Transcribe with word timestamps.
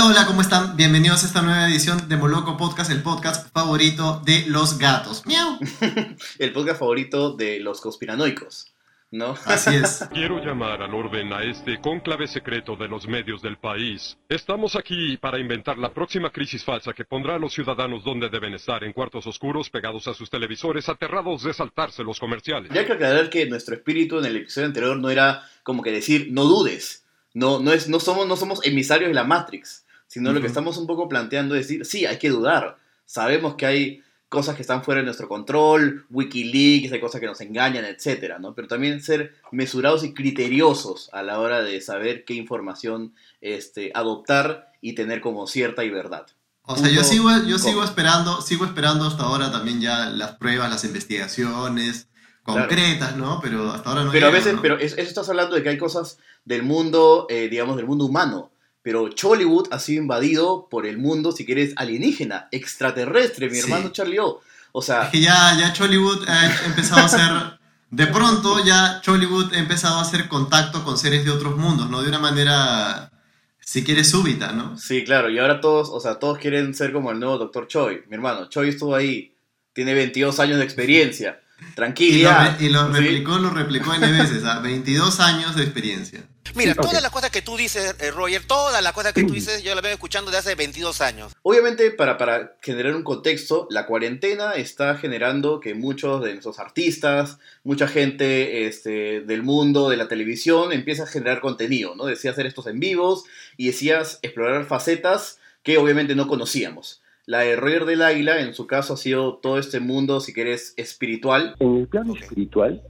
Hola, 0.00 0.12
hola, 0.12 0.26
¿cómo 0.26 0.40
están? 0.40 0.78
Bienvenidos 0.78 1.22
a 1.24 1.26
esta 1.26 1.42
nueva 1.42 1.68
edición 1.68 2.08
de 2.08 2.16
Moloco 2.16 2.56
Podcast, 2.56 2.90
el 2.90 3.02
podcast 3.02 3.52
favorito 3.52 4.22
de 4.24 4.46
los 4.46 4.78
gatos. 4.78 5.26
¡Miau! 5.26 5.58
el 6.38 6.52
podcast 6.54 6.78
favorito 6.80 7.36
de 7.36 7.60
los 7.60 7.82
conspiranoicos. 7.82 8.72
¿no? 9.10 9.34
Así 9.44 9.74
es. 9.74 10.08
Quiero 10.14 10.42
llamar 10.42 10.80
al 10.80 10.94
orden 10.94 11.34
a 11.34 11.44
este 11.44 11.82
cónclave 11.82 12.28
secreto 12.28 12.76
de 12.76 12.88
los 12.88 13.06
medios 13.06 13.42
del 13.42 13.58
país. 13.58 14.16
Estamos 14.30 14.74
aquí 14.74 15.18
para 15.18 15.38
inventar 15.38 15.76
la 15.76 15.92
próxima 15.92 16.30
crisis 16.30 16.64
falsa 16.64 16.94
que 16.94 17.04
pondrá 17.04 17.34
a 17.34 17.38
los 17.38 17.52
ciudadanos 17.52 18.02
donde 18.02 18.30
deben 18.30 18.54
estar, 18.54 18.82
en 18.82 18.94
cuartos 18.94 19.26
oscuros, 19.26 19.68
pegados 19.68 20.08
a 20.08 20.14
sus 20.14 20.30
televisores, 20.30 20.88
aterrados 20.88 21.42
de 21.42 21.52
saltarse 21.52 22.02
los 22.04 22.18
comerciales. 22.18 22.72
Ya 22.72 22.80
hay 22.80 22.86
que 22.86 22.94
aclarar 22.94 23.28
que 23.28 23.44
nuestro 23.44 23.74
espíritu 23.74 24.18
en 24.18 24.24
el 24.24 24.36
episodio 24.36 24.68
anterior 24.68 24.96
no 24.96 25.10
era 25.10 25.42
como 25.62 25.82
que 25.82 25.92
decir, 25.92 26.28
no 26.30 26.44
dudes. 26.44 27.04
No, 27.34 27.60
no, 27.60 27.72
es, 27.72 27.86
no, 27.86 28.00
somos, 28.00 28.26
no 28.26 28.36
somos 28.36 28.66
emisarios 28.66 29.08
de 29.08 29.14
la 29.14 29.24
Matrix, 29.24 29.84
sino 30.10 30.32
lo 30.32 30.40
que 30.40 30.48
estamos 30.48 30.76
un 30.76 30.88
poco 30.88 31.08
planteando 31.08 31.54
es 31.54 31.68
decir, 31.68 31.86
sí, 31.86 32.04
hay 32.04 32.18
que 32.18 32.30
dudar. 32.30 32.78
Sabemos 33.04 33.54
que 33.54 33.64
hay 33.64 34.02
cosas 34.28 34.56
que 34.56 34.62
están 34.62 34.82
fuera 34.82 35.00
de 35.00 35.04
nuestro 35.04 35.28
control, 35.28 36.04
Wikileaks, 36.10 36.92
hay 36.92 37.00
cosas 37.00 37.20
que 37.20 37.28
nos 37.28 37.40
engañan, 37.40 37.84
etcétera, 37.84 38.40
¿no? 38.40 38.52
Pero 38.52 38.66
también 38.66 39.00
ser 39.00 39.36
mesurados 39.52 40.02
y 40.02 40.12
criteriosos 40.12 41.10
a 41.12 41.22
la 41.22 41.38
hora 41.38 41.62
de 41.62 41.80
saber 41.80 42.24
qué 42.24 42.34
información 42.34 43.14
este, 43.40 43.92
adoptar 43.94 44.72
y 44.80 44.94
tener 44.94 45.20
como 45.20 45.46
cierta 45.46 45.84
y 45.84 45.90
verdad. 45.90 46.26
O 46.62 46.76
sea, 46.76 46.88
yo 46.90 47.04
sigo, 47.04 47.30
yo 47.46 47.60
sigo 47.60 47.84
esperando, 47.84 48.42
sigo 48.42 48.64
esperando 48.64 49.06
hasta 49.06 49.22
ahora 49.22 49.52
también 49.52 49.80
ya 49.80 50.10
las 50.10 50.32
pruebas, 50.32 50.70
las 50.70 50.84
investigaciones 50.84 52.08
concretas, 52.42 53.16
¿no? 53.16 53.38
Pero 53.40 53.70
hasta 53.70 53.90
ahora 53.90 54.04
no. 54.04 54.10
Pero 54.10 54.26
a 54.26 54.30
veces, 54.30 54.56
pero 54.60 54.76
eso 54.76 54.96
estás 54.96 55.28
hablando 55.28 55.54
de 55.54 55.62
que 55.62 55.68
hay 55.68 55.78
cosas 55.78 56.18
del 56.44 56.64
mundo, 56.64 57.26
eh, 57.30 57.48
digamos, 57.48 57.76
del 57.76 57.86
mundo 57.86 58.06
humano. 58.06 58.50
Pero 58.82 59.10
Chollywood 59.10 59.68
ha 59.72 59.78
sido 59.78 60.02
invadido 60.02 60.68
por 60.70 60.86
el 60.86 60.98
mundo, 60.98 61.32
si 61.32 61.44
quieres, 61.44 61.74
alienígena, 61.76 62.48
extraterrestre, 62.50 63.50
mi 63.50 63.58
hermano 63.58 63.90
Charlie 63.90 64.18
O. 64.18 64.40
O 64.72 64.82
sea... 64.82 65.04
Es 65.04 65.10
que 65.10 65.20
ya, 65.20 65.56
ya 65.58 65.72
Chollywood 65.72 66.28
ha 66.28 66.64
empezado 66.66 67.02
a 67.02 67.04
hacer... 67.04 67.60
De 67.90 68.06
pronto 68.06 68.64
ya 68.64 69.00
Chollywood 69.02 69.52
ha 69.52 69.58
empezado 69.58 69.98
a 69.98 70.02
hacer 70.02 70.28
contacto 70.28 70.84
con 70.84 70.96
seres 70.96 71.24
de 71.24 71.32
otros 71.32 71.56
mundos, 71.56 71.90
¿no? 71.90 72.02
De 72.02 72.08
una 72.08 72.20
manera, 72.20 73.10
si 73.58 73.82
quieres, 73.82 74.08
súbita, 74.08 74.52
¿no? 74.52 74.78
Sí, 74.78 75.02
claro. 75.04 75.28
Y 75.28 75.40
ahora 75.40 75.60
todos, 75.60 75.88
o 75.90 75.98
sea, 75.98 76.20
todos 76.20 76.38
quieren 76.38 76.72
ser 76.72 76.92
como 76.92 77.10
el 77.10 77.18
nuevo 77.18 77.36
Doctor 77.36 77.66
Choi. 77.66 78.04
Mi 78.08 78.14
hermano, 78.14 78.48
Choi 78.48 78.68
estuvo 78.68 78.94
ahí. 78.94 79.34
Tiene 79.72 79.94
22 79.94 80.38
años 80.38 80.58
de 80.58 80.64
experiencia. 80.64 81.40
Tranquila. 81.74 82.56
Y 82.60 82.68
lo, 82.68 82.88
replicó, 82.88 83.38
lo 83.38 83.50
replicó 83.50 83.94
N 83.94 84.10
veces, 84.10 84.44
a 84.44 84.60
22 84.60 85.20
años 85.20 85.56
de 85.56 85.62
experiencia. 85.64 86.22
Mira, 86.54 86.74
todas 86.74 87.00
las 87.00 87.10
cosas 87.12 87.30
que 87.30 87.42
tú 87.42 87.56
dices, 87.56 87.94
eh, 88.00 88.10
Roger, 88.10 88.42
todas 88.44 88.82
las 88.82 88.92
cosas 88.92 89.12
que 89.12 89.24
tú 89.24 89.32
dices, 89.34 89.62
yo 89.62 89.74
las 89.74 89.82
vengo 89.82 89.94
escuchando 89.94 90.30
de 90.30 90.38
hace 90.38 90.54
22 90.54 91.00
años. 91.00 91.32
Obviamente, 91.42 91.90
para, 91.90 92.18
para 92.18 92.56
generar 92.60 92.94
un 92.94 93.02
contexto, 93.02 93.66
la 93.70 93.86
cuarentena 93.86 94.52
está 94.52 94.96
generando 94.96 95.60
que 95.60 95.74
muchos 95.74 96.22
de 96.22 96.32
nuestros 96.32 96.58
artistas, 96.58 97.38
mucha 97.62 97.86
gente 97.86 98.66
este, 98.66 99.20
del 99.20 99.42
mundo 99.42 99.88
de 99.88 99.96
la 99.96 100.08
televisión 100.08 100.72
empieza 100.72 101.04
a 101.04 101.06
generar 101.06 101.40
contenido, 101.40 101.94
¿no? 101.94 102.06
Decía 102.06 102.32
hacer 102.32 102.46
estos 102.46 102.66
en 102.66 102.80
vivos 102.80 103.24
y 103.56 103.68
decías 103.68 104.18
explorar 104.22 104.64
facetas 104.66 105.38
que 105.62 105.78
obviamente 105.78 106.14
no 106.14 106.26
conocíamos. 106.26 106.99
La 107.30 107.42
de 107.42 107.54
Roger 107.54 107.84
del 107.84 108.02
Águila, 108.02 108.40
en 108.40 108.54
su 108.54 108.66
caso, 108.66 108.94
ha 108.94 108.96
sido 108.96 109.36
todo 109.36 109.56
este 109.56 109.78
mundo, 109.78 110.18
si 110.18 110.32
querés, 110.32 110.74
espiritual. 110.76 111.54
En 111.60 111.76
el 111.76 111.86
plano 111.86 112.16
espiritual 112.16 112.82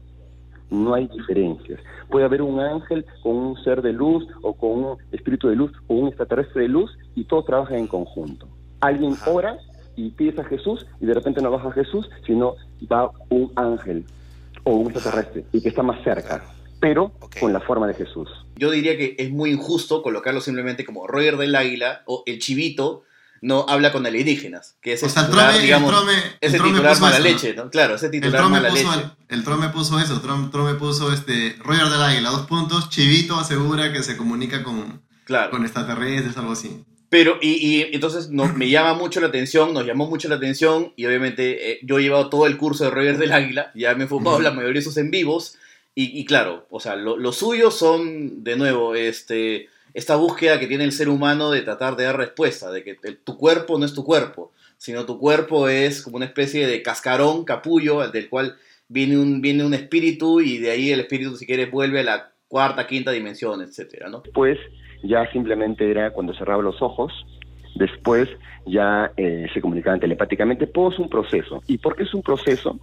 no 0.71 0.95
hay 0.95 1.09
diferencias. 1.09 1.79
Puede 2.09 2.25
haber 2.25 2.41
un 2.41 2.59
ángel 2.59 3.05
con 3.23 3.37
un 3.37 3.63
ser 3.63 3.83
de 3.83 3.93
luz 3.93 4.27
o 4.41 4.57
con 4.57 4.71
un 4.71 4.97
espíritu 5.13 5.49
de 5.49 5.57
luz 5.57 5.73
o 5.89 5.95
un 5.95 6.09
extraterrestre 6.09 6.63
de 6.63 6.69
luz 6.69 6.91
y 7.15 7.25
todos 7.25 7.45
trabajan 7.45 7.81
en 7.81 7.87
conjunto. 7.87 8.49
Alguien 8.81 9.15
ora 9.27 9.59
y 9.95 10.09
pides 10.13 10.39
a 10.39 10.45
Jesús 10.45 10.87
y 11.03 11.05
de 11.05 11.13
repente 11.13 11.43
no 11.43 11.51
baja 11.51 11.71
Jesús, 11.73 12.09
sino 12.27 12.55
va 12.91 13.11
un 13.29 13.53
ángel 13.57 14.07
o 14.65 14.75
un 14.75 14.91
extraterrestre 14.91 15.45
y 15.53 15.61
que 15.61 15.69
está 15.69 15.83
más 15.83 16.03
cerca, 16.03 16.43
pero 16.81 17.13
con 17.39 17.53
la 17.53 17.61
forma 17.61 17.87
de 17.89 17.93
Jesús. 17.93 18.31
Yo 18.57 18.71
diría 18.71 18.97
que 18.97 19.17
es 19.19 19.31
muy 19.31 19.51
injusto 19.51 20.01
colocarlo 20.01 20.41
simplemente 20.41 20.87
como 20.87 21.07
Roger 21.07 21.37
del 21.37 21.55
Águila 21.55 22.05
o 22.07 22.23
el 22.25 22.39
chivito 22.39 23.03
no 23.43 23.65
habla 23.69 23.93
con 23.93 24.05
alienígenas, 24.07 24.77
que 24.83 24.93
es 24.93 25.03
o 25.03 25.09
sea, 25.09 25.23
el 25.23 25.31
trome, 25.31 25.59
digamos, 25.61 25.95
ese 26.41 26.59
titular 26.59 27.01
mala 27.01 27.19
leche, 27.19 27.55
¿no? 27.55 27.71
Claro, 27.71 27.95
ese 27.95 28.11
titular 28.11 28.45
el 28.45 28.51
mala 28.51 28.69
puso, 28.69 28.97
leche. 28.97 29.09
El, 29.29 29.45
Trome 29.45 29.69
puso 29.71 29.99
eso, 29.99 30.21
Trome, 30.21 30.49
Trome 30.51 30.75
puso 30.75 31.13
este, 31.13 31.57
Roger 31.61 31.89
del 31.89 32.03
Águila, 32.03 32.31
dos 32.31 32.47
puntos, 32.47 32.91
Chivito 32.91 33.37
asegura 33.37 33.93
que 33.93 34.03
se 34.03 34.17
comunica 34.17 34.63
con, 34.63 35.03
claro. 35.25 35.51
con 35.51 35.63
extraterrestres, 35.63 36.37
algo 36.37 36.53
así. 36.53 36.85
Pero, 37.09 37.39
y, 37.41 37.49
y 37.49 37.89
entonces 37.93 38.29
no, 38.29 38.47
me 38.55 38.69
llama 38.69 38.95
mucho 38.95 39.21
la 39.21 39.29
atención, 39.29 39.73
nos 39.73 39.87
llamó 39.87 40.07
mucho 40.07 40.29
la 40.29 40.37
atención, 40.37 40.93
y 40.97 41.07
obviamente 41.07 41.73
eh, 41.73 41.81
yo 41.83 41.99
he 41.99 42.03
llevado 42.03 42.29
todo 42.29 42.47
el 42.47 42.57
curso 42.57 42.85
de 42.85 42.91
Roger 42.91 43.19
del 43.19 43.33
Águila, 43.33 43.73
ya 43.75 43.95
me 43.95 44.01
he 44.01 44.03
enfocado 44.03 44.37
en 44.37 44.45
la 44.45 44.51
mayoría 44.51 44.75
de 44.75 44.81
esos 44.81 44.97
en 44.99 45.11
vivos, 45.11 45.57
y, 45.95 46.19
y 46.21 46.25
claro, 46.25 46.67
o 46.71 46.79
sea, 46.79 46.95
lo, 46.95 47.17
lo 47.17 47.33
suyo 47.33 47.71
son, 47.71 48.45
de 48.45 48.57
nuevo, 48.57 48.95
este 48.95 49.69
esta 49.95 50.17
búsqueda 50.17 50.59
que 50.59 50.67
tiene 50.67 50.85
el 50.85 50.93
ser 50.93 51.09
humano 51.09 51.51
de 51.51 51.63
tratar 51.63 51.97
de 51.97 52.05
dar 52.05 52.17
respuesta, 52.17 52.71
de 52.71 52.83
que 52.85 52.95
tu 53.25 53.37
cuerpo 53.37 53.79
no 53.79 53.85
es 53.85 53.95
tu 53.95 54.05
cuerpo, 54.05 54.53
sino 54.77 55.07
tu 55.07 55.19
cuerpo 55.19 55.69
es 55.69 56.03
como 56.03 56.17
una 56.17 56.27
especie 56.27 56.67
de 56.67 56.83
cascarón, 56.83 57.45
capullo, 57.45 58.09
del 58.09 58.29
cual 58.29 58.57
viene 58.89 59.19
un, 59.19 59.41
viene 59.41 59.65
un 59.65 59.75
espíritu 59.75 60.41
y 60.41 60.59
de 60.59 60.71
ahí 60.71 60.91
el 60.91 61.01
espíritu, 61.01 61.37
si 61.37 61.47
quieres, 61.47 61.71
vuelve 61.71 62.01
a 62.01 62.05
la 62.05 62.33
cuarta, 62.49 62.87
quinta 62.87 63.13
dimensión, 63.13 63.63
etcétera, 63.63 64.09
¿no? 64.09 64.23
Pues 64.35 64.59
ya 65.03 65.31
simplemente 65.33 65.91
era 65.91 66.13
cuando 66.13 66.35
cerraba 66.35 66.63
los 66.63 66.81
ojos, 66.83 67.13
después 67.77 68.29
ya 68.67 69.13
eh, 69.17 69.47
se 69.55 69.61
comunicaban 69.61 70.01
telepáticamente, 70.01 70.67
todo 70.67 70.91
es 70.93 70.99
un 70.99 71.09
proceso. 71.09 71.63
¿Y 71.67 71.79
por 71.79 71.97
qué 71.97 72.03
es 72.03 72.15
un 72.15 72.23
proceso? 72.23 72.79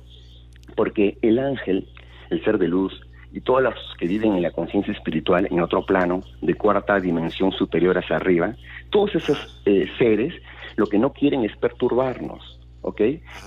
Porque 0.76 1.18
el 1.22 1.40
ángel, 1.40 1.88
el 2.30 2.44
ser 2.44 2.58
de 2.58 2.68
luz, 2.68 2.94
y 3.34 3.42
todos 3.42 3.62
los 3.62 3.76
que 4.00 4.08
viven 4.08 4.34
en 4.36 4.42
la 4.42 4.52
conciencia 4.52 4.94
espiritual, 4.94 5.48
en 5.50 5.60
otro 5.62 5.86
plano, 5.86 6.22
de 6.42 6.54
cuarta 6.56 7.00
dimensión 7.00 7.52
superior 7.52 7.98
hacia 7.98 8.16
arriba, 8.16 8.56
todos 8.90 9.16
esos 9.16 9.62
eh, 9.66 9.88
seres 9.98 10.34
lo 10.76 10.88
que 10.88 11.00
no 11.00 11.12
quieren 11.12 11.44
es 11.44 11.56
perturbarnos, 11.58 12.60
¿ok? 12.82 13.02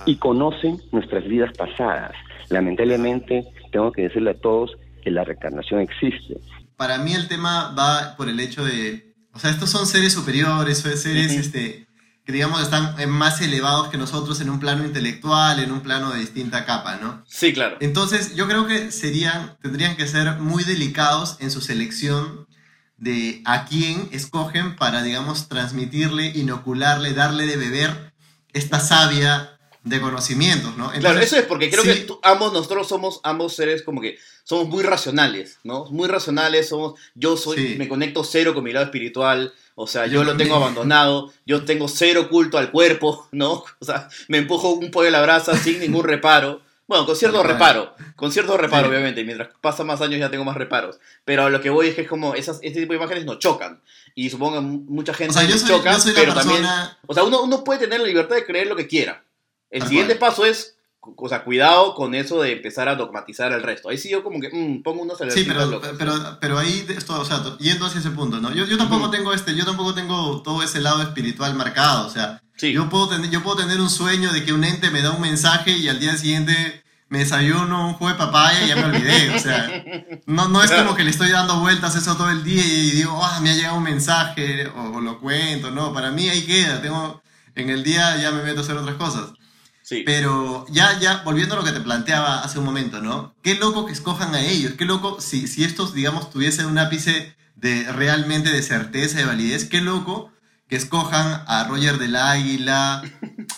Y 0.05 0.17
conocen 0.17 0.79
nuestras 0.91 1.23
vidas 1.25 1.51
pasadas. 1.57 2.11
Lamentablemente, 2.49 3.45
tengo 3.71 3.91
que 3.91 4.03
decirle 4.03 4.31
a 4.31 4.39
todos 4.39 4.77
que 5.01 5.11
la 5.11 5.23
reencarnación 5.23 5.79
existe. 5.81 6.37
Para 6.75 6.97
mí 6.97 7.13
el 7.13 7.27
tema 7.27 7.73
va 7.77 8.15
por 8.17 8.29
el 8.29 8.39
hecho 8.39 8.63
de, 8.63 9.13
o 9.33 9.39
sea, 9.39 9.49
estos 9.49 9.69
son 9.69 9.85
seres 9.85 10.13
superiores, 10.13 10.79
son 10.79 10.97
seres, 10.97 11.31
este, 11.31 11.87
que 12.31 12.37
digamos 12.37 12.61
están 12.61 12.99
eh, 12.99 13.07
más 13.07 13.41
elevados 13.41 13.89
que 13.89 13.97
nosotros 13.97 14.39
en 14.39 14.49
un 14.49 14.59
plano 14.59 14.85
intelectual, 14.85 15.59
en 15.59 15.71
un 15.71 15.81
plano 15.81 16.11
de 16.11 16.19
distinta 16.19 16.65
capa, 16.65 16.95
¿no? 16.95 17.23
Sí, 17.27 17.53
claro. 17.53 17.77
Entonces, 17.81 18.35
yo 18.35 18.47
creo 18.47 18.67
que 18.67 18.91
serían, 18.91 19.57
tendrían 19.61 19.97
que 19.97 20.07
ser 20.07 20.37
muy 20.37 20.63
delicados 20.63 21.35
en 21.39 21.51
su 21.51 21.59
selección 21.61 22.47
de 22.97 23.41
a 23.45 23.65
quién 23.65 24.07
escogen 24.11 24.75
para, 24.75 25.03
digamos, 25.03 25.49
transmitirle, 25.49 26.27
inocularle, 26.27 27.13
darle 27.13 27.47
de 27.47 27.57
beber 27.57 28.13
esta 28.53 28.79
savia 28.79 29.57
de 29.83 29.99
conocimientos, 29.99 30.77
¿no? 30.77 30.91
claro, 30.91 31.19
eso 31.19 31.37
es 31.37 31.45
porque 31.45 31.71
creo 31.71 31.81
que 31.81 32.05
ambos, 32.21 32.53
nosotros 32.53 32.87
somos 32.87 33.19
ambos 33.23 33.55
seres 33.55 33.81
como 33.81 33.99
que 33.99 34.19
somos 34.43 34.67
muy 34.67 34.83
racionales, 34.83 35.57
¿no? 35.63 35.85
Muy 35.85 36.07
racionales, 36.07 36.69
somos, 36.69 36.99
yo 37.15 37.35
soy, 37.35 37.77
me 37.79 37.87
conecto 37.87 38.23
cero 38.23 38.53
con 38.53 38.63
mi 38.63 38.73
lado 38.73 38.85
espiritual, 38.85 39.51
o 39.75 39.87
sea, 39.87 40.07
yo, 40.07 40.23
lo 40.23 40.37
tengo 40.37 40.55
abandonado, 40.55 41.31
yo 41.45 41.65
tengo 41.65 41.87
cero 41.87 42.29
culto 42.29 42.57
al 42.57 42.71
cuerpo, 42.71 43.27
¿no? 43.31 43.63
O 43.79 43.85
sea, 43.85 44.09
me 44.27 44.37
empujo 44.37 44.69
un 44.69 44.91
pollo 44.91 45.07
a 45.09 45.11
la 45.11 45.21
brasa 45.21 45.57
sin 45.57 45.79
ningún 45.79 46.03
reparo. 46.03 46.61
Bueno, 46.87 47.05
con 47.05 47.15
cierto 47.15 47.41
reparo, 47.41 47.95
con 48.17 48.33
cierto 48.33 48.57
reparo, 48.57 48.89
obviamente, 48.89 49.23
mientras 49.23 49.49
pasan 49.61 49.87
más 49.87 50.01
años 50.01 50.19
ya 50.19 50.29
tengo 50.29 50.43
más 50.43 50.57
reparos. 50.57 50.99
Pero 51.23 51.49
lo 51.49 51.61
que 51.61 51.69
voy 51.69 51.87
es 51.87 51.95
que 51.95 52.01
es 52.01 52.07
como, 52.07 52.35
esas, 52.35 52.59
este 52.63 52.81
tipo 52.81 52.91
de 52.91 52.97
imágenes 52.97 53.23
no 53.23 53.39
chocan. 53.39 53.81
Y 54.13 54.29
supongo 54.29 54.55
que 54.55 54.61
mucha 54.61 55.13
gente 55.13 55.37
o 55.37 55.41
sea, 55.41 55.67
choca, 55.67 55.97
pero 56.13 56.33
también... 56.33 56.65
O 57.07 57.13
sea, 57.13 57.23
uno, 57.23 57.43
uno 57.43 57.63
puede 57.63 57.79
tener 57.79 58.01
la 58.01 58.07
libertad 58.07 58.35
de 58.35 58.45
creer 58.45 58.67
lo 58.67 58.75
que 58.75 58.87
quiera. 58.87 59.23
El 59.69 59.87
siguiente 59.87 60.15
paso 60.15 60.45
es 60.45 60.75
o 61.03 61.29
sea, 61.29 61.43
cuidado 61.43 61.95
con 61.95 62.13
eso 62.13 62.41
de 62.41 62.53
empezar 62.53 62.87
a 62.87 62.95
dogmatizar 62.95 63.51
al 63.51 63.63
resto. 63.63 63.89
Ahí 63.89 63.97
sí 63.97 64.09
yo 64.09 64.23
como 64.23 64.39
que 64.39 64.49
mm, 64.51 64.83
pongo 64.83 65.01
unos 65.01 65.17
Sí, 65.29 65.45
pero, 65.47 65.81
pero, 65.97 66.37
pero, 66.39 66.59
ahí, 66.59 66.85
esto, 66.89 67.19
o 67.19 67.25
sea, 67.25 67.41
yendo 67.59 67.87
hacia 67.87 67.99
ese 67.99 68.11
punto, 68.11 68.39
¿no? 68.39 68.53
Yo, 68.53 68.65
yo 68.65 68.77
tampoco 68.77 69.09
tengo 69.09 69.33
este, 69.33 69.55
yo 69.55 69.65
tampoco 69.65 69.95
tengo 69.95 70.41
todo 70.43 70.61
ese 70.61 70.79
lado 70.79 71.01
espiritual 71.01 71.55
marcado, 71.55 72.07
o 72.07 72.09
sea, 72.09 72.41
yo, 72.57 72.87
puedo 72.89 73.09
tener, 73.09 73.31
yo 73.31 73.41
puedo 73.41 73.57
tener 73.57 73.81
un 73.81 73.89
sueño 73.89 74.31
de 74.31 74.43
que 74.43 74.53
un 74.53 74.63
ente 74.63 74.91
me 74.91 75.01
da 75.01 75.11
un 75.11 75.21
mensaje 75.21 75.71
y 75.71 75.89
al 75.89 75.99
día 75.99 76.15
siguiente 76.15 76.83
me 77.09 77.19
desayuno 77.19 77.87
un 77.87 77.93
jugo 77.93 78.11
de 78.11 78.15
papaya 78.15 78.63
y 78.63 78.67
ya 78.67 78.75
me 78.75 78.83
olvidé, 78.83 79.35
o 79.35 79.39
sea, 79.39 79.83
no, 80.27 80.49
no 80.49 80.63
es 80.63 80.71
como 80.71 80.95
que 80.95 81.03
le 81.03 81.09
estoy 81.09 81.31
dando 81.31 81.59
vueltas 81.59 81.95
eso 81.95 82.15
todo 82.15 82.29
el 82.29 82.43
día 82.43 82.63
y 82.63 82.91
digo, 82.91 83.19
ah, 83.23 83.39
me 83.41 83.49
ha 83.49 83.55
llegado 83.55 83.77
un 83.77 83.83
mensaje 83.83 84.67
o, 84.67 84.97
o 84.97 85.01
lo 85.01 85.19
cuento, 85.19 85.71
no, 85.71 85.91
para 85.93 86.11
mí 86.11 86.29
ahí 86.29 86.43
queda, 86.45 86.79
tengo, 86.79 87.23
en 87.55 87.71
el 87.71 87.83
día 87.83 88.17
ya 88.17 88.31
me 88.31 88.43
meto 88.43 88.59
a 88.59 88.63
hacer 88.63 88.77
otras 88.77 88.95
cosas. 88.97 89.33
Pero 90.05 90.65
ya, 90.69 90.99
ya, 90.99 91.21
volviendo 91.23 91.55
a 91.55 91.57
lo 91.59 91.63
que 91.63 91.71
te 91.71 91.81
planteaba 91.81 92.41
hace 92.43 92.59
un 92.59 92.65
momento, 92.65 93.01
¿no? 93.01 93.35
Qué 93.41 93.55
loco 93.55 93.85
que 93.85 93.93
escojan 93.93 94.33
a 94.35 94.41
ellos, 94.41 94.73
qué 94.77 94.85
loco 94.85 95.19
si, 95.21 95.47
si 95.47 95.63
estos, 95.63 95.93
digamos, 95.93 96.29
tuviesen 96.29 96.65
un 96.65 96.77
ápice 96.77 97.35
de 97.55 97.91
realmente 97.91 98.51
de 98.51 98.61
certeza, 98.63 99.17
de 99.17 99.25
validez, 99.25 99.65
qué 99.65 99.81
loco 99.81 100.31
que 100.71 100.77
escojan 100.77 101.43
a 101.47 101.65
Roger 101.67 101.97
del 101.97 102.15
Águila, 102.15 103.03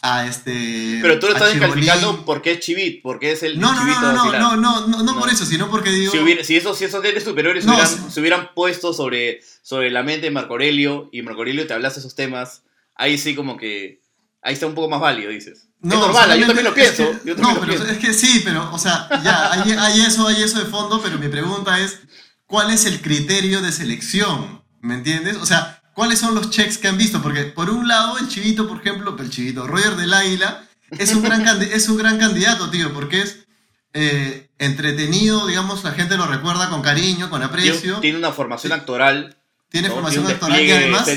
a 0.01 0.25
este. 0.25 0.97
Pero 0.99 1.19
tú 1.19 1.27
lo 1.27 1.33
estás 1.33 1.51
descalificando 1.51 2.25
porque 2.25 2.53
es 2.53 2.59
Chivit, 2.59 3.03
porque 3.03 3.31
es 3.31 3.43
el. 3.43 3.59
No, 3.59 3.73
no, 3.73 3.85
no, 3.85 4.01
no, 4.01 4.31
no, 4.31 4.55
no, 4.57 4.87
no, 4.87 5.03
no, 5.03 5.19
por 5.19 5.29
eso, 5.29 5.45
sino 5.45 5.69
porque 5.69 5.91
digo. 5.91 6.11
Si, 6.11 6.43
si 6.43 6.57
esos, 6.57 6.75
si 6.75 6.85
esos 6.85 7.03
seres 7.03 7.23
superiores 7.23 7.65
no, 7.65 7.73
hubieran, 7.73 8.11
se 8.11 8.19
hubieran 8.19 8.49
puesto 8.55 8.93
sobre, 8.93 9.41
sobre 9.61 9.91
la 9.91 10.01
mente 10.01 10.25
de 10.25 10.31
Marco 10.31 10.53
Aurelio 10.53 11.09
y 11.11 11.21
Marco 11.21 11.41
Aurelio 11.41 11.67
te 11.67 11.73
hablase 11.73 11.99
esos 11.99 12.15
temas, 12.15 12.63
ahí 12.95 13.19
sí 13.19 13.35
como 13.35 13.57
que. 13.57 14.01
Ahí 14.41 14.55
está 14.55 14.65
un 14.65 14.73
poco 14.73 14.89
más 14.89 14.99
válido, 14.99 15.29
dices. 15.29 15.69
No, 15.83 15.95
es 15.95 16.01
normal, 16.01 16.39
yo 16.39 16.47
también 16.47 16.65
lo 16.65 16.73
pienso. 16.73 17.03
no, 17.37 17.59
pero 17.59 17.73
es 17.73 17.97
que 17.97 18.13
sí, 18.13 18.41
pero, 18.43 18.73
o 18.73 18.79
sea, 18.79 19.07
ya, 19.21 19.51
hay, 19.51 19.71
hay 19.71 20.01
eso, 20.01 20.27
hay 20.27 20.41
eso 20.41 20.59
de 20.59 20.65
fondo, 20.65 21.01
pero 21.01 21.19
mi 21.19 21.27
pregunta 21.27 21.77
es: 21.77 21.99
¿cuál 22.45 22.71
es 22.71 22.85
el 22.85 23.01
criterio 23.01 23.61
de 23.61 23.71
selección? 23.71 24.63
¿Me 24.79 24.95
entiendes? 24.95 25.35
O 25.37 25.45
sea, 25.45 25.81
¿cuáles 25.93 26.19
son 26.19 26.35
los 26.35 26.49
checks 26.49 26.77
que 26.77 26.87
han 26.87 26.97
visto? 26.97 27.21
Porque 27.21 27.43
por 27.43 27.69
un 27.69 27.87
lado, 27.87 28.17
el 28.17 28.29
chivito, 28.29 28.67
por 28.67 28.79
ejemplo, 28.79 29.15
el 29.19 29.29
chivito, 29.29 29.67
Roger 29.67 29.97
del 29.97 30.13
Águila, 30.13 30.65
es 30.91 31.13
un 31.13 31.21
gran, 31.21 31.45
es 31.61 31.89
un 31.89 31.97
gran 31.97 32.17
candidato, 32.17 32.69
tío, 32.69 32.93
porque 32.93 33.21
es 33.21 33.45
eh, 33.93 34.49
entretenido, 34.57 35.45
digamos, 35.47 35.83
la 35.83 35.91
gente 35.91 36.15
lo 36.17 36.25
recuerda 36.27 36.69
con 36.69 36.81
cariño, 36.81 37.29
con 37.29 37.43
aprecio. 37.43 37.99
Tiene 37.99 38.17
una 38.17 38.31
formación 38.31 38.71
actoral. 38.71 39.37
Tiene 39.73 39.89
formación 39.89 40.27
actoral 40.27 40.61
y 40.61 40.69
además, 40.69 41.09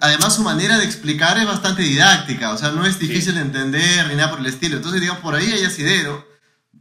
además 0.00 0.34
su 0.34 0.42
manera 0.42 0.78
de 0.78 0.86
explicar 0.86 1.36
es 1.36 1.44
bastante 1.44 1.82
didáctica, 1.82 2.54
o 2.54 2.56
sea, 2.56 2.70
no 2.70 2.86
es 2.86 2.98
difícil 2.98 3.34
de 3.34 3.42
entender 3.42 4.06
ni 4.08 4.14
nada 4.14 4.30
por 4.30 4.40
el 4.40 4.46
estilo. 4.46 4.78
Entonces, 4.78 5.02
digamos, 5.02 5.20
por 5.20 5.34
ahí 5.34 5.52
hay 5.52 5.64
asidero, 5.64 6.26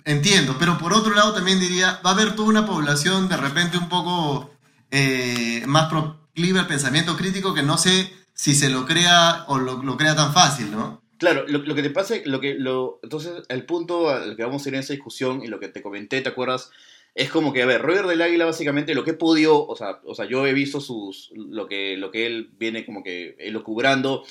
entiendo, 0.06 0.56
pero 0.58 0.78
por 0.78 0.94
otro 0.94 1.14
lado 1.14 1.34
también 1.34 1.60
diría, 1.60 2.00
va 2.06 2.12
a 2.12 2.14
haber 2.14 2.38
toda 2.38 2.48
una 2.48 2.66
población 2.66 3.28
de 3.28 3.36
repente 3.36 3.78
un 3.78 3.90
poco 3.90 4.52
eh, 4.92 5.62
más 5.66 5.90
proclive 5.90 6.60
al 6.60 6.68
pensamiento 6.68 7.18
crítico 7.18 7.54
que 7.54 7.64
no 7.64 7.78
sé 7.78 8.10
si 8.34 8.56
se 8.56 8.70
lo 8.70 8.86
crea 8.86 9.44
o 9.50 9.60
lo, 9.60 9.98
crea 9.98 10.16
tan 10.16 10.32
fácil, 10.32 10.72
¿no? 10.72 11.04
Claro, 11.18 11.44
lo, 11.50 11.76
que 11.76 11.84
te 11.84 11.90
pasa, 11.90 12.16
lo 12.24 12.40
que, 12.40 12.56
lo, 12.58 13.02
entonces 13.04 13.44
el 13.50 13.66
punto 13.66 14.10
al 14.10 14.38
que 14.38 14.44
vamos 14.46 14.66
a 14.66 14.70
ir 14.70 14.76
en 14.76 14.80
esa 14.80 14.94
discusión 14.94 15.44
y 15.44 15.48
lo 15.48 15.60
que 15.60 15.68
te 15.68 15.82
comenté, 15.82 16.22
¿te 16.22 16.30
acuerdas? 16.30 16.70
Es 17.16 17.30
como 17.30 17.54
que, 17.54 17.62
a 17.62 17.66
ver, 17.66 17.82
Roger 17.82 18.08
del 18.08 18.22
Águila 18.22 18.46
básicamente 18.46 18.96
lo 18.96 19.04
que 19.04 19.12
he 19.12 19.16
podido, 19.16 19.68
o 19.68 19.76
sea, 19.76 20.00
o 20.04 20.16
sea 20.16 20.26
yo 20.26 20.48
he 20.48 20.54
visto 20.54 20.82
sus, 20.82 21.32
lo 21.36 21.68
que, 21.68 21.96
lo 21.98 22.10
que 22.10 22.26
él 22.26 22.50
viene 22.58 22.86
como 22.86 23.04
que 23.04 23.36
elucubrando 23.40 24.24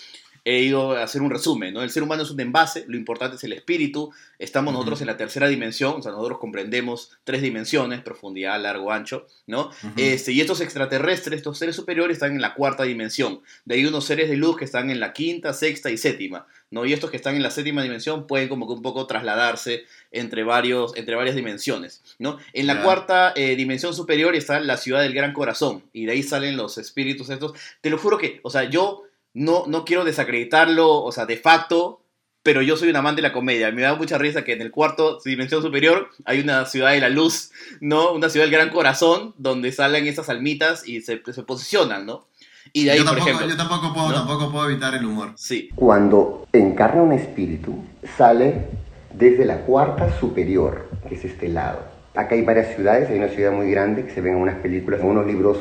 he 0.44 0.60
ido 0.60 0.92
a 0.92 1.04
hacer 1.04 1.22
un 1.22 1.30
resumen, 1.30 1.72
¿no? 1.72 1.82
El 1.82 1.90
ser 1.90 2.02
humano 2.02 2.22
es 2.22 2.30
un 2.30 2.40
envase, 2.40 2.84
lo 2.88 2.96
importante 2.96 3.36
es 3.36 3.44
el 3.44 3.52
espíritu, 3.52 4.10
estamos 4.38 4.72
nosotros 4.72 5.00
en 5.00 5.06
la 5.06 5.16
tercera 5.16 5.46
dimensión, 5.46 5.94
o 5.98 6.02
sea, 6.02 6.10
nosotros 6.12 6.38
comprendemos 6.38 7.12
tres 7.24 7.42
dimensiones, 7.42 8.00
profundidad, 8.00 8.60
largo, 8.60 8.90
ancho, 8.90 9.26
¿no? 9.46 9.70
este, 9.96 10.32
y 10.32 10.40
estos 10.40 10.60
extraterrestres, 10.60 11.36
estos 11.38 11.58
seres 11.58 11.76
superiores 11.76 12.16
están 12.16 12.32
en 12.32 12.40
la 12.40 12.54
cuarta 12.54 12.82
dimensión, 12.82 13.40
de 13.64 13.76
ahí 13.76 13.86
unos 13.86 14.04
seres 14.04 14.28
de 14.28 14.36
luz 14.36 14.56
que 14.56 14.64
están 14.64 14.90
en 14.90 14.98
la 14.98 15.12
quinta, 15.12 15.52
sexta 15.52 15.90
y 15.90 15.96
séptima, 15.96 16.46
¿no? 16.72 16.84
Y 16.84 16.92
estos 16.92 17.10
que 17.10 17.16
están 17.16 17.36
en 17.36 17.42
la 17.42 17.50
séptima 17.52 17.82
dimensión 17.82 18.26
pueden 18.26 18.48
como 18.48 18.66
que 18.66 18.72
un 18.72 18.82
poco 18.82 19.06
trasladarse 19.06 19.84
entre, 20.10 20.42
varios, 20.42 20.96
entre 20.96 21.14
varias 21.14 21.36
dimensiones, 21.36 22.02
¿no? 22.18 22.38
En 22.52 22.66
la 22.66 22.82
cuarta 22.82 23.32
eh, 23.36 23.54
dimensión 23.54 23.94
superior 23.94 24.34
está 24.34 24.58
la 24.58 24.78
ciudad 24.78 25.02
del 25.02 25.14
gran 25.14 25.34
corazón, 25.34 25.84
y 25.92 26.06
de 26.06 26.12
ahí 26.12 26.22
salen 26.22 26.56
los 26.56 26.78
espíritus 26.78 27.30
estos, 27.30 27.52
te 27.80 27.90
lo 27.90 27.98
juro 27.98 28.18
que, 28.18 28.40
o 28.42 28.50
sea, 28.50 28.64
yo 28.64 29.04
no, 29.34 29.64
no 29.66 29.84
quiero 29.84 30.04
desacreditarlo, 30.04 31.02
o 31.02 31.12
sea, 31.12 31.26
de 31.26 31.36
facto, 31.36 32.00
pero 32.42 32.60
yo 32.60 32.76
soy 32.76 32.88
un 32.88 32.96
amante 32.96 33.22
de 33.22 33.28
la 33.28 33.32
comedia. 33.32 33.70
Me 33.70 33.82
da 33.82 33.94
mucha 33.94 34.18
risa 34.18 34.42
que 34.42 34.52
en 34.52 34.62
el 34.62 34.72
cuarto 34.72 35.20
dimensión 35.24 35.62
superior 35.62 36.10
hay 36.24 36.40
una 36.40 36.66
ciudad 36.66 36.90
de 36.90 37.00
la 37.00 37.08
luz, 37.08 37.52
¿no? 37.80 38.12
Una 38.12 38.28
ciudad 38.28 38.46
del 38.46 38.52
gran 38.52 38.70
corazón, 38.70 39.34
donde 39.38 39.70
salen 39.70 40.06
esas 40.06 40.28
almitas 40.28 40.86
y 40.86 41.02
se, 41.02 41.22
se 41.24 41.42
posicionan, 41.44 42.04
¿no? 42.04 42.26
Y 42.72 42.84
de 42.84 42.92
ahí, 42.92 42.98
yo, 42.98 43.04
tampoco, 43.04 43.24
por 43.24 43.28
ejemplo, 43.28 43.48
yo 43.48 43.56
tampoco 43.56 43.94
puedo, 43.94 44.12
tampoco 44.12 44.52
puedo 44.52 44.70
evitar 44.70 44.94
el 44.94 45.04
humor. 45.04 45.32
Sí. 45.36 45.70
Cuando 45.74 46.46
encarna 46.52 47.02
un 47.02 47.12
espíritu, 47.12 47.84
sale 48.16 48.66
desde 49.12 49.44
la 49.44 49.58
cuarta 49.62 50.18
superior, 50.18 50.88
que 51.08 51.14
es 51.14 51.24
este 51.24 51.48
lado. 51.48 51.80
Acá 52.14 52.34
hay 52.34 52.42
varias 52.42 52.74
ciudades, 52.74 53.08
hay 53.10 53.18
una 53.18 53.28
ciudad 53.28 53.52
muy 53.52 53.70
grande 53.70 54.04
que 54.04 54.12
se 54.12 54.20
ven 54.20 54.34
en 54.34 54.40
unas 54.40 54.56
películas, 54.56 55.00
en 55.00 55.06
unos 55.06 55.26
libros 55.26 55.58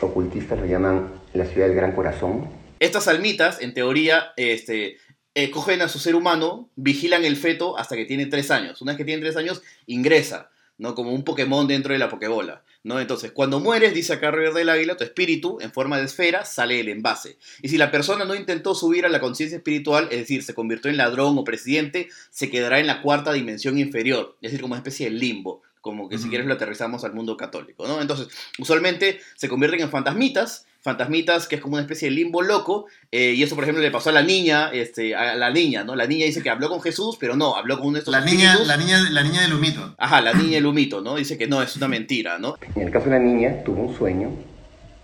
ocultistas 0.00 0.58
lo 0.58 0.66
llaman 0.66 1.08
la 1.34 1.44
ciudad 1.44 1.66
del 1.66 1.74
gran 1.74 1.92
corazón, 1.92 2.48
estas 2.80 3.08
almitas, 3.08 3.60
en 3.60 3.74
teoría, 3.74 4.32
este, 4.36 4.98
eh, 5.34 5.50
cogen 5.50 5.82
a 5.82 5.88
su 5.88 5.98
ser 5.98 6.14
humano, 6.14 6.70
vigilan 6.76 7.24
el 7.24 7.36
feto 7.36 7.76
hasta 7.76 7.96
que 7.96 8.04
tiene 8.04 8.26
tres 8.26 8.50
años. 8.50 8.80
Una 8.82 8.92
vez 8.92 8.98
que 8.98 9.04
tiene 9.04 9.22
tres 9.22 9.36
años, 9.36 9.62
ingresa, 9.86 10.50
¿no? 10.78 10.94
Como 10.94 11.12
un 11.12 11.24
Pokémon 11.24 11.66
dentro 11.66 11.92
de 11.92 11.98
la 11.98 12.08
Pokébola, 12.08 12.62
¿no? 12.82 13.00
Entonces, 13.00 13.32
cuando 13.32 13.60
mueres, 13.60 13.94
dice 13.94 14.12
acá 14.12 14.30
River 14.30 14.54
del 14.54 14.68
Águila, 14.68 14.96
tu 14.96 15.04
espíritu, 15.04 15.58
en 15.60 15.72
forma 15.72 15.98
de 15.98 16.04
esfera, 16.04 16.44
sale 16.44 16.76
del 16.76 16.88
envase. 16.88 17.38
Y 17.62 17.68
si 17.68 17.78
la 17.78 17.90
persona 17.90 18.24
no 18.24 18.34
intentó 18.34 18.74
subir 18.74 19.04
a 19.06 19.08
la 19.08 19.20
conciencia 19.20 19.58
espiritual, 19.58 20.08
es 20.10 20.18
decir, 20.18 20.42
se 20.42 20.54
convirtió 20.54 20.90
en 20.90 20.96
ladrón 20.96 21.36
o 21.38 21.44
presidente, 21.44 22.08
se 22.30 22.50
quedará 22.50 22.80
en 22.80 22.86
la 22.86 23.02
cuarta 23.02 23.32
dimensión 23.32 23.78
inferior, 23.78 24.36
es 24.40 24.52
decir, 24.52 24.60
como 24.60 24.72
una 24.72 24.80
especie 24.80 25.10
de 25.10 25.16
limbo 25.16 25.62
como 25.80 26.08
que 26.08 26.18
si 26.18 26.28
quieres 26.28 26.46
lo 26.46 26.54
aterrizamos 26.54 27.04
al 27.04 27.14
mundo 27.14 27.36
católico, 27.36 27.86
¿no? 27.86 28.02
Entonces, 28.02 28.28
usualmente 28.58 29.20
se 29.36 29.48
convierten 29.48 29.80
en 29.80 29.90
fantasmitas 29.90 30.66
fantasmitas, 30.88 31.46
que 31.46 31.56
es 31.56 31.60
como 31.60 31.74
una 31.74 31.82
especie 31.82 32.08
de 32.08 32.14
limbo 32.14 32.42
loco, 32.42 32.86
eh, 33.12 33.32
y 33.36 33.42
eso 33.42 33.54
por 33.54 33.64
ejemplo 33.64 33.82
le 33.82 33.90
pasó 33.90 34.10
a 34.10 34.12
la 34.12 34.22
niña, 34.22 34.70
este, 34.72 35.14
a 35.14 35.34
la 35.36 35.50
niña, 35.50 35.84
¿no? 35.84 35.94
La 35.94 36.06
niña 36.06 36.24
dice 36.24 36.42
que 36.42 36.50
habló 36.50 36.68
con 36.68 36.80
Jesús, 36.80 37.16
pero 37.20 37.36
no, 37.36 37.56
habló 37.56 37.78
con 37.78 37.88
uno 37.88 37.94
de 37.94 37.98
estos 38.00 38.12
la 38.12 38.24
niña, 38.24 38.58
la 38.64 38.76
niña, 38.76 38.98
la 39.10 39.22
niña 39.22 39.42
del 39.42 39.52
humito. 39.52 39.94
Ajá, 39.98 40.20
la 40.20 40.32
niña 40.32 40.56
del 40.56 40.66
humito, 40.66 41.00
¿no? 41.00 41.16
Dice 41.16 41.36
que 41.36 41.46
no, 41.46 41.62
es 41.62 41.76
una 41.76 41.88
mentira, 41.88 42.38
¿no? 42.38 42.56
En 42.74 42.82
el 42.82 42.90
caso 42.90 43.06
de 43.06 43.12
la 43.12 43.18
niña, 43.18 43.62
tuvo 43.64 43.82
un 43.82 43.96
sueño, 43.96 44.30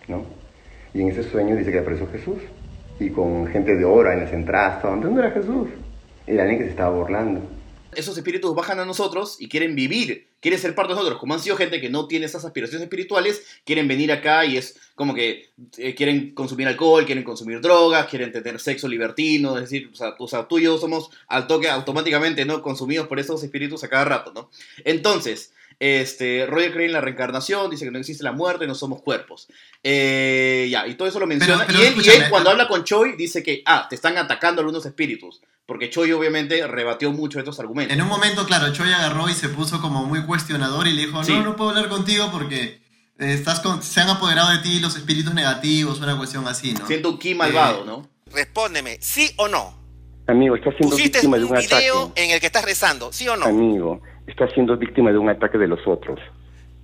¿no? 0.08 0.24
Y 0.94 1.02
en 1.02 1.08
ese 1.08 1.28
sueño 1.28 1.56
dice 1.56 1.70
que 1.70 1.80
apareció 1.80 2.08
Jesús, 2.10 2.38
y 2.98 3.10
con 3.10 3.46
gente 3.48 3.76
de 3.76 3.84
oro 3.84 4.10
en 4.10 4.20
las 4.20 4.32
entradas, 4.32 4.82
¿dónde 4.82 5.20
era 5.20 5.30
Jesús? 5.32 5.68
Era 6.26 6.42
alguien 6.42 6.60
que 6.60 6.64
se 6.64 6.70
estaba 6.70 6.90
burlando 6.90 7.42
esos 7.96 8.16
espíritus 8.16 8.54
bajan 8.54 8.80
a 8.80 8.84
nosotros 8.84 9.36
y 9.40 9.48
quieren 9.48 9.74
vivir, 9.74 10.28
quieren 10.44 10.60
ser 10.60 10.74
parte 10.74 10.92
de 10.92 10.96
nosotros. 10.96 11.18
Como 11.18 11.32
han 11.32 11.40
sido 11.40 11.56
gente 11.56 11.80
que 11.80 11.88
no 11.88 12.06
tiene 12.06 12.26
esas 12.26 12.44
aspiraciones 12.44 12.82
espirituales, 12.82 13.42
quieren 13.64 13.88
venir 13.88 14.12
acá 14.12 14.44
y 14.44 14.58
es 14.58 14.78
como 14.94 15.14
que 15.14 15.48
eh, 15.78 15.94
quieren 15.94 16.34
consumir 16.34 16.68
alcohol, 16.68 17.06
quieren 17.06 17.24
consumir 17.24 17.62
drogas, 17.62 18.08
quieren 18.08 18.30
tener 18.30 18.60
sexo 18.60 18.86
libertino, 18.86 19.56
es 19.56 19.62
decir, 19.62 19.90
o 20.18 20.28
sea, 20.28 20.46
tú 20.46 20.58
y 20.58 20.64
yo 20.64 20.76
somos 20.76 21.08
al 21.28 21.46
toque 21.46 21.70
automáticamente, 21.70 22.44
¿no? 22.44 22.60
Consumidos 22.60 23.08
por 23.08 23.18
esos 23.18 23.42
espíritus 23.42 23.84
a 23.84 23.88
cada 23.88 24.04
rato, 24.04 24.32
¿no? 24.34 24.50
Entonces, 24.84 25.53
este, 25.78 26.46
Roger 26.46 26.72
cree 26.72 26.86
en 26.86 26.92
la 26.92 27.00
reencarnación, 27.00 27.70
dice 27.70 27.84
que 27.84 27.90
no 27.90 27.98
existe 27.98 28.24
la 28.24 28.32
muerte, 28.32 28.66
no 28.66 28.74
somos 28.74 29.02
cuerpos. 29.02 29.48
Eh, 29.82 30.68
ya, 30.70 30.86
y 30.86 30.94
todo 30.94 31.08
eso 31.08 31.20
lo 31.20 31.26
menciona. 31.26 31.66
y, 31.68 31.82
él, 31.82 32.24
cuando 32.30 32.50
habla 32.50 32.68
con 32.68 32.84
Choi, 32.84 33.16
dice 33.16 33.42
que, 33.42 33.62
ah, 33.66 33.86
te 33.88 33.94
están 33.94 34.16
atacando 34.18 34.60
algunos 34.60 34.86
espíritus. 34.86 35.40
Porque 35.66 35.88
Choi 35.88 36.12
obviamente 36.12 36.66
rebatió 36.66 37.10
mucho 37.10 37.38
estos 37.38 37.58
argumentos. 37.58 37.96
En 37.96 38.02
un 38.02 38.08
momento, 38.08 38.44
claro, 38.44 38.70
Choi 38.72 38.92
agarró 38.92 39.30
y 39.30 39.34
se 39.34 39.48
puso 39.48 39.80
como 39.80 40.04
muy 40.04 40.22
cuestionador 40.24 40.86
y 40.86 40.92
le 40.92 41.06
dijo, 41.06 41.22
no, 41.22 41.42
no 41.42 41.56
puedo 41.56 41.70
hablar 41.70 41.88
contigo 41.88 42.28
porque 42.30 42.82
eh, 43.18 43.32
estás 43.32 43.62
se 43.80 44.00
han 44.00 44.10
apoderado 44.10 44.50
de 44.50 44.58
ti 44.58 44.80
los 44.80 44.96
espíritus 44.96 45.32
negativos, 45.32 46.00
una 46.00 46.16
cuestión 46.18 46.46
así, 46.48 46.74
¿no? 46.74 46.86
Siento 46.86 47.10
un 47.10 47.18
ki 47.18 47.34
malvado, 47.34 47.82
eh, 47.82 47.86
¿no? 47.86 48.08
Respóndeme, 48.26 48.98
¿sí 49.00 49.32
o 49.36 49.48
no? 49.48 49.83
Amigo, 50.26 50.56
estás 50.56 50.74
siendo 50.76 50.96
víctima 50.96 51.36
de 51.36 51.44
un, 51.44 51.54
video 51.54 52.12
en 52.14 52.30
el 52.30 52.40
que 52.40 52.46
estás 52.46 52.64
rezando, 52.64 53.12
¿sí 53.12 53.28
o 53.28 53.36
no? 53.36 53.44
Amigo, 53.44 54.00
estás 54.26 54.50
siendo 54.54 54.76
víctima 54.76 55.10
de 55.10 55.18
un 55.18 55.28
ataque 55.28 55.58
de 55.58 55.68
los 55.68 55.80
otros. 55.86 56.18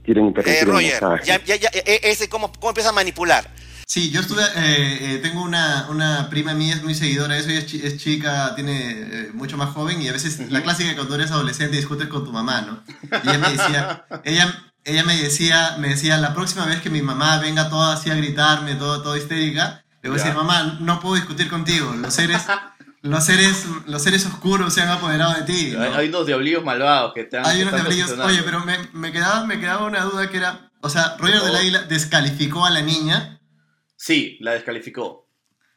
Quieren 0.05 0.27
interrumpir 0.27 0.63
eh, 0.63 0.65
Roger, 0.65 1.25
ya, 1.25 1.43
ya, 1.45 1.57
ya, 1.57 1.71
e, 1.73 2.01
ese, 2.05 2.29
¿cómo, 2.29 2.53
¿cómo 2.53 2.71
empieza 2.71 2.91
a 2.91 2.93
manipular? 2.93 3.45
Sí, 3.91 4.13
yo 4.13 4.21
estuve, 4.21 4.41
eh, 4.55 5.15
eh, 5.15 5.19
tengo 5.21 5.43
una, 5.43 5.89
una, 5.91 6.31
prima 6.31 6.55
mía, 6.55 6.75
es 6.75 6.85
muy 6.85 6.95
seguidora 6.95 7.35
de 7.35 7.41
eso, 7.41 7.51
ella 7.51 7.89
es, 7.89 7.97
chica, 7.97 8.55
tiene 8.55 8.93
eh, 8.93 9.31
mucho 9.35 9.57
más 9.57 9.71
joven 9.71 10.01
y 10.01 10.07
a 10.07 10.13
veces 10.13 10.49
la 10.49 10.63
clásica 10.63 10.91
que 10.91 10.95
cuando 10.95 11.17
eres 11.17 11.33
adolescente 11.33 11.77
discutes 11.77 12.07
con 12.07 12.25
tu 12.25 12.31
mamá, 12.31 12.61
¿no? 12.61 12.85
Y 13.25 13.29
ella 13.29 13.39
me 13.39 13.51
decía, 13.51 14.05
ella, 14.25 14.73
ella 14.85 15.03
me 15.03 15.17
decía, 15.17 15.77
me 15.81 15.89
decía, 15.89 16.19
la 16.19 16.35
próxima 16.35 16.67
vez 16.67 16.81
que 16.81 16.89
mi 16.89 17.03
mamá 17.03 17.41
venga 17.41 17.69
toda 17.69 17.95
así 17.95 18.11
a 18.11 18.15
gritarme, 18.15 18.77
todo, 18.77 19.03
todo 19.03 19.17
histérica, 19.17 19.83
le 20.03 20.09
voy 20.09 20.21
a 20.21 20.23
decir, 20.23 20.37
mamá, 20.37 20.79
no 20.79 21.01
puedo 21.01 21.17
discutir 21.17 21.49
contigo, 21.49 21.93
los 21.93 22.15
seres, 22.15 22.47
los 23.03 23.25
seres, 23.25 23.65
los 23.87 24.03
seres 24.03 24.27
oscuros 24.27 24.75
se 24.75 24.83
han 24.83 24.89
apoderado 24.89 25.35
de 25.35 25.43
ti. 25.43 25.75
Hay 25.75 26.09
unos 26.09 26.27
diablillos 26.27 26.65
malvados 26.65 27.13
que 27.15 27.25
te 27.25 27.39
han 27.39 27.47
Hay 27.47 27.63
unos 27.63 27.75
diablillos, 27.75 28.11
oye, 28.13 28.43
pero 28.43 28.65
me, 28.65 28.79
me, 28.93 29.13
quedaba, 29.13 29.45
me 29.47 29.59
quedaba 29.59 29.87
una 29.87 30.03
duda 30.03 30.29
que 30.29 30.37
era, 30.37 30.71
o 30.81 30.91
sea, 30.91 31.17
Roger 31.19 31.41
del 31.41 31.57
Águila 31.57 31.83
descalificó 31.83 32.67
a 32.67 32.71
la 32.71 32.83
niña. 32.83 33.41
Sí, 33.97 34.37
la 34.41 34.53
descalificó. 34.53 35.29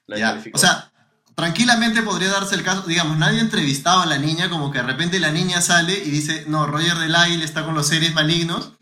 La 0.06 0.42
O 0.54 0.58
sea, 0.58 0.92
tranquilamente 1.36 2.02
podría 2.02 2.30
darse 2.30 2.56
el 2.56 2.64
caso, 2.64 2.84
digamos, 2.84 3.18
nadie 3.18 3.40
ha 3.40 3.44
entrevistado 3.44 4.02
a 4.02 4.06
la 4.06 4.18
niña, 4.18 4.50
como 4.50 4.72
que 4.72 4.80
de 4.80 4.86
repente 4.86 5.20
la 5.20 5.32
niña 5.32 5.62
sale 5.62 5.94
y 5.94 6.10
dice, 6.10 6.44
no, 6.48 6.68
Roger 6.68 6.98
del 6.98 7.16
Águila 7.16 7.46
está 7.46 7.64
con 7.64 7.74
los 7.74 7.88
seres 7.88 8.14
malignos, 8.14 8.74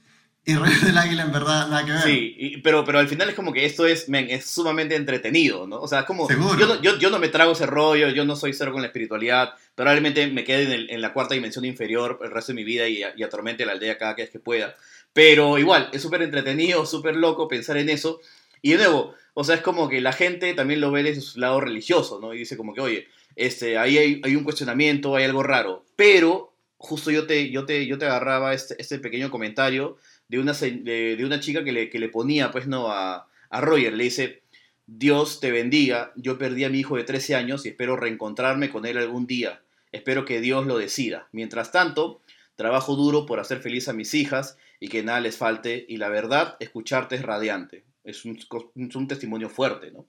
y 0.43 0.55
Roger 0.55 0.81
del 0.81 0.97
Águila 0.97 1.23
en 1.23 1.31
verdad 1.31 1.67
nada 1.67 1.85
que 1.85 1.91
ver. 1.91 2.01
Sí, 2.01 2.61
pero, 2.63 2.83
pero 2.83 2.99
al 2.99 3.07
final 3.07 3.29
es 3.29 3.35
como 3.35 3.53
que 3.53 3.65
esto 3.65 3.85
es, 3.85 4.07
es 4.09 4.45
sumamente 4.45 4.95
entretenido, 4.95 5.67
¿no? 5.67 5.79
O 5.79 5.87
sea, 5.87 5.99
es 5.99 6.05
como, 6.05 6.27
Seguro. 6.27 6.57
Yo, 6.57 6.67
no, 6.67 6.99
yo, 6.99 7.09
no 7.09 7.19
me 7.19 7.29
trago 7.29 7.51
ese 7.51 7.67
rollo, 7.67 8.09
yo 8.09 8.25
no 8.25 8.35
soy 8.35 8.53
cero 8.53 8.71
con 8.71 8.81
la 8.81 8.87
espiritualidad, 8.87 9.53
probablemente 9.75 10.25
me 10.27 10.43
quede 10.43 10.93
en, 10.93 11.01
la 11.01 11.13
cuarta 11.13 11.35
dimensión 11.35 11.65
inferior 11.65 12.19
el 12.23 12.31
resto 12.31 12.53
de 12.53 12.55
mi 12.55 12.63
vida 12.63 12.87
y, 12.87 13.03
y 13.15 13.23
atormente 13.23 13.65
la 13.65 13.73
aldea 13.73 13.97
cada 13.97 14.15
vez 14.15 14.31
que 14.31 14.39
pueda. 14.39 14.75
Pero 15.13 15.57
igual, 15.57 15.89
es 15.93 16.01
súper 16.01 16.21
entretenido, 16.21 16.85
súper 16.85 17.15
loco 17.15 17.47
pensar 17.47 17.77
en 17.77 17.89
eso. 17.89 18.19
Y 18.61 18.71
de 18.71 18.77
nuevo, 18.77 19.15
o 19.33 19.43
sea, 19.43 19.55
es 19.55 19.61
como 19.61 19.89
que 19.89 20.01
la 20.01 20.13
gente 20.13 20.53
también 20.53 20.81
lo 20.81 20.91
ve 20.91 21.03
desde 21.03 21.21
su 21.21 21.39
lado 21.39 21.61
religioso, 21.61 22.19
¿no? 22.19 22.33
Y 22.33 22.39
dice 22.39 22.57
como 22.57 22.73
que, 22.73 22.81
oye, 22.81 23.07
este, 23.35 23.77
ahí 23.77 23.97
hay, 23.97 24.35
un 24.35 24.43
cuestionamiento, 24.43 25.15
hay 25.15 25.25
algo 25.25 25.43
raro. 25.43 25.85
Pero 25.95 26.53
justo 26.77 27.11
yo 27.11 27.27
te, 27.27 27.49
yo 27.49 27.65
te, 27.65 27.85
yo 27.85 27.97
te 27.97 28.05
agarraba 28.05 28.53
este, 28.53 28.75
este 28.79 28.99
pequeño 28.99 29.31
comentario 29.31 29.97
de 30.31 30.39
una, 30.39 30.53
de, 30.53 31.21
una 31.25 31.41
chica 31.41 31.61
que 31.65 31.73
le, 31.73 31.89
que 31.89 31.99
le 31.99 32.07
ponía, 32.07 32.51
pues, 32.51 32.65
¿no? 32.65 32.89
A, 32.89 33.27
a 33.49 33.61
Roger, 33.61 33.91
le 33.91 34.05
dice, 34.05 34.43
Dios 34.87 35.41
te 35.41 35.51
bendiga, 35.51 36.13
yo 36.15 36.37
perdí 36.37 36.63
a 36.63 36.69
mi 36.69 36.79
hijo 36.79 36.95
de 36.95 37.03
13 37.03 37.35
años 37.35 37.65
y 37.65 37.69
espero 37.69 37.97
reencontrarme 37.97 38.69
con 38.69 38.85
él 38.85 38.97
algún 38.97 39.27
día. 39.27 39.61
Espero 39.91 40.23
que 40.23 40.39
Dios 40.39 40.65
lo 40.65 40.77
decida. 40.77 41.27
Mientras 41.33 41.73
tanto, 41.73 42.21
trabajo 42.55 42.95
duro 42.95 43.25
por 43.25 43.41
hacer 43.41 43.59
feliz 43.59 43.89
a 43.89 43.93
mis 43.93 44.13
hijas 44.13 44.57
y 44.79 44.87
que 44.87 45.03
nada 45.03 45.19
les 45.19 45.35
falte. 45.35 45.85
Y 45.89 45.97
la 45.97 46.07
verdad, 46.07 46.55
escucharte 46.61 47.15
es 47.15 47.23
radiante. 47.23 47.83
Es 48.05 48.23
un, 48.23 48.39
un 48.75 49.07
testimonio 49.09 49.49
fuerte, 49.49 49.91
¿no? 49.91 50.05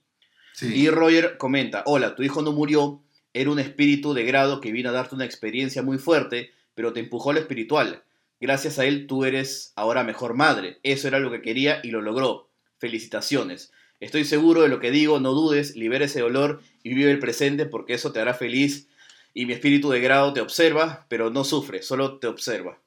Y 0.61 0.89
Roger 0.89 1.37
comenta, 1.37 1.83
hola, 1.85 2.15
tu 2.15 2.23
hijo 2.23 2.43
no 2.43 2.53
murió, 2.53 3.03
era 3.33 3.51
un 3.51 3.59
espíritu 3.59 4.15
de 4.15 4.23
grado 4.23 4.61
que 4.61 4.71
vino 4.71 4.91
a 4.91 4.93
darte 4.93 5.17
una 5.17 5.25
experiencia 5.25 5.83
muy 5.83 5.99
fuerte, 5.99 6.53
pero 6.77 6.93
te 6.93 7.01
empujó 7.01 7.31
a 7.31 7.33
lo 7.33 7.41
espiritual. 7.41 8.05
Gracias 8.43 8.81
a 8.81 8.85
él 8.87 9.07
tú 9.07 9.25
eres 9.25 9.73
ahora 9.77 10.03
mejor 10.03 10.35
madre. 10.35 10.81
Eso 10.83 11.07
era 11.07 11.21
lo 11.21 11.31
que 11.31 11.43
quería 11.43 11.79
y 11.85 11.93
lo 11.93 12.03
logró. 12.03 12.51
Felicitaciones. 12.77 13.71
Estoy 14.01 14.25
seguro 14.25 14.63
de 14.63 14.69
lo 14.69 14.81
que 14.81 14.91
digo, 14.91 15.21
no 15.21 15.31
dudes, 15.31 15.77
libera 15.77 16.07
ese 16.07 16.23
dolor 16.23 16.61
y 16.83 16.93
vive 16.93 17.13
el 17.13 17.21
presente 17.21 17.67
porque 17.67 17.95
eso 17.95 18.11
te 18.11 18.19
hará 18.19 18.35
feliz. 18.35 18.89
Y 19.33 19.47
mi 19.47 19.53
espíritu 19.53 19.91
de 19.91 20.01
grado 20.01 20.33
te 20.33 20.41
observa, 20.41 21.07
pero 21.09 21.31
no 21.31 21.45
sufre, 21.45 21.85
solo 21.85 22.19
te 22.19 22.27
observa. 22.27 22.79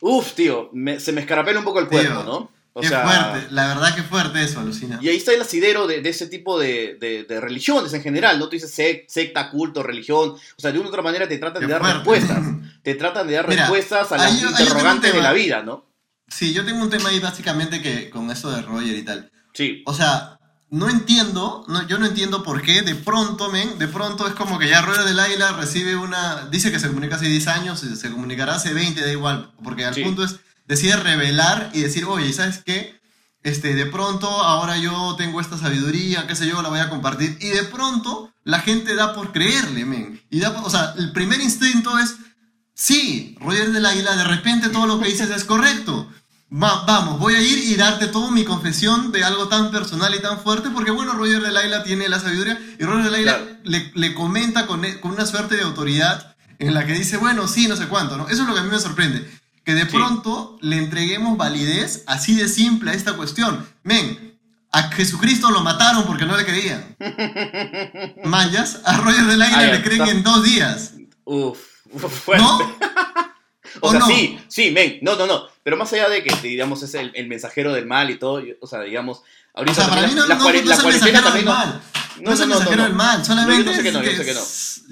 Uf, 0.00 0.32
tío, 0.32 0.72
se 0.98 1.12
me 1.12 1.20
escarapela 1.20 1.60
un 1.60 1.64
poco 1.64 1.78
el 1.78 1.86
cuerpo, 1.86 2.24
¿no? 2.24 2.50
O 2.72 2.80
qué 2.80 2.88
fuerte, 2.88 3.46
la 3.52 3.68
verdad 3.68 3.94
que 3.94 4.02
fuerte 4.02 4.42
eso, 4.42 4.58
alucina. 4.58 4.98
Y 5.00 5.08
ahí 5.08 5.18
está 5.18 5.32
el 5.32 5.40
asidero 5.40 5.86
de, 5.86 6.00
ese 6.00 6.26
tipo 6.26 6.58
de, 6.58 7.24
religiones 7.40 7.94
en 7.94 8.02
general, 8.02 8.40
¿no? 8.40 8.48
Tú 8.48 8.56
dices 8.56 9.04
secta, 9.06 9.50
culto, 9.50 9.84
religión, 9.84 10.30
o 10.30 10.60
sea, 10.60 10.72
de 10.72 10.80
una 10.80 10.88
u 10.88 10.90
otra 10.90 11.02
manera 11.02 11.28
te 11.28 11.38
tratan 11.38 11.64
de 11.64 11.68
dar 11.68 11.80
respuestas. 11.80 12.44
Te 12.86 12.94
tratan 12.94 13.26
de 13.26 13.34
dar 13.34 13.48
respuestas 13.48 14.12
a 14.12 14.16
las 14.16 14.40
interrogantes 14.40 15.12
de 15.12 15.20
la 15.20 15.32
vida, 15.32 15.60
¿no? 15.60 15.86
Sí, 16.28 16.52
yo 16.52 16.64
tengo 16.64 16.80
un 16.84 16.88
tema 16.88 17.08
ahí 17.08 17.18
básicamente 17.18 17.82
que 17.82 18.10
con 18.10 18.30
eso 18.30 18.48
de 18.52 18.62
Roger 18.62 18.96
y 18.96 19.02
tal. 19.02 19.32
Sí. 19.54 19.82
O 19.86 19.92
sea, 19.92 20.38
no 20.70 20.88
entiendo, 20.88 21.64
no, 21.66 21.84
yo 21.88 21.98
no 21.98 22.06
entiendo 22.06 22.44
por 22.44 22.62
qué 22.62 22.82
de 22.82 22.94
pronto, 22.94 23.50
men, 23.50 23.76
de 23.80 23.88
pronto 23.88 24.28
es 24.28 24.34
como 24.34 24.60
que 24.60 24.68
ya 24.68 24.82
Rueda 24.82 25.04
del 25.04 25.18
Águila 25.18 25.54
recibe 25.54 25.96
una, 25.96 26.46
dice 26.46 26.70
que 26.70 26.78
se 26.78 26.86
comunica 26.86 27.16
hace 27.16 27.26
10 27.26 27.48
años, 27.48 27.80
se 27.80 28.10
comunicará 28.12 28.54
hace 28.54 28.72
20, 28.72 29.00
da 29.00 29.10
igual, 29.10 29.52
porque 29.64 29.84
al 29.84 29.96
punto 29.96 30.22
es, 30.22 30.36
decide 30.66 30.94
revelar 30.94 31.70
y 31.74 31.80
decir, 31.80 32.04
oye, 32.04 32.32
¿sabes 32.32 32.62
qué? 32.64 33.00
Este, 33.42 33.74
de 33.74 33.86
pronto 33.86 34.28
ahora 34.28 34.78
yo 34.78 35.16
tengo 35.18 35.40
esta 35.40 35.58
sabiduría, 35.58 36.28
qué 36.28 36.36
sé 36.36 36.46
yo, 36.46 36.62
la 36.62 36.68
voy 36.68 36.78
a 36.78 36.88
compartir, 36.88 37.36
y 37.40 37.48
de 37.48 37.64
pronto 37.64 38.32
la 38.44 38.60
gente 38.60 38.94
da 38.94 39.12
por 39.12 39.32
creerle, 39.32 39.84
men, 39.84 40.22
y 40.30 40.38
da, 40.38 40.50
o 40.62 40.70
sea, 40.70 40.94
el 40.96 41.10
primer 41.10 41.40
instinto 41.40 41.98
es, 41.98 42.14
sí, 42.76 43.36
Roger 43.40 43.72
del 43.72 43.86
Águila, 43.86 44.14
de 44.14 44.24
repente 44.24 44.68
todo 44.68 44.86
lo 44.86 45.00
que 45.00 45.08
dices 45.08 45.30
es 45.30 45.44
correcto, 45.44 46.08
vamos, 46.48 47.18
voy 47.18 47.34
a 47.34 47.40
ir 47.40 47.58
y 47.58 47.74
darte 47.74 48.06
toda 48.06 48.30
mi 48.30 48.44
confesión 48.44 49.10
de 49.10 49.24
algo 49.24 49.48
tan 49.48 49.70
personal 49.70 50.14
y 50.14 50.20
tan 50.20 50.40
fuerte, 50.40 50.70
porque 50.70 50.90
bueno, 50.90 51.14
Roger 51.14 51.42
de 51.42 51.50
Laila 51.50 51.82
tiene 51.82 52.08
la 52.08 52.20
sabiduría 52.20 52.58
y 52.78 52.84
Roger 52.84 53.04
de 53.04 53.10
Laila 53.10 53.40
le, 53.64 54.14
comenta 54.14 54.66
con, 54.66 54.84
con, 55.00 55.12
una 55.12 55.26
suerte 55.26 55.56
de 55.56 55.62
autoridad 55.62 56.36
en 56.58 56.74
la 56.74 56.86
que 56.86 56.92
dice, 56.92 57.16
bueno, 57.16 57.48
sí, 57.48 57.66
no 57.66 57.76
sé 57.76 57.88
cuánto, 57.88 58.16
¿no? 58.16 58.28
Eso 58.28 58.42
es 58.42 58.48
lo 58.48 58.54
que 58.54 58.60
a 58.60 58.62
mí 58.62 58.70
me 58.70 58.78
sorprende, 58.78 59.28
que 59.64 59.74
de 59.74 59.86
pronto 59.86 60.58
le 60.60 60.78
entreguemos 60.78 61.36
validez 61.36 62.04
así 62.06 62.34
de 62.34 62.48
simple 62.48 62.92
a 62.92 62.94
esta 62.94 63.14
cuestión. 63.14 63.66
Men, 63.82 64.38
a 64.70 64.90
Jesucristo 64.90 65.50
lo 65.50 65.62
mataron 65.62 66.04
porque 66.04 66.26
no 66.26 66.36
le 66.36 66.44
creían. 66.44 66.96
Mayas, 68.24 68.80
a 68.84 68.98
Roger 68.98 69.24
de 69.24 69.36
Laila 69.36 69.72
le 69.72 69.82
creen 69.82 70.06
en 70.06 70.22
dos 70.22 70.44
días. 70.44 70.92
Uf, 71.24 71.58
uf 71.92 72.28
¿No? 72.36 72.76
O, 73.80 73.90
sea, 73.90 74.00
sí, 74.02 74.38
sí, 74.48 74.70
men, 74.70 74.98
no, 75.02 75.16
no, 75.16 75.26
no. 75.26 75.48
Pero 75.62 75.76
más 75.76 75.92
allá 75.92 76.08
de 76.08 76.22
que, 76.22 76.34
digamos, 76.40 76.82
es 76.82 76.94
el, 76.94 77.12
el 77.14 77.28
mensajero 77.28 77.74
del 77.74 77.84
mal 77.84 78.08
y 78.08 78.18
todo, 78.18 78.42
o 78.60 78.66
sea, 78.66 78.80
digamos, 78.80 79.22
ahorita... 79.52 79.72
O 79.72 79.74
sea, 79.74 79.88
para 79.94 80.06
mí 80.06 80.14
no, 80.14 80.26
la, 80.26 80.34
no, 80.36 80.44
no, 80.44 80.50
es 80.50 80.56
el 80.56 80.64
mensajero 80.64 81.30
del 81.30 81.44
mal. 81.44 81.82
No, 82.20 82.32
es 82.32 82.40
el 82.40 82.48
mensajero 82.48 82.82
del 82.84 82.94
mal, 82.94 83.24
solamente 83.24 83.64
yo 83.64 83.76
sé 83.76 83.82
que 83.82 83.92
no, 83.92 84.02
yo 84.02 84.12
sé 84.12 84.24
que 84.24 84.34
no. 84.34 84.40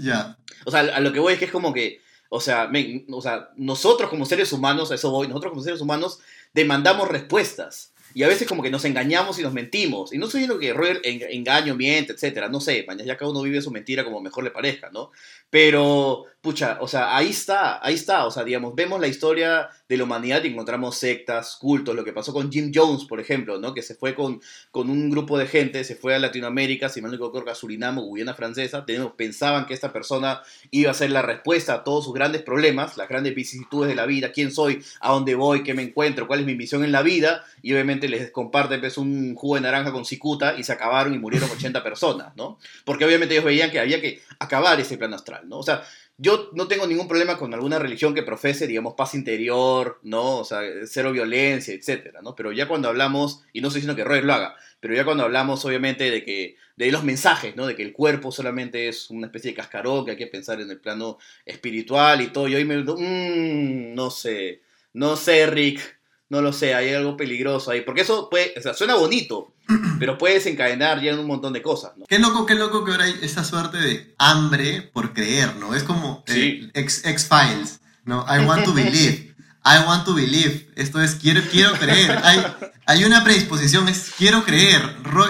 Ya. 0.03 0.37
O 0.67 0.71
sea, 0.71 0.81
a 0.81 1.01
lo 1.01 1.13
que 1.13 1.21
voy 1.21 1.33
es 1.33 1.39
que 1.39 1.47
es 1.47 1.51
como 1.51 1.73
que, 1.73 2.03
o 2.29 2.41
sea, 2.41 2.67
men, 2.69 3.07
o 3.11 3.23
sea, 3.23 3.51
nosotros 3.57 4.11
como 4.11 4.27
seres 4.27 4.53
humanos, 4.53 4.91
a 4.91 4.97
eso 4.97 5.11
voy, 5.11 5.29
nosotros 5.29 5.53
como 5.53 5.63
seres 5.63 5.81
humanos 5.81 6.19
demandamos 6.53 7.09
respuestas. 7.09 7.93
Y 8.17 8.23
a 8.23 8.29
veces 8.29 8.47
como 8.47 8.63
que 8.63 8.71
nos 8.71 8.85
engañamos 8.85 9.41
y 9.41 9.43
nos 9.43 9.53
mentimos. 9.53 10.13
Y 10.13 10.19
no 10.19 10.27
estoy 10.27 10.43
diciendo 10.43 10.61
que 10.61 10.73
Roger 10.73 11.01
engaño, 11.05 11.75
miente, 11.75 12.13
etcétera. 12.13 12.49
No 12.49 12.61
sé, 12.61 12.85
mañana 12.87 13.05
ya 13.05 13.17
cada 13.17 13.33
uno 13.33 13.43
vive 13.43 13.61
su 13.61 13.73
mentira 13.73 14.05
como 14.05 14.21
mejor 14.21 14.45
le 14.45 14.53
parezca, 14.53 14.89
¿no? 14.93 15.11
Pero, 15.51 16.25
pucha, 16.45 16.77
o 16.83 16.87
sea, 16.87 17.17
ahí 17.17 17.31
está, 17.31 17.85
ahí 17.85 17.95
está. 17.95 18.27
O 18.27 18.31
sea, 18.31 18.45
digamos, 18.45 18.75
vemos 18.75 19.01
la 19.01 19.07
historia 19.07 19.71
de 19.89 19.97
la 19.97 20.05
humanidad 20.05 20.45
y 20.45 20.49
encontramos 20.49 20.99
sectas, 20.99 21.57
cultos, 21.59 21.97
lo 21.97 22.05
que 22.05 22.13
pasó 22.13 22.35
con 22.35 22.53
Jim 22.53 22.71
Jones, 22.73 23.07
por 23.07 23.19
ejemplo, 23.19 23.59
¿no? 23.59 23.73
Que 23.73 23.81
se 23.81 23.95
fue 23.95 24.15
con, 24.15 24.43
con 24.71 24.91
un 24.91 25.09
grupo 25.09 25.39
de 25.39 25.47
gente, 25.47 25.83
se 25.85 25.97
fue 25.97 26.15
a 26.15 26.19
Latinoamérica, 26.19 26.91
si 26.91 27.01
mal 27.01 27.11
no 27.11 27.17
recuerdo, 27.17 27.51
a 27.51 27.55
Surinam 27.55 27.99
Guyana 27.99 28.35
Francesa, 28.35 28.85
pensaban 29.17 29.65
que 29.65 29.73
esta 29.73 29.91
persona 29.91 30.43
iba 30.71 30.91
a 30.91 30.95
ser 30.95 31.13
la 31.13 31.23
respuesta 31.23 31.73
a 31.73 31.83
todos 31.83 32.05
sus 32.05 32.13
grandes 32.13 32.43
problemas, 32.43 32.99
las 32.99 33.09
grandes 33.09 33.35
vicisitudes 33.35 33.89
de 33.89 33.95
la 33.95 34.05
vida, 34.05 34.31
quién 34.31 34.53
soy, 34.53 34.85
a 35.01 35.13
dónde 35.13 35.35
voy, 35.35 35.63
qué 35.63 35.73
me 35.73 35.83
encuentro, 35.83 36.27
cuál 36.27 36.41
es 36.41 36.47
mi 36.47 36.55
misión 36.55 36.85
en 36.85 36.93
la 36.93 37.01
vida, 37.01 37.43
y 37.63 37.73
obviamente 37.73 38.07
les 38.07 38.31
comparte 38.31 38.79
pues, 38.79 38.99
un 38.99 39.35
jugo 39.35 39.55
de 39.55 39.63
naranja 39.63 39.93
con 39.93 40.05
cicuta 40.05 40.57
y 40.59 40.63
se 40.63 40.73
acabaron 40.73 41.15
y 41.15 41.19
murieron 41.19 41.49
80 41.51 41.83
personas, 41.83 42.37
¿no? 42.37 42.59
Porque 42.85 43.07
obviamente 43.07 43.33
ellos 43.33 43.47
veían 43.47 43.71
que 43.71 43.81
había 43.81 44.03
que 44.03 44.21
acabar 44.39 44.79
ese 44.79 44.99
plano 44.99 45.17
astral, 45.17 45.49
¿no? 45.49 45.59
O 45.59 45.63
sea, 45.63 45.83
yo 46.17 46.51
no 46.53 46.69
tengo 46.69 46.87
ningún 46.87 47.09
problema 47.09 47.37
con 47.37 47.53
alguna 47.55 47.79
religión 47.79 48.15
que 48.15 48.23
profese, 48.23 48.67
digamos, 48.67 48.95
paz 48.95 49.15
interior, 49.15 49.99
¿no? 50.03 50.39
O 50.39 50.45
sea, 50.45 50.61
cero 50.87 51.13
violencia, 51.13 51.75
etcétera, 51.75 52.23
¿no? 52.23 52.37
Pero 52.37 52.53
ya 52.53 52.69
cuando 52.69 52.89
hablamos, 52.89 53.43
y 53.53 53.61
no 53.61 53.69
estoy 53.69 53.81
diciendo 53.81 53.97
que 53.97 54.05
Roger 54.05 54.25
lo 54.25 54.35
haga, 54.35 54.57
pero 54.81 54.95
ya 54.95 55.05
cuando 55.05 55.25
hablamos, 55.25 55.65
obviamente, 55.65 56.11
de 56.11 56.25
que 56.25 56.57
de 56.77 56.93
los 56.93 57.05
mensajes, 57.05 57.57
¿no? 57.57 57.67
De 57.67 57.75
que 57.75 57.83
el 57.83 57.93
cuerpo 57.93 58.31
solamente 58.31 58.89
es 58.89 59.11
una 59.11 59.27
especie 59.27 59.51
de 59.51 59.57
cascarón, 59.57 60.05
que 60.05 60.13
hay 60.13 60.17
que 60.17 60.27
pensar 60.29 60.61
en 60.61 60.71
el 60.71 60.81
plano 60.81 61.19
espiritual 61.45 62.21
y 62.21 62.29
todo, 62.29 62.49
yo 62.49 62.59
ahí 62.59 62.65
me... 62.65 62.77
Mmm, 62.79 63.95
no 63.95 64.11
sé, 64.11 64.63
no 64.93 65.17
sé, 65.17 65.47
Rick, 65.47 65.99
no 66.29 66.41
lo 66.41 66.53
sé, 66.53 66.75
hay 66.75 66.93
algo 66.95 67.17
peligroso 67.17 67.71
ahí, 67.71 67.83
porque 67.83 68.01
eso 68.03 68.29
puede, 68.31 68.55
o 68.57 68.63
sea, 68.63 68.75
suena 68.75 68.95
bonito, 68.95 69.55
pero 69.99 70.19
puede 70.19 70.35
desencadenar 70.35 71.01
ya 71.01 71.13
en 71.13 71.19
un 71.19 71.27
montón 71.27 71.53
de 71.53 71.63
cosas, 71.63 71.97
¿no? 71.97 72.07
Qué 72.07 72.19
loco, 72.19 72.47
qué 72.47 72.55
loco 72.55 72.85
que 72.85 72.93
ahora 72.93 73.05
hay 73.05 73.19
esa 73.23 73.45
suerte 73.45 73.79
de 73.79 74.15
hambre 74.19 74.83
por 74.83 75.13
creer, 75.13 75.57
¿no? 75.57 75.75
Es 75.75 75.83
como 75.83 76.25
eh, 76.27 76.71
X-Files, 76.75 77.81
¿no? 78.05 78.25
I 78.29 78.45
want 78.45 78.65
to 78.65 78.73
believe. 78.73 79.35
I 79.65 79.79
want 79.87 80.05
to 80.05 80.15
believe. 80.15 80.69
Esto 80.77 81.01
es, 81.01 81.15
quiero, 81.15 81.41
quiero 81.51 81.73
creer. 81.73 82.21
Hay, 82.23 82.45
hay 82.85 83.05
una 83.05 83.25
predisposición, 83.25 83.89
es 83.89 84.13
quiero 84.17 84.45
creer. 84.45 84.83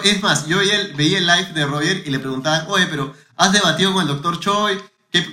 Es 0.02 0.22
más, 0.22 0.48
yo 0.48 0.58
veía 0.58 0.80
el, 0.80 0.94
veía 0.94 1.18
el 1.18 1.26
live 1.26 1.52
de 1.54 1.66
Roger 1.66 2.02
y 2.04 2.10
le 2.10 2.18
preguntaban, 2.18 2.66
oye, 2.68 2.86
pero 2.90 3.14
¿has 3.36 3.52
debatido 3.52 3.92
con 3.92 4.02
el 4.02 4.08
doctor 4.08 4.40
Choi? 4.40 4.76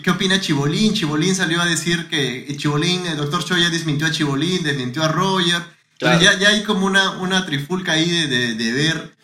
¿Qué, 0.04 0.12
opina 0.12 0.40
Chibolín? 0.40 0.94
Chibolín 0.94 1.34
salió 1.34 1.60
a 1.60 1.66
decir 1.66 2.08
que 2.08 2.46
Chibolín, 2.56 3.08
el 3.08 3.18
doctor 3.18 3.44
Choi 3.44 3.64
ya 3.64 3.72
desmintió 3.72 4.06
a 4.06 4.12
Chibolín, 4.12 4.62
desmintió 4.62 5.04
a 5.04 5.08
Roger. 5.08 5.60
Ya, 6.00 6.20
ya, 6.20 6.50
hay 6.50 6.64
como 6.64 6.86
una, 6.86 7.18
una 7.18 7.48
trifulca 7.48 7.94
ahí 7.94 8.28
de, 8.28 8.54
de, 8.54 8.72
ver 8.74 9.16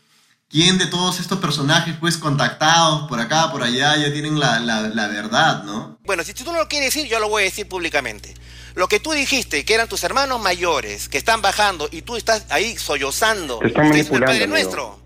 quién 0.49 0.79
de 0.79 0.87
todos 0.87 1.19
estos 1.19 1.37
personajes, 1.37 1.95
pues 1.99 2.17
contactados 2.17 3.07
por 3.07 3.19
acá, 3.19 3.51
por 3.51 3.61
allá, 3.61 3.97
ya 3.97 4.11
tienen 4.11 4.39
la, 4.39 4.59
la, 4.59 5.07
verdad, 5.07 5.63
¿no? 5.63 5.99
Bueno, 6.03 6.23
si 6.23 6.33
tú 6.33 6.43
no 6.45 6.53
lo 6.53 6.67
quieres 6.67 6.91
decir, 6.91 7.07
yo 7.07 7.19
lo 7.19 7.29
voy 7.29 7.43
a 7.43 7.45
decir 7.45 7.67
públicamente. 7.67 8.33
Lo 8.73 8.87
que 8.87 8.99
tú 8.99 9.11
dijiste, 9.11 9.63
que 9.63 9.75
eran 9.75 9.87
tus 9.87 10.03
hermanos 10.03 10.41
mayores, 10.41 11.07
que 11.07 11.19
están 11.19 11.43
bajando 11.43 11.87
y 11.91 12.01
tú 12.01 12.15
estás 12.15 12.45
ahí 12.49 12.77
sollozando, 12.77 13.59
que 13.59 13.99
es 13.99 14.09
el 14.09 14.23
Padre 14.23 14.47
Nuestro. 14.47 14.99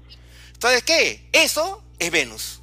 ¿Sabes 0.62 0.84
qué? 0.84 1.28
Eso 1.34 1.84
es 2.00 2.10
Venus. 2.10 2.61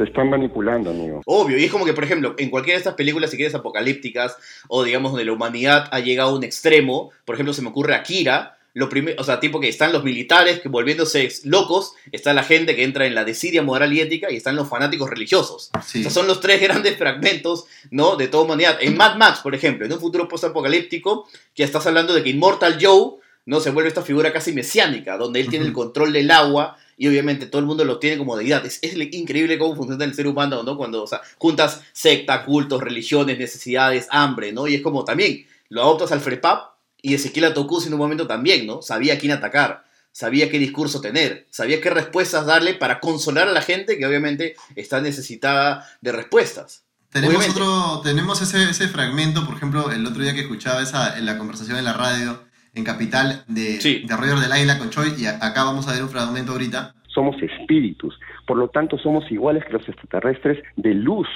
Te 0.00 0.04
están 0.04 0.30
manipulando, 0.30 0.88
amigo. 0.88 1.20
Obvio, 1.26 1.58
y 1.58 1.64
es 1.64 1.70
como 1.70 1.84
que, 1.84 1.92
por 1.92 2.04
ejemplo, 2.04 2.34
en 2.38 2.48
cualquiera 2.48 2.76
de 2.76 2.78
estas 2.78 2.94
películas, 2.94 3.30
si 3.30 3.36
quieres, 3.36 3.54
apocalípticas, 3.54 4.34
o 4.66 4.82
digamos, 4.82 5.12
donde 5.12 5.26
la 5.26 5.32
humanidad 5.32 5.90
ha 5.92 6.00
llegado 6.00 6.30
a 6.30 6.36
un 6.36 6.42
extremo, 6.42 7.10
por 7.26 7.34
ejemplo, 7.34 7.52
se 7.52 7.60
me 7.60 7.68
ocurre 7.68 7.94
Akira, 7.94 8.56
lo 8.72 8.88
primero, 8.88 9.20
o 9.20 9.24
sea, 9.24 9.40
tipo 9.40 9.60
que 9.60 9.68
están 9.68 9.92
los 9.92 10.02
militares 10.02 10.60
que 10.60 10.70
volviéndose 10.70 11.30
locos, 11.44 11.92
está 12.12 12.32
la 12.32 12.44
gente 12.44 12.74
que 12.74 12.84
entra 12.84 13.04
en 13.04 13.14
la 13.14 13.26
desidia 13.26 13.62
moral 13.62 13.92
y 13.92 14.00
ética 14.00 14.30
y 14.30 14.36
están 14.36 14.56
los 14.56 14.70
fanáticos 14.70 15.10
religiosos. 15.10 15.70
O 15.74 15.82
sea, 15.82 16.08
son 16.08 16.26
los 16.26 16.40
tres 16.40 16.62
grandes 16.62 16.96
fragmentos, 16.96 17.66
¿no? 17.90 18.16
De 18.16 18.28
toda 18.28 18.44
humanidad. 18.44 18.78
En 18.80 18.96
Mad 18.96 19.16
Max, 19.16 19.40
por 19.40 19.54
ejemplo, 19.54 19.84
en 19.84 19.92
un 19.92 20.00
futuro 20.00 20.28
post-apocalíptico, 20.28 21.28
que 21.54 21.62
estás 21.62 21.86
hablando 21.86 22.14
de 22.14 22.22
que 22.22 22.30
Immortal 22.30 22.78
Joe, 22.80 23.16
¿no? 23.44 23.60
Se 23.60 23.70
vuelve 23.70 23.88
esta 23.88 24.00
figura 24.00 24.32
casi 24.32 24.54
mesiánica, 24.54 25.18
donde 25.18 25.40
él 25.40 25.50
tiene 25.50 25.66
el 25.66 25.74
control 25.74 26.14
del 26.14 26.30
agua 26.30 26.78
y 27.00 27.08
obviamente 27.08 27.46
todo 27.46 27.60
el 27.60 27.66
mundo 27.66 27.86
lo 27.86 27.98
tiene 27.98 28.18
como 28.18 28.36
deidad. 28.36 28.66
Es, 28.66 28.78
es 28.82 28.94
increíble 28.94 29.58
cómo 29.58 29.74
funciona 29.74 30.04
el 30.04 30.12
ser 30.12 30.26
humano, 30.26 30.62
¿no? 30.62 30.76
Cuando, 30.76 31.02
o 31.02 31.06
sea, 31.06 31.22
juntas 31.38 31.80
secta, 31.94 32.44
cultos, 32.44 32.82
religiones, 32.82 33.38
necesidades, 33.38 34.06
hambre, 34.10 34.52
¿no? 34.52 34.68
Y 34.68 34.74
es 34.74 34.82
como 34.82 35.02
también, 35.02 35.46
lo 35.70 35.80
adoptas 35.80 36.12
al 36.12 36.20
FREPAP 36.20 36.74
y 37.00 37.14
Ezequiel 37.14 37.46
Atokus 37.46 37.86
en 37.86 37.94
un 37.94 38.00
momento 38.00 38.26
también, 38.26 38.66
¿no? 38.66 38.82
Sabía 38.82 39.14
a 39.14 39.18
quién 39.18 39.32
atacar. 39.32 39.86
sabía 40.12 40.50
qué 40.50 40.58
discurso 40.58 41.00
tener, 41.00 41.46
sabía 41.50 41.80
qué 41.80 41.88
respuestas 41.88 42.44
darle 42.44 42.74
para 42.74 43.00
consolar 43.00 43.48
a 43.48 43.52
la 43.52 43.62
gente 43.62 43.96
que 43.96 44.04
obviamente 44.04 44.56
está 44.76 45.00
necesitada 45.00 45.88
de 46.02 46.12
respuestas. 46.12 46.82
Tenemos 47.10 47.48
otro, 47.48 48.02
tenemos 48.02 48.42
ese, 48.42 48.68
ese, 48.68 48.88
fragmento, 48.88 49.46
por 49.46 49.56
ejemplo, 49.56 49.90
el 49.90 50.04
otro 50.04 50.22
día 50.22 50.34
que 50.34 50.42
escuchaba 50.42 50.82
esa, 50.82 51.16
en 51.16 51.24
la 51.24 51.38
conversación 51.38 51.78
en 51.78 51.84
la 51.84 51.94
radio 51.94 52.49
en 52.74 52.84
Capital 52.84 53.44
de, 53.48 53.78
de 53.78 54.16
Roger 54.16 54.38
del 54.38 54.52
Águila 54.52 54.78
con 54.78 54.90
Choi, 54.90 55.14
y 55.18 55.26
acá 55.26 55.64
vamos 55.64 55.88
a 55.88 55.92
ver 55.92 56.02
un 56.02 56.08
fragmento 56.08 56.52
ahorita. 56.52 56.94
Somos 57.08 57.36
espíritus, 57.42 58.18
por 58.46 58.56
lo 58.56 58.68
tanto 58.68 58.98
somos 58.98 59.30
iguales 59.30 59.64
que 59.64 59.72
los 59.72 59.88
extraterrestres 59.88 60.62
de 60.76 60.94
luz. 60.94 61.28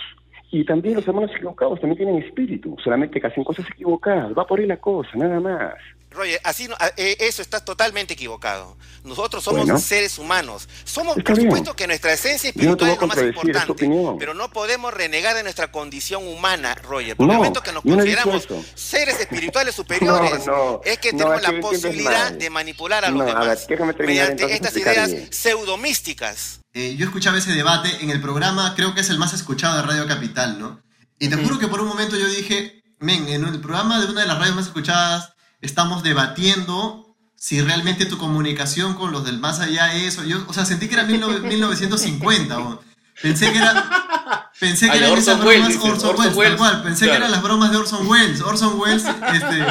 Y 0.51 0.65
también 0.65 0.95
los 0.95 1.09
hermanos 1.09 1.33
equivocados 1.35 1.81
también 1.81 1.97
tienen 1.97 2.23
espíritu, 2.23 2.77
solamente 2.83 3.21
que 3.21 3.27
hacen 3.27 3.43
cosas 3.43 3.67
equivocadas, 3.71 4.33
va 4.39 4.47
por 4.47 4.61
ahí 4.61 4.67
la 4.67 4.77
cosa, 4.77 5.11
nada 5.17 5.41
más. 5.41 5.75
Roger, 6.15 6.41
así 6.45 6.69
eh, 6.97 7.17
eso 7.21 7.43
está 7.43 7.65
totalmente 7.65 8.15
equivocado. 8.15 8.77
Nosotros 9.05 9.45
somos 9.45 9.83
seres 9.83 10.19
humanos. 10.19 10.69
Somos, 10.85 11.17
por 11.17 11.37
supuesto 11.37 11.77
que 11.77 11.87
nuestra 11.87 12.13
esencia 12.13 12.49
espiritual 12.51 12.91
es 12.91 13.01
lo 13.01 13.07
más 13.07 13.19
importante, 13.19 13.75
pero 14.19 14.35
no 14.35 14.51
podemos 14.51 14.95
renegar 14.95 15.37
de 15.37 15.43
nuestra 15.43 15.71
condición 15.71 16.27
humana, 16.27 16.75
Roger. 16.77 17.17
Por 17.17 17.29
el 17.31 17.37
momento 17.37 17.63
que 17.63 17.73
nos 17.73 17.83
consideramos 17.83 18.49
seres 18.75 19.21
espirituales 19.21 19.75
superiores, 19.77 20.45
es 20.85 20.99
que 20.99 21.11
tenemos 21.11 21.43
la 21.43 21.61
posibilidad 21.61 22.33
de 22.33 22.51
manipular 22.51 23.05
a 23.05 23.11
los 23.11 23.27
demás 23.27 23.67
mediante 23.99 24.53
estas 24.55 24.77
ideas 24.77 25.11
pseudomísticas. 25.31 26.61
Eh, 26.73 26.97
yo 26.97 27.07
escuchaba 27.07 27.39
ese 27.39 27.53
debate 27.53 27.89
en 28.01 28.11
el 28.11 28.21
programa, 28.21 28.75
creo 28.75 28.95
que 28.95 29.01
es 29.01 29.11
el 29.11 29.19
más 29.19 29.33
escuchado 29.33 29.77
de 29.77 29.83
Radio 29.83 30.09
Capital, 30.09 30.59
¿no? 30.59 30.83
Y 31.19 31.29
te 31.29 31.37
juro 31.37 31.59
que 31.59 31.69
por 31.69 31.81
un 31.81 31.89
momento 31.89 32.17
yo 32.17 32.27
dije, 32.27 32.83
men, 32.99 33.29
en 33.29 33.45
el 33.45 33.61
programa 33.61 34.01
de 34.01 34.11
una 34.11 34.23
de 34.23 34.27
las 34.27 34.39
radios 34.39 34.57
más 34.57 34.67
escuchadas 34.67 35.34
estamos 35.65 36.03
debatiendo 36.03 37.17
si 37.37 37.61
realmente 37.61 38.07
tu 38.07 38.17
comunicación 38.17 38.95
con 38.95 39.13
los 39.13 39.25
del 39.25 39.39
más 39.39 39.61
allá 39.61 39.95
es... 39.95 40.17
Yo, 40.27 40.45
o 40.47 40.55
sea, 40.55 40.65
sentí 40.65 40.89
que 40.89 40.95
era 40.95 41.05
1950. 41.05 42.79
Pensé 43.21 43.53
que 43.53 43.59
era... 43.59 44.51
Pensé 44.59 44.89
que 44.89 44.97
eran 44.97 45.19
esas 45.19 45.39
bromas 45.39 45.77
Orson, 45.77 46.17
Welles, 46.17 46.35
tal 46.35 46.57
cual. 46.57 46.83
Pensé 46.83 47.07
que 47.07 47.17
eran 47.17 47.31
las 47.31 47.43
bromas 47.43 47.71
de 47.71 47.77
Orson 47.77 48.07
Welles. 48.07 48.41
Orson 48.41 48.81
Welles 48.81 49.05
este, 49.05 49.67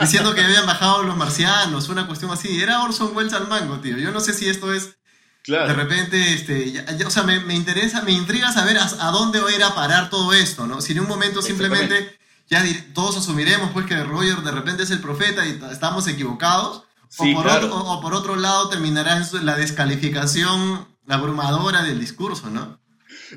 diciendo 0.00 0.34
que 0.34 0.40
habían 0.40 0.66
bajado 0.66 1.04
los 1.04 1.16
marcianos, 1.16 1.88
una 1.90 2.06
cuestión 2.06 2.30
así. 2.32 2.60
Era 2.60 2.82
Orson 2.82 3.14
Welles 3.14 3.34
al 3.34 3.46
mango, 3.46 3.78
tío. 3.78 3.98
Yo 3.98 4.10
no 4.10 4.18
sé 4.18 4.32
si 4.32 4.48
esto 4.48 4.72
es... 4.72 4.96
De 5.46 5.72
repente, 5.74 6.34
este, 6.34 6.84
o 7.04 7.10
sea, 7.10 7.24
me, 7.24 7.40
me, 7.40 7.54
interesa, 7.54 8.02
me 8.02 8.12
intriga 8.12 8.52
saber 8.52 8.78
a, 8.78 8.84
a, 8.84 9.10
dónde 9.10 9.40
va 9.40 9.50
a 9.50 9.52
ir 9.52 9.62
a 9.62 9.74
parar 9.74 10.08
todo 10.08 10.32
esto, 10.32 10.66
¿no? 10.66 10.80
Si 10.80 10.92
en 10.92 11.00
un 11.00 11.08
momento 11.08 11.42
simplemente 11.42 12.16
ya 12.52 12.62
todos 12.92 13.16
asumiremos 13.16 13.70
pues 13.70 13.86
que 13.86 13.96
Roger 14.04 14.36
de 14.36 14.50
repente 14.50 14.82
es 14.82 14.90
el 14.90 15.00
profeta 15.00 15.46
y 15.46 15.58
estamos 15.72 16.06
equivocados. 16.06 16.84
o, 17.16 17.32
por 17.32 17.46
otro, 17.46 17.74
o, 17.74 18.00
por 18.02 18.12
otro, 18.12 18.36
lado 18.36 18.68
terminará 18.68 19.26
la 19.42 19.56
descalificación 19.56 20.86
abrumadora 21.08 21.82
del 21.82 21.98
discurso, 21.98 22.50
¿no? 22.50 22.78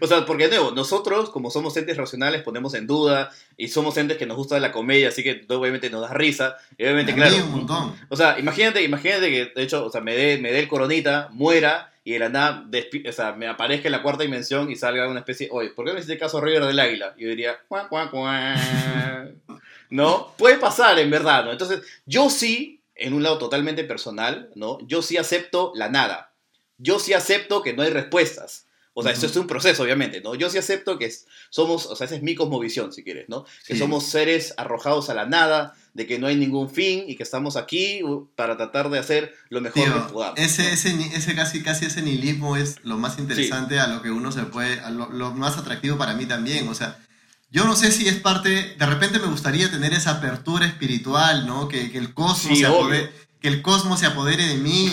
O 0.01 0.07
sea, 0.07 0.25
porque 0.25 0.49
de 0.49 0.57
nuevo, 0.57 0.71
nosotros 0.71 1.29
como 1.29 1.49
somos 1.49 1.77
entes 1.77 1.95
racionales 1.95 2.43
ponemos 2.43 2.73
en 2.73 2.87
duda 2.87 3.31
y 3.55 3.69
somos 3.69 3.95
entes 3.95 4.17
que 4.17 4.25
nos 4.25 4.35
gusta 4.35 4.59
la 4.59 4.73
comedia, 4.73 5.07
así 5.07 5.23
que 5.23 5.45
obviamente 5.47 5.89
nos 5.89 6.01
da 6.01 6.13
risa. 6.13 6.57
Y 6.77 6.83
obviamente, 6.83 7.15
claro. 7.15 7.37
Un 7.37 7.51
montón. 7.51 7.95
O 8.09 8.17
sea, 8.17 8.37
imagínate, 8.37 8.83
imagínate 8.83 9.29
que 9.29 9.53
de 9.55 9.63
hecho, 9.63 9.85
o 9.85 9.89
sea, 9.89 10.01
me 10.01 10.13
dé 10.13 10.37
me 10.39 10.51
dé 10.51 10.59
el 10.59 10.67
coronita, 10.67 11.29
muera 11.31 11.93
y 12.05 12.13
de 12.13 12.19
la 12.19 12.29
nada 12.29 12.69
o 13.09 13.11
sea, 13.11 13.33
me 13.33 13.47
aparezca 13.47 13.87
en 13.87 13.91
la 13.91 14.03
cuarta 14.03 14.21
dimensión 14.21 14.69
y 14.69 14.75
salga 14.75 15.09
una 15.09 15.19
especie, 15.19 15.49
oye, 15.51 15.71
¿por 15.71 15.85
qué 15.85 15.91
no 15.91 15.97
hiciste 15.97 16.19
caso 16.19 16.37
a 16.37 16.41
River 16.41 16.65
del 16.65 16.79
Águila? 16.79 17.15
Y 17.17 17.23
yo 17.23 17.29
diría, 17.29 17.59
cuá, 17.67 17.89
cuá, 17.89 18.11
cuá. 18.11 18.55
¿no? 19.89 20.31
Puede 20.37 20.59
pasar, 20.59 20.99
en 20.99 21.09
verdad, 21.09 21.45
¿no? 21.45 21.51
Entonces, 21.51 21.81
yo 22.05 22.29
sí, 22.29 22.79
en 22.93 23.15
un 23.15 23.23
lado 23.23 23.39
totalmente 23.39 23.83
personal, 23.83 24.51
¿no? 24.53 24.77
Yo 24.85 25.01
sí 25.01 25.17
acepto 25.17 25.71
la 25.73 25.89
nada. 25.89 26.31
Yo 26.77 26.99
sí 26.99 27.13
acepto 27.13 27.63
que 27.63 27.73
no 27.73 27.81
hay 27.81 27.89
respuestas. 27.89 28.67
O 28.97 29.03
sea, 29.03 29.11
esto 29.11 29.25
es 29.25 29.35
un 29.35 29.45
proceso, 29.45 29.83
obviamente, 29.83 30.21
¿no? 30.21 30.35
Yo 30.35 30.49
sí 30.49 30.57
acepto 30.57 30.97
que 30.97 31.13
somos, 31.49 31.85
o 31.85 31.97
sea, 31.97 32.05
esa 32.05 32.15
es 32.15 32.23
mi 32.23 32.33
cosmovisión, 32.33 32.93
si 32.93 33.03
quieres, 33.03 33.27
¿no? 33.27 33.45
Que 33.67 33.77
somos 33.77 34.05
seres 34.05 34.53
arrojados 34.55 35.09
a 35.09 35.13
la 35.13 35.25
nada, 35.25 35.75
de 35.93 36.07
que 36.07 36.17
no 36.17 36.27
hay 36.27 36.37
ningún 36.37 36.69
fin 36.69 37.03
y 37.05 37.17
que 37.17 37.23
estamos 37.23 37.57
aquí 37.57 37.99
para 38.37 38.55
tratar 38.55 38.89
de 38.89 38.99
hacer 38.99 39.33
lo 39.49 39.59
mejor 39.59 39.83
que 39.83 40.13
podamos. 40.13 40.39
Ese, 40.39 40.71
ese, 40.71 40.95
ese, 41.13 41.35
casi, 41.35 41.61
casi 41.61 41.87
ese 41.87 42.01
nihilismo 42.03 42.55
es 42.55 42.77
lo 42.83 42.97
más 42.97 43.19
interesante 43.19 43.79
a 43.79 43.87
lo 43.87 44.01
que 44.01 44.11
uno 44.11 44.31
se 44.31 44.43
puede, 44.43 44.79
a 44.79 44.89
lo, 44.89 45.09
lo, 45.09 45.31
más 45.31 45.57
atractivo 45.57 45.97
para 45.97 46.13
mí 46.13 46.25
también, 46.25 46.69
o 46.69 46.73
sea, 46.73 46.97
yo 47.51 47.65
no 47.65 47.75
sé 47.75 47.91
si 47.91 48.07
es 48.07 48.15
parte, 48.15 48.75
de 48.77 48.85
repente 48.85 49.19
me 49.19 49.27
gustaría 49.27 49.69
tener 49.69 49.93
esa 49.93 50.11
apertura 50.11 50.65
espiritual, 50.65 51.45
¿no? 51.45 51.67
Que, 51.67 51.91
que 51.91 51.97
el 51.97 52.13
cosmos 52.13 52.59
se 52.59 52.67
que 53.45 53.49
el 53.49 53.61
cosmos 53.61 53.99
se 53.99 54.07
apodere 54.07 54.43
de 54.47 54.55
mí, 54.55 54.91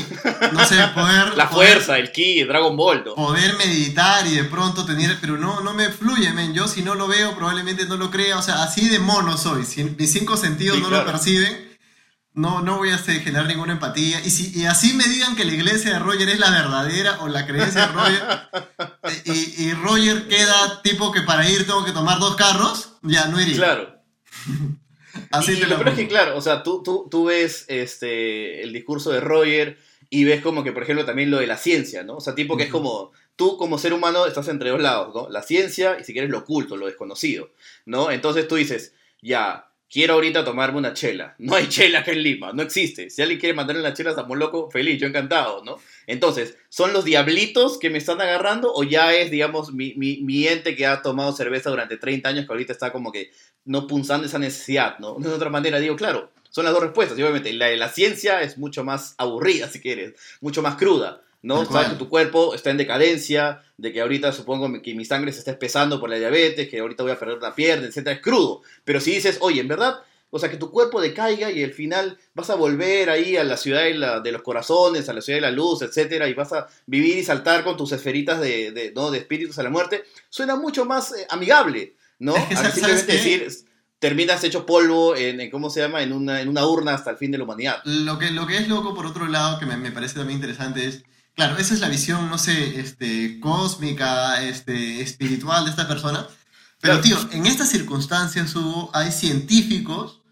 no 0.53 0.67
sé, 0.67 0.77
poder... 0.95 1.39
La 1.39 1.49
fuerza, 1.49 1.97
el 1.97 2.13
ki, 2.13 2.45
Dragon 2.45 2.77
Ball. 2.77 3.03
Poder 3.03 3.57
meditar 3.57 4.27
y 4.27 4.35
de 4.35 4.45
pronto 4.45 4.85
tener... 4.85 5.17
Pero 5.23 5.39
no, 5.39 5.63
no 5.63 5.73
me 5.73 5.89
fluye, 5.89 6.35
men. 6.35 6.53
Yo 6.53 6.69
si 6.69 6.83
no 6.83 6.95
lo 6.95 7.09
veo 7.09 7.35
probablemente 7.35 7.87
no 7.87 7.97
lo 7.97 8.11
crea. 8.11 8.37
O 8.37 8.43
sea, 8.43 8.63
así 8.63 8.91
de 8.91 8.99
mono 8.99 9.39
soy. 9.39 9.65
Si 9.65 9.83
mis 9.85 10.13
cinco 10.13 10.37
sentidos 10.37 10.79
no 10.81 10.91
lo 10.91 11.03
perciben, 11.07 11.79
no, 12.35 12.61
no 12.61 12.77
voy 12.77 12.91
a 12.91 12.99
generar 12.99 13.47
ninguna 13.47 13.73
empatía. 13.73 14.21
Y, 14.23 14.29
si, 14.29 14.53
y 14.55 14.67
así 14.67 14.93
me 14.93 15.05
digan 15.05 15.35
que 15.35 15.47
la 15.47 15.53
iglesia 15.53 15.95
de 15.95 15.99
Roger 16.01 16.29
es 16.29 16.39
la 16.39 16.51
verdadera 16.51 17.21
o 17.21 17.29
la 17.29 17.47
creencia 17.47 17.87
de 17.87 17.93
Roger, 17.95 18.23
y, 19.25 19.65
y 19.65 19.73
Roger 19.73 20.29
queda 20.29 20.83
tipo 20.83 21.11
que 21.11 21.23
para 21.23 21.49
ir 21.49 21.67
tengo 21.67 21.87
que 21.87 21.93
tomar 21.93 22.19
dos 22.19 22.37
carros, 22.37 22.99
ya 23.01 23.29
no 23.29 23.41
iría. 23.41 23.57
Claro. 23.57 24.03
Así 25.33 25.57
lo 25.57 25.83
es 25.89 25.95
que, 25.95 26.09
claro, 26.09 26.37
o 26.37 26.41
sea, 26.41 26.63
tú, 26.63 26.83
tú, 26.83 27.09
tú 27.11 27.25
ves 27.25 27.65
este, 27.69 28.63
el 28.63 28.73
discurso 28.73 29.11
de 29.11 29.21
Roger 29.21 29.79
y 30.11 30.25
ves 30.25 30.43
como 30.43 30.63
que, 30.63 30.73
por 30.73 30.83
ejemplo, 30.83 31.07
también 31.07 31.31
lo 31.31 31.39
de 31.39 31.47
la 31.47 31.57
ciencia, 31.57 32.03
¿no? 32.03 32.17
O 32.17 32.21
sea, 32.21 32.35
tipo 32.35 32.57
que 32.57 32.65
es 32.65 32.71
como, 32.71 33.13
tú 33.35 33.57
como 33.57 33.79
ser 33.79 33.95
humano 33.95 34.27
estás 34.27 34.49
entre 34.49 34.69
dos 34.71 34.81
lados, 34.81 35.15
¿no? 35.15 35.31
La 35.31 35.43
ciencia 35.43 35.97
y 35.99 36.05
si 36.05 36.13
quieres 36.13 36.31
lo 36.31 36.39
oculto, 36.41 36.77
lo 36.77 36.87
desconocido, 36.87 37.51
¿no? 37.87 38.11
Entonces 38.11 38.47
tú 38.47 38.57
dices, 38.57 38.95
ya, 39.23 39.72
quiero 39.93 40.15
ahorita 40.15 40.45
tomarme 40.45 40.79
una 40.79 40.95
chela. 40.95 41.37
No 41.43 41.57
hay 41.57 41.69
chela 41.69 42.01
acá 42.01 42.13
en 42.13 42.23
Lima, 42.23 42.53
no 42.53 42.63
existe. 42.63 43.11
Si 43.11 43.21
alguien 43.21 43.39
quiere 43.39 43.55
mandarle 43.55 43.83
una 43.83 43.93
chela, 43.93 44.11
estamos 44.11 44.39
loco, 44.39 44.71
feliz, 44.71 44.99
yo 45.01 45.07
encantado, 45.07 45.63
¿no? 45.65 45.77
Entonces, 46.07 46.57
¿son 46.69 46.93
los 46.93 47.05
diablitos 47.05 47.79
que 47.79 47.91
me 47.91 47.99
están 47.99 48.21
agarrando 48.21 48.73
o 48.73 48.85
ya 48.85 49.13
es, 49.13 49.31
digamos, 49.31 49.73
mi, 49.73 49.95
mi, 49.97 50.23
mi 50.23 50.47
ente 50.47 50.75
que 50.77 50.87
ha 50.87 51.03
tomado 51.03 51.33
cerveza 51.33 51.69
durante 51.69 51.99
30 51.99 52.29
años 52.29 52.47
que 52.47 52.53
ahorita 52.53 52.73
está 52.73 52.93
como 52.93 53.13
que 53.13 53.33
no 53.65 53.87
punzando 53.87 54.27
esa 54.27 54.39
necesidad, 54.39 54.99
¿no? 54.99 55.17
De 55.19 55.29
otra 55.29 55.51
manera, 55.51 55.79
digo, 55.79 55.97
claro, 55.97 56.33
son 56.51 56.65
las 56.65 56.75
dos 56.75 56.83
respuestas. 56.83 57.19
Y 57.19 57.23
obviamente, 57.23 57.53
la 57.53 57.67
de 57.67 57.77
la 57.77 57.89
ciencia 57.89 58.43
es 58.43 58.59
mucho 58.59 58.85
más 58.85 59.15
aburrida, 59.19 59.69
si 59.69 59.81
quieres, 59.81 60.15
mucho 60.41 60.63
más 60.63 60.77
cruda. 60.77 61.23
¿No? 61.43 61.65
Sabes 61.67 61.91
que 61.91 61.97
tu 61.97 62.09
cuerpo 62.09 62.55
está 62.55 62.71
en 62.71 62.77
decadencia, 62.77 63.63
de 63.77 63.93
que 63.93 64.01
ahorita 64.01 64.33
supongo 64.33 64.81
que 64.81 64.95
mi 64.95 65.05
sangre 65.05 65.33
se 65.33 65.41
está 65.41 65.51
espesando 65.51 66.01
por 66.01 66.09
la 66.09 66.17
diabetes, 66.17 66.69
que 66.69 66.79
ahorita 66.79 67.03
voy 67.03 67.13
a 67.13 67.19
perder 67.19 67.39
una 67.39 67.55
pierna, 67.55 67.87
etcétera, 67.87 68.15
es 68.15 68.23
crudo. 68.23 68.63
Pero 68.85 69.01
si 69.01 69.13
dices, 69.13 69.39
oye, 69.41 69.61
en 69.61 69.69
verdad, 69.69 70.01
o 70.31 70.39
sea, 70.39 70.51
que 70.51 70.57
tu 70.57 70.71
cuerpo 70.71 71.01
decaiga 71.01 71.51
y 71.51 71.63
al 71.63 71.73
final 71.73 72.17
vas 72.33 72.49
a 72.49 72.55
volver 72.55 73.11
ahí 73.11 73.37
a 73.37 73.45
la 73.45 73.57
ciudad 73.57 73.83
de, 74.23 74.33
los 74.33 74.43
corazones, 74.43 75.09
a 75.09 75.13
la 75.13 75.21
ciudad 75.21 75.39
de 75.39 75.43
la 75.43 75.51
luz, 75.51 75.83
etcétera, 75.83 76.29
y 76.29 76.35
vas 76.35 76.53
a 76.53 76.69
vivir 76.87 77.19
y 77.19 77.25
saltar 77.25 77.65
con 77.65 77.77
tus 77.77 77.93
esferitas 77.93 78.41
de, 78.41 78.93
¿no? 78.95 79.11
de 79.11 79.19
espíritus 79.19 79.59
a 79.59 79.63
la 79.65 79.71
muerte, 79.71 80.05
suena 80.31 80.57
mucho 80.57 80.85
más 80.85 81.13
eh, 81.13 81.27
amigable, 81.29 81.97
¿no? 82.19 82.35
simplemente 82.73 83.13
decir 83.13 83.49
terminas 83.99 84.43
hecho 84.43 84.65
polvo 84.65 85.15
en, 85.15 85.51
¿cómo 85.51 85.71
se 85.71 85.81
llama? 85.81 86.03
En 86.03 86.13
una, 86.13 86.41
en 86.41 86.49
una 86.49 86.67
urna 86.67 86.95
hasta 86.95 87.11
el 87.11 87.19
fin 87.19 87.31
de 87.31 87.39
la 87.39 87.45
humanidad. 87.45 87.83
Lo 87.85 88.19
que, 88.19 88.31
lo 88.31 88.47
que 88.47 88.57
es 88.57 88.69
loco, 88.69 88.95
por 88.95 89.07
otro 89.07 89.29
lado, 89.29 89.59
que 89.59 89.67
me, 89.67 89.77
me 89.77 89.93
parece 89.93 90.15
también 90.15 90.39
interesante 90.39 90.87
es 90.87 91.05
Claro, 91.35 91.57
esa 91.57 91.75
es 91.75 91.81
la 91.81 91.89
visión, 91.89 92.29
no 92.29 92.39
sé, 92.39 92.79
este, 92.81 93.41
cósmica, 93.41 94.43
este, 94.43 95.01
espiritual 95.01 95.65
de 95.65 95.71
esta 95.71 95.89
persona. 95.89 96.27
Pero, 96.81 97.01
tío, 97.01 97.17
en 97.31 97.47
estas 97.47 97.69
circunstancias 97.71 98.55
hubo, 98.57 98.91
hay 98.93 99.13
científicos 99.13 100.23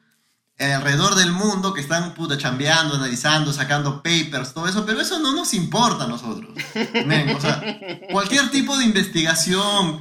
alrededor 0.60 1.14
del 1.14 1.32
mundo 1.32 1.72
que 1.72 1.80
están 1.80 2.12
puta 2.14 2.36
chambeando, 2.36 2.96
analizando, 2.96 3.52
sacando 3.52 4.02
papers, 4.02 4.52
todo 4.52 4.66
eso, 4.66 4.84
pero 4.84 5.00
eso 5.00 5.18
no 5.18 5.32
nos 5.32 5.54
importa 5.54 6.04
a 6.04 6.08
nosotros. 6.08 6.50
o 6.54 7.40
sea, 7.40 7.62
cualquier 8.12 8.50
tipo 8.50 8.76
de 8.76 8.84
investigación 8.84 10.00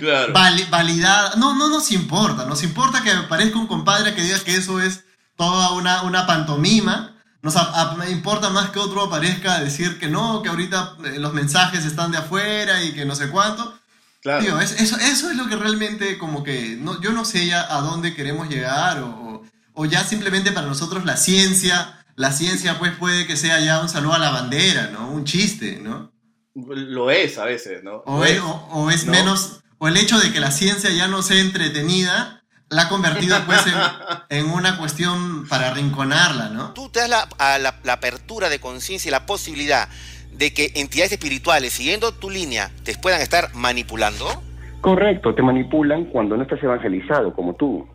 validada, 0.70 1.36
no, 1.38 1.56
no 1.56 1.70
nos 1.70 1.92
importa. 1.92 2.46
Nos 2.46 2.64
importa 2.64 3.02
que 3.02 3.12
aparezca 3.12 3.58
un 3.58 3.68
compadre 3.68 4.14
que 4.14 4.22
diga 4.22 4.40
que 4.40 4.56
eso 4.56 4.82
es 4.82 5.06
toda 5.38 5.72
una, 5.74 6.02
una 6.04 6.28
pantomima 6.28 7.16
nos 7.42 8.10
importa 8.10 8.50
más 8.50 8.72
que 8.72 8.80
otro 8.80 9.04
aparezca 9.04 9.56
a 9.56 9.64
decir 9.64 9.98
que 9.98 10.08
no, 10.08 10.42
que 10.42 10.50
ahorita 10.50 10.98
eh, 11.06 11.20
los 11.20 11.34
mensajes 11.34 11.86
están 11.86 12.12
de 12.12 12.18
afuera 12.18 12.84
y 12.84 12.94
que 12.94 13.06
no 13.06 13.16
sé 13.16 13.30
cuánto. 13.30 13.80
Claro. 14.22 14.44
Tío, 14.44 14.60
eso, 14.60 14.76
eso 14.98 15.32
es 15.32 15.38
lo 15.38 15.48
que 15.48 15.56
realmente 15.56 16.18
como 16.18 16.44
que 16.44 16.76
no, 16.78 17.00
yo 17.02 17.14
no 17.14 17.24
sé 17.24 17.48
ya 17.48 17.74
a 17.74 17.80
dónde 17.82 18.14
queremos 18.14 18.50
llegar 18.50 19.00
o, 19.00 19.44
o, 19.74 19.86
ya 19.86 20.04
simplemente 20.04 20.52
para 20.52 20.68
nosotros 20.68 21.06
la 21.06 21.16
ciencia, 21.16 22.04
la 22.16 22.34
ciencia 22.34 22.78
pues 22.78 22.94
puede 22.98 23.26
que 23.26 23.38
sea 23.38 23.62
ya 23.62 23.80
un 23.80 23.88
saludo 23.88 24.16
a 24.16 24.20
la 24.20 24.32
bandera, 24.32 24.90
¿no? 24.92 25.10
Un 25.10 25.24
chiste, 25.24 25.80
¿no? 25.82 26.12
Lo 26.54 27.10
es 27.12 27.38
a 27.38 27.46
veces, 27.46 27.82
¿no? 27.82 28.04
O 28.06 28.26
es, 28.26 28.42
o, 28.44 28.92
es 28.92 29.06
menos, 29.06 29.62
o 29.78 29.88
el 29.88 29.96
hecho 29.96 30.20
de 30.20 30.34
que 30.34 30.42
la 30.42 30.52
ciencia 30.52 30.90
ya 30.90 31.08
no 31.08 31.22
sea 31.22 31.40
entretenida 31.40 32.39
la 32.70 32.84
ha 32.84 32.90
convertido 32.90 33.38
pues 33.46 33.66
en, 34.30 34.46
una 34.50 34.78
cuestión 34.78 35.48
para 35.48 35.70
arrinconarla, 35.70 36.50
¿no? 36.50 36.74
Tú 36.74 36.90
te 36.90 37.00
das 37.00 37.10
la, 37.10 37.28
a 37.38 37.58
la, 37.58 37.76
apertura 37.92 38.50
de 38.50 38.60
conciencia 38.60 39.10
y 39.10 39.12
la 39.12 39.26
posibilidad 39.26 39.90
de 40.32 40.54
que 40.54 40.72
entidades 40.76 41.12
espirituales, 41.12 41.74
siguiendo 41.74 42.14
tu 42.14 42.30
línea, 42.30 42.72
te 42.84 42.96
puedan 42.96 43.22
estar 43.22 43.54
manipulando. 43.54 44.44
Correcto, 44.82 45.36
te 45.36 45.42
manipulan 45.42 46.06
cuando 46.06 46.38
no 46.38 46.44
estás 46.44 46.62
evangelizado, 46.64 47.34
como 47.34 47.56
tú. 47.56 47.88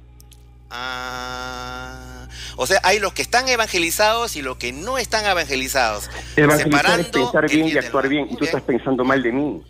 Ah, 0.70 2.26
o 2.56 2.66
sea, 2.66 2.80
hay 2.82 2.98
los 2.98 3.12
que 3.12 3.22
están 3.22 3.48
evangelizados 3.48 4.36
y 4.36 4.42
los 4.42 4.56
que 4.56 4.72
no 4.72 4.98
están 4.98 5.24
evangelizados. 5.24 6.10
Evangelizar 6.36 7.00
es 7.00 7.06
pensar 7.06 7.48
bien 7.48 7.68
y 7.68 7.78
actuar 7.78 8.08
bien, 8.08 8.28
y 8.30 8.36
tú 8.36 8.44
estás 8.44 8.62
pensando 8.62 9.04
mal 9.04 9.22
de 9.22 9.32
mí. 9.32 9.62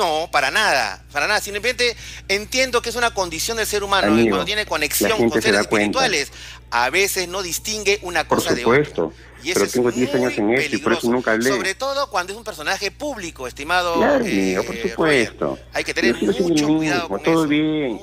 No, 0.00 0.30
para 0.32 0.50
nada, 0.50 1.04
para 1.12 1.26
nada. 1.26 1.42
Simplemente 1.42 1.94
entiendo 2.26 2.80
que 2.80 2.88
es 2.88 2.96
una 2.96 3.12
condición 3.12 3.58
del 3.58 3.66
ser 3.66 3.84
humano 3.84 4.08
cuando 4.30 4.46
tiene 4.46 4.64
conexión 4.64 5.28
con 5.28 5.42
seres 5.42 5.60
espirituales, 5.60 6.32
a 6.70 6.88
veces 6.88 7.28
no 7.28 7.42
distingue 7.42 7.98
una 8.00 8.26
cosa 8.26 8.54
de 8.54 8.64
otra. 8.64 9.10
Y 9.42 9.50
eso 9.50 9.60
pero 9.60 9.70
tengo 9.70 9.90
10 9.90 10.14
años 10.14 10.38
en 10.38 10.54
esto 10.54 10.76
y 10.76 10.78
por 10.78 10.94
eso 10.94 11.10
nunca 11.10 11.32
hablé. 11.32 11.50
Sobre 11.50 11.74
todo 11.74 12.08
cuando 12.08 12.32
es 12.32 12.38
un 12.38 12.44
personaje 12.44 12.90
público, 12.90 13.46
estimado. 13.46 13.96
Claro, 13.96 14.24
eh, 14.26 14.58
por 14.66 14.76
supuesto. 14.76 15.58
Hay 15.74 15.84
que 15.84 15.92
tener 15.92 16.16
mucho 16.22 16.66
cuidado 16.66 17.08
con 17.08 17.22
todo 17.22 17.46
bien. 17.46 18.00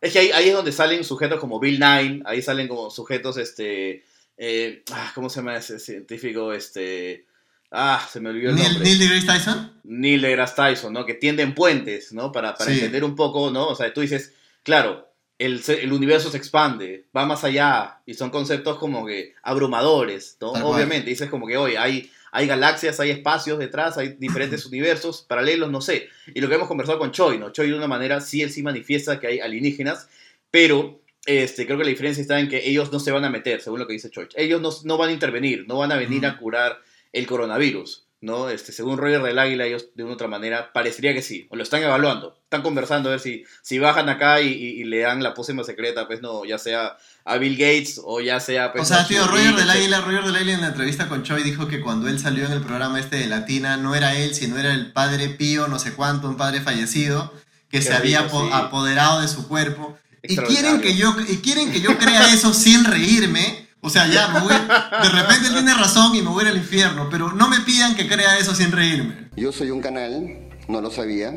Es 0.00 0.12
que 0.12 0.18
ahí, 0.20 0.30
ahí, 0.30 0.48
es 0.48 0.54
donde 0.54 0.70
salen 0.70 1.02
sujetos 1.02 1.40
como 1.40 1.58
Bill 1.58 1.80
Nye, 1.80 2.22
ahí 2.24 2.40
salen 2.40 2.68
como 2.68 2.88
sujetos, 2.90 3.36
este, 3.36 4.04
eh, 4.36 4.84
ah, 4.92 5.10
¿cómo 5.12 5.28
se 5.28 5.40
llama 5.40 5.56
ese 5.56 5.80
científico? 5.80 6.52
Este, 6.52 7.26
Ah, 7.74 8.06
se 8.12 8.20
me 8.20 8.28
olvidó 8.28 8.50
el 8.50 8.56
nombre. 8.56 8.84
¿Neil 8.84 8.98
deGrasse 8.98 9.26
Tyson? 9.26 9.72
Neil 9.84 10.20
deGrasse 10.20 10.54
Tyson, 10.54 10.92
¿no? 10.92 11.06
Que 11.06 11.14
tienden 11.14 11.54
puentes, 11.54 12.12
¿no? 12.12 12.30
Para, 12.30 12.54
para 12.54 12.70
entender 12.70 13.02
un 13.02 13.16
poco, 13.16 13.50
¿no? 13.50 13.68
O 13.68 13.74
sea, 13.74 13.92
tú 13.94 14.02
dices, 14.02 14.34
claro, 14.62 15.10
el, 15.38 15.62
el, 15.66 15.90
universo 15.90 16.30
se 16.30 16.36
expande, 16.36 17.06
va 17.16 17.24
más 17.24 17.44
allá, 17.44 18.02
y 18.04 18.12
son 18.12 18.28
conceptos 18.28 18.76
como 18.76 19.06
que 19.06 19.34
abrumadores, 19.42 20.36
¿no? 20.42 20.52
Obviamente, 20.52 21.08
dices 21.08 21.30
como 21.30 21.46
que, 21.46 21.56
hoy 21.56 21.76
hay, 21.76 22.10
hay 22.30 22.46
galaxias, 22.46 23.00
hay 23.00 23.10
espacios 23.10 23.58
detrás, 23.58 23.96
hay 23.96 24.16
diferentes 24.18 24.66
universos 24.66 25.22
paralelos, 25.22 25.70
no 25.70 25.80
sé. 25.80 26.10
Y 26.34 26.42
lo 26.42 26.50
que 26.50 26.56
hemos 26.56 26.68
conversado 26.68 26.98
con 26.98 27.10
Choi, 27.10 27.38
¿no? 27.38 27.52
Choi 27.52 27.68
de 27.68 27.74
una 27.74 27.88
manera 27.88 28.20
sí, 28.20 28.42
él 28.42 28.50
sí 28.50 28.62
manifiesta 28.62 29.18
que 29.18 29.28
hay 29.28 29.40
alienígenas, 29.40 30.08
pero 30.50 31.00
este, 31.24 31.64
creo 31.64 31.78
que 31.78 31.84
la 31.84 31.90
diferencia 31.90 32.20
está 32.20 32.38
en 32.38 32.50
que 32.50 32.68
ellos 32.68 32.92
no 32.92 33.00
se 33.00 33.12
van 33.12 33.24
a 33.24 33.30
meter, 33.30 33.62
según 33.62 33.78
lo 33.78 33.86
que 33.86 33.94
dice 33.94 34.10
Choi. 34.10 34.28
Ellos 34.36 34.60
no, 34.60 34.70
no 34.84 34.98
van 34.98 35.08
a 35.08 35.12
intervenir, 35.12 35.64
no 35.66 35.78
van 35.78 35.90
a 35.90 35.96
venir 35.96 36.26
a 36.26 36.36
curar 36.36 36.78
el 37.12 37.26
coronavirus, 37.26 38.06
¿no? 38.20 38.48
Este, 38.48 38.72
según 38.72 38.98
Roger 38.98 39.22
del 39.22 39.38
Águila, 39.38 39.66
ellos 39.66 39.88
de 39.94 40.04
una 40.04 40.14
otra 40.14 40.28
manera 40.28 40.72
parecería 40.72 41.12
que 41.12 41.22
sí, 41.22 41.46
o 41.50 41.56
lo 41.56 41.62
están 41.62 41.82
evaluando, 41.82 42.38
están 42.44 42.62
conversando 42.62 43.08
a 43.08 43.12
ver 43.12 43.20
si, 43.20 43.44
si 43.62 43.78
bajan 43.78 44.08
acá 44.08 44.40
y, 44.40 44.84
le 44.84 45.00
dan 45.00 45.22
la 45.22 45.34
pócima 45.34 45.64
secreta, 45.64 46.06
pues 46.06 46.22
no, 46.22 46.44
ya 46.44 46.58
sea 46.58 46.96
a 47.24 47.36
Bill 47.36 47.56
Gates 47.56 48.00
o 48.02 48.20
ya 48.20 48.40
sea... 48.40 48.72
Pues, 48.72 48.84
o 48.84 48.94
sea, 48.94 49.06
tío, 49.06 49.26
Roger 49.26 49.54
del 49.54 49.70
Águila, 49.70 50.00
Roger 50.00 50.24
del 50.24 50.36
Águila 50.36 50.52
en 50.52 50.60
la 50.60 50.68
entrevista 50.68 51.08
con 51.08 51.22
Choi 51.22 51.42
dijo 51.42 51.68
que 51.68 51.80
cuando 51.80 52.08
él 52.08 52.18
salió 52.18 52.46
en 52.46 52.52
el 52.52 52.62
programa 52.62 53.00
este 53.00 53.16
de 53.16 53.26
Latina, 53.26 53.76
no 53.76 53.94
era 53.94 54.16
él, 54.16 54.34
sino 54.34 54.58
era 54.58 54.72
el 54.72 54.92
padre 54.92 55.28
Pío, 55.30 55.68
no 55.68 55.78
sé 55.78 55.94
cuánto, 55.94 56.28
un 56.28 56.36
padre 56.36 56.60
fallecido, 56.60 57.32
que 57.68 57.82
se 57.82 57.92
había 57.92 58.20
apoderado 58.20 59.20
de 59.20 59.28
su 59.28 59.48
cuerpo. 59.48 59.98
Y 60.22 60.36
quieren, 60.36 60.80
que 60.80 60.94
yo, 60.94 61.16
y 61.28 61.38
quieren 61.38 61.72
que 61.72 61.80
yo 61.80 61.98
crea 61.98 62.32
eso 62.32 62.54
sin 62.54 62.84
reírme. 62.84 63.66
O 63.84 63.90
sea, 63.90 64.06
ya, 64.06 64.28
me 64.28 64.38
voy, 64.38 64.52
de 64.52 65.08
repente 65.08 65.48
él 65.48 65.54
tiene 65.54 65.74
razón 65.74 66.14
y 66.14 66.22
me 66.22 66.28
voy 66.28 66.46
al 66.46 66.56
infierno, 66.56 67.08
pero 67.10 67.32
no 67.32 67.48
me 67.48 67.58
pidan 67.66 67.96
que 67.96 68.06
crea 68.06 68.38
eso 68.38 68.54
sin 68.54 68.70
reírme. 68.70 69.28
Yo 69.34 69.50
soy 69.50 69.72
un 69.72 69.80
canal, 69.80 70.38
no 70.68 70.80
lo 70.80 70.88
sabía, 70.88 71.32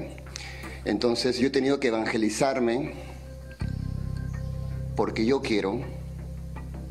entonces 0.86 1.40
yo 1.40 1.48
he 1.48 1.50
tenido 1.50 1.80
que 1.80 1.88
evangelizarme 1.88 2.94
porque 4.96 5.26
yo 5.26 5.42
quiero, 5.42 5.82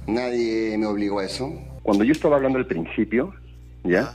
nadie 0.08 0.76
me 0.76 0.86
obligó 0.86 1.20
a 1.20 1.24
eso. 1.24 1.52
Cuando 1.84 2.02
yo 2.02 2.10
estaba 2.10 2.34
hablando 2.34 2.58
al 2.58 2.66
principio, 2.66 3.32
¿ya? 3.84 4.12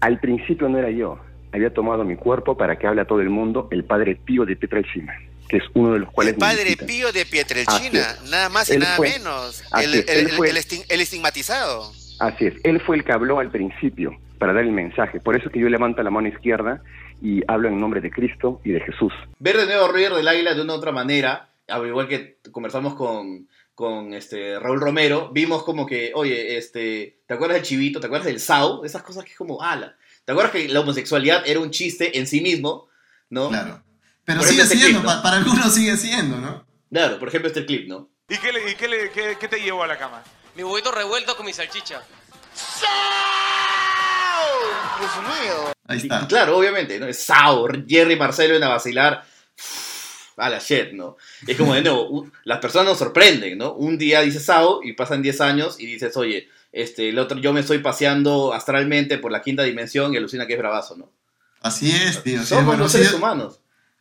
Al 0.00 0.20
principio 0.20 0.70
no 0.70 0.78
era 0.78 0.90
yo, 0.90 1.18
había 1.52 1.74
tomado 1.74 2.02
mi 2.02 2.16
cuerpo 2.16 2.56
para 2.56 2.78
que 2.78 2.86
hable 2.86 3.02
a 3.02 3.06
todo 3.06 3.20
el 3.20 3.28
mundo 3.28 3.68
el 3.70 3.84
padre 3.84 4.16
Pío 4.16 4.46
de 4.46 4.56
Pietrelcina 4.56 5.12
que 5.50 5.56
es 5.56 5.64
uno 5.74 5.94
de 5.94 5.98
los 5.98 6.12
cuales... 6.12 6.34
El 6.34 6.38
padre 6.38 6.76
Pío 6.76 7.10
de 7.12 7.26
Pietrelcina, 7.26 8.16
nada 8.30 8.48
más 8.48 8.70
y 8.70 8.78
nada 8.78 8.98
menos. 8.98 9.62
El, 9.82 10.04
el, 10.08 11.00
estigmatizado. 11.00 11.92
Así 12.20 12.46
es, 12.46 12.54
él 12.62 12.80
fue 12.80 12.96
el 12.96 13.04
que 13.04 13.12
habló 13.12 13.40
al 13.40 13.50
principio 13.50 14.16
para 14.38 14.52
dar 14.52 14.62
el 14.62 14.70
mensaje. 14.70 15.18
Por 15.18 15.36
eso 15.36 15.50
que 15.50 15.58
yo 15.58 15.68
levanto 15.68 16.02
la 16.02 16.10
mano 16.10 16.28
izquierda 16.28 16.82
y 17.20 17.42
hablo 17.48 17.68
en 17.68 17.80
nombre 17.80 18.00
de 18.00 18.10
Cristo 18.10 18.60
y 18.64 18.70
de 18.70 18.80
Jesús. 18.80 19.12
Ver 19.40 19.56
de 19.56 19.66
nuevo 19.66 19.88
Ruido 19.88 20.16
del 20.16 20.28
Águila 20.28 20.54
de 20.54 20.62
una 20.62 20.74
otra 20.74 20.92
manera, 20.92 21.48
al 21.66 21.86
igual 21.86 22.06
que 22.06 22.38
conversamos 22.52 22.94
con, 22.94 23.48
con 23.74 24.14
este 24.14 24.58
Raúl 24.60 24.80
Romero, 24.80 25.30
vimos 25.32 25.64
como 25.64 25.84
que, 25.84 26.12
oye, 26.14 26.56
este, 26.56 27.18
¿te 27.26 27.34
acuerdas 27.34 27.56
del 27.56 27.66
chivito? 27.66 27.98
¿Te 27.98 28.06
acuerdas 28.06 28.26
del 28.26 28.38
Sao? 28.38 28.84
Esas 28.84 29.02
cosas 29.02 29.24
que 29.24 29.32
es 29.32 29.36
como, 29.36 29.62
ala. 29.62 29.96
¿Te 30.24 30.32
acuerdas 30.32 30.52
que 30.52 30.68
la 30.68 30.80
homosexualidad 30.80 31.42
era 31.44 31.58
un 31.58 31.70
chiste 31.70 32.18
en 32.18 32.28
sí 32.28 32.40
mismo? 32.40 32.88
¿No? 33.30 33.48
Claro. 33.48 33.82
Pero 34.38 34.48
sigue 34.48 34.62
este 34.62 34.76
siendo, 34.76 35.02
para 35.02 35.36
algunos 35.36 35.74
sigue 35.74 35.96
siendo, 35.96 36.36
¿no? 36.38 36.64
Claro, 36.90 37.18
por 37.18 37.28
ejemplo 37.28 37.48
este 37.48 37.66
clip, 37.66 37.88
¿no? 37.88 38.10
¿Y 38.28 38.38
qué, 38.38 38.52
le, 38.52 38.70
y 38.70 38.74
qué, 38.74 38.88
le, 38.88 39.10
qué, 39.10 39.48
te 39.48 39.60
llevó 39.60 39.82
a 39.82 39.86
la 39.86 39.98
cama? 39.98 40.22
Mi 40.54 40.62
huevito 40.62 40.92
revuelto 40.92 41.36
con 41.36 41.46
mi 41.46 41.52
salchicha. 41.52 42.02
Mío. 45.20 45.72
Ahí 45.86 45.98
está. 45.98 46.26
claro, 46.28 46.56
obviamente, 46.56 47.00
¿no? 47.00 47.06
Es 47.06 47.24
Sao, 47.24 47.66
Jerry 47.88 48.16
Marcelo 48.16 48.54
en 48.54 48.62
a 48.62 48.68
vacilar. 48.68 49.24
A 50.36 50.48
la 50.48 50.58
shit, 50.58 50.92
¿no? 50.92 51.16
Es 51.46 51.56
como 51.56 51.74
de 51.74 51.82
nuevo, 51.82 52.30
las 52.44 52.60
personas 52.60 52.88
nos 52.88 52.98
sorprenden, 52.98 53.58
¿no? 53.58 53.72
Un 53.74 53.98
día 53.98 54.22
dices 54.22 54.44
Sao 54.44 54.80
y 54.82 54.94
pasan 54.94 55.20
10 55.20 55.40
años 55.42 55.78
y 55.78 55.86
dices, 55.86 56.16
oye, 56.16 56.48
este, 56.72 57.08
el 57.08 57.18
otro, 57.18 57.38
yo 57.38 57.52
me 57.52 57.60
estoy 57.60 57.78
paseando 57.78 58.54
astralmente 58.54 59.18
por 59.18 59.32
la 59.32 59.42
quinta 59.42 59.64
dimensión 59.64 60.14
y 60.14 60.16
alucina 60.16 60.46
que 60.46 60.54
es 60.54 60.58
bravazo, 60.58 60.96
¿no? 60.96 61.10
Así 61.60 61.90
es, 61.90 62.22
tío. 62.22 62.42
Somos 62.44 62.78
los 62.78 62.92
seres 62.92 63.12
humanos. 63.12 63.59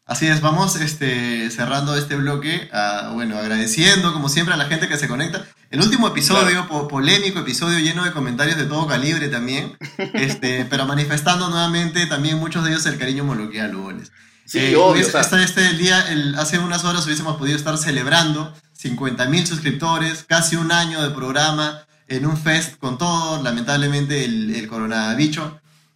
Así 0.09 0.25
es, 0.25 0.41
vamos 0.41 0.75
este, 0.75 1.51
cerrando 1.51 1.95
este 1.95 2.15
bloque, 2.15 2.67
bueno, 3.13 3.37
agradeciendo 3.37 4.11
como 4.11 4.27
siempre 4.27 4.55
a 4.55 4.57
la 4.57 4.65
gente 4.65 4.87
que 4.87 4.97
se 4.97 5.07
conecta. 5.07 5.45
El 5.69 5.81
último 5.81 6.07
episodio, 6.07 6.67
polémico, 6.87 7.37
episodio 7.37 7.77
lleno 7.77 8.03
de 8.03 8.11
comentarios 8.11 8.57
de 8.57 8.65
todo 8.65 8.87
calibre 8.87 9.27
también, 9.27 9.77
este, 10.15 10.65
pero 10.65 10.87
manifestando 10.87 11.47
nuevamente 11.49 12.07
también 12.07 12.39
muchos 12.39 12.63
de 12.63 12.71
ellos 12.71 12.87
el 12.87 12.97
cariño 12.97 13.23
moloquial, 13.23 13.71
Lugones. 13.71 14.11
Sí, 14.45 14.57
eh, 14.57 14.75
obvio. 14.77 15.05
este 15.05 15.73
día, 15.73 16.03
hace 16.37 16.57
unas 16.57 16.85
horas 16.85 17.05
hubiésemos 17.05 17.37
podido 17.37 17.55
estar 17.55 17.77
celebrando 17.77 18.51
50.000 18.81 19.45
suscriptores, 19.45 20.23
casi 20.23 20.55
un 20.55 20.71
año 20.71 21.03
de 21.03 21.11
programa, 21.11 21.83
en 22.07 22.25
un 22.25 22.35
fest 22.35 22.77
con 22.79 22.97
todo, 22.97 23.43
lamentablemente 23.43 24.25
el, 24.25 24.55
el 24.55 24.67
coronavirus 24.67 25.51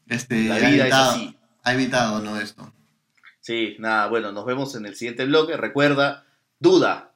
este, 0.07 0.51
ha, 0.51 0.69
evitado, 0.69 1.33
ha 1.63 1.73
evitado 1.73 2.21
¿no? 2.21 2.39
esto. 2.39 2.71
Sí, 3.43 3.75
nada, 3.77 4.07
bueno, 4.07 4.31
nos 4.31 4.45
vemos 4.45 4.73
en 4.75 4.85
el 4.85 4.95
siguiente 4.95 5.25
bloque. 5.25 5.57
Recuerda, 5.57 6.25
duda, 6.59 7.13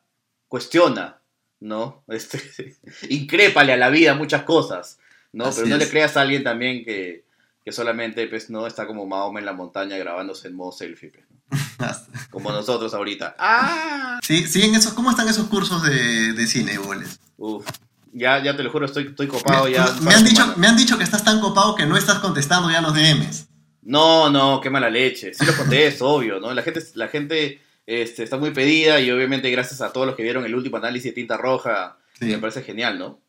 cuestiona, 0.49 1.21
¿no? 1.61 2.03
Este, 2.09 2.75
incrépale 3.09 3.71
a 3.71 3.77
la 3.77 3.89
vida 3.89 4.13
muchas 4.13 4.43
cosas, 4.43 4.99
¿no? 5.31 5.49
Pero 5.55 5.67
no 5.67 5.77
le 5.77 5.89
creas 5.89 6.17
a 6.17 6.21
alguien 6.21 6.43
también 6.43 6.83
que, 6.83 7.23
solamente 7.71 8.27
pues, 8.27 8.49
no 8.49 8.67
está 8.67 8.85
como 8.85 9.05
Mahoma 9.05 9.39
en 9.39 9.45
la 9.45 9.53
montaña 9.53 9.97
grabándose 9.97 10.49
en 10.49 10.55
modo 10.55 10.73
selfie. 10.73 11.13
Pues, 11.47 11.61
como 12.29 12.51
nosotros 12.51 12.93
ahorita. 12.93 13.37
¡Ah! 13.39 14.19
Sí, 14.21 14.47
siguen 14.47 14.75
esos, 14.75 14.91
¿Cómo 14.91 15.09
están 15.09 15.29
esos 15.29 15.47
cursos 15.47 15.81
de, 15.83 16.33
de 16.33 16.45
cine, 16.45 16.77
Boles? 16.77 17.21
Uf, 17.37 17.65
ya, 18.11 18.43
ya 18.43 18.57
te 18.57 18.63
lo 18.63 18.69
juro, 18.69 18.85
estoy, 18.85 19.07
estoy 19.07 19.27
copado 19.27 19.63
me, 19.63 19.71
ya. 19.71 19.95
Me 20.01 20.13
han, 20.13 20.25
dicho, 20.25 20.53
me 20.57 20.67
han 20.67 20.75
dicho 20.75 20.97
que 20.97 21.05
estás 21.05 21.23
tan 21.23 21.39
copado 21.39 21.75
que 21.75 21.85
no 21.85 21.95
estás 21.95 22.19
contestando 22.19 22.69
ya 22.69 22.81
los 22.81 22.93
DMs. 22.93 23.47
No, 23.88 24.30
no, 24.30 24.60
qué 24.60 24.69
mala 24.69 24.89
leche. 24.89 25.34
Sí 25.34 25.45
lo 25.45 25.56
contesto, 25.56 26.08
obvio, 26.13 26.39
¿no? 26.41 26.54
La 26.54 26.62
gente, 26.62 26.82
la 26.95 27.08
gente 27.08 27.62
este, 27.86 28.23
está 28.23 28.38
muy 28.38 28.52
pedida 28.52 29.00
y 29.00 29.10
obviamente 29.10 29.50
gracias 29.50 29.80
a 29.82 29.93
todos 29.93 30.06
los 30.06 30.15
que 30.15 30.23
vieron 30.23 30.45
el 30.45 30.54
último 30.54 30.76
análisis 30.76 31.12
de 31.12 31.15
tinta 31.15 31.38
roja, 31.38 31.97
me 32.19 32.38
parece 32.38 32.63
genial, 32.63 33.00
¿no? 33.00 33.21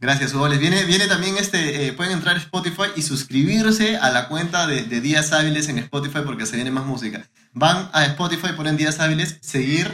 Gracias, 0.00 0.34
Hugo. 0.34 0.48
viene, 0.48 0.84
viene 0.86 1.06
también 1.06 1.36
este, 1.36 1.86
eh, 1.86 1.92
pueden 1.92 2.14
entrar 2.14 2.34
a 2.34 2.40
Spotify 2.40 2.90
y 2.96 3.02
suscribirse 3.02 3.96
a 3.96 4.10
la 4.10 4.26
cuenta 4.26 4.66
de, 4.66 4.82
de, 4.82 5.00
Días 5.00 5.32
Hábiles 5.32 5.68
en 5.68 5.78
Spotify 5.78 6.18
porque 6.24 6.46
se 6.46 6.56
viene 6.56 6.72
más 6.72 6.84
música. 6.84 7.24
Van 7.52 7.88
a 7.92 8.04
Spotify, 8.06 8.48
ponen 8.56 8.76
Días 8.76 8.98
Hábiles, 8.98 9.38
seguir, 9.40 9.86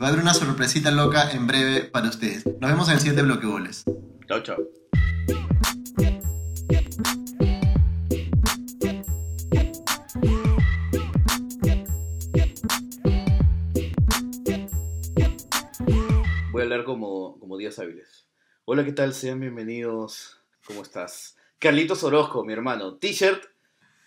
va 0.00 0.06
a 0.06 0.10
haber 0.10 0.22
una 0.22 0.34
sorpresita 0.34 0.92
loca 0.92 1.32
en 1.32 1.48
breve 1.48 1.80
para 1.82 2.08
ustedes. 2.08 2.46
Nos 2.60 2.70
vemos 2.70 2.86
en 2.86 2.94
el 2.94 3.00
siguiente 3.00 3.22
bloque, 3.22 3.48
goles. 3.48 3.82
Chao, 4.28 4.40
chao. 4.44 4.58
Como, 16.84 17.38
como 17.38 17.58
días 17.58 17.78
hábiles. 17.78 18.26
Hola, 18.64 18.82
¿qué 18.82 18.92
tal? 18.92 19.12
Sean 19.12 19.40
bienvenidos. 19.40 20.38
¿Cómo 20.66 20.82
estás? 20.82 21.36
Carlitos 21.58 22.02
Orozco, 22.02 22.44
mi 22.44 22.54
hermano. 22.54 22.94
T-shirt 22.94 23.44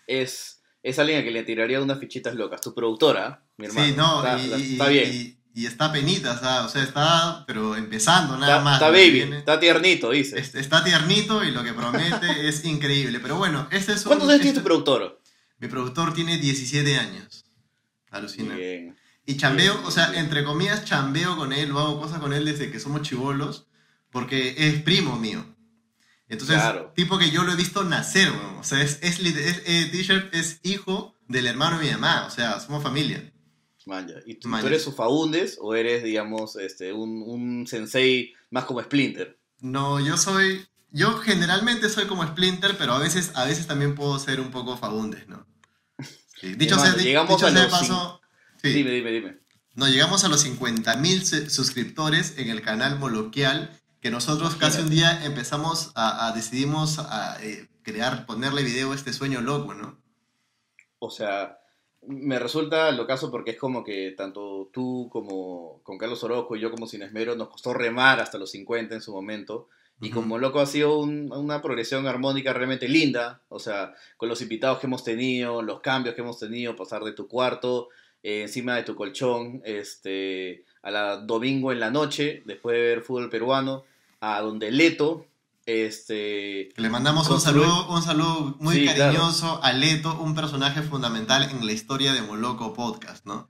es, 0.08 0.60
es 0.82 0.98
alguien 0.98 1.20
a 1.20 1.24
que 1.24 1.30
le 1.30 1.44
tiraría 1.44 1.80
unas 1.80 2.00
fichitas 2.00 2.34
locas. 2.34 2.60
Tu 2.60 2.74
productora, 2.74 3.44
mi 3.56 3.66
hermano. 3.66 3.86
Sí, 3.86 3.94
no, 3.96 4.26
está, 4.26 4.88
bien. 4.88 5.38
y 5.54 5.66
está 5.66 5.92
penita, 5.92 6.64
o 6.64 6.68
sea, 6.68 6.82
está, 6.82 7.44
pero 7.46 7.76
empezando 7.76 8.36
nada 8.36 8.60
más. 8.60 8.74
Está 8.82 8.90
baby, 8.90 9.32
está 9.32 9.60
tiernito, 9.60 10.10
dice. 10.10 10.40
Está 10.40 10.82
tiernito 10.82 11.44
y 11.44 11.52
lo 11.52 11.62
que 11.62 11.72
promete 11.72 12.26
es 12.48 12.64
increíble. 12.64 13.20
Pero 13.20 13.36
bueno, 13.36 13.68
este 13.70 13.92
es 13.92 14.04
un, 14.04 14.08
¿Cuántos 14.08 14.28
años 14.28 14.42
tiene 14.42 14.58
tu 14.58 14.64
productor? 14.64 15.20
Mi 15.60 15.68
productor 15.68 16.12
tiene 16.14 16.36
17 16.36 16.96
años. 16.96 17.44
Alucina. 18.10 18.56
Y 19.30 19.36
chambeo, 19.36 19.80
o 19.84 19.92
sea, 19.92 20.12
entre 20.14 20.42
comillas, 20.42 20.84
chambeo 20.84 21.36
con 21.36 21.52
él, 21.52 21.70
o 21.70 21.78
hago 21.78 22.00
cosas 22.00 22.18
con 22.18 22.32
él 22.32 22.44
desde 22.46 22.72
que 22.72 22.80
somos 22.80 23.02
chivolos, 23.02 23.68
porque 24.10 24.56
es 24.58 24.82
primo 24.82 25.16
mío. 25.20 25.44
Entonces, 26.28 26.60
tipo 26.96 27.16
que 27.16 27.30
yo 27.30 27.44
lo 27.44 27.52
he 27.52 27.56
visto 27.56 27.84
nacer, 27.84 28.28
O 28.58 28.64
sea, 28.64 28.82
es, 28.82 28.98
es, 29.02 29.20
eh, 29.20 29.88
T-shirt 29.92 30.34
es 30.34 30.58
hijo 30.64 31.14
del 31.28 31.46
hermano 31.46 31.78
de 31.78 31.84
mi 31.84 31.92
mamá, 31.92 32.26
o 32.26 32.30
sea, 32.30 32.58
somos 32.58 32.82
familia. 32.82 33.32
¿Y 34.26 34.34
tú, 34.34 34.52
eres 34.56 34.82
su 34.82 34.90
Faundes 34.90 35.58
o 35.60 35.76
eres, 35.76 36.02
digamos, 36.02 36.56
este, 36.56 36.92
un, 36.92 37.22
un 37.22 37.68
sensei 37.68 38.34
más 38.50 38.64
como 38.64 38.82
Splinter? 38.82 39.38
No, 39.60 40.00
yo 40.00 40.16
soy. 40.16 40.66
Yo 40.90 41.18
generalmente 41.18 41.88
soy 41.88 42.06
como 42.06 42.26
Splinter, 42.26 42.76
pero 42.76 42.94
a 42.94 42.98
veces, 42.98 43.30
a 43.36 43.44
veces 43.44 43.68
también 43.68 43.94
puedo 43.94 44.18
ser 44.18 44.40
un 44.40 44.50
poco 44.50 44.76
Faundes, 44.76 45.28
¿no? 45.28 45.46
Dicho 46.42 46.76
sea, 46.80 46.96
llegamos 46.96 47.40
a 47.40 47.68
paso. 47.70 48.20
Dime, 48.62 48.90
dime, 48.90 49.10
dime. 49.10 49.38
No, 49.74 49.88
llegamos 49.88 50.24
a 50.24 50.28
los 50.28 50.44
50.000 50.44 51.48
suscriptores 51.48 52.38
en 52.38 52.50
el 52.50 52.60
canal 52.60 52.98
Moloquial, 52.98 53.70
que 54.00 54.10
nosotros 54.10 54.56
casi 54.56 54.82
un 54.82 54.90
día 54.90 55.24
empezamos 55.24 55.92
a, 55.94 56.32
decidimos 56.34 56.98
a 56.98 57.42
eh, 57.42 57.68
crear, 57.82 58.26
ponerle 58.26 58.62
video 58.62 58.92
a 58.92 58.94
este 58.94 59.12
sueño 59.12 59.40
loco, 59.40 59.74
¿no? 59.74 60.00
O 60.98 61.10
sea, 61.10 61.60
me 62.02 62.38
resulta 62.38 62.90
lo 62.92 63.06
caso 63.06 63.30
porque 63.30 63.52
es 63.52 63.58
como 63.58 63.84
que 63.84 64.12
tanto 64.16 64.70
tú 64.72 65.08
como 65.10 65.82
con 65.82 65.98
Carlos 65.98 66.22
Orozco 66.24 66.56
y 66.56 66.60
yo 66.60 66.70
como 66.70 66.86
Sin 66.86 67.02
Esmero 67.02 67.36
nos 67.36 67.48
costó 67.48 67.74
remar 67.74 68.20
hasta 68.20 68.38
los 68.38 68.50
50 68.50 68.94
en 68.94 69.00
su 69.00 69.12
momento. 69.12 69.68
Y 70.02 70.08
como 70.08 70.38
loco 70.38 70.60
ha 70.60 70.66
sido 70.66 71.00
una 71.00 71.60
progresión 71.60 72.06
armónica 72.06 72.54
realmente 72.54 72.88
linda, 72.88 73.42
o 73.50 73.58
sea, 73.58 73.92
con 74.16 74.30
los 74.30 74.40
invitados 74.40 74.78
que 74.78 74.86
hemos 74.86 75.04
tenido, 75.04 75.60
los 75.60 75.80
cambios 75.80 76.14
que 76.14 76.22
hemos 76.22 76.38
tenido, 76.38 76.74
pasar 76.74 77.04
de 77.04 77.12
tu 77.12 77.28
cuarto, 77.28 77.90
eh, 78.22 78.42
encima 78.42 78.76
de 78.76 78.82
tu 78.82 78.94
colchón, 78.94 79.62
este, 79.64 80.64
a 80.82 80.90
la 80.90 81.16
domingo 81.16 81.72
en 81.72 81.80
la 81.80 81.90
noche, 81.90 82.42
después 82.46 82.76
de 82.76 82.82
ver 82.82 83.02
fútbol 83.02 83.30
peruano, 83.30 83.84
a 84.20 84.40
donde 84.40 84.70
Leto 84.70 85.26
este, 85.66 86.70
Le 86.76 86.88
mandamos 86.88 87.28
un 87.30 87.40
saludo, 87.40 87.88
un 87.90 88.02
saludo 88.02 88.56
muy 88.58 88.86
cariñoso 88.86 89.62
a 89.62 89.72
Leto, 89.72 90.18
un 90.20 90.34
personaje 90.34 90.82
fundamental 90.82 91.48
en 91.50 91.64
la 91.64 91.72
historia 91.72 92.12
de 92.12 92.22
Moloco 92.22 92.72
Podcast, 92.72 93.26
¿no? 93.26 93.48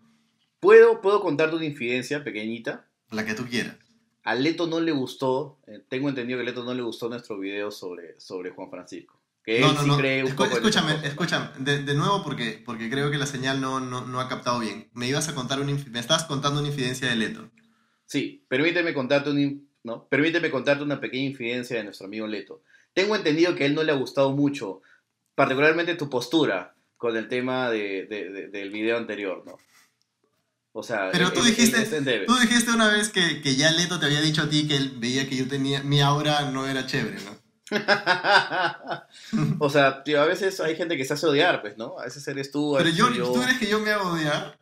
¿Puedo, 0.58 1.00
¿Puedo 1.00 1.20
contarte 1.20 1.56
una 1.56 1.64
infidencia 1.64 2.22
pequeñita? 2.22 2.86
La 3.10 3.24
que 3.24 3.34
tú 3.34 3.46
quieras. 3.46 3.76
A 4.22 4.34
Leto 4.34 4.66
no 4.66 4.80
le 4.80 4.92
gustó, 4.92 5.58
eh, 5.66 5.82
tengo 5.88 6.08
entendido 6.08 6.38
que 6.38 6.42
a 6.42 6.46
Leto 6.46 6.64
no 6.64 6.74
le 6.74 6.82
gustó 6.82 7.08
nuestro 7.08 7.38
video 7.38 7.70
sobre, 7.70 8.20
sobre 8.20 8.50
Juan 8.50 8.68
Francisco. 8.70 9.19
Que 9.44 9.60
no, 9.60 9.72
no, 9.72 9.96
cree 9.96 10.22
un 10.22 10.36
poco 10.36 10.52
escúchame, 10.52 10.94
escúchame, 11.02 11.48
de, 11.58 11.94
nuevo 11.94 12.22
porque, 12.22 12.62
porque 12.64 12.90
creo 12.90 13.10
que 13.10 13.16
la 13.16 13.26
señal 13.26 13.60
no, 13.60 13.80
no, 13.80 14.20
ha 14.20 14.28
captado 14.28 14.60
bien. 14.60 14.90
Me 14.92 15.08
ibas 15.08 15.28
a 15.28 15.34
contar 15.34 15.60
una, 15.60 15.72
me 15.72 15.98
estabas 15.98 16.24
contando 16.24 16.60
una 16.60 16.68
infidencia 16.68 17.08
de 17.08 17.16
Leto. 17.16 17.50
Sí, 18.04 18.44
permíteme 18.48 18.92
contarte 18.92 19.30
un, 19.30 19.68
¿no? 19.82 20.06
Permíteme 20.08 20.50
contarte 20.50 20.82
una 20.82 21.00
pequeña 21.00 21.24
infidencia 21.24 21.78
de 21.78 21.84
nuestro 21.84 22.06
amigo 22.06 22.26
Leto. 22.26 22.62
Tengo 22.92 23.16
entendido 23.16 23.54
que 23.54 23.64
a 23.64 23.66
él 23.66 23.74
no 23.74 23.82
le 23.82 23.92
ha 23.92 23.96
gustado 23.96 24.32
mucho, 24.32 24.82
particularmente 25.34 25.94
tu 25.94 26.10
postura 26.10 26.74
con 26.96 27.16
el 27.16 27.28
tema 27.28 27.70
de, 27.70 28.48
del 28.52 28.70
video 28.70 28.98
anterior, 28.98 29.42
¿no? 29.46 29.58
O 30.72 30.82
sea, 30.82 31.10
pero 31.10 31.32
tú 31.32 31.42
dijiste, 31.42 31.84
tú 32.26 32.36
dijiste 32.36 32.70
una 32.70 32.88
vez 32.88 33.08
que, 33.08 33.40
que, 33.40 33.56
ya 33.56 33.72
Leto 33.72 33.98
te 33.98 34.06
había 34.06 34.20
dicho 34.20 34.42
a 34.42 34.48
ti 34.48 34.68
que 34.68 34.76
él 34.76 34.92
veía 34.98 35.28
que 35.28 35.34
yo 35.34 35.48
tenía, 35.48 35.82
mi 35.82 36.00
aura 36.00 36.50
no 36.50 36.66
era 36.66 36.86
chévere, 36.86 37.16
¿no? 37.24 37.39
o 39.60 39.70
sea, 39.70 40.02
tío, 40.02 40.20
a 40.20 40.26
veces 40.26 40.60
hay 40.60 40.76
gente 40.76 40.96
que 40.96 41.04
se 41.04 41.14
hace 41.14 41.26
odiar, 41.26 41.60
pues, 41.60 41.76
¿no? 41.76 41.98
A 41.98 42.04
veces 42.04 42.26
eres 42.28 42.50
tú. 42.50 42.74
Pero 42.76 42.90
yo, 42.90 43.08
¿tú 43.32 43.42
eres 43.42 43.58
que 43.58 43.68
yo 43.68 43.80
me 43.80 43.90
hago 43.90 44.10
odiar? 44.10 44.58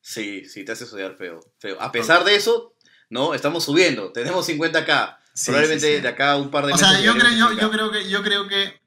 Sí, 0.00 0.44
sí, 0.44 0.64
te 0.64 0.72
haces 0.72 0.92
odiar 0.92 1.16
feo. 1.16 1.40
feo. 1.58 1.80
A 1.80 1.90
pesar 1.90 2.24
de 2.24 2.36
eso, 2.36 2.74
¿no? 3.10 3.34
Estamos 3.34 3.64
subiendo, 3.64 4.12
tenemos 4.12 4.48
50k. 4.48 5.16
Probablemente 5.44 6.00
de 6.00 6.08
acá 6.08 6.36
un 6.36 6.50
par 6.50 6.66
de 6.66 6.72
O 6.72 6.78
sea, 6.78 6.98
yo 7.00 7.12
creo, 7.14 7.30
yo, 7.30 7.52
yo, 7.52 7.70
creo 7.70 7.90
que, 7.90 8.08
yo 8.08 8.22
creo 8.22 8.48
que. 8.48 8.80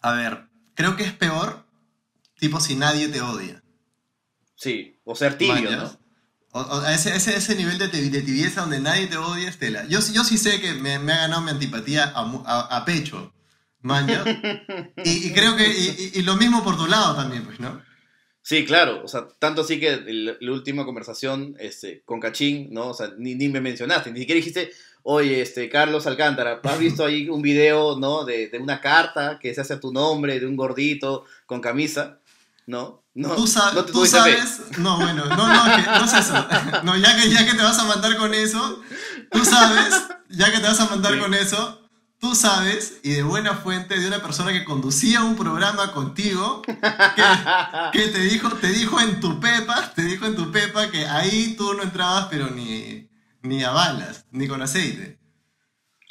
A 0.00 0.12
ver, 0.12 0.44
creo 0.74 0.96
que 0.96 1.04
es 1.04 1.12
peor, 1.12 1.64
tipo, 2.38 2.60
si 2.60 2.76
nadie 2.76 3.08
te 3.08 3.22
odia. 3.22 3.62
Sí, 4.56 5.00
o 5.04 5.14
ser 5.14 5.38
tibio, 5.38 5.70
¿no? 5.70 6.01
O, 6.54 6.86
ese, 6.86 7.16
ese, 7.16 7.34
ese, 7.34 7.54
nivel 7.54 7.78
de, 7.78 7.88
tibieza 7.88 8.60
donde 8.60 8.78
nadie 8.78 9.06
te 9.06 9.16
odia, 9.16 9.48
Estela. 9.48 9.86
Yo, 9.88 10.00
yo 10.12 10.22
sí 10.22 10.36
sé 10.36 10.60
que 10.60 10.74
me, 10.74 10.98
me 10.98 11.12
ha 11.14 11.22
ganado 11.22 11.40
mi 11.40 11.50
antipatía 11.50 12.12
a, 12.14 12.76
a, 12.76 12.84
pecho. 12.84 13.32
Man, 13.80 14.06
y, 15.04 15.28
y, 15.28 15.32
creo 15.32 15.56
que. 15.56 15.66
Y, 15.66 16.12
y, 16.18 16.22
lo 16.22 16.36
mismo 16.36 16.62
por 16.62 16.76
tu 16.76 16.86
lado 16.86 17.16
también, 17.16 17.44
pues, 17.44 17.58
¿no? 17.58 17.82
Sí, 18.42 18.66
claro, 18.66 19.02
o 19.02 19.08
sea, 19.08 19.28
tanto 19.38 19.62
así 19.62 19.80
que 19.80 20.02
la 20.06 20.52
última 20.52 20.84
conversación 20.84 21.56
este, 21.58 22.02
con 22.04 22.20
Cachín, 22.20 22.68
¿no? 22.70 22.88
O 22.88 22.94
sea, 22.94 23.12
ni, 23.16 23.34
ni, 23.34 23.48
me 23.48 23.60
mencionaste, 23.60 24.10
ni 24.10 24.20
siquiera 24.20 24.36
dijiste, 24.36 24.72
oye, 25.04 25.40
este, 25.40 25.68
Carlos 25.68 26.06
Alcántara, 26.06 26.60
¿has 26.62 26.78
visto 26.78 27.04
ahí 27.04 27.28
un 27.28 27.40
video, 27.40 27.98
¿no? 27.98 28.24
De, 28.24 28.48
de 28.48 28.58
una 28.58 28.80
carta 28.80 29.38
que 29.40 29.54
se 29.54 29.60
hace 29.60 29.74
a 29.74 29.80
tu 29.80 29.92
nombre, 29.92 30.38
de 30.38 30.46
un 30.46 30.56
gordito 30.56 31.24
con 31.46 31.60
camisa, 31.60 32.20
¿no? 32.66 33.01
No, 33.14 33.34
tú, 33.34 33.44
no 33.74 33.84
tú 33.84 34.06
sabes, 34.06 34.62
no, 34.78 34.96
bueno, 34.96 35.26
no, 35.26 35.36
no, 35.36 35.66
no 35.66 36.04
es 36.04 36.12
eso. 36.14 36.46
No, 36.82 36.96
ya 36.96 37.14
que, 37.14 37.28
ya 37.28 37.44
que 37.44 37.52
te 37.52 37.62
vas 37.62 37.78
a 37.78 37.84
mandar 37.84 38.16
con 38.16 38.32
eso, 38.32 38.82
tú 39.30 39.44
sabes, 39.44 39.94
ya 40.30 40.50
que 40.50 40.58
te 40.58 40.66
vas 40.66 40.80
a 40.80 40.86
mandar 40.86 41.18
con 41.18 41.34
eso, 41.34 41.82
tú 42.18 42.34
sabes, 42.34 43.00
y 43.02 43.10
de 43.10 43.22
buena 43.22 43.54
fuente, 43.56 43.98
de 43.98 44.06
una 44.06 44.22
persona 44.22 44.52
que 44.52 44.64
conducía 44.64 45.24
un 45.24 45.36
programa 45.36 45.92
contigo, 45.92 46.62
que, 47.92 48.08
te, 48.08 48.18
dijo, 48.20 48.48
te 48.52 48.68
dijo 48.68 48.98
en 49.00 49.20
tu 49.20 49.40
pepa, 49.40 49.92
te 49.94 50.02
dijo 50.02 50.24
en 50.24 50.34
tu 50.34 50.50
pepa 50.50 50.90
que 50.90 51.06
ahí 51.06 51.54
tú 51.58 51.74
no 51.74 51.82
entrabas, 51.82 52.28
pero 52.30 52.48
ni, 52.48 53.10
ni 53.42 53.62
a 53.62 53.72
balas, 53.72 54.24
ni 54.30 54.48
con 54.48 54.62
aceite. 54.62 55.18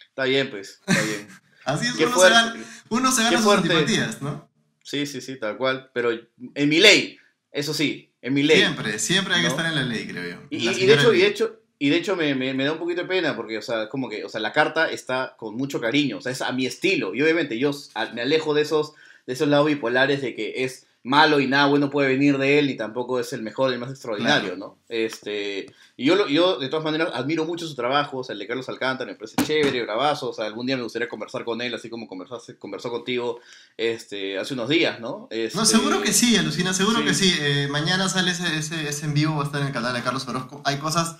Está 0.09 0.25
bien, 0.25 0.51
pues, 0.51 0.81
está 0.85 1.01
bien. 1.01 1.27
Así 1.65 1.87
es, 1.87 1.95
uno 1.95 2.19
se, 2.19 2.29
gana, 2.29 2.55
uno 2.89 3.11
se, 3.11 3.23
gana, 3.23 3.41
sus 3.41 3.53
antipatías, 3.53 4.21
¿no? 4.21 4.50
Sí, 4.91 5.05
sí, 5.05 5.21
sí, 5.21 5.37
tal 5.37 5.55
cual, 5.55 5.89
pero 5.93 6.11
en 6.11 6.67
mi 6.67 6.81
ley, 6.81 7.17
eso 7.49 7.73
sí, 7.73 8.11
en 8.21 8.33
mi 8.33 8.43
ley. 8.43 8.57
Siempre, 8.57 8.99
siempre 8.99 9.35
hay 9.35 9.41
que 9.41 9.47
estar 9.47 9.65
en 9.65 9.75
la 9.75 9.83
ley, 9.83 10.05
creo 10.05 10.35
yo. 10.35 10.41
Y, 10.49 10.67
y 10.67 10.85
de 10.85 10.95
hecho, 10.95 11.13
y 11.13 11.19
de 11.19 11.27
hecho, 11.27 11.61
y 11.79 11.89
de 11.89 11.95
hecho 11.95 12.17
me, 12.17 12.35
me, 12.35 12.65
da 12.65 12.73
un 12.73 12.77
poquito 12.77 13.03
de 13.03 13.07
pena 13.07 13.37
porque, 13.37 13.57
o 13.57 13.61
sea, 13.61 13.87
como 13.87 14.09
que, 14.09 14.25
o 14.25 14.27
sea, 14.27 14.41
la 14.41 14.51
carta 14.51 14.91
está 14.91 15.37
con 15.37 15.55
mucho 15.55 15.79
cariño, 15.79 16.17
o 16.17 16.21
sea, 16.21 16.33
es 16.33 16.41
a 16.41 16.51
mi 16.51 16.65
estilo. 16.65 17.15
Y 17.15 17.21
obviamente 17.21 17.57
yo 17.57 17.71
me 18.13 18.23
alejo 18.23 18.53
de 18.53 18.63
esos, 18.63 18.91
de 19.25 19.31
esos 19.31 19.47
lados 19.47 19.67
bipolares 19.67 20.21
de 20.21 20.35
que 20.35 20.65
es 20.65 20.87
malo 21.03 21.39
y 21.39 21.47
nada 21.47 21.65
bueno 21.65 21.89
puede 21.89 22.09
venir 22.09 22.37
de 22.37 22.59
él 22.59 22.69
y 22.69 22.77
tampoco 22.77 23.19
es 23.19 23.33
el 23.33 23.41
mejor, 23.41 23.73
el 23.73 23.79
más 23.79 23.89
extraordinario, 23.89 24.55
¿no? 24.55 24.77
Este, 24.87 25.65
y 25.97 26.05
yo, 26.05 26.27
yo 26.27 26.59
de 26.59 26.69
todas 26.69 26.85
maneras 26.85 27.09
admiro 27.13 27.45
mucho 27.45 27.67
su 27.67 27.73
trabajo, 27.73 28.19
o 28.19 28.23
sea, 28.23 28.33
el 28.33 28.39
de 28.39 28.47
Carlos 28.47 28.69
Alcántara 28.69 29.09
me 29.11 29.17
parece 29.17 29.35
chévere, 29.43 29.81
bravazo, 29.83 30.29
o 30.29 30.33
sea, 30.33 30.45
algún 30.45 30.67
día 30.67 30.77
me 30.77 30.83
gustaría 30.83 31.09
conversar 31.09 31.43
con 31.43 31.61
él, 31.61 31.73
así 31.73 31.89
como 31.89 32.07
conversaste, 32.07 32.57
conversó 32.57 32.91
contigo 32.91 33.39
este, 33.77 34.37
hace 34.37 34.53
unos 34.53 34.69
días, 34.69 34.99
¿no? 34.99 35.27
no, 35.55 35.65
seguro 35.65 35.95
este, 35.95 36.07
que 36.07 36.13
sí, 36.13 36.37
Alucina, 36.37 36.73
seguro 36.73 37.03
que 37.03 37.15
sí. 37.15 37.33
Eh, 37.39 37.67
mañana 37.69 38.07
sale 38.07 38.31
ese, 38.31 38.57
ese, 38.57 38.87
ese, 38.87 39.05
en 39.05 39.13
vivo, 39.13 39.35
va 39.35 39.43
a 39.43 39.45
estar 39.45 39.61
en 39.61 39.67
el 39.67 39.73
canal 39.73 39.93
de 39.93 40.03
Carlos 40.03 40.27
Orozco. 40.27 40.61
Hay 40.65 40.77
cosas 40.77 41.17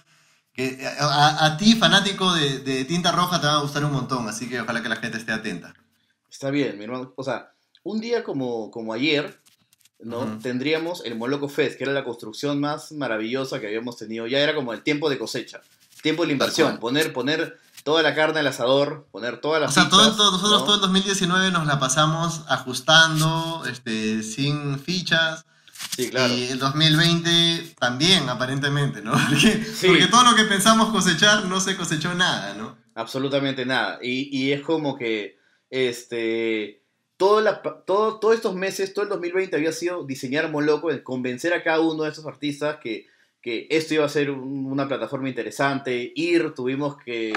que 0.54 0.78
a, 1.00 1.58
ti, 1.58 1.76
fanático 1.76 2.34
de, 2.34 2.86
Tinta 2.86 3.12
Roja, 3.12 3.39
te 3.39 3.48
va 3.48 3.56
a 3.56 3.62
gustar 3.62 3.86
un 3.86 3.94
montón, 3.94 4.28
así 4.28 4.50
que 4.50 4.62
ojalá 4.62 4.84
que 4.84 4.89
la 4.89 4.98
gente 4.98 5.17
esté 5.17 5.32
atenta. 5.32 5.74
Está 6.30 6.50
bien, 6.50 6.78
mi 6.78 6.84
hermano. 6.84 7.13
O 7.15 7.24
sea, 7.24 7.54
un 7.84 8.00
día 8.00 8.24
como, 8.24 8.70
como 8.70 8.94
ayer, 8.94 9.40
¿no? 10.04 10.40
Tendríamos 10.42 11.04
el 11.06 11.16
Moloco 11.16 11.48
Fest, 11.50 11.78
que 11.78 11.84
era 11.84 11.94
la 11.94 12.04
construcción 12.04 12.60
más 12.60 12.92
maravillosa 12.92 13.60
que 13.60 13.68
habíamos 13.68 13.98
tenido. 13.98 14.28
Ya 14.28 14.40
era 14.40 14.56
como 14.56 14.74
el 14.74 14.82
tiempo 14.82 15.10
de 15.10 15.18
cosecha, 15.18 15.62
tiempo 16.02 16.24
de 16.24 16.28
la 16.28 16.34
inversión, 16.34 16.78
poner, 16.80 17.14
poner 17.14 17.60
toda 17.84 18.04
la 18.04 18.16
carne 18.16 18.40
al 18.40 18.48
asador, 18.48 19.08
poner 19.12 19.38
todas 19.38 19.62
las 19.62 19.72
O 19.72 19.74
sea, 19.74 19.84
nosotros 19.86 20.66
todo 20.66 20.76
el 20.76 20.82
2019 20.82 21.52
nos 21.52 21.66
la 21.66 21.80
pasamos 21.80 22.44
ajustando, 22.48 23.64
este, 23.70 24.24
sin 24.24 24.80
fichas, 24.80 25.46
Sí, 25.96 26.10
claro. 26.10 26.34
Y 26.34 26.44
el 26.44 26.60
2020 26.60 27.76
también, 27.80 28.30
aparentemente, 28.30 29.02
¿no? 29.02 29.12
Porque, 29.82 30.08
todo 30.08 30.24
lo 30.24 30.36
que 30.36 30.44
pensamos 30.44 30.90
cosechar 30.90 31.46
no 31.46 31.60
se 31.60 31.76
cosechó 31.76 32.14
nada, 32.14 32.54
¿no? 32.54 32.78
Absolutamente 32.96 33.66
nada. 33.66 34.00
Y, 34.02 34.52
es 34.52 34.62
como 34.62 34.98
que, 34.98 35.38
este, 35.70 36.81
todo 37.22 37.40
la, 37.40 37.62
todo, 37.62 38.16
todos 38.20 38.34
estos 38.34 38.56
meses, 38.56 38.96
todo 38.96 39.04
el 39.04 39.10
2020 39.10 39.56
había 39.56 39.72
sido 39.72 40.04
diseñar 40.04 40.50
Moloco, 40.50 40.90
convencer 41.04 41.54
a 41.54 41.62
cada 41.62 41.80
uno 41.80 42.02
de 42.02 42.10
estos 42.10 42.26
artistas 42.26 42.78
que, 42.82 43.06
que 43.44 43.68
esto 43.70 43.94
iba 43.94 44.04
a 44.04 44.10
ser 44.10 44.32
una 44.32 44.88
plataforma 44.88 45.30
interesante, 45.30 46.12
ir, 46.16 46.56
tuvimos 46.56 46.98
que 46.98 47.34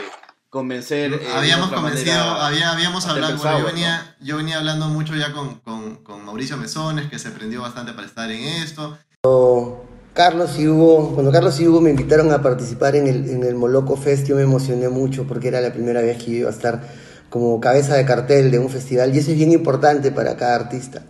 convencer. 0.49 1.13
Eh, 1.13 1.29
habíamos 1.35 1.71
convencido, 1.71 2.19
había, 2.19 2.73
habíamos 2.73 3.07
hablado, 3.07 3.37
yo, 3.37 3.67
venía, 3.67 4.17
yo 4.23 4.39
venía 4.39 4.57
hablando 4.57 4.89
mucho 4.89 5.17
ya 5.17 5.35
con, 5.35 5.57
con, 5.57 5.97
con, 5.97 6.25
Mauricio 6.25 6.57
Mesones, 6.57 7.11
que 7.11 7.19
se 7.19 7.31
prendió 7.31 7.61
bastante 7.61 7.93
para 7.93 8.07
estar 8.07 8.31
en 8.31 8.43
esto. 8.43 8.97
Carlos 10.15 10.59
y 10.59 10.67
Hugo, 10.67 11.13
cuando 11.13 11.31
Carlos 11.31 11.61
y 11.61 11.69
Hugo 11.69 11.83
me 11.83 11.91
invitaron 11.91 12.33
a 12.33 12.41
participar 12.41 12.97
en 12.97 13.07
el, 13.07 13.29
en 13.29 13.43
el 13.43 13.55
Moloco 13.55 13.99
Fest, 13.99 14.27
yo 14.27 14.37
me 14.37 14.43
emocioné 14.45 14.89
mucho 14.89 15.27
porque 15.27 15.49
era 15.49 15.61
la 15.61 15.75
primera 15.75 16.01
vez 16.01 16.25
que 16.25 16.31
iba 16.31 16.49
a 16.49 16.53
estar 16.53 17.04
como 17.35 17.61
cabeza 17.61 17.97
de 17.97 18.05
cartel 18.05 18.53
de 18.53 18.61
un 18.61 18.71
festival 18.71 19.13
y 19.13 19.19
eso 19.19 19.33
es 19.33 19.37
bien 19.37 19.51
importante 19.51 20.13
para 20.13 20.37
cada 20.37 20.55
artista. 20.55 21.03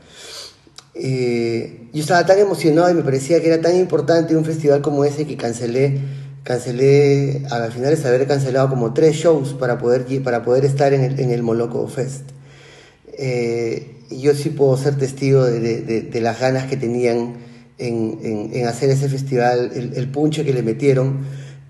Eh, 0.94 1.90
yo 1.92 2.00
estaba 2.00 2.24
tan 2.24 2.38
emocionado 2.38 2.90
y 2.90 2.94
me 2.94 3.02
parecía 3.02 3.42
que 3.42 3.48
era 3.48 3.60
tan 3.60 3.76
importante 3.76 4.34
un 4.34 4.46
festival 4.46 4.80
como 4.80 5.04
ese 5.04 5.26
que 5.26 5.36
cancelé, 5.36 5.98
cancelé 6.42 7.42
al 7.50 7.70
final 7.70 7.92
es 7.92 8.06
haber 8.06 8.26
cancelado 8.26 8.70
como 8.70 8.94
tres 8.94 9.16
shows 9.16 9.52
para 9.52 9.76
poder, 9.76 10.06
para 10.22 10.42
poder 10.42 10.64
estar 10.64 10.94
en 10.94 11.02
el, 11.02 11.20
en 11.20 11.30
el 11.30 11.42
Moloco 11.42 11.86
Fest. 11.88 12.22
Eh, 13.18 13.94
yo 14.10 14.32
sí 14.34 14.48
puedo 14.48 14.78
ser 14.78 14.96
testigo 14.96 15.44
de, 15.44 15.60
de, 15.60 16.00
de 16.00 16.20
las 16.22 16.40
ganas 16.40 16.64
que 16.64 16.78
tenían 16.78 17.34
en, 17.76 18.50
en, 18.54 18.66
hacer 18.66 18.88
ese 18.88 19.10
festival, 19.10 19.72
el, 19.74 19.92
el 19.94 20.10
punche 20.10 20.42
que 20.42 20.54
le 20.54 20.62
metieron, 20.62 21.18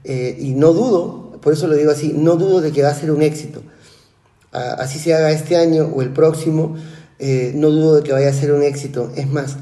eh, 0.05 0.37
y 0.39 0.55
no 0.55 0.73
dudo, 0.73 1.41
por 1.43 1.55
eso 1.55 1.67
lo 1.67 1.75
digo 1.75 1.91
así, 1.91 2.13
no 2.17 2.37
dudo 2.37 2.61
de 2.61 2.71
que 2.71 2.85
va 2.85 2.91
a 2.91 2.95
ser 2.95 3.11
un 3.11 3.23
éxito. 3.23 3.61
Así 4.55 4.99
se 4.99 5.15
haga 5.15 5.31
este 5.33 5.57
año 5.57 5.91
o 5.95 6.03
el 6.03 6.11
próximo, 6.11 6.77
eh, 7.19 7.53
no 7.55 7.71
dudo 7.71 7.97
de 7.97 8.03
que 8.03 8.13
vaya 8.13 8.29
a 8.29 8.33
ser 8.33 8.53
un 8.53 8.63
éxito. 8.63 9.13
Es 9.17 9.29
más, 9.29 9.57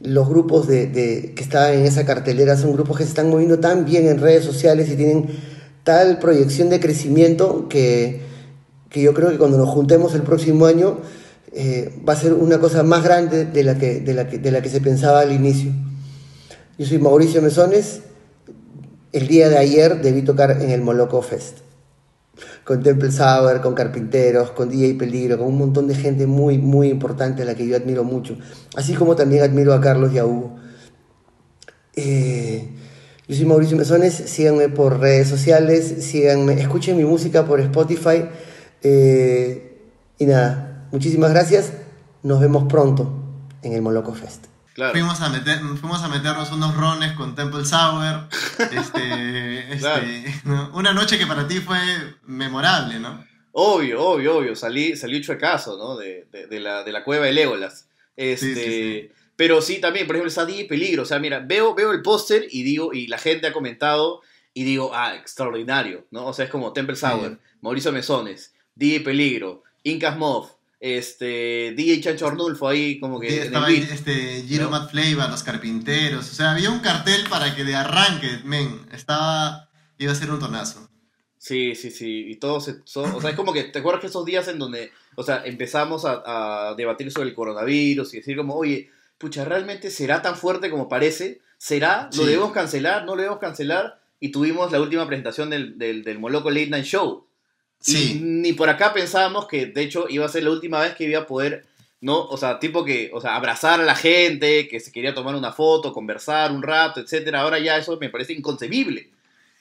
los 0.00 0.28
grupos 0.28 0.66
que 0.66 1.34
estaban 1.36 1.74
en 1.74 1.84
esa 1.84 2.04
cartelera 2.04 2.56
son 2.56 2.72
grupos 2.72 2.98
que 2.98 3.04
se 3.04 3.10
están 3.10 3.30
moviendo 3.30 3.58
tan 3.58 3.84
bien 3.84 4.06
en 4.06 4.20
redes 4.20 4.44
sociales 4.44 4.88
y 4.90 4.96
tienen 4.96 5.26
tal 5.84 6.18
proyección 6.18 6.68
de 6.68 6.80
crecimiento 6.80 7.68
que, 7.68 8.20
yo 8.92 9.12
creo 9.12 9.30
que 9.30 9.36
cuando 9.36 9.58
nos 9.58 9.68
juntemos 9.68 10.14
el 10.14 10.22
próximo 10.22 10.64
año 10.64 10.98
eh, 11.52 11.92
va 12.08 12.14
a 12.14 12.16
ser 12.16 12.32
una 12.32 12.58
cosa 12.58 12.82
más 12.82 13.04
grande 13.04 13.44
de 13.44 13.62
la, 13.62 13.76
que, 13.76 14.00
de, 14.00 14.14
la 14.14 14.26
que, 14.26 14.38
de 14.38 14.50
la 14.50 14.62
que 14.62 14.70
se 14.70 14.80
pensaba 14.80 15.20
al 15.20 15.32
inicio. 15.32 15.72
Yo 16.78 16.86
soy 16.86 16.98
Mauricio 16.98 17.42
Mesones. 17.42 18.00
El 19.12 19.28
día 19.28 19.48
de 19.48 19.58
ayer 19.58 20.02
debí 20.02 20.22
tocar 20.22 20.62
en 20.62 20.70
el 20.70 20.82
Moloco 20.82 21.20
Fest. 21.22 21.65
Con 22.66 22.82
Temple 22.82 23.12
Sour, 23.12 23.60
con 23.60 23.74
Carpinteros, 23.74 24.50
con 24.50 24.68
DJ 24.68 24.94
Peligro, 24.94 25.38
con 25.38 25.46
un 25.46 25.58
montón 25.58 25.86
de 25.86 25.94
gente 25.94 26.26
muy, 26.26 26.58
muy 26.58 26.88
importante 26.88 27.42
a 27.42 27.44
la 27.44 27.54
que 27.54 27.66
yo 27.66 27.76
admiro 27.76 28.02
mucho. 28.02 28.36
Así 28.76 28.94
como 28.94 29.14
también 29.14 29.44
admiro 29.44 29.72
a 29.72 29.80
Carlos 29.80 30.12
y 30.12 30.18
a 30.18 30.26
Hugo. 30.26 30.56
Eh, 31.94 32.68
yo 33.28 33.36
soy 33.36 33.44
Mauricio 33.46 33.76
Mesones. 33.76 34.14
Síganme 34.14 34.68
por 34.68 34.98
redes 34.98 35.28
sociales. 35.28 36.04
Síganme, 36.04 36.60
escuchen 36.60 36.96
mi 36.96 37.04
música 37.04 37.46
por 37.46 37.60
Spotify. 37.60 38.24
Eh, 38.82 39.78
y 40.18 40.26
nada, 40.26 40.66
Muchísimas 40.92 41.30
gracias. 41.30 41.72
Nos 42.22 42.40
vemos 42.40 42.64
pronto 42.64 43.12
en 43.62 43.72
el 43.72 43.82
Moloco 43.82 44.14
Fest. 44.14 44.55
Fuimos, 44.76 45.20
a 45.22 45.30
meter, 45.30 45.58
fuimos 45.80 46.02
a 46.02 46.08
meternos 46.08 46.52
unos 46.52 46.76
rones 46.76 47.12
con 47.12 47.34
Temple 47.34 47.64
Sour. 47.64 48.28
Este, 48.58 49.72
este, 49.72 50.42
Una 50.72 50.92
noche 50.92 51.18
que 51.18 51.26
para 51.26 51.48
ti 51.48 51.60
fue 51.60 51.78
memorable, 52.24 52.98
¿no? 52.98 53.24
Obvio, 53.52 54.02
obvio, 54.02 54.36
obvio. 54.36 54.54
Salí, 54.54 54.96
salí 54.96 55.22
chuecazo, 55.22 55.78
¿no? 55.78 55.96
De, 55.96 56.26
de, 56.30 56.60
la, 56.60 56.84
de 56.84 56.92
la 56.92 57.04
cueva 57.04 57.24
de 57.24 57.32
Legolas. 57.32 57.88
Este, 58.16 59.12
Pero 59.36 59.62
sí, 59.62 59.80
también, 59.80 60.06
por 60.06 60.16
ejemplo, 60.16 60.28
está 60.28 60.44
DJ 60.44 60.66
Peligro. 60.66 61.04
O 61.04 61.06
sea, 61.06 61.18
mira, 61.18 61.40
veo, 61.40 61.74
veo 61.74 61.92
el 61.92 62.02
póster 62.02 62.46
y 62.50 62.62
digo, 62.62 62.92
y 62.92 63.06
la 63.06 63.18
gente 63.18 63.46
ha 63.46 63.52
comentado 63.54 64.20
y 64.52 64.64
digo, 64.64 64.90
ah, 64.94 65.14
extraordinario, 65.14 66.06
¿no? 66.10 66.26
O 66.26 66.32
sea, 66.34 66.46
es 66.46 66.50
como 66.50 66.72
Temple 66.72 66.96
Sour, 66.96 67.38
Mauricio 67.62 67.92
Mesones, 67.92 68.54
DJ 68.74 69.00
Peligro, 69.00 69.62
Incas 69.82 70.16
Moth, 70.18 70.55
este, 70.80 71.72
DJ 71.76 72.00
Chancho 72.00 72.26
Arnulfo 72.26 72.68
ahí 72.68 73.00
como 73.00 73.18
que... 73.18 73.42
estaba 73.42 73.66
ahí, 73.66 73.86
este, 73.90 74.42
Giro 74.42 74.70
Matt 74.70 74.90
Flavor, 74.90 75.30
Los 75.30 75.42
Carpinteros, 75.42 76.30
o 76.30 76.34
sea, 76.34 76.52
había 76.52 76.70
un 76.70 76.80
cartel 76.80 77.24
para 77.28 77.54
que 77.54 77.64
de 77.64 77.74
arranque, 77.74 78.40
men, 78.44 78.86
estaba, 78.92 79.70
iba 79.98 80.12
a 80.12 80.14
ser 80.14 80.30
un 80.30 80.38
tonazo. 80.38 80.88
Sí, 81.38 81.74
sí, 81.74 81.90
sí, 81.90 82.26
y 82.28 82.36
todos, 82.36 82.68
o 82.68 83.20
sea, 83.20 83.30
es 83.30 83.36
como 83.36 83.52
que, 83.52 83.64
¿te 83.64 83.78
acuerdas 83.78 84.00
que 84.00 84.08
esos 84.08 84.24
días 84.24 84.48
en 84.48 84.58
donde, 84.58 84.90
o 85.14 85.22
sea, 85.22 85.42
empezamos 85.44 86.04
a, 86.04 86.74
debatir 86.76 87.10
sobre 87.12 87.28
el 87.28 87.34
coronavirus 87.34 88.12
y 88.14 88.16
decir 88.18 88.36
como, 88.36 88.54
oye, 88.54 88.90
pucha, 89.16 89.44
¿realmente 89.44 89.90
será 89.90 90.22
tan 90.22 90.36
fuerte 90.36 90.70
como 90.70 90.88
parece? 90.88 91.40
¿Será? 91.56 92.10
¿Lo 92.16 92.26
debemos 92.26 92.52
cancelar? 92.52 93.04
¿No 93.04 93.14
lo 93.14 93.22
debemos 93.22 93.38
cancelar? 93.38 94.00
Y 94.18 94.30
tuvimos 94.30 94.72
la 94.72 94.80
última 94.80 95.06
presentación 95.06 95.48
del, 95.48 95.78
del, 95.78 96.02
del 96.02 96.18
Moloco 96.18 96.50
Late 96.50 96.68
Night 96.68 96.84
Show, 96.84 97.26
Sí. 97.80 98.18
ni 98.20 98.52
por 98.52 98.68
acá 98.68 98.92
pensábamos 98.92 99.46
que, 99.46 99.66
de 99.66 99.82
hecho, 99.82 100.06
iba 100.08 100.26
a 100.26 100.28
ser 100.28 100.42
la 100.42 100.50
última 100.50 100.80
vez 100.80 100.94
que 100.94 101.04
iba 101.04 101.20
a 101.20 101.26
poder, 101.26 101.66
¿no? 102.00 102.24
O 102.26 102.36
sea, 102.36 102.58
tipo 102.58 102.84
que, 102.84 103.10
o 103.12 103.20
sea, 103.20 103.36
abrazar 103.36 103.80
a 103.80 103.84
la 103.84 103.94
gente, 103.94 104.68
que 104.68 104.80
se 104.80 104.90
quería 104.90 105.14
tomar 105.14 105.34
una 105.34 105.52
foto, 105.52 105.92
conversar 105.92 106.52
un 106.52 106.62
rato, 106.62 107.00
etcétera. 107.00 107.42
Ahora 107.42 107.58
ya 107.58 107.76
eso 107.76 107.96
me 108.00 108.10
parece 108.10 108.32
inconcebible, 108.32 109.10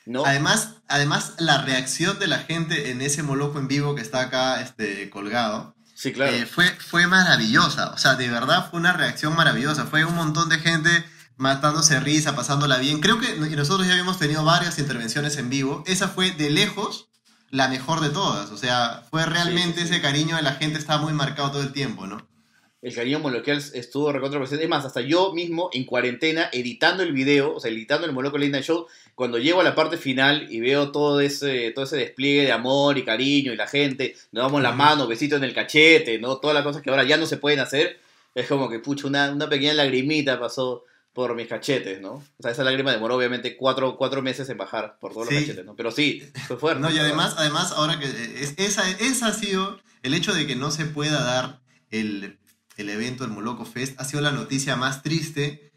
¿no? 0.06 0.25
Además, 0.25 0.75
además 0.88 1.36
la 1.39 1.62
reacción 1.62 2.17
de 2.19 2.28
la 2.28 2.39
gente 2.39 2.89
en 2.89 3.01
ese 3.01 3.21
moloco 3.21 3.60
en 3.60 3.67
vivo 3.67 3.95
que 3.95 4.01
está 4.01 4.21
acá 4.21 4.62
este, 4.62 5.10
colgado. 5.10 5.75
Sí, 5.93 6.12
claro. 6.12 6.36
Eh, 6.36 6.45
fue, 6.45 6.65
fue 6.65 7.08
maravillosa. 7.08 7.91
O 7.91 7.97
sea, 7.97 8.15
de 8.15 8.30
verdad 8.30 8.69
fue 8.69 8.80
una 8.80 8.93
reacción 8.93 9.36
maravillosa. 9.36 9.86
Fue 9.86 10.04
un 10.04 10.15
montón 10.15 10.49
de 10.49 10.60
gente 10.60 10.89
matándose 11.38 11.99
risa, 11.99 12.36
pasándola 12.36 12.78
bien. 12.80 12.99
Creo 12.99 13.19
que 13.19 13.36
nosotros 13.38 13.88
ya 13.88 13.93
habíamos 13.93 14.19
tenido 14.19 14.43
varias 14.43 14.78
intervenciones 14.78 15.38
en 15.38 15.49
vivo. 15.49 15.84
Esa 15.88 16.10
fue 16.10 16.32
de 16.32 16.49
lejos 16.49 17.08
la 17.49 17.67
mejor 17.67 18.01
de 18.01 18.10
todas. 18.10 18.51
O 18.51 18.58
sea, 18.58 19.03
fue 19.10 19.25
realmente 19.25 19.81
ese 19.81 20.01
cariño 20.01 20.36
de 20.36 20.41
la 20.41 20.53
gente, 20.53 20.79
estaba 20.79 21.01
muy 21.01 21.13
marcado 21.13 21.51
todo 21.51 21.62
el 21.62 21.73
tiempo, 21.73 22.08
¿no? 22.08 22.27
El 22.81 22.93
cariño 22.93 23.19
moloquial 23.19 23.58
estuvo 23.73 24.12
recontra 24.12 24.39
presente. 24.39 24.63
Es 24.63 24.69
más, 24.69 24.86
hasta 24.86 25.01
yo 25.01 25.34
mismo 25.34 25.69
en 25.73 25.86
cuarentena, 25.86 26.49
editando 26.51 27.01
el 27.01 27.13
video, 27.13 27.55
o 27.55 27.60
sea, 27.60 27.71
editando 27.71 28.05
el 28.05 28.13
Moloco 28.13 28.38
Linda 28.38 28.62
Show, 28.62 28.86
cuando 29.15 29.39
llego 29.39 29.62
a 29.62 29.63
la 29.63 29.73
parte 29.73 29.97
final 29.97 30.47
y 30.51 30.60
veo 30.60 30.91
todo 30.91 31.19
ese, 31.19 31.71
todo 31.71 31.86
ese 31.86 31.97
despliegue 31.97 32.43
de 32.43 32.51
amor 32.51 32.97
y 32.99 33.03
cariño 33.03 33.51
y 33.53 33.55
la 33.55 33.65
gente, 33.65 34.15
nos 34.31 34.43
damos 34.43 34.62
la 34.62 34.71
mano, 34.71 35.08
besito 35.08 35.36
en 35.36 35.43
el 35.43 35.55
cachete, 35.55 36.19
¿no? 36.19 36.38
Todas 36.38 36.53
las 36.53 36.63
cosas 36.63 36.84
que 36.84 36.91
ahora 36.91 37.05
ya 37.05 37.17
no 37.17 37.25
se 37.25 37.38
pueden 37.38 37.60
hacer, 37.60 37.99
es 38.36 38.47
como 38.47 38.69
que, 38.69 38.77
pucha, 38.77 39.08
una, 39.08 39.31
una 39.31 39.49
pequeña 39.49 39.73
lagrimita 39.73 40.39
pasó 40.39 40.84
por 41.15 41.34
mis 41.34 41.47
cachetes, 41.47 42.01
¿no? 42.01 42.15
O 42.15 42.41
sea, 42.41 42.51
esa 42.51 42.65
lágrima 42.65 42.91
demoró 42.91 43.15
obviamente 43.15 43.56
cuatro, 43.56 43.95
cuatro 43.95 44.21
meses 44.21 44.49
en 44.49 44.58
bajar 44.58 44.99
por 44.99 45.13
todos 45.13 45.32
los 45.32 45.39
cachetes, 45.39 45.65
¿no? 45.65 45.73
Pero 45.73 45.89
sí, 45.89 46.21
fue 46.45 46.58
fuerte. 46.58 46.82
No, 46.82 46.91
y 46.91 46.99
además, 46.99 47.36
además 47.38 47.71
ahora 47.71 47.97
que 47.97 48.06
esa, 48.58 48.88
esa 48.99 49.28
ha 49.28 49.34
sido, 49.34 49.80
el 50.04 50.13
hecho 50.13 50.34
de 50.34 50.45
que 50.45 50.58
no 50.58 50.71
se 50.71 50.86
pueda 50.86 51.23
dar 51.23 51.62
el, 51.89 52.38
el 52.75 52.89
evento, 52.89 53.23
el 53.23 53.32
Moloco 53.32 53.63
Fest, 53.63 53.99
ha 53.99 54.04
sido 54.04 54.21
la 54.21 54.32
noticia 54.32 54.75
más 54.75 55.04
triste 55.04 55.71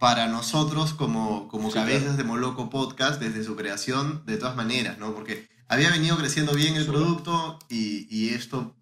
para 0.00 0.26
nosotros 0.26 0.94
como, 0.94 1.46
como 1.46 1.70
cabezas 1.70 2.16
de 2.16 2.24
Moloco 2.24 2.68
Podcast 2.68 3.22
desde 3.22 3.44
su 3.44 3.54
creación, 3.54 4.26
de 4.26 4.36
todas 4.36 4.56
maneras, 4.56 4.98
¿no? 4.98 5.14
Porque 5.14 5.48
había 5.68 5.90
venido 5.90 6.16
creciendo 6.16 6.54
bien 6.54 6.74
el 6.74 6.86
producto 6.86 7.60
y, 7.68 8.08
y 8.10 8.30
esto 8.30 8.74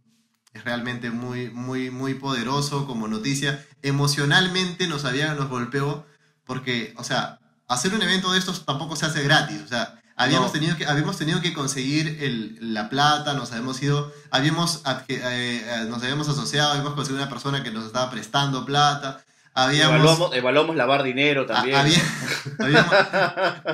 es 0.53 0.65
realmente 0.65 1.11
muy, 1.11 1.51
muy, 1.51 1.91
muy 1.91 2.15
poderoso 2.15 2.87
como 2.87 3.09
noticia. 3.09 3.65
Emocionalmente 3.83 4.87
nos 4.89 5.05
había, 5.05 5.35
nos 5.35 5.49
golpeó 5.49 6.07
porque, 6.45 6.95
o 6.97 7.05
sea, 7.05 7.39
hacer 7.69 7.95
un 7.95 8.03
evento 8.03 8.33
de 8.33 8.39
estos 8.39 8.65
tampoco 8.65 8.97
se 8.97 9.07
hace 9.07 9.23
gratis, 9.23 9.63
o 9.65 9.69
sea, 9.69 10.01
habíamos, 10.17 10.53
tenido, 10.53 10.77
que, 10.77 10.85
habíamos 10.85 11.17
tenido 11.17 11.41
que 11.41 11.55
conseguir 11.55 12.19
el, 12.21 12.75
la 12.75 12.89
plata, 12.91 13.33
nos 13.33 13.53
habíamos 13.53 13.81
ido, 13.83 14.13
habíamos, 14.31 14.83
eh, 15.09 15.17
eh, 15.19 15.87
nos 15.89 16.03
habíamos 16.03 16.29
asociado, 16.29 16.73
habíamos 16.73 16.95
conseguido 16.95 17.23
una 17.23 17.31
persona 17.31 17.63
que 17.63 17.71
nos 17.71 17.87
estaba 17.87 18.11
prestando 18.11 18.67
plata. 18.67 19.25
Habíamos, 19.55 20.33
evaluamos, 20.35 20.77
lavar 20.77 21.03
dinero 21.03 21.47
también. 21.47 21.77
habíamos, 22.59 22.95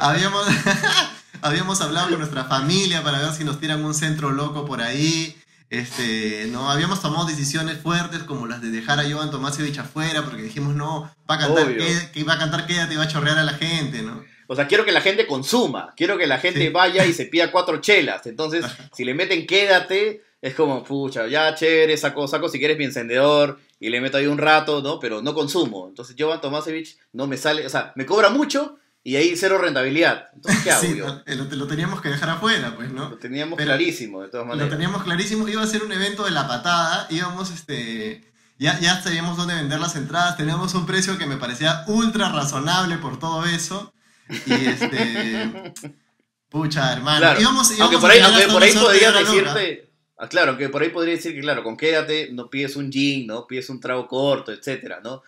habíamos, 0.00 0.46
habíamos 1.42 1.80
hablado 1.80 2.10
con 2.10 2.18
nuestra 2.18 2.44
familia 2.44 3.02
para 3.02 3.18
ver 3.18 3.32
si 3.32 3.44
nos 3.44 3.58
tiran 3.58 3.84
un 3.84 3.94
centro 3.94 4.30
loco 4.30 4.64
por 4.64 4.80
ahí. 4.80 5.36
Este, 5.68 6.46
no 6.48 6.70
habíamos 6.70 7.02
tomado 7.02 7.26
decisiones 7.26 7.78
fuertes 7.78 8.22
como 8.22 8.46
las 8.46 8.62
de 8.62 8.70
dejar 8.70 9.00
a 9.00 9.10
Joan 9.10 9.32
Tomasevich 9.32 9.78
afuera 9.78 10.24
porque 10.24 10.42
dijimos 10.42 10.76
no, 10.76 11.10
va 11.28 11.34
a 11.34 11.38
cantar, 11.38 11.76
que, 11.76 12.24
va 12.24 12.34
a 12.34 12.38
cantar 12.38 12.66
quédate 12.66 12.96
va 12.96 13.02
a 13.02 13.08
chorrear 13.08 13.38
a 13.38 13.44
la 13.44 13.54
gente, 13.54 14.02
¿no? 14.02 14.22
O 14.46 14.54
sea, 14.54 14.68
quiero 14.68 14.84
que 14.84 14.92
la 14.92 15.00
gente 15.00 15.26
consuma, 15.26 15.92
quiero 15.96 16.16
que 16.16 16.26
la 16.28 16.38
gente 16.38 16.70
vaya 16.70 17.04
y 17.04 17.12
se 17.12 17.26
pida 17.26 17.50
cuatro 17.50 17.80
chelas. 17.80 18.26
Entonces, 18.26 18.64
si 18.92 19.04
le 19.04 19.12
meten 19.12 19.44
quédate, 19.44 20.22
es 20.40 20.54
como, 20.54 20.84
pucha, 20.84 21.26
ya 21.26 21.52
chévere, 21.54 21.96
saco, 21.96 22.28
saco 22.28 22.48
si 22.48 22.60
quieres 22.60 22.78
mi 22.78 22.84
encendedor 22.84 23.58
y 23.80 23.88
le 23.88 24.00
meto 24.00 24.18
ahí 24.18 24.26
un 24.26 24.38
rato, 24.38 24.82
¿no? 24.82 25.00
Pero 25.00 25.20
no 25.20 25.34
consumo. 25.34 25.88
Entonces, 25.88 26.14
Jovan 26.16 26.40
Tomasevich 26.40 26.96
no 27.12 27.26
me 27.26 27.36
sale, 27.36 27.66
o 27.66 27.68
sea, 27.68 27.92
me 27.96 28.06
cobra 28.06 28.30
mucho, 28.30 28.78
y 29.06 29.14
ahí 29.14 29.36
cero 29.36 29.58
rentabilidad. 29.58 30.30
Entonces, 30.34 30.64
¿qué 30.64 30.70
hago 30.72 30.82
sí, 30.82 31.56
Lo, 31.56 31.66
teníamos 31.68 32.00
que 32.00 32.08
dejar 32.08 32.28
afuera, 32.28 32.74
pues, 32.74 32.90
¿no? 32.90 33.10
Lo 33.10 33.18
teníamos 33.18 33.56
clarísimo, 33.56 34.20
de 34.22 34.30
todas 34.30 34.48
maneras. 34.48 34.68
Lo 34.68 34.76
teníamos 34.76 35.04
clarísimo, 35.04 35.46
iba 35.46 35.62
a 35.62 35.66
ser 35.68 35.84
un 35.84 35.92
evento 35.92 36.24
de 36.24 36.32
la 36.32 36.48
patada, 36.48 37.06
íbamos, 37.10 37.52
este... 37.52 38.32
Ya, 38.58 38.80
ya 38.80 39.00
sabíamos 39.00 39.36
dónde 39.36 39.54
vender 39.54 39.78
las 39.78 39.94
entradas, 39.94 40.36
teníamos 40.36 40.74
un 40.74 40.86
precio 40.86 41.18
que 41.18 41.26
me 41.26 41.36
parecía 41.36 41.84
ultra 41.86 42.30
razonable 42.32 42.98
por 42.98 43.20
todo 43.20 43.44
eso. 43.44 43.94
Y 44.28 44.52
este... 44.52 45.72
Pucha, 46.48 46.92
hermano. 46.92 47.20
Claro. 47.20 47.40
Íbamos, 47.40 47.80
aunque 47.80 47.98
por 47.98 48.10
ahí, 48.10 48.18
aunque 48.18 48.48
por 48.48 48.62
ahí 48.64 48.72
podría 48.72 49.12
decirte... 49.12 49.92
Ah, 50.18 50.28
claro, 50.28 50.50
aunque 50.50 50.68
por 50.68 50.82
ahí 50.82 50.88
podría 50.88 51.14
decir 51.14 51.32
que, 51.32 51.42
claro, 51.42 51.62
con 51.62 51.76
quédate, 51.76 52.30
no 52.32 52.50
pides 52.50 52.74
un 52.74 52.90
gin, 52.90 53.28
¿no? 53.28 53.46
Pides 53.46 53.70
un 53.70 53.78
trago 53.78 54.08
corto, 54.08 54.50
etcétera, 54.50 54.98
¿no? 55.00 55.22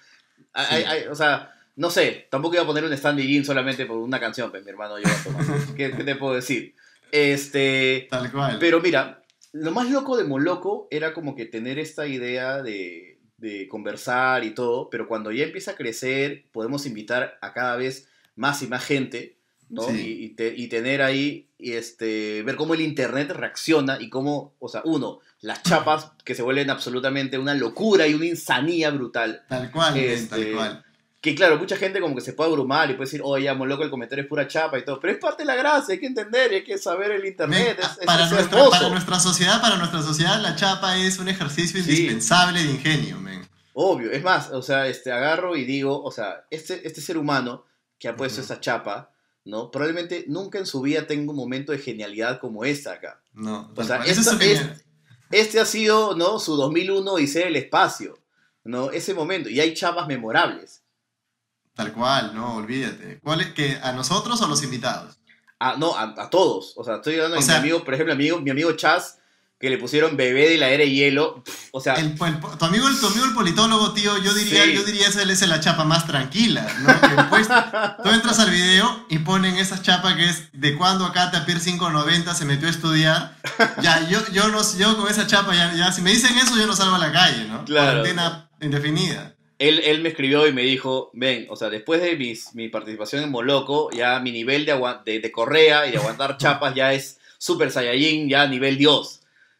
Hay, 0.52 0.82
hay, 0.82 1.06
o 1.06 1.14
sea 1.14 1.54
no 1.78 1.90
sé, 1.90 2.26
tampoco 2.28 2.54
iba 2.54 2.64
a 2.64 2.66
poner 2.66 2.84
un 2.84 2.92
stand 2.92 3.20
in 3.20 3.44
solamente 3.44 3.86
por 3.86 3.98
una 3.98 4.18
canción, 4.18 4.50
pues, 4.50 4.64
mi 4.64 4.70
hermano, 4.70 4.98
yo 4.98 5.04
¿Qué, 5.76 5.92
¿Qué, 5.92 6.02
te 6.02 6.16
puedo 6.16 6.34
decir? 6.34 6.74
Este. 7.12 8.08
Tal 8.10 8.32
cual. 8.32 8.56
Pero 8.58 8.80
mira, 8.80 9.22
lo 9.52 9.70
más 9.70 9.88
loco 9.88 10.16
de 10.16 10.24
Moloco 10.24 10.88
era 10.90 11.14
como 11.14 11.36
que 11.36 11.46
tener 11.46 11.78
esta 11.78 12.08
idea 12.08 12.62
de, 12.62 13.20
de 13.36 13.68
conversar 13.68 14.42
y 14.42 14.50
todo, 14.50 14.90
pero 14.90 15.06
cuando 15.06 15.30
ya 15.30 15.44
empieza 15.44 15.70
a 15.70 15.76
crecer, 15.76 16.46
podemos 16.50 16.84
invitar 16.84 17.38
a 17.40 17.52
cada 17.52 17.76
vez 17.76 18.08
más 18.34 18.60
y 18.62 18.66
más 18.66 18.84
gente, 18.84 19.38
¿no? 19.68 19.88
Y, 19.88 20.34
y, 20.36 20.66
tener 20.66 21.00
ahí, 21.00 21.48
y 21.58 21.74
este, 21.74 22.42
ver 22.42 22.56
cómo 22.56 22.74
el 22.74 22.80
Internet 22.80 23.30
reacciona 23.30 23.98
y 24.00 24.08
cómo, 24.08 24.56
o 24.58 24.68
sea, 24.68 24.82
uno, 24.84 25.20
las 25.42 25.62
chapas 25.62 26.10
que 26.24 26.34
se 26.34 26.42
vuelven 26.42 26.70
absolutamente 26.70 27.38
una 27.38 27.54
locura 27.54 28.08
y 28.08 28.14
una 28.14 28.26
insanía 28.26 28.90
brutal. 28.90 29.44
Tal 29.48 29.70
cual, 29.70 29.96
este, 29.96 30.28
tal 30.28 30.52
cual. 30.54 30.84
Que 31.20 31.34
claro, 31.34 31.58
mucha 31.58 31.76
gente 31.76 32.00
como 32.00 32.14
que 32.14 32.20
se 32.20 32.32
puede 32.32 32.50
abrumar 32.50 32.90
y 32.90 32.94
puede 32.94 33.06
decir, 33.06 33.22
oye, 33.24 33.48
amo 33.48 33.66
loco, 33.66 33.82
el 33.82 33.90
comentario 33.90 34.22
es 34.22 34.28
pura 34.28 34.46
chapa 34.46 34.78
y 34.78 34.84
todo. 34.84 35.00
Pero 35.00 35.14
es 35.14 35.18
parte 35.18 35.42
de 35.42 35.46
la 35.46 35.56
gracia, 35.56 35.94
hay 35.94 36.00
que 36.00 36.06
entender, 36.06 36.52
hay 36.52 36.62
que 36.62 36.78
saber 36.78 37.10
el 37.10 37.24
internet. 37.24 37.76
para, 38.06 38.28
nuestra, 38.28 38.68
para, 38.70 38.88
nuestra, 38.88 39.18
sociedad, 39.18 39.60
para 39.60 39.76
nuestra 39.76 40.00
sociedad, 40.00 40.40
la 40.40 40.54
chapa 40.54 40.96
es 40.96 41.18
un 41.18 41.28
ejercicio 41.28 41.80
indispensable 41.80 42.62
de 42.62 42.70
ingenio, 42.70 43.18
men. 43.18 43.48
Obvio, 43.72 44.10
es 44.10 44.22
más, 44.22 44.50
o 44.50 44.62
sea, 44.62 44.86
este, 44.88 45.12
agarro 45.12 45.56
y 45.56 45.64
digo, 45.64 46.02
o 46.02 46.10
sea, 46.10 46.46
este, 46.50 46.86
este 46.86 47.00
ser 47.00 47.16
humano 47.16 47.64
que 47.98 48.08
ha 48.08 48.16
puesto 48.16 48.40
esa 48.40 48.60
chapa, 48.60 49.12
¿no? 49.44 49.70
Probablemente 49.70 50.24
nunca 50.28 50.58
en 50.58 50.66
su 50.66 50.80
vida 50.80 51.06
tenga 51.06 51.30
un 51.30 51.36
momento 51.36 51.72
de 51.72 51.78
genialidad 51.78 52.40
como 52.40 52.64
esta 52.64 52.92
acá. 52.92 53.20
No, 53.32 53.72
o 53.76 53.84
sea, 53.84 54.04
este, 54.04 54.60
este, 55.30 55.60
ha 55.60 55.64
sido, 55.64 56.16
¿no? 56.16 56.38
Su 56.38 56.56
2001 56.56 57.18
y 57.18 57.26
ser 57.26 57.46
el 57.46 57.56
espacio, 57.56 58.18
¿no? 58.64 58.90
Ese 58.90 59.14
momento. 59.14 59.48
Y 59.48 59.60
hay 59.60 59.74
chapas 59.74 60.06
memorables. 60.06 60.82
Tal 61.78 61.92
cual, 61.92 62.34
no, 62.34 62.56
olvídate. 62.56 63.20
¿Cuál 63.22 63.40
es, 63.40 63.52
que 63.52 63.78
¿A 63.80 63.92
nosotros 63.92 64.40
o 64.40 64.46
a 64.46 64.48
los 64.48 64.64
invitados? 64.64 65.20
Ah, 65.60 65.76
no, 65.78 65.96
a, 65.96 66.28
todos. 66.28 66.72
O 66.74 66.82
sea, 66.82 66.96
estoy 66.96 67.14
hablando 67.14 67.36
de 67.36 67.46
mi 67.46 67.52
amigo, 67.52 67.84
por 67.84 67.94
ejemplo, 67.94 68.12
amigo, 68.14 68.40
mi 68.40 68.50
amigo 68.50 68.72
Chaz, 68.72 69.18
que 69.60 69.70
le 69.70 69.78
pusieron 69.78 70.16
bebé 70.16 70.48
de 70.48 70.56
la 70.56 70.70
era 70.70 70.82
de 70.82 70.90
hielo. 70.90 71.44
O 71.70 71.80
sea. 71.80 71.94
El, 71.94 72.16
tu, 72.16 72.24
amigo, 72.24 72.88
el, 72.88 72.98
tu 72.98 73.06
amigo 73.06 73.26
el 73.26 73.32
politólogo, 73.32 73.92
tío, 73.92 74.18
yo 74.18 74.34
diría, 74.34 74.66
yo 74.66 74.82
diría 74.82 75.06
esa 75.06 75.22
es 75.22 75.48
la 75.48 75.60
chapa 75.60 75.84
más 75.84 76.04
tranquila, 76.04 76.66
¿no? 76.80 76.92
tú 78.02 78.10
entras 78.10 78.40
al 78.40 78.50
video 78.50 79.06
y 79.08 79.20
ponen 79.20 79.54
esa 79.54 79.80
chapa 79.80 80.16
que 80.16 80.28
es 80.28 80.48
de 80.52 80.76
cuando 80.76 81.04
acá 81.04 81.30
Tapir 81.30 81.60
590 81.60 82.34
se 82.34 82.44
metió 82.44 82.66
a 82.66 82.72
estudiar. 82.72 83.36
Ya, 83.82 84.04
yo, 84.08 84.18
yo, 84.32 84.48
no, 84.48 84.62
yo 84.76 84.96
con 84.96 85.08
esa 85.08 85.28
chapa, 85.28 85.54
ya, 85.54 85.72
ya, 85.74 85.92
si 85.92 86.02
me 86.02 86.10
dicen 86.10 86.36
eso, 86.38 86.56
yo 86.56 86.66
no 86.66 86.74
salgo 86.74 86.96
a 86.96 86.98
la 86.98 87.12
calle, 87.12 87.44
¿no? 87.44 87.64
Claro. 87.64 88.00
Cuarentena 88.00 88.50
indefinida. 88.60 89.37
Él, 89.58 89.80
él, 89.80 90.02
me 90.02 90.10
escribió 90.10 90.46
y 90.46 90.52
me 90.52 90.62
dijo, 90.62 91.10
ven, 91.14 91.46
o 91.50 91.56
sea, 91.56 91.68
después 91.68 92.00
de 92.00 92.16
mis, 92.16 92.54
mi 92.54 92.68
participación 92.68 93.24
en 93.24 93.30
Moloco, 93.30 93.90
ya 93.90 94.20
mi 94.20 94.30
nivel 94.30 94.64
de, 94.64 94.80
de, 95.04 95.20
de 95.20 95.32
correa 95.32 95.86
y 95.86 95.90
de 95.90 95.98
aguantar 95.98 96.36
chapas 96.38 96.74
ya 96.74 96.92
es 96.92 97.18
Super 97.38 97.70
Saiyajin, 97.70 98.28
ya 98.28 98.46
nivel 98.46 98.78
Dios. 98.78 99.18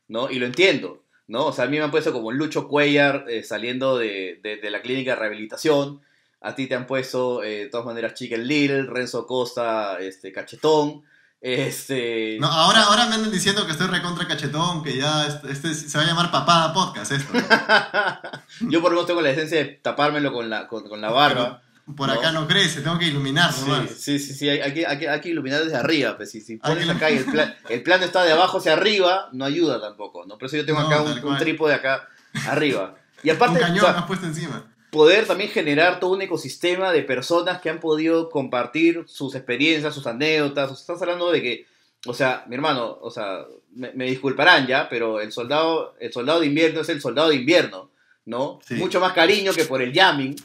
¿no? 0.09 0.31
Y 0.31 0.39
lo 0.39 0.47
entiendo, 0.47 1.03
¿no? 1.27 1.47
O 1.47 1.53
sea, 1.53 1.65
a 1.65 1.69
mí 1.69 1.77
me 1.77 1.85
han 1.85 1.91
puesto 1.91 2.13
como 2.13 2.33
Lucho 2.33 2.67
Cuellar 2.67 3.27
eh, 3.29 3.43
saliendo 3.43 3.99
de, 3.99 4.41
la 4.63 4.83
clínica 4.83 5.13
de 5.13 5.21
rehabilitación. 5.21 6.01
A 6.41 6.55
ti 6.55 6.67
te 6.67 6.75
han 6.75 6.87
puesto, 6.87 7.43
eh, 7.43 7.65
de 7.65 7.69
todas 7.69 7.87
maneras, 7.87 8.15
Chicken 8.15 8.47
Little, 8.47 8.83
Renzo 8.85 9.27
Costa, 9.27 9.99
este, 10.01 10.33
Cachetón. 10.33 11.03
Este... 11.41 12.36
No, 12.41 12.49
ahora, 12.49 12.82
ahora 12.84 13.07
me 13.07 13.14
andan 13.14 13.30
diciendo 13.30 13.64
que 13.64 13.72
estoy 13.72 13.86
recontra 13.86 14.26
cachetón, 14.26 14.82
que 14.82 14.97
ya 14.97 15.26
este, 15.26 15.53
este 15.53 15.74
se 15.74 15.97
va 15.97 16.05
a 16.05 16.07
llamar 16.07 16.30
papada 16.30 16.72
podcast 16.72 17.12
esto. 17.12 17.32
Yo 18.61 18.80
por 18.82 18.91
lo 18.91 18.97
menos 18.97 19.07
tengo 19.07 19.20
la 19.20 19.30
esencia 19.30 19.59
de 19.59 19.64
tapármelo 19.66 20.32
con 20.32 20.51
la, 20.51 20.66
con 20.66 21.01
la 21.01 21.11
barba. 21.11 21.62
Por 21.97 22.11
acá 22.11 22.32
no 22.32 22.47
crece, 22.47 22.82
tengo 22.82 22.99
que 22.99 23.07
iluminar 23.07 23.51
nomás. 23.61 23.91
Sí, 23.91 24.18
sí, 24.18 24.34
sí, 24.34 24.49
hay, 24.49 24.74
que, 24.74 24.86
hay, 24.86 25.20
que, 25.20 25.28
iluminar 25.30 25.64
desde 25.64 25.76
arriba. 25.76 26.16
Pues, 26.16 26.30
si, 26.30 26.43
si 26.43 26.57
pones 26.57 26.89
acá 26.89 27.11
y 27.11 27.16
el, 27.16 27.24
plan, 27.24 27.57
el 27.68 27.82
plano 27.82 28.05
está 28.05 28.24
de 28.24 28.32
abajo 28.32 28.59
hacia 28.59 28.74
arriba, 28.74 29.30
no 29.32 29.47
ayuda 29.47 29.80
tampoco, 29.80 30.26
¿no? 30.26 30.36
Por 30.36 30.47
eso 30.47 30.59
yo 30.59 30.66
tengo 30.66 30.80
acá 30.80 31.01
un, 31.01 31.24
un, 31.24 31.39
trípode 31.39 31.72
acá 31.72 32.07
arriba. 32.47 32.97
Y 33.22 33.30
aparte, 33.30 33.55
un 33.55 33.61
cañón 33.61 33.86
has 33.86 34.05
puesto 34.05 34.26
encima. 34.26 34.64
Poder 34.91 35.26
también 35.26 35.51
generar 35.51 36.01
todo 36.01 36.12
un 36.12 36.22
ecosistema 36.22 36.93
de 36.93 37.03
personas 37.03 37.61
que 37.61 37.70
han 37.70 37.80
podido 37.80 38.30
compartir 38.30 39.05
sus 39.07 39.34
experiencias, 39.34 39.95
sus 39.95 40.07
anécdotas. 40.07 40.70
O 40.70 40.74
sea, 40.74 40.80
estás 40.80 41.03
hablando 41.03 41.30
de 41.30 41.43
que, 41.43 41.66
o 42.07 42.14
sea, 42.14 42.45
mi 42.49 42.55
hermano, 42.55 42.99
o 43.01 43.11
sea, 43.11 43.45
me, 43.74 44.05
disculparán 44.05 44.66
ya, 44.66 44.89
pero 44.89 45.20
el 45.20 45.32
soldado, 45.32 45.95
el 46.01 46.12
soldado 46.12 46.41
de 46.41 46.47
invierno 46.47 46.80
es 46.80 46.89
el 46.89 47.01
soldado 47.01 47.28
de 47.28 47.36
invierno, 47.36 47.91
¿no? 48.24 48.61
Mucho 48.70 49.01
más 49.01 49.12
cariño 49.12 49.53
que 49.53 49.64
por 49.64 49.82
el 49.82 49.93
yamming 49.93 50.36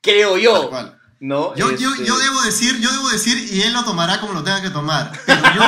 creo 0.00 0.36
yo. 0.38 0.70
¿no? 1.20 1.54
Yo, 1.56 1.74
yo, 1.76 1.90
este 1.92 2.04
yo, 2.06 2.16
debo 2.16 2.42
decir, 2.42 2.78
yo 2.80 2.90
debo 2.90 3.08
decir, 3.08 3.36
y 3.52 3.62
él 3.62 3.72
lo 3.72 3.84
tomará 3.84 4.20
como 4.20 4.32
lo 4.32 4.44
tenga 4.44 4.62
que 4.62 4.70
tomar. 4.70 5.12
Pero 5.26 5.42
yo, 5.54 5.62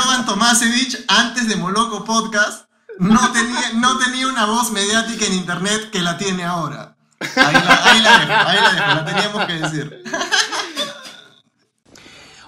Jovan 0.00 0.26
Tomasevich, 0.26 1.04
antes 1.08 1.48
de 1.48 1.56
Moloco 1.56 2.04
Podcast, 2.04 2.66
no 2.98 3.32
tenía, 3.32 3.72
no 3.74 3.98
tenía 3.98 4.28
una 4.28 4.46
voz 4.46 4.70
mediática 4.70 5.26
en 5.26 5.34
internet 5.34 5.90
que 5.90 6.02
la 6.02 6.16
tiene 6.18 6.44
ahora. 6.44 6.91
La, 7.36 8.94
la 8.94 9.04
teníamos 9.04 9.46
que 9.46 9.52
decir. 9.54 10.02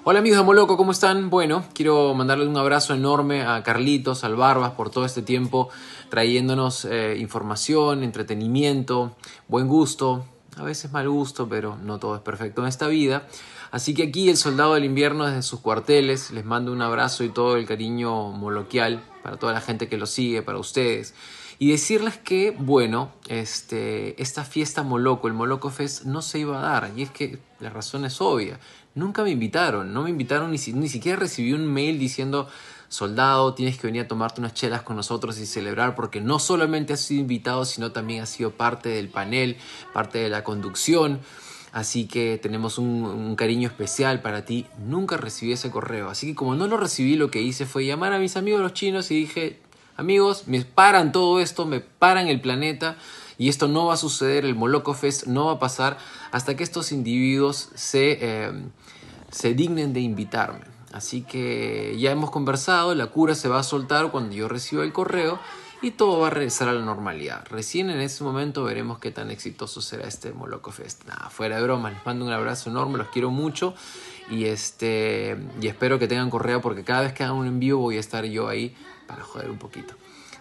Hola 0.07 0.19
amigos 0.19 0.39
de 0.39 0.45
Moloco, 0.45 0.77
¿cómo 0.77 0.93
están? 0.93 1.31
Bueno, 1.31 1.65
quiero 1.73 2.13
mandarles 2.15 2.49
un 2.49 2.59
abrazo 2.59 2.93
enorme 2.93 3.43
a 3.43 3.63
Carlitos, 3.63 4.23
al 4.23 4.37
Barbas, 4.37 4.73
por 4.73 4.91
todo 4.91 5.07
este 5.07 5.23
tiempo 5.23 5.71
trayéndonos 6.11 6.85
eh, 6.85 7.17
información, 7.19 8.03
entretenimiento, 8.03 9.17
buen 9.49 9.67
gusto, 9.67 10.27
a 10.57 10.63
veces 10.63 10.93
mal 10.93 11.09
gusto, 11.09 11.49
pero 11.49 11.77
no 11.83 11.99
todo 11.99 12.17
es 12.17 12.21
perfecto 12.21 12.63
en 12.63 12.69
esta 12.69 12.87
vida. 12.87 13.27
Así 13.71 13.95
que 13.95 14.05
aquí 14.05 14.29
el 14.29 14.37
soldado 14.37 14.75
del 14.75 14.85
invierno 14.85 15.27
desde 15.27 15.43
sus 15.43 15.61
cuarteles 15.61 16.31
les 16.31 16.45
mando 16.45 16.71
un 16.71 16.83
abrazo 16.83 17.25
y 17.25 17.31
todo 17.31 17.57
el 17.57 17.67
cariño 17.67 18.31
moloquial 18.31 19.03
para 19.23 19.37
toda 19.37 19.53
la 19.55 19.61
gente 19.61 19.89
que 19.89 19.97
lo 19.97 20.07
sigue, 20.07 20.43
para 20.43 20.59
ustedes. 20.59 21.15
Y 21.65 21.71
decirles 21.71 22.19
que, 22.19 22.51
bueno, 22.51 23.11
este, 23.27 24.21
esta 24.21 24.45
fiesta 24.45 24.83
Moloco, 24.83 25.29
el 25.29 25.33
Moloco 25.33 25.71
Fest, 25.71 26.05
no 26.05 26.21
se 26.21 26.41
iba 26.41 26.59
a 26.59 26.61
dar. 26.61 26.93
Y 26.95 27.01
es 27.01 27.11
que 27.11 27.39
la 27.59 27.71
razón 27.71 28.05
es 28.05 28.21
obvia. 28.21 28.61
Nunca 28.95 29.23
me 29.23 29.31
invitaron, 29.31 29.95
no 29.95 30.03
me 30.03 30.11
invitaron, 30.11 30.51
ni, 30.51 30.59
ni 30.75 30.89
siquiera 30.91 31.19
recibí 31.19 31.55
un 31.55 31.67
mail 31.67 31.99
diciendo 31.99 32.49
soldado, 32.91 33.55
tienes 33.55 33.79
que 33.79 33.87
venir 33.87 34.03
a 34.03 34.09
tomarte 34.09 34.43
unas 34.43 34.53
chelas 34.53 34.83
con 34.83 34.97
nosotros 34.97 35.39
y 35.39 35.47
celebrar 35.47 35.95
porque 35.95 36.21
no 36.21 36.39
solamente 36.39 36.93
has 36.93 37.01
sido 37.01 37.23
invitado, 37.23 37.65
sino 37.65 37.93
también 37.93 38.23
has 38.23 38.29
sido 38.29 38.51
parte 38.51 38.91
del 38.91 39.09
panel, 39.09 39.57
parte 39.95 40.19
de 40.19 40.29
la 40.29 40.45
conducción. 40.45 41.21
Así 41.75 42.07
que 42.07 42.39
tenemos 42.41 42.79
un, 42.79 43.35
cariño 43.37 43.67
especial 43.67 44.23
para 44.23 44.45
ti. 44.45 44.67
Nunca 44.87 45.17
recibí 45.17 45.53
ese 45.53 45.73
correo. 45.73 46.09
Así 46.09 46.29
que 46.29 46.35
como 46.37 46.55
no 46.55 46.69
lo 46.69 46.77
recibí, 46.77 47.17
lo 47.17 47.33
que 47.33 47.43
hice 47.43 47.67
fue 47.67 47.85
llamar 47.85 48.13
a 48.13 48.21
mis 48.21 48.37
amigos 48.37 48.61
los 48.61 48.75
chinos 48.75 49.11
y 49.11 49.17
dije, 49.17 49.59
amigos, 49.97 50.45
me 50.47 50.63
paran 50.65 51.13
todo 51.13 51.41
esto, 51.41 51.67
me 51.67 51.81
paran 51.81 52.29
el 52.29 52.41
planeta. 52.41 52.97
Y 53.37 53.49
esto 53.49 53.67
no 53.67 53.87
va 53.87 53.95
a 53.95 53.97
suceder, 53.97 54.45
el 54.45 54.55
Moloco 54.55 54.95
Fest 54.95 55.27
no 55.27 55.47
va 55.47 55.53
a 55.53 55.59
pasar 55.59 55.99
hasta 56.31 56.57
que 56.57 56.63
estos 56.63 56.93
individuos 56.93 57.71
se, 57.75 58.19
eh, 58.21 58.53
se 59.31 59.55
dignen 59.55 59.93
de 59.93 60.01
invitarme. 60.01 60.67
Así 60.93 61.23
que 61.23 61.97
ya 61.99 62.13
hemos 62.13 62.31
conversado, 62.31 62.95
la 62.95 63.09
cura 63.09 63.35
se 63.35 63.49
va 63.49 63.59
a 63.59 63.65
soltar 63.65 64.13
cuando 64.13 64.37
yo 64.37 64.47
reciba 64.47 64.85
el 64.85 64.93
correo 64.93 65.41
y 65.83 65.91
todo 65.91 66.21
va 66.21 66.29
a 66.29 66.31
regresar 66.31 66.69
a 66.69 66.73
la 66.73 66.83
normalidad. 66.83 67.45
Recién 67.51 67.91
en 67.91 68.01
ese 68.01 68.23
momento 68.23 68.63
veremos 68.63 69.01
qué 69.01 69.11
tan 69.11 69.33
exitoso 69.33 69.83
será 69.83 70.07
este 70.07 70.33
Moloco 70.33 70.71
Fest. 70.71 71.05
Nada, 71.07 71.29
fuera 71.31 71.57
de 71.57 71.63
broma, 71.65 71.91
les 71.91 72.07
mando 72.07 72.25
un 72.25 72.33
abrazo 72.33 72.71
enorme, 72.71 72.97
los 72.97 73.09
quiero 73.09 73.33
mucho 73.33 73.75
y, 74.31 74.45
este, 74.45 75.37
y 75.61 75.67
espero 75.67 75.99
que 75.99 76.07
tengan 76.07 76.31
correo 76.31 76.61
porque 76.61 76.85
cada 76.85 77.03
vez 77.03 77.13
que 77.13 77.25
hagan 77.25 77.37
un 77.37 77.49
envío 77.49 77.79
voy 77.79 77.97
a 77.97 78.01
estar 78.01 78.25
yo 78.25 78.49
ahí 78.49 78.77
para 79.07 79.23
joder 79.23 79.51
un 79.51 79.59
poquito. 79.59 79.95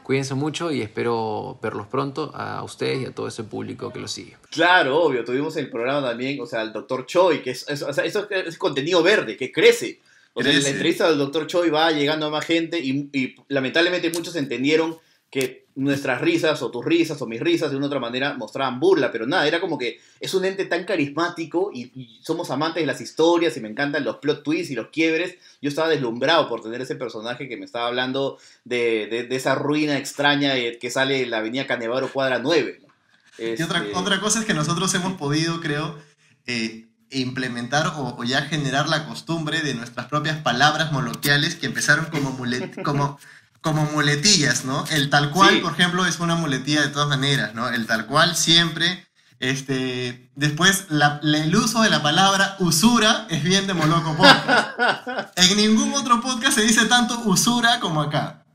Cuídense 0.03 0.33
mucho 0.33 0.71
y 0.71 0.81
espero 0.81 1.57
verlos 1.61 1.87
pronto 1.87 2.31
a 2.35 2.61
ustedes 2.63 3.03
y 3.03 3.05
a 3.05 3.15
todo 3.15 3.27
ese 3.27 3.43
público 3.45 3.91
que 3.91 3.99
los 3.99 4.11
sigue. 4.11 4.35
Claro, 4.49 5.01
obvio, 5.01 5.23
tuvimos 5.23 5.55
el 5.55 5.69
programa 5.69 6.09
también, 6.09 6.39
o 6.41 6.45
sea, 6.45 6.61
el 6.61 6.73
doctor 6.73 7.05
Choi, 7.05 7.41
que 7.41 7.51
es, 7.51 7.65
eso 7.69 8.27
es 8.29 8.57
contenido 8.57 9.01
verde, 9.01 9.37
que 9.37 9.51
crece. 9.51 10.01
O 10.33 10.43
sea, 10.43 10.51
en 10.51 10.63
la 10.63 10.69
entrevista 10.69 11.07
del 11.07 11.19
doctor 11.19 11.47
Choi 11.47 11.69
va 11.69 11.91
llegando 11.91 12.25
a 12.25 12.29
más 12.29 12.45
gente 12.45 12.79
y, 12.79 13.35
lamentablemente 13.47 14.09
muchos 14.09 14.35
entendieron 14.35 14.97
que 15.33 15.65
nuestras 15.73 16.21
risas 16.21 16.61
o 16.61 16.69
tus 16.69 16.85
risas 16.85 17.19
o 17.19 17.25
mis 17.25 17.41
risas 17.41 17.71
de 17.71 17.77
una 17.77 17.87
otra 17.87 17.99
manera 17.99 18.35
mostraban 18.35 18.79
burla, 18.79 19.11
pero 19.11 19.25
nada, 19.25 19.47
era 19.47 19.59
como 19.59 19.79
que 19.79 19.99
es 20.19 20.31
un 20.35 20.45
ente 20.45 20.65
tan 20.65 20.83
carismático 20.83 21.71
y, 21.73 22.19
somos 22.21 22.51
amantes 22.51 22.83
de 22.83 22.85
las 22.85 23.01
historias 23.01 23.57
y 23.57 23.59
me 23.59 23.67
encantan 23.67 24.03
los 24.03 24.17
plot 24.17 24.43
twists 24.43 24.69
y 24.69 24.75
los 24.75 24.89
quiebres. 24.89 25.37
Yo 25.59 25.69
estaba 25.69 25.89
deslumbrado 25.89 26.47
por 26.47 26.61
tener 26.61 26.81
ese 26.81 26.95
personaje 26.95 27.49
que 27.49 27.57
me 27.57 27.65
estaba 27.65 27.87
hablando 27.87 28.37
de, 28.63 29.27
esa 29.31 29.55
ruina 29.55 29.97
extraña 29.97 30.53
que 30.79 30.91
sale 30.91 31.23
en 31.23 31.31
la 31.31 31.39
avenida 31.39 31.65
Canevaro 31.65 32.13
cuadra 32.13 32.37
9. 32.37 32.81
Y 33.39 33.63
otra, 33.63 33.79
este 33.79 33.95
otra 33.95 34.19
cosa 34.19 34.39
es 34.39 34.45
que 34.45 34.53
nosotros 34.53 34.93
hemos 34.93 35.13
podido, 35.13 35.61
creo, 35.61 35.97
eh, 36.45 36.85
implementar 37.09 37.93
o, 37.97 38.23
ya 38.23 38.43
generar 38.43 38.87
la 38.87 39.07
costumbre 39.07 39.61
de 39.61 39.73
nuestras 39.73 40.05
propias 40.05 40.37
palabras 40.43 40.91
moloquiales 40.91 41.55
que 41.55 41.65
empezaron 41.65 42.05
como, 42.05 42.37
como, 42.83 43.19
como 43.63 43.85
muletillas, 43.85 44.65
¿no? 44.65 44.83
El 44.91 45.09
tal 45.09 45.31
cual, 45.31 45.61
por 45.61 45.71
ejemplo, 45.71 46.05
es 46.05 46.19
una 46.19 46.35
muletilla 46.35 46.81
de 46.81 46.89
todas 46.89 47.07
maneras, 47.07 47.55
¿no? 47.55 47.69
El 47.69 47.87
tal 47.87 48.05
cual 48.05 48.35
siempre 48.35 49.07
Este, 49.39 50.31
después, 50.35 50.87
el 50.89 51.55
uso 51.55 51.81
de 51.81 51.89
la 51.89 52.01
palabra 52.01 52.55
usura 52.59 53.25
es 53.29 53.43
bien 53.43 53.65
de 53.65 53.73
Moloco 53.73 54.15
Podcast. 54.15 54.77
en 55.37 55.57
ningún 55.57 55.93
otro 55.93 56.21
podcast 56.21 56.55
se 56.55 56.61
dice 56.61 56.85
tanto 56.85 57.19
usura 57.25 57.79
como 57.79 58.01
acá. 58.01 58.45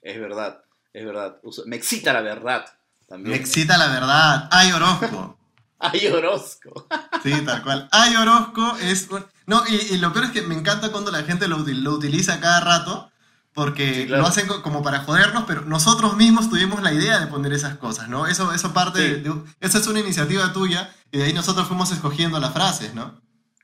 Es 0.00 0.20
verdad, 0.20 0.62
es 0.92 1.04
verdad. 1.04 1.36
Me 1.66 1.76
excita 1.76 2.12
la 2.12 2.20
verdad. 2.20 2.64
También. 3.06 3.30
Me 3.30 3.36
excita 3.36 3.76
la 3.78 3.88
verdad. 3.88 4.48
Ay 4.50 4.72
Orozco. 4.72 5.38
Ay 5.78 6.06
Orozco. 6.08 6.86
sí, 7.22 7.32
tal 7.44 7.62
cual. 7.62 7.88
Ay 7.90 8.16
Orozco 8.16 8.76
es... 8.82 9.08
No, 9.46 9.62
y, 9.66 9.96
lo 9.96 10.12
peor 10.12 10.26
es 10.26 10.30
que 10.32 10.42
me 10.42 10.54
encanta 10.54 10.90
cuando 10.92 11.10
la 11.10 11.22
gente 11.22 11.48
lo, 11.48 11.58
lo 11.58 11.92
utiliza 11.92 12.40
cada 12.40 12.60
rato 12.60 13.10
porque 13.54 14.06
lo 14.06 14.24
hacen 14.24 14.46
como 14.46 14.82
para 14.82 15.00
jodernos, 15.00 15.44
pero 15.46 15.62
nosotros 15.62 16.16
mismos 16.16 16.48
tuvimos 16.48 16.82
la 16.82 16.92
idea 16.92 17.18
de 17.18 17.26
poner 17.26 17.52
esas 17.52 17.76
cosas, 17.76 18.08
¿no? 18.08 18.26
Eso, 18.26 18.52
eso 18.52 18.72
parte 18.72 19.18
de, 19.18 19.32
Esa 19.60 19.78
es 19.78 19.86
una 19.88 20.00
iniciativa 20.00 20.52
tuya 20.52 20.94
y 21.10 21.18
de 21.18 21.24
ahí 21.24 21.32
nosotros 21.32 21.66
fuimos 21.66 21.90
escogiendo 21.90 22.38
las 22.38 22.52
frases, 22.52 22.94
¿no? 22.94 23.20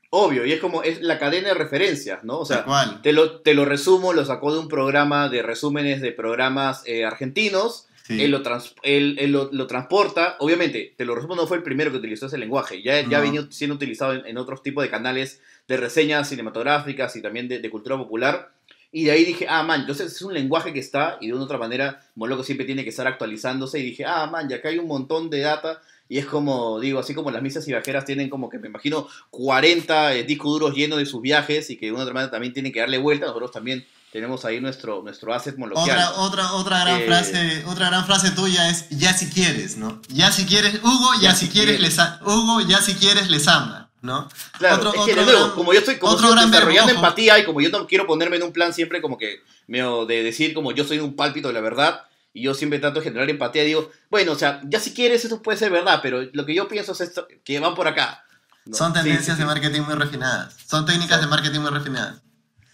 Obvio, 0.09 0.45
y 0.45 0.53
es 0.53 0.61
como, 0.61 0.83
es 0.83 1.01
la 1.01 1.19
cadena 1.19 1.49
de 1.49 1.53
referencias, 1.55 2.23
¿no? 2.23 2.39
O 2.39 2.45
sea, 2.45 2.65
te 3.01 3.11
lo, 3.11 3.41
te 3.41 3.53
lo 3.53 3.65
resumo, 3.65 4.13
lo 4.13 4.25
sacó 4.25 4.53
de 4.53 4.59
un 4.59 4.67
programa 4.67 5.29
de 5.29 5.41
resúmenes 5.41 6.01
de 6.01 6.11
programas 6.11 6.83
eh, 6.85 7.05
argentinos, 7.05 7.87
él, 8.07 8.31
lo, 8.31 8.41
él, 8.83 9.31
lo, 9.31 9.67
transporta, 9.67 10.35
obviamente, 10.39 10.93
te 10.95 11.05
lo 11.05 11.15
resumo, 11.15 11.35
no 11.35 11.47
fue 11.47 11.57
el 11.57 11.63
primero 11.63 11.91
que 11.91 11.97
utilizó 11.97 12.27
ese 12.27 12.37
lenguaje, 12.37 12.83
ya, 12.83 13.01
ya 13.01 13.17
ha 13.17 13.21
venido 13.21 13.51
siendo 13.51 13.75
utilizado 13.75 14.13
en, 14.13 14.37
otros 14.37 14.61
tipos 14.61 14.83
de 14.83 14.89
canales 14.89 15.41
de 15.67 15.77
reseñas 15.77 16.29
cinematográficas 16.29 17.15
y 17.15 17.21
también 17.21 17.47
de 17.47 17.69
cultura 17.69 17.97
popular, 17.97 18.54
y 18.95 19.03
de 19.03 19.11
ahí 19.11 19.25
dije, 19.25 19.45
ah, 19.49 19.61
man, 19.61 19.81
entonces 19.81 20.09
es 20.09 20.21
un 20.21 20.33
lenguaje 20.33 20.71
que 20.71 20.79
está 20.79 21.17
y 21.19 21.27
de 21.27 21.33
una 21.33 21.43
otra 21.43 21.57
manera 21.57 22.01
Moloco 22.15 22.45
siempre 22.45 22.65
tiene 22.65 22.85
que 22.85 22.91
estar 22.91 23.05
actualizándose. 23.05 23.77
Y 23.77 23.83
dije, 23.83 24.05
ah, 24.05 24.25
man, 24.27 24.47
ya 24.47 24.55
acá 24.55 24.69
hay 24.69 24.79
un 24.79 24.87
montón 24.87 25.29
de 25.29 25.41
data. 25.41 25.81
Y 26.07 26.17
es 26.17 26.25
como, 26.25 26.79
digo, 26.79 26.99
así 26.99 27.13
como 27.13 27.29
las 27.29 27.41
misas 27.41 27.67
y 27.67 27.71
viajeras 27.71 28.05
tienen 28.05 28.29
como 28.29 28.49
que, 28.49 28.57
me 28.57 28.69
imagino, 28.69 29.09
40 29.31 30.13
eh, 30.13 30.23
discos 30.23 30.49
duros 30.49 30.73
llenos 30.73 30.97
de 30.97 31.05
sus 31.05 31.21
viajes 31.21 31.69
y 31.71 31.75
que 31.75 31.87
de 31.87 31.91
una 31.91 32.03
otra 32.03 32.13
manera 32.13 32.31
también 32.31 32.53
tienen 32.53 32.71
que 32.71 32.79
darle 32.79 32.97
vuelta. 32.97 33.25
Nosotros 33.25 33.51
también 33.51 33.85
tenemos 34.13 34.45
ahí 34.45 34.61
nuestro, 34.61 35.01
nuestro 35.03 35.33
asset 35.33 35.57
moloquial. 35.57 35.99
Otra, 36.15 36.21
otra, 36.21 36.53
otra, 36.53 36.79
gran 36.85 37.01
eh, 37.01 37.05
frase, 37.05 37.65
otra 37.67 37.87
gran 37.87 38.05
frase 38.05 38.31
tuya 38.31 38.69
es, 38.69 38.87
ya 38.91 39.11
si 39.11 39.29
quieres, 39.29 39.75
¿no? 39.75 40.01
Ya 40.07 40.31
si 40.31 40.45
quieres, 40.45 40.75
Hugo, 40.81 41.09
ya, 41.19 41.35
si, 41.35 41.49
quieres, 41.49 41.81
les 41.81 41.97
Hugo, 42.21 42.61
ya 42.61 42.79
si 42.79 42.93
quieres, 42.93 43.29
les 43.29 43.45
ama. 43.49 43.84
¿No? 44.05 44.29
Claro, 44.57 44.93
es 44.93 45.15
que, 45.15 45.15
como 45.55 45.73
yo 45.73 45.79
estoy, 45.79 45.97
como 45.97 46.15
desarrollando 46.15 46.93
empatía 46.93 47.39
y 47.39 47.45
como 47.45 47.61
yo 47.61 47.69
no 47.69 47.87
quiero 47.87 48.07
ponerme 48.07 48.37
en 48.37 48.43
un 48.43 48.53
plan 48.53 48.73
siempre 48.73 49.01
como 49.01 49.17
que, 49.17 49.41
medio 49.67 50.05
de 50.05 50.23
decir 50.23 50.53
como 50.53 50.71
yo 50.71 50.83
soy 50.85 50.99
un 50.99 51.15
pálpito 51.15 51.49
de 51.49 51.53
la 51.53 51.61
verdad, 51.61 52.03
y 52.33 52.43
yo 52.43 52.53
siempre 52.53 52.79
trato 52.79 52.99
de 52.99 53.05
generar 53.05 53.29
empatía, 53.29 53.63
digo, 53.63 53.91
bueno, 54.09 54.33
o 54.33 54.35
sea, 54.35 54.61
ya 54.65 54.79
si 54.79 54.93
quieres 54.93 55.25
eso 55.25 55.41
puede 55.41 55.57
ser 55.57 55.71
verdad, 55.71 55.99
pero 56.01 56.21
lo 56.31 56.45
que 56.45 56.53
yo 56.53 56.67
pienso 56.67 56.91
es 56.91 57.01
esto, 57.01 57.27
que 57.43 57.59
van 57.59 57.75
por 57.75 57.87
acá. 57.87 58.23
Son 58.71 58.93
tendencias 58.93 59.37
de 59.37 59.45
marketing 59.45 59.81
muy 59.81 59.95
refinadas, 59.95 60.55
son 60.67 60.85
técnicas 60.85 61.21
de 61.21 61.27
marketing 61.27 61.59
muy 61.59 61.71
refinadas. 61.71 62.21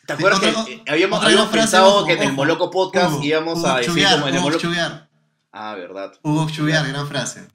¿Te 0.06 0.14
acuerdas 0.14 0.40
que 0.40 0.84
habíamos, 0.88 1.50
pensado 1.50 2.06
que 2.06 2.14
en 2.14 2.24
el 2.24 2.34
Moloco 2.34 2.70
Podcast 2.70 3.24
íbamos 3.24 3.64
a 3.64 3.78
decir 3.78 4.06
como 4.12 4.28
en 4.28 4.36
el 4.36 4.42
Moloco... 4.42 4.68
Ah, 5.54 5.76
verdad. 5.76 6.14
Hugo 6.24 6.50
Chubiar, 6.50 6.88
gran 6.88 7.08
frase. 7.08 7.46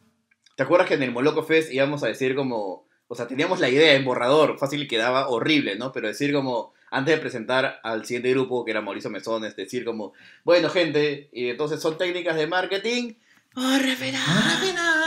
¿Te 0.56 0.62
acuerdas 0.62 0.88
que 0.88 0.94
en 0.94 1.02
el 1.02 1.12
Moloco 1.12 1.42
Fest 1.42 1.70
íbamos 1.70 2.02
a 2.02 2.06
decir 2.06 2.34
como 2.34 2.85
o 3.08 3.14
sea, 3.14 3.28
teníamos 3.28 3.60
la 3.60 3.68
idea 3.68 3.94
en 3.94 4.04
borrador, 4.04 4.58
fácil 4.58 4.88
quedaba 4.88 5.28
horrible, 5.28 5.76
¿no? 5.76 5.92
Pero 5.92 6.08
decir 6.08 6.32
como, 6.32 6.72
antes 6.90 7.14
de 7.14 7.20
presentar 7.20 7.80
al 7.82 8.04
siguiente 8.04 8.30
grupo, 8.30 8.64
que 8.64 8.72
era 8.72 8.80
Mauricio 8.80 9.10
Mesones, 9.10 9.54
decir 9.56 9.84
como, 9.84 10.12
bueno, 10.44 10.68
gente, 10.70 11.28
y 11.32 11.50
entonces 11.50 11.80
son 11.80 11.98
técnicas 11.98 12.36
de 12.36 12.46
marketing. 12.46 13.14
¡Oh, 13.54 13.78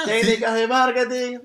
Técnicas 0.05 0.55
de 0.55 0.67
marketing. 0.67 1.39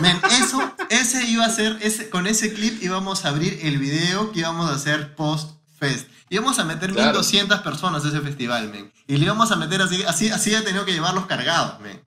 Men, 0.00 0.16
eso, 0.38 0.74
ese 0.90 1.24
iba 1.26 1.44
a 1.44 1.50
ser, 1.50 1.78
ese, 1.80 2.10
con 2.10 2.26
ese 2.26 2.52
clip 2.52 2.82
íbamos 2.82 3.24
a 3.24 3.28
abrir 3.28 3.58
el 3.62 3.78
video 3.78 4.32
que 4.32 4.40
íbamos 4.40 4.68
a 4.70 4.74
hacer 4.74 5.14
post-fest. 5.14 6.08
Íbamos 6.28 6.58
a 6.58 6.64
meter 6.64 6.92
1200 6.92 7.60
personas 7.60 8.04
a 8.04 8.08
ese 8.08 8.20
festival, 8.20 8.68
men. 8.68 8.92
Y 9.06 9.16
le 9.16 9.24
íbamos 9.24 9.52
a 9.52 9.56
meter 9.56 9.80
así, 9.80 10.02
así, 10.02 10.28
así 10.28 10.54
ha 10.54 10.64
tenido 10.64 10.84
que 10.84 10.92
llevarlos 10.92 11.26
cargados, 11.26 11.80
men. 11.80 12.02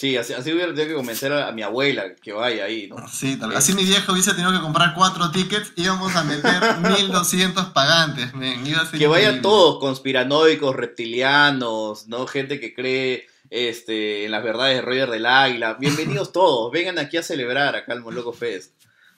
Sí, 0.00 0.16
así, 0.16 0.32
así 0.32 0.50
hubiera 0.50 0.72
tenido 0.72 0.88
que 0.88 0.94
convencer 0.94 1.30
a, 1.30 1.52
mi 1.52 1.60
abuela 1.60 2.14
que 2.22 2.32
vaya 2.32 2.64
ahí, 2.64 2.88
¿no? 2.88 3.06
Sí, 3.06 3.36
tal 3.36 3.54
Así 3.54 3.74
mi 3.74 3.84
viejo 3.84 4.12
hubiese 4.12 4.32
tenido 4.32 4.50
que 4.50 4.60
comprar 4.60 4.94
cuatro 4.94 5.30
tickets, 5.30 5.74
íbamos 5.76 6.16
a 6.16 6.24
meter 6.24 6.78
1200 6.98 7.66
pagantes, 7.66 8.32
men. 8.32 8.64
que 8.96 9.06
vayan 9.06 9.42
todos, 9.42 9.78
conspiranoicos, 9.78 10.74
reptilianos, 10.74 12.08
¿no? 12.08 12.26
Gente 12.26 12.58
que 12.58 12.72
cree 12.72 13.26
este, 13.50 14.24
en 14.24 14.30
las 14.30 14.42
verdades 14.42 14.76
de 14.76 14.80
Roger 14.80 15.10
del 15.10 15.26
Águila. 15.26 15.76
Bienvenidos 15.78 16.32
todos, 16.32 16.72
vengan 16.72 16.98
aquí 16.98 17.18
a 17.18 17.22
celebrar 17.22 17.76
acá 17.76 17.92
al 17.92 18.00
Moloco 18.00 18.32
Fest. 18.32 18.72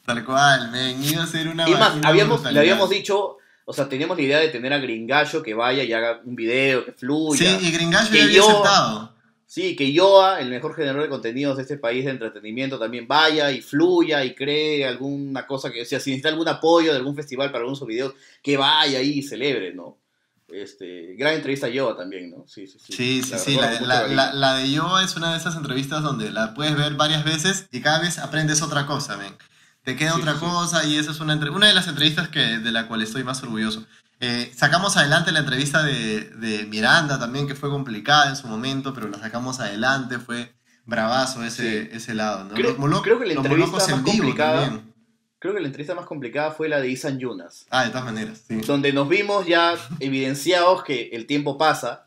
Tal 0.05 0.25
cual, 0.25 0.73
men. 0.73 1.01
Iba 1.05 1.23
a 1.23 1.29
ser 1.29 1.47
una. 1.47 1.69
Y 1.69 1.75
más, 1.77 1.93
habíamos, 2.03 2.43
le 2.43 2.59
habíamos 2.59 2.91
dicho. 2.91 3.37
O 3.65 3.73
sea, 3.73 3.89
teníamos 3.89 4.17
la 4.17 4.23
idea 4.25 4.39
de 4.41 4.49
tener 4.49 4.73
a 4.73 4.79
Gringallo 4.79 5.45
que 5.45 5.55
vaya 5.55 5.85
y 5.85 5.93
haga 5.93 6.21
un 6.25 6.35
video, 6.35 6.85
que 6.85 6.91
fluya. 6.91 7.39
Sí, 7.39 7.69
y 7.69 7.71
Gringallo 7.71 8.13
ya 8.13 8.25
había 8.25 8.41
aceptado. 8.41 9.12
Sí, 9.53 9.77
que 9.77 9.93
Yoa, 9.93 10.41
el 10.41 10.49
mejor 10.49 10.75
generador 10.75 11.03
de 11.03 11.09
contenidos 11.11 11.59
de 11.59 11.65
este 11.65 11.77
país 11.77 12.07
de 12.07 12.13
entretenimiento, 12.13 12.79
también 12.79 13.07
vaya 13.07 13.51
y 13.51 13.61
fluya 13.61 14.25
y 14.25 14.35
cree 14.35 14.87
alguna 14.87 15.47
cosa 15.47 15.71
que, 15.71 15.83
o 15.83 15.85
sea, 15.85 16.01
si 16.01 16.09
necesita 16.09 16.31
algún 16.31 16.49
apoyo 16.49 16.91
de 16.91 16.97
algún 16.97 17.15
festival 17.15 17.49
para 17.49 17.59
algunos 17.59 17.87
videos, 17.87 18.15
que 18.43 18.57
vaya 18.57 19.01
ahí 19.01 19.19
y 19.19 19.23
celebre, 19.23 19.75
¿no? 19.75 19.99
Este, 20.49 21.17
gran 21.19 21.35
entrevista 21.35 21.67
a 21.67 21.69
Yoa 21.69 21.95
también, 21.95 22.31
¿no? 22.31 22.47
Sí, 22.49 22.67
sí, 22.67 22.79
sí. 22.79 22.95
Sí, 22.95 23.23
sí, 23.23 23.39
sí. 23.39 23.59
La, 23.83 24.55
de 24.55 24.71
Yoa 24.71 25.05
es 25.05 25.17
una 25.17 25.33
de 25.33 25.37
esas 25.37 25.55
entrevistas 25.55 26.03
donde 26.03 26.31
la 26.31 26.55
puedes 26.55 26.75
ver 26.75 26.95
varias 26.95 27.23
veces 27.23 27.69
y 27.71 27.83
cada 27.83 28.01
vez 28.01 28.19
aprendes 28.19 28.63
otra 28.63 28.87
cosa, 28.87 29.17
ven. 29.17 29.35
Te 29.85 29.97
queda 29.97 30.17
otra 30.17 30.33
cosa 30.33 30.87
y 30.87 30.97
esa 30.97 31.11
es 31.11 31.21
una, 31.21 31.35
una 31.35 31.67
de 31.67 31.75
las 31.75 31.89
entrevistas 31.89 32.31
que, 32.31 32.41
de 32.41 32.73
la 32.73 32.89
cual 32.89 33.03
estoy 33.03 33.23
más 33.23 33.43
orgulloso. 33.43 33.85
Eh, 34.25 34.53
sacamos 34.55 34.97
adelante 34.97 35.33
la 35.33 35.41
entrevista 35.41 35.83
de, 35.83 36.65
Miranda 36.71 37.19
también, 37.19 37.49
que 37.49 37.57
fue 37.57 37.69
complicada 37.71 38.29
en 38.29 38.37
su 38.37 38.47
momento, 38.47 38.95
pero 38.95 39.09
la 39.09 39.19
sacamos 39.19 39.59
adelante, 39.59 40.21
fue 40.21 40.53
bravazo 40.87 41.43
ese, 41.43 41.95
ese 41.95 42.15
lado. 42.15 42.45
¿no? 42.45 42.55
Creo, 43.03 43.19
que 43.19 43.27
la 43.27 43.33
entrevista 43.33 43.79
más 43.79 43.89
complicada. 43.89 44.81
Creo 45.41 45.55
que 45.55 45.61
la 45.61 45.67
entrevista 45.67 45.97
más 45.97 46.07
complicada 46.07 46.53
fue 46.53 46.69
la 46.69 46.81
de 46.81 46.89
Isan 46.89 47.19
Yunas. 47.19 47.67
Ah, 47.69 47.83
de 47.83 47.91
todas 47.91 48.05
maneras, 48.05 48.45
sí. 48.47 48.61
Donde 48.61 48.93
nos 48.93 49.09
vimos 49.09 49.45
ya 49.45 49.75
evidenciados 49.99 50.85
que 50.85 51.09
el 51.13 51.27
tiempo 51.27 51.59
pasa, 51.59 52.07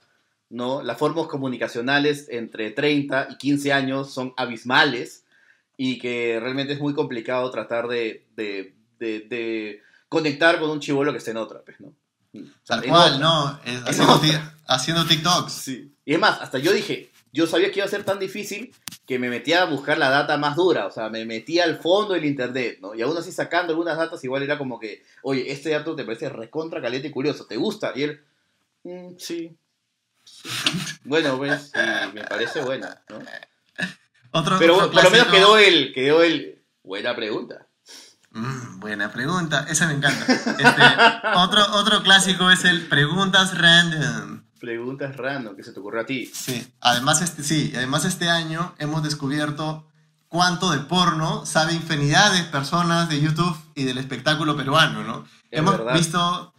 ¿no? 0.50 0.82
Las 0.84 0.98
formas 0.98 1.28
comunicacionales 1.28 2.28
entre 2.30 2.72
30 2.72 3.28
y 3.32 3.36
15 3.36 3.74
años 3.74 4.14
son 4.14 4.34
abismales 4.38 5.26
y 5.76 6.00
que 6.00 6.40
realmente 6.42 6.72
es 6.72 6.80
muy 6.80 6.94
complicado 6.94 7.52
tratar 7.52 7.90
de, 7.90 8.26
de, 8.38 8.74
de 9.00 9.82
conectar 10.08 10.62
con 10.62 10.70
un 10.70 10.80
chivolo 10.80 11.12
que 11.12 11.18
esté 11.18 11.32
en 11.32 11.38
otra, 11.38 11.62
pues, 11.66 11.78
¿no? 11.82 11.94
Tal 12.66 12.84
cual, 12.84 13.20
no, 13.20 13.60
haciendo, 14.68 15.06
TikToks. 15.06 15.54
Sí. 15.54 15.92
Y 16.06 16.14
es 16.14 16.20
más, 16.20 16.42
hasta 16.42 16.58
yo 16.58 16.72
dije, 16.72 17.12
yo 17.32 17.48
sabía 17.48 17.72
que 17.72 17.80
iba 17.80 17.86
a 17.86 17.90
ser 17.90 18.04
tan 18.04 18.20
difícil 18.20 18.74
que 19.06 19.20
me 19.20 19.30
metía 19.30 19.62
a 19.62 19.66
buscar 19.66 19.98
la 19.98 20.10
data 20.10 20.38
más 20.38 20.56
dura, 20.56 20.88
o 20.88 20.92
sea, 20.92 21.10
me 21.10 21.26
metía 21.26 21.64
al 21.64 21.78
fondo 21.78 22.14
del 22.14 22.26
internet, 22.26 22.80
¿no? 22.82 22.96
Y 22.96 23.02
aún 23.02 23.18
así 23.18 23.32
sacando 23.32 23.74
algunas 23.74 23.98
datas, 23.98 24.24
igual 24.24 24.44
era 24.44 24.58
como 24.58 24.80
que, 24.80 25.04
oye, 25.22 25.52
este 25.52 25.70
dato 25.70 25.96
te 25.96 26.06
parece 26.06 26.30
recontra 26.30 26.82
caliente 26.82 27.10
y 27.10 27.12
curioso, 27.12 27.46
¿te 27.46 27.58
gusta? 27.58 27.92
Y 27.96 28.04
él, 28.04 28.22
mm, 28.84 29.16
sí. 29.18 29.56
bueno, 31.04 31.38
pues, 31.38 31.72
me 32.14 32.24
parece 32.24 32.62
buena, 32.62 33.04
¿no? 33.10 33.20
Pero 34.60 34.92
por 34.92 35.04
lo 35.04 35.12
menos 35.12 35.28
quedó 35.28 35.58
el, 35.58 35.94
quedó 35.94 36.24
el, 36.24 36.62
buena 36.84 37.16
pregunta. 37.16 37.65
Mm, 38.36 38.80
buena 38.80 39.12
pregunta, 39.12 39.66
esa 39.70 39.88
me 39.88 39.94
encanta. 39.94 40.26
Este, 40.32 40.82
otro, 41.36 41.66
otro 41.72 42.04
clásico 42.04 42.52
es 42.52 42.66
el 42.66 42.86
preguntas 42.88 43.58
random. 43.58 44.42
Preguntas 44.60 45.16
random, 45.16 45.56
que 45.56 45.64
se 45.64 45.72
te 45.72 45.80
ocurrió 45.80 46.02
a 46.02 46.06
ti. 46.06 46.30
Sí, 46.34 46.68
además 46.82 47.22
este, 47.22 47.44
sí, 47.44 47.72
además 47.76 48.04
este 48.04 48.30
año 48.30 48.76
hemos 48.78 49.04
descubierto 49.04 49.88
cuánto 50.28 50.70
de 50.72 50.80
porno 50.80 51.46
sabe 51.46 51.74
infinidad 51.74 52.34
de 52.34 52.44
personas 52.44 53.08
de 53.08 53.22
YouTube 53.22 53.58
y 53.74 53.86
del 53.86 53.98
espectáculo 53.98 54.58
peruano, 54.58 55.04
¿no? 55.04 55.26
hemos 55.50 55.94
visto 55.94 56.54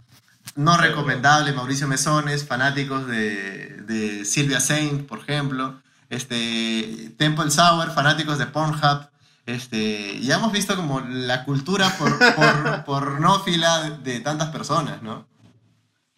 no 0.55 0.79
recomendable 0.79 1.53
Mauricio 1.53 1.87
Mesones, 1.87 2.47
fanáticos 2.47 3.07
de, 3.07 3.83
de 3.83 4.24
Silvia 4.24 4.61
Saint, 4.61 5.07
por 5.07 5.18
ejemplo, 5.18 5.83
este, 6.09 7.12
Temple 7.18 7.51
Sour, 7.51 7.91
fanáticos 7.91 8.39
de 8.39 8.47
Pornhub, 8.47 9.09
este, 9.47 10.20
ya 10.20 10.36
hemos 10.36 10.53
visto 10.53 10.74
como 10.74 11.01
la 11.01 11.44
cultura 11.44 11.97
por, 11.99 12.18
por, 12.34 12.84
pornófila 12.84 13.99
de, 14.03 14.20
tantas 14.20 14.51
personas, 14.51 15.03
¿no? 15.03 15.26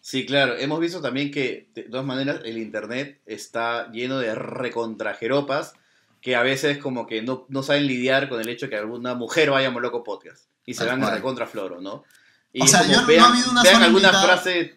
Sí, 0.01 0.25
claro. 0.25 0.55
Hemos 0.57 0.79
visto 0.79 1.01
también 1.01 1.29
que, 1.29 1.69
de 1.75 1.83
todas 1.83 2.05
maneras, 2.05 2.41
el 2.43 2.57
Internet 2.57 3.21
está 3.27 3.91
lleno 3.91 4.17
de 4.17 4.33
recontrajeropas 4.33 5.73
que 6.21 6.35
a 6.35 6.41
veces 6.41 6.79
como 6.79 7.05
que 7.05 7.21
no, 7.21 7.45
no 7.49 7.63
saben 7.63 7.85
lidiar 7.85 8.27
con 8.27 8.41
el 8.41 8.49
hecho 8.49 8.65
de 8.65 8.71
que 8.71 8.77
alguna 8.77 9.13
mujer 9.13 9.51
vaya 9.51 9.67
a 9.67 9.71
Moloco 9.71 10.03
Podcast 10.03 10.45
y 10.65 10.73
se 10.73 10.85
van 10.85 11.03
a 11.03 11.11
recontrafloro, 11.11 11.79
¿no? 11.81 12.03
o 12.59 12.67
sea, 12.67 12.85
yo 12.87 13.01
no 13.01 13.23
ha 13.23 13.27
habido 13.29 13.51
una 13.51 13.63
sola 13.63 13.87
invitada, 13.87 14.43
sí. 14.43 14.71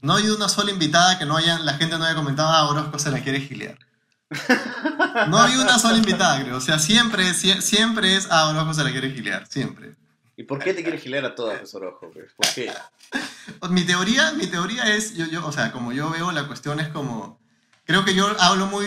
No 0.00 0.12
ha 0.12 0.18
habido 0.18 0.36
una 0.36 0.48
sola 0.48 0.70
invitada 0.70 1.18
que 1.18 1.26
no 1.26 1.36
haya, 1.36 1.58
la 1.58 1.74
gente 1.74 1.98
no 1.98 2.04
haya 2.04 2.14
comentado, 2.14 2.50
ah, 2.50 2.68
Orozco 2.68 2.98
se 3.00 3.10
la 3.10 3.20
quiere 3.20 3.40
gilear. 3.40 3.76
No 5.28 5.40
hay 5.40 5.56
una 5.56 5.78
sola 5.78 5.96
invitada, 5.96 6.42
creo. 6.42 6.56
O 6.56 6.60
sea, 6.60 6.78
siempre, 6.78 7.32
siempre 7.34 8.16
es 8.16 8.30
a 8.30 8.48
Orojo 8.48 8.74
se 8.74 8.84
la 8.84 8.90
quiere 8.90 9.10
gilear, 9.10 9.46
siempre. 9.46 9.94
¿Y 10.36 10.44
por 10.44 10.58
qué 10.58 10.74
te 10.74 10.82
quiere 10.82 10.98
gilear 10.98 11.24
a 11.24 11.34
todas, 11.34 11.74
Orojo? 11.74 12.10
Pues? 12.12 12.32
¿Por 12.36 12.46
qué? 12.54 12.72
mi 13.70 13.82
teoría, 13.84 14.32
mi 14.32 14.46
teoría 14.46 14.94
es, 14.94 15.14
yo, 15.14 15.26
yo, 15.26 15.44
o 15.46 15.52
sea, 15.52 15.72
como 15.72 15.92
yo 15.92 16.10
veo, 16.10 16.30
la 16.30 16.46
cuestión 16.46 16.78
es 16.78 16.88
como, 16.88 17.40
creo 17.84 18.04
que 18.04 18.14
yo 18.14 18.28
hablo 18.38 18.66
muy 18.66 18.86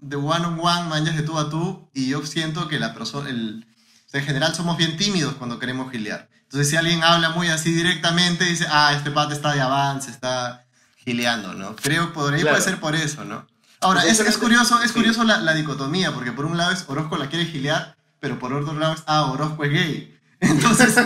de 0.00 0.16
one 0.16 0.44
on 0.44 0.60
one, 0.60 0.88
manjas 0.88 1.16
de 1.16 1.22
tú 1.22 1.38
a 1.38 1.48
tú, 1.48 1.88
y 1.94 2.08
yo 2.10 2.26
siento 2.26 2.68
que 2.68 2.78
la 2.78 2.92
persona, 2.92 3.30
el, 3.30 3.66
en 4.12 4.24
general 4.24 4.54
somos 4.54 4.76
bien 4.76 4.96
tímidos 4.96 5.34
cuando 5.34 5.58
queremos 5.58 5.90
gilear. 5.90 6.28
Entonces, 6.42 6.68
si 6.68 6.76
alguien 6.76 7.04
habla 7.04 7.30
muy 7.30 7.48
así 7.48 7.72
directamente, 7.72 8.44
dice, 8.44 8.66
ah, 8.68 8.92
este 8.94 9.10
pata 9.12 9.32
está 9.34 9.54
de 9.54 9.60
avance, 9.60 10.10
está 10.10 10.66
gileando, 10.96 11.54
¿no? 11.54 11.76
Creo 11.76 12.08
que 12.08 12.14
por 12.14 12.34
ahí 12.34 12.42
puede 12.42 12.60
ser 12.60 12.80
por 12.80 12.96
eso, 12.96 13.24
¿no? 13.24 13.46
Ahora, 13.80 14.04
es, 14.04 14.20
es, 14.20 14.36
curioso, 14.36 14.82
es 14.82 14.92
curioso 14.92 15.24
la, 15.24 15.40
la, 15.40 15.54
dicotomía, 15.54 16.12
porque 16.12 16.32
por 16.32 16.44
un 16.44 16.58
lado 16.58 16.72
es 16.72 16.84
Orozco 16.88 17.16
la 17.16 17.28
quiere 17.28 17.46
gilear, 17.46 17.96
pero 18.20 18.38
por 18.38 18.52
otro 18.52 18.74
lado 18.74 18.94
es, 18.94 19.02
ah, 19.06 19.32
Orozco 19.32 19.64
es 19.64 19.72
gay. 19.72 20.18
Entonces, 20.40 20.96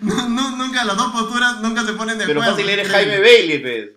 nunca 0.00 0.84
las 0.84 0.96
dos 0.96 1.12
posturas 1.12 1.60
nunca 1.60 1.84
se 1.84 1.92
ponen 1.92 2.18
de 2.18 2.24
acuerdo. 2.24 2.40
Pero 2.40 2.52
fácil 2.52 2.68
eres 2.68 2.88
Jaime 2.88 3.20
Bailey, 3.20 3.58
pues. 3.58 3.90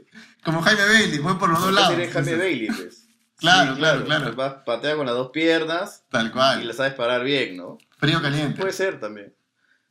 Como 0.43 0.61
Jaime 0.61 0.83
Bailey, 0.83 1.19
voy 1.19 1.35
por 1.35 1.49
los 1.49 1.61
dos 1.61 1.73
lados. 1.73 1.93
eres 1.93 2.11
Jaime 2.11 2.35
Bailey, 2.35 2.67
pues. 2.67 2.99
Claro, 3.37 3.75
claro, 3.75 4.05
claro. 4.05 4.63
Patea 4.63 4.95
con 4.95 5.05
las 5.05 5.15
dos 5.15 5.31
piernas. 5.31 6.03
Tal 6.09 6.31
cual. 6.31 6.63
Y 6.63 6.65
la 6.65 6.71
sabes 6.71 6.93
parar 6.93 7.25
bien, 7.25 7.57
¿no? 7.57 7.77
Frío 7.97 8.21
caliente. 8.21 8.57
Puede 8.61 8.71
ser 8.71 9.01
también. 9.01 9.33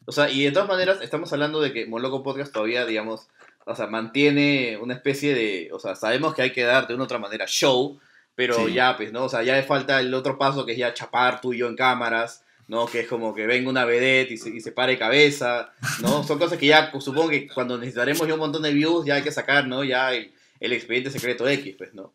O 0.07 0.13
sea, 0.13 0.31
y 0.31 0.43
de 0.45 0.53
todas 0.53 0.69
maneras, 0.69 0.99
estamos 1.03 1.31
hablando 1.35 1.61
de 1.61 1.75
que 1.75 1.87
Moloco 1.87 2.23
Podcast 2.23 2.51
todavía, 2.51 2.87
digamos, 2.87 3.29
o 3.67 3.75
sea, 3.75 3.87
mantiene 3.87 4.79
una 4.81 4.95
especie 4.95 5.35
de. 5.35 5.71
O 5.73 5.79
sea, 5.79 5.95
sabemos 5.95 6.35
que 6.35 6.43
hay 6.43 6.53
que 6.53 6.63
dar 6.65 6.87
de 6.87 6.95
una 6.95 7.05
u 7.05 7.07
otra 7.07 7.19
manera 7.19 7.47
show, 7.47 8.01
pero 8.35 8.69
ya, 8.69 8.97
pues, 8.97 9.13
¿no? 9.13 9.25
O 9.25 9.29
sea, 9.29 9.43
ya 9.43 9.63
falta 9.63 10.01
el 10.01 10.13
otro 10.15 10.39
paso 10.39 10.65
que 10.65 10.73
es 10.73 10.79
ya 10.79 10.95
chapar 10.95 11.41
tú 11.41 11.53
y 11.53 11.59
yo 11.59 11.69
en 11.69 11.77
cámaras, 11.77 12.45
¿no? 12.69 12.87
Que 12.87 13.01
es 13.01 13.09
como 13.09 13.35
que 13.35 13.47
venga 13.47 13.71
una 13.71 13.85
vedette 13.85 14.33
y 14.33 14.37
se, 14.37 14.51
y 14.51 14.61
se 14.61 14.73
pare 14.73 14.99
cabeza, 14.99 15.73
¿no? 16.01 16.25
Son 16.25 16.39
cosas 16.39 16.59
que 16.59 16.67
ya 16.67 16.91
supongo 17.01 17.29
que 17.29 17.49
cuando 17.49 17.79
necesitaremos 17.79 18.27
ya 18.27 18.35
un 18.35 18.41
montón 18.41 18.63
de 18.63 18.73
views 18.73 19.05
ya 19.07 19.17
hay 19.17 19.23
que 19.23 19.33
sacar, 19.33 19.67
¿no? 19.67 19.85
Ya 19.85 20.13
el, 20.13 20.33
el 20.61 20.73
expediente 20.73 21.11
secreto 21.11 21.47
X, 21.49 21.75
pues, 21.77 21.95
¿no? 21.95 22.15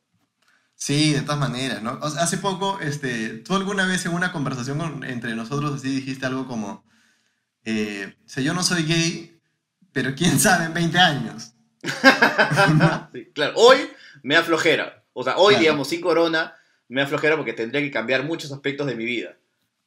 Sí, 0.79 1.13
de 1.13 1.21
todas 1.21 1.39
maneras, 1.39 1.81
¿no? 1.81 1.99
hace 2.03 2.37
poco, 2.37 2.79
este, 2.81 3.39
tú 3.39 3.55
alguna 3.55 3.87
vez 3.87 4.05
en 4.05 4.13
una 4.13 4.31
conversación 4.31 5.03
entre 5.03 5.33
nosotros 5.33 5.73
así 5.73 5.89
dijiste 5.89 6.27
algo 6.27 6.47
como, 6.47 6.85
eh, 7.65 8.15
o 8.37 8.41
yo 8.41 8.53
no 8.53 8.61
soy 8.61 8.83
gay, 8.83 9.36
pero 9.93 10.13
quién 10.15 10.39
sabe 10.39 10.65
en 10.65 10.73
20 10.73 10.97
años. 10.97 11.53
sí, 13.13 13.27
claro, 13.33 13.53
hoy 13.55 13.77
me 14.23 14.35
aflojera. 14.35 15.03
O 15.13 15.23
sea, 15.23 15.37
hoy, 15.37 15.55
digamos, 15.55 15.87
sin 15.87 16.01
corona, 16.01 16.55
me 16.89 17.01
aflojera 17.01 17.35
porque 17.35 17.53
tendría 17.53 17.81
que 17.81 17.91
cambiar 17.91 18.23
muchos 18.23 18.51
aspectos 18.51 18.87
de 18.87 18.95
mi 18.95 19.05
vida. 19.05 19.35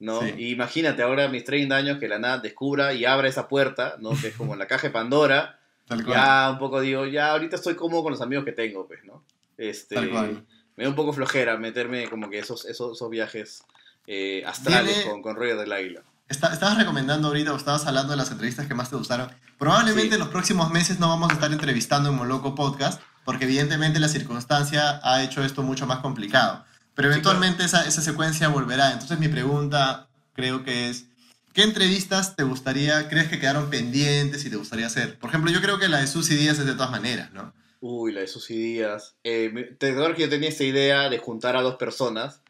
¿no? 0.01 0.27
imagínate 0.27 1.03
ahora 1.03 1.29
mis 1.29 1.45
30 1.45 1.77
años 1.77 1.99
que 1.99 2.09
la 2.09 2.19
nada 2.19 2.39
descubra 2.39 2.95
y 2.95 3.05
abra 3.05 3.29
esa 3.29 3.49
puerta, 3.49 3.97
¿no? 4.01 4.13
Que 4.19 4.29
es 4.29 4.35
como 4.35 4.57
la 4.57 4.67
caja 4.67 4.89
de 4.89 4.93
Pandora. 4.93 5.59
ya 6.09 6.51
un 6.53 6.59
poco 6.59 6.81
digo, 6.81 7.05
ya 7.07 7.33
ahorita 7.33 7.57
estoy 7.57 7.75
cómodo 7.75 8.05
con 8.05 8.13
los 8.13 8.23
amigos 8.23 8.45
que 8.45 8.53
tengo, 8.53 8.87
pues, 8.87 9.05
¿no? 9.05 9.23
Este, 9.59 10.01
Me 10.01 10.85
da 10.85 10.89
un 10.89 10.95
poco 10.95 11.13
flojera 11.13 11.59
meterme 11.59 12.09
como 12.09 12.31
que 12.31 12.39
esos, 12.39 12.65
esos, 12.65 12.97
esos 12.97 13.11
viajes 13.11 13.63
eh, 14.07 14.43
astrales 14.47 15.05
con, 15.05 15.21
con 15.21 15.37
Roger 15.37 15.59
del 15.59 15.71
Águila. 15.71 16.03
estabas 16.29 16.79
recomendando 16.79 17.29
ahorita 17.29 17.53
o 17.53 17.57
estabas 17.57 17.87
hablando 17.87 18.13
de 18.13 18.17
las 18.17 18.31
entrevistas 18.31 18.67
que 18.67 18.75
más 18.75 18.89
te 18.89 18.97
gustaron. 18.97 19.31
Probablemente 19.61 20.15
en 20.15 20.21
los 20.21 20.31
próximos 20.31 20.71
meses 20.71 20.99
no 21.01 21.11
vamos 21.11 21.29
a 21.29 21.35
estar 21.35 21.53
entrevistando 21.53 22.09
en 22.09 22.17
Moloco 22.17 22.55
Podcast, 22.55 22.99
porque 23.27 23.45
evidentemente 23.45 24.01
la 24.01 24.09
circunstancia 24.09 25.01
ha 25.03 25.23
hecho 25.23 25.45
esto 25.45 25.63
mucho 25.63 25.87
más 25.87 25.99
complicado. 25.99 26.65
Pero 26.95 27.09
eventualmente 27.09 27.65
esa, 27.65 27.87
esa 27.87 28.01
secuencia 28.01 28.49
volverá. 28.49 28.93
Entonces 28.93 29.19
mi 29.19 29.29
pregunta 29.29 30.09
creo 30.33 30.65
que 30.65 30.89
es, 30.89 31.09
¿qué 31.53 31.63
entrevistas 31.63 32.37
te 32.37 32.43
gustaría, 32.43 33.07
crees 33.11 33.29
que 33.29 33.39
quedaron 33.39 33.69
pendientes 33.69 34.47
y 34.47 34.51
te 34.51 34.57
gustaría 34.57 34.87
hacer? 34.87 35.19
Por 35.19 35.29
ejemplo, 35.29 35.51
yo 35.51 35.61
creo 35.61 35.79
que 35.79 35.89
la 35.89 35.99
de 35.99 36.07
Susy 36.07 36.37
Díaz 36.37 36.59
es 36.59 36.65
de 36.65 36.73
todas 36.73 36.91
maneras, 36.91 37.31
¿no? 37.33 37.53
Uy, 37.81 38.13
la 38.13 38.23
de 38.23 38.29
Susy 38.29 38.57
Díaz. 38.57 39.17
Eh, 39.25 39.77
te 39.79 39.95
que 39.95 40.23
yo 40.23 40.31
tenía 40.31 40.49
esta 40.49 40.65
idea 40.65 41.11
de 41.11 41.19
juntar 41.19 41.57
a 41.57 41.61
dos 41.61 41.75
personas 41.75 42.41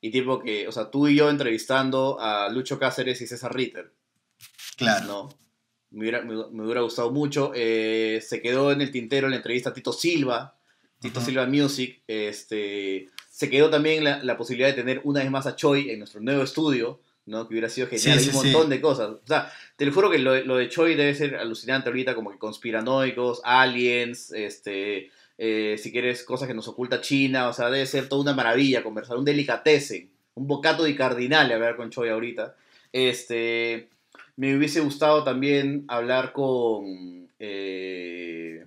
y 0.00 0.12
tipo 0.12 0.38
que, 0.38 0.68
o 0.68 0.72
sea, 0.72 0.88
tú 0.88 1.08
y 1.08 1.16
yo 1.16 1.30
entrevistando 1.30 2.20
a 2.20 2.48
Lucho 2.48 2.78
Cáceres 2.78 3.20
y 3.22 3.26
César 3.26 3.52
Ritter. 3.52 3.92
Claro. 4.76 5.06
¿No? 5.06 5.40
Me 5.90 6.00
hubiera, 6.00 6.22
me, 6.22 6.64
hubiera 6.64 6.82
gustado 6.82 7.10
mucho. 7.10 7.52
Eh, 7.54 8.22
se 8.26 8.40
quedó 8.40 8.70
en 8.70 8.80
el 8.80 8.90
tintero 8.90 9.28
la 9.28 9.36
entrevista 9.36 9.70
a 9.70 9.74
Tito 9.74 9.92
Silva, 9.92 10.56
Tito 11.00 11.20
Silva 11.20 11.46
Music. 11.46 12.02
Este, 12.06 13.08
se 13.30 13.50
quedó 13.50 13.70
también 13.70 14.04
la, 14.04 14.22
la, 14.22 14.36
posibilidad 14.36 14.68
de 14.68 14.74
tener 14.74 15.00
una 15.04 15.20
vez 15.20 15.30
más 15.30 15.46
a 15.46 15.56
Choi 15.56 15.90
en 15.90 15.98
nuestro 15.98 16.20
nuevo 16.20 16.42
estudio, 16.42 17.00
¿no? 17.26 17.48
Que 17.48 17.54
hubiera 17.54 17.68
sido 17.68 17.86
genial. 17.86 18.18
Hay 18.18 18.28
un 18.28 18.34
montón 18.34 18.70
de 18.70 18.80
cosas. 18.80 19.10
O 19.10 19.26
sea, 19.26 19.50
te 19.76 19.86
lo 19.86 19.92
juro 19.92 20.10
que 20.10 20.18
lo, 20.18 20.44
lo, 20.44 20.56
de 20.56 20.68
Choi 20.68 20.94
debe 20.94 21.14
ser 21.14 21.36
alucinante 21.36 21.88
ahorita, 21.88 22.14
como 22.14 22.30
que 22.30 22.38
conspiranoicos, 22.38 23.40
aliens, 23.44 24.32
este, 24.32 25.10
eh, 25.38 25.76
si 25.78 25.90
quieres, 25.90 26.22
cosas 26.22 26.48
que 26.48 26.54
nos 26.54 26.68
oculta 26.68 27.00
China. 27.00 27.48
O 27.48 27.52
sea, 27.52 27.70
debe 27.70 27.86
ser 27.86 28.08
toda 28.08 28.22
una 28.22 28.34
maravilla 28.34 28.82
conversar, 28.82 29.16
un 29.16 29.24
delicatessen, 29.24 30.10
un 30.34 30.46
bocato 30.46 30.84
de 30.84 30.94
cardinal 30.94 31.50
hablar 31.50 31.76
con 31.76 31.90
Choi 31.90 32.10
ahorita. 32.10 32.54
Este, 32.92 33.88
me 34.40 34.56
hubiese 34.56 34.80
gustado 34.80 35.22
también 35.22 35.84
hablar 35.86 36.32
con... 36.32 37.28
Eh, 37.38 38.66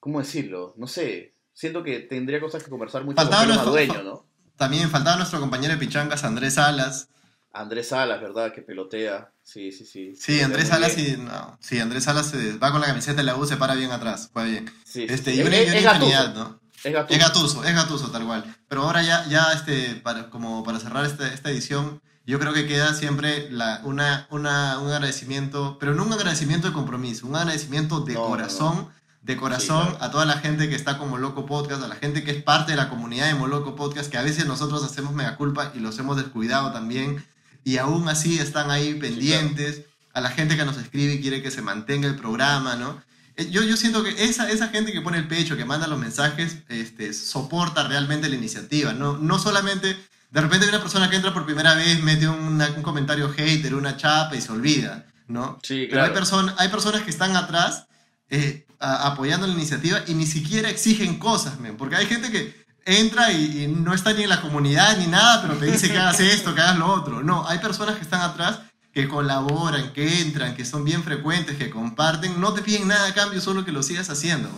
¿Cómo 0.00 0.18
decirlo? 0.18 0.74
No 0.76 0.88
sé, 0.88 1.34
siento 1.52 1.84
que 1.84 2.00
tendría 2.00 2.40
cosas 2.40 2.64
que 2.64 2.70
conversar 2.70 3.04
mucho 3.04 3.14
faltaba 3.14 3.42
con 3.42 3.48
nuestro, 3.50 3.70
dueño, 3.70 4.02
¿no? 4.02 4.26
También 4.56 4.90
faltaba 4.90 5.16
nuestro 5.16 5.38
compañero 5.38 5.74
de 5.74 5.78
pichangas, 5.78 6.24
Andrés 6.24 6.54
Salas. 6.54 7.08
Andrés 7.52 7.90
Salas, 7.90 8.20
¿verdad? 8.20 8.52
Que 8.52 8.62
pelotea. 8.62 9.30
Sí, 9.44 9.70
sí, 9.70 9.86
sí. 9.86 10.16
Sí, 10.16 10.40
Andrés 10.40 10.66
Salas, 10.66 10.98
y, 10.98 11.16
no, 11.18 11.56
sí, 11.60 11.78
Andrés 11.78 12.02
Salas 12.02 12.34
va 12.60 12.72
con 12.72 12.80
la 12.80 12.88
camiseta 12.88 13.18
de 13.18 13.22
la 13.22 13.36
U, 13.36 13.46
se 13.46 13.56
para 13.56 13.76
bien 13.76 13.92
atrás, 13.92 14.32
va 14.36 14.42
bien. 14.42 14.68
Sí, 14.84 15.06
este, 15.08 15.36
y 15.36 15.42
una, 15.42 15.56
es, 15.56 15.72
infinidad, 15.72 16.34
¿no? 16.34 16.58
Es 16.82 16.92
gatuso. 16.92 17.14
es 17.14 17.20
gatuso. 17.20 17.64
Es 17.64 17.74
gatuso, 17.76 18.10
tal 18.10 18.26
cual. 18.26 18.56
Pero 18.66 18.82
ahora 18.82 19.04
ya, 19.04 19.24
ya 19.28 19.52
este, 19.52 19.94
para, 20.02 20.30
como 20.30 20.64
para 20.64 20.80
cerrar 20.80 21.04
esta 21.04 21.48
edición, 21.48 22.02
yo 22.26 22.38
creo 22.38 22.52
que 22.52 22.66
queda 22.66 22.94
siempre 22.94 23.50
la, 23.50 23.80
una, 23.84 24.26
una, 24.30 24.78
un 24.78 24.90
agradecimiento, 24.90 25.76
pero 25.80 25.94
no 25.94 26.04
un 26.04 26.12
agradecimiento 26.12 26.68
de 26.68 26.72
compromiso, 26.72 27.26
un 27.26 27.36
agradecimiento 27.36 28.00
de 28.00 28.14
corazón 28.14 28.88
de 29.22 29.36
corazón 29.36 29.96
a 30.00 30.10
toda 30.10 30.24
la 30.24 30.38
gente 30.38 30.68
que 30.68 30.74
está 30.74 30.98
como 30.98 31.16
Loco 31.16 31.46
Podcast, 31.46 31.82
a 31.82 31.88
la 31.88 31.94
gente 31.94 32.24
que 32.24 32.32
es 32.32 32.42
parte 32.42 32.72
de 32.72 32.76
la 32.76 32.88
comunidad 32.88 33.28
de 33.28 33.34
Moloco 33.34 33.76
Podcast, 33.76 34.10
que 34.10 34.18
a 34.18 34.22
veces 34.22 34.46
nosotros 34.46 34.82
hacemos 34.82 35.12
mega 35.12 35.36
culpa 35.36 35.72
y 35.74 35.78
los 35.78 35.98
hemos 35.98 36.16
descuidado 36.16 36.72
también, 36.72 37.24
y 37.64 37.76
aún 37.76 38.08
así 38.08 38.40
están 38.40 38.70
ahí 38.70 38.94
pendientes, 38.94 39.82
a 40.12 40.20
la 40.20 40.30
gente 40.30 40.56
que 40.56 40.64
nos 40.64 40.76
escribe 40.76 41.14
y 41.14 41.20
quiere 41.22 41.42
que 41.42 41.50
se 41.50 41.62
mantenga 41.62 42.08
el 42.08 42.16
programa, 42.16 42.76
¿no? 42.76 43.00
Eh, 43.36 43.48
yo, 43.50 43.62
yo 43.62 43.78
siento 43.78 44.04
que 44.04 44.24
esa, 44.24 44.50
esa 44.50 44.68
gente 44.68 44.92
que 44.92 45.00
pone 45.00 45.18
el 45.18 45.28
pecho, 45.28 45.56
que 45.56 45.64
manda 45.64 45.86
los 45.86 45.98
mensajes, 45.98 46.58
este, 46.68 47.14
soporta 47.14 47.86
realmente 47.86 48.28
la 48.28 48.34
iniciativa, 48.34 48.92
¿no? 48.92 49.16
No 49.16 49.38
solamente, 49.38 49.96
de 50.32 50.40
repente 50.40 50.64
hay 50.64 50.70
una 50.70 50.80
persona 50.80 51.10
que 51.10 51.16
entra 51.16 51.34
por 51.34 51.44
primera 51.44 51.74
vez, 51.74 52.02
mete 52.02 52.26
un 52.26 52.58
comentario 52.82 53.30
hater, 53.30 53.74
una 53.74 53.98
chapa 53.98 54.34
y 54.34 54.40
se 54.40 54.50
olvida, 54.50 55.04
¿no? 55.28 55.58
Sí, 55.62 55.86
claro. 55.88 56.12
Pero 56.14 56.26
hay, 56.26 56.54
hay 56.56 56.68
personas 56.68 57.02
que 57.02 57.10
están 57.10 57.36
atrás 57.36 57.84
eh, 58.30 58.66
apoyando 58.80 59.46
la 59.46 59.52
iniciativa 59.52 60.00
y 60.06 60.14
ni 60.14 60.26
siquiera 60.26 60.70
exigen 60.70 61.18
cosas, 61.18 61.58
porque 61.76 61.96
hay 61.96 62.06
gente 62.06 62.30
que 62.30 62.64
entra 62.86 63.30
y, 63.30 63.66
no 63.68 63.92
está 63.92 64.14
ni 64.14 64.22
en 64.22 64.30
la 64.30 64.40
comunidad 64.40 64.96
ni 64.96 65.06
nada, 65.06 65.42
pero 65.42 65.54
te 65.56 65.66
dice 65.66 65.90
que 65.90 65.98
hagas 65.98 66.18
esto, 66.18 66.54
que 66.54 66.62
hagas 66.62 66.78
lo 66.78 66.86
otro. 66.86 67.22
No, 67.22 67.46
hay 67.46 67.58
personas 67.58 67.96
que 67.96 68.02
están 68.02 68.22
atrás 68.22 68.60
que 68.92 69.08
colaboran, 69.08 69.92
que 69.92 70.22
entran, 70.22 70.54
que 70.54 70.64
son 70.64 70.82
bien 70.82 71.02
frecuentes, 71.02 71.58
que 71.58 71.68
comparten, 71.68 72.40
no 72.40 72.54
te 72.54 72.62
piden 72.62 72.88
nada 72.88 73.08
a 73.08 73.14
cambio, 73.14 73.40
solo 73.40 73.64
que 73.64 73.72
lo 73.72 73.82
sigas 73.82 74.08
haciendo. 74.08 74.48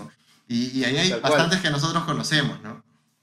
Y, 0.49 0.85
ahí 0.85 0.97
hay 0.97 1.21
bastantes 1.21 1.61
que 1.61 1.71
nosotros 1.71 2.05
conocemos, 2.05 2.61
¿no? 2.63 2.74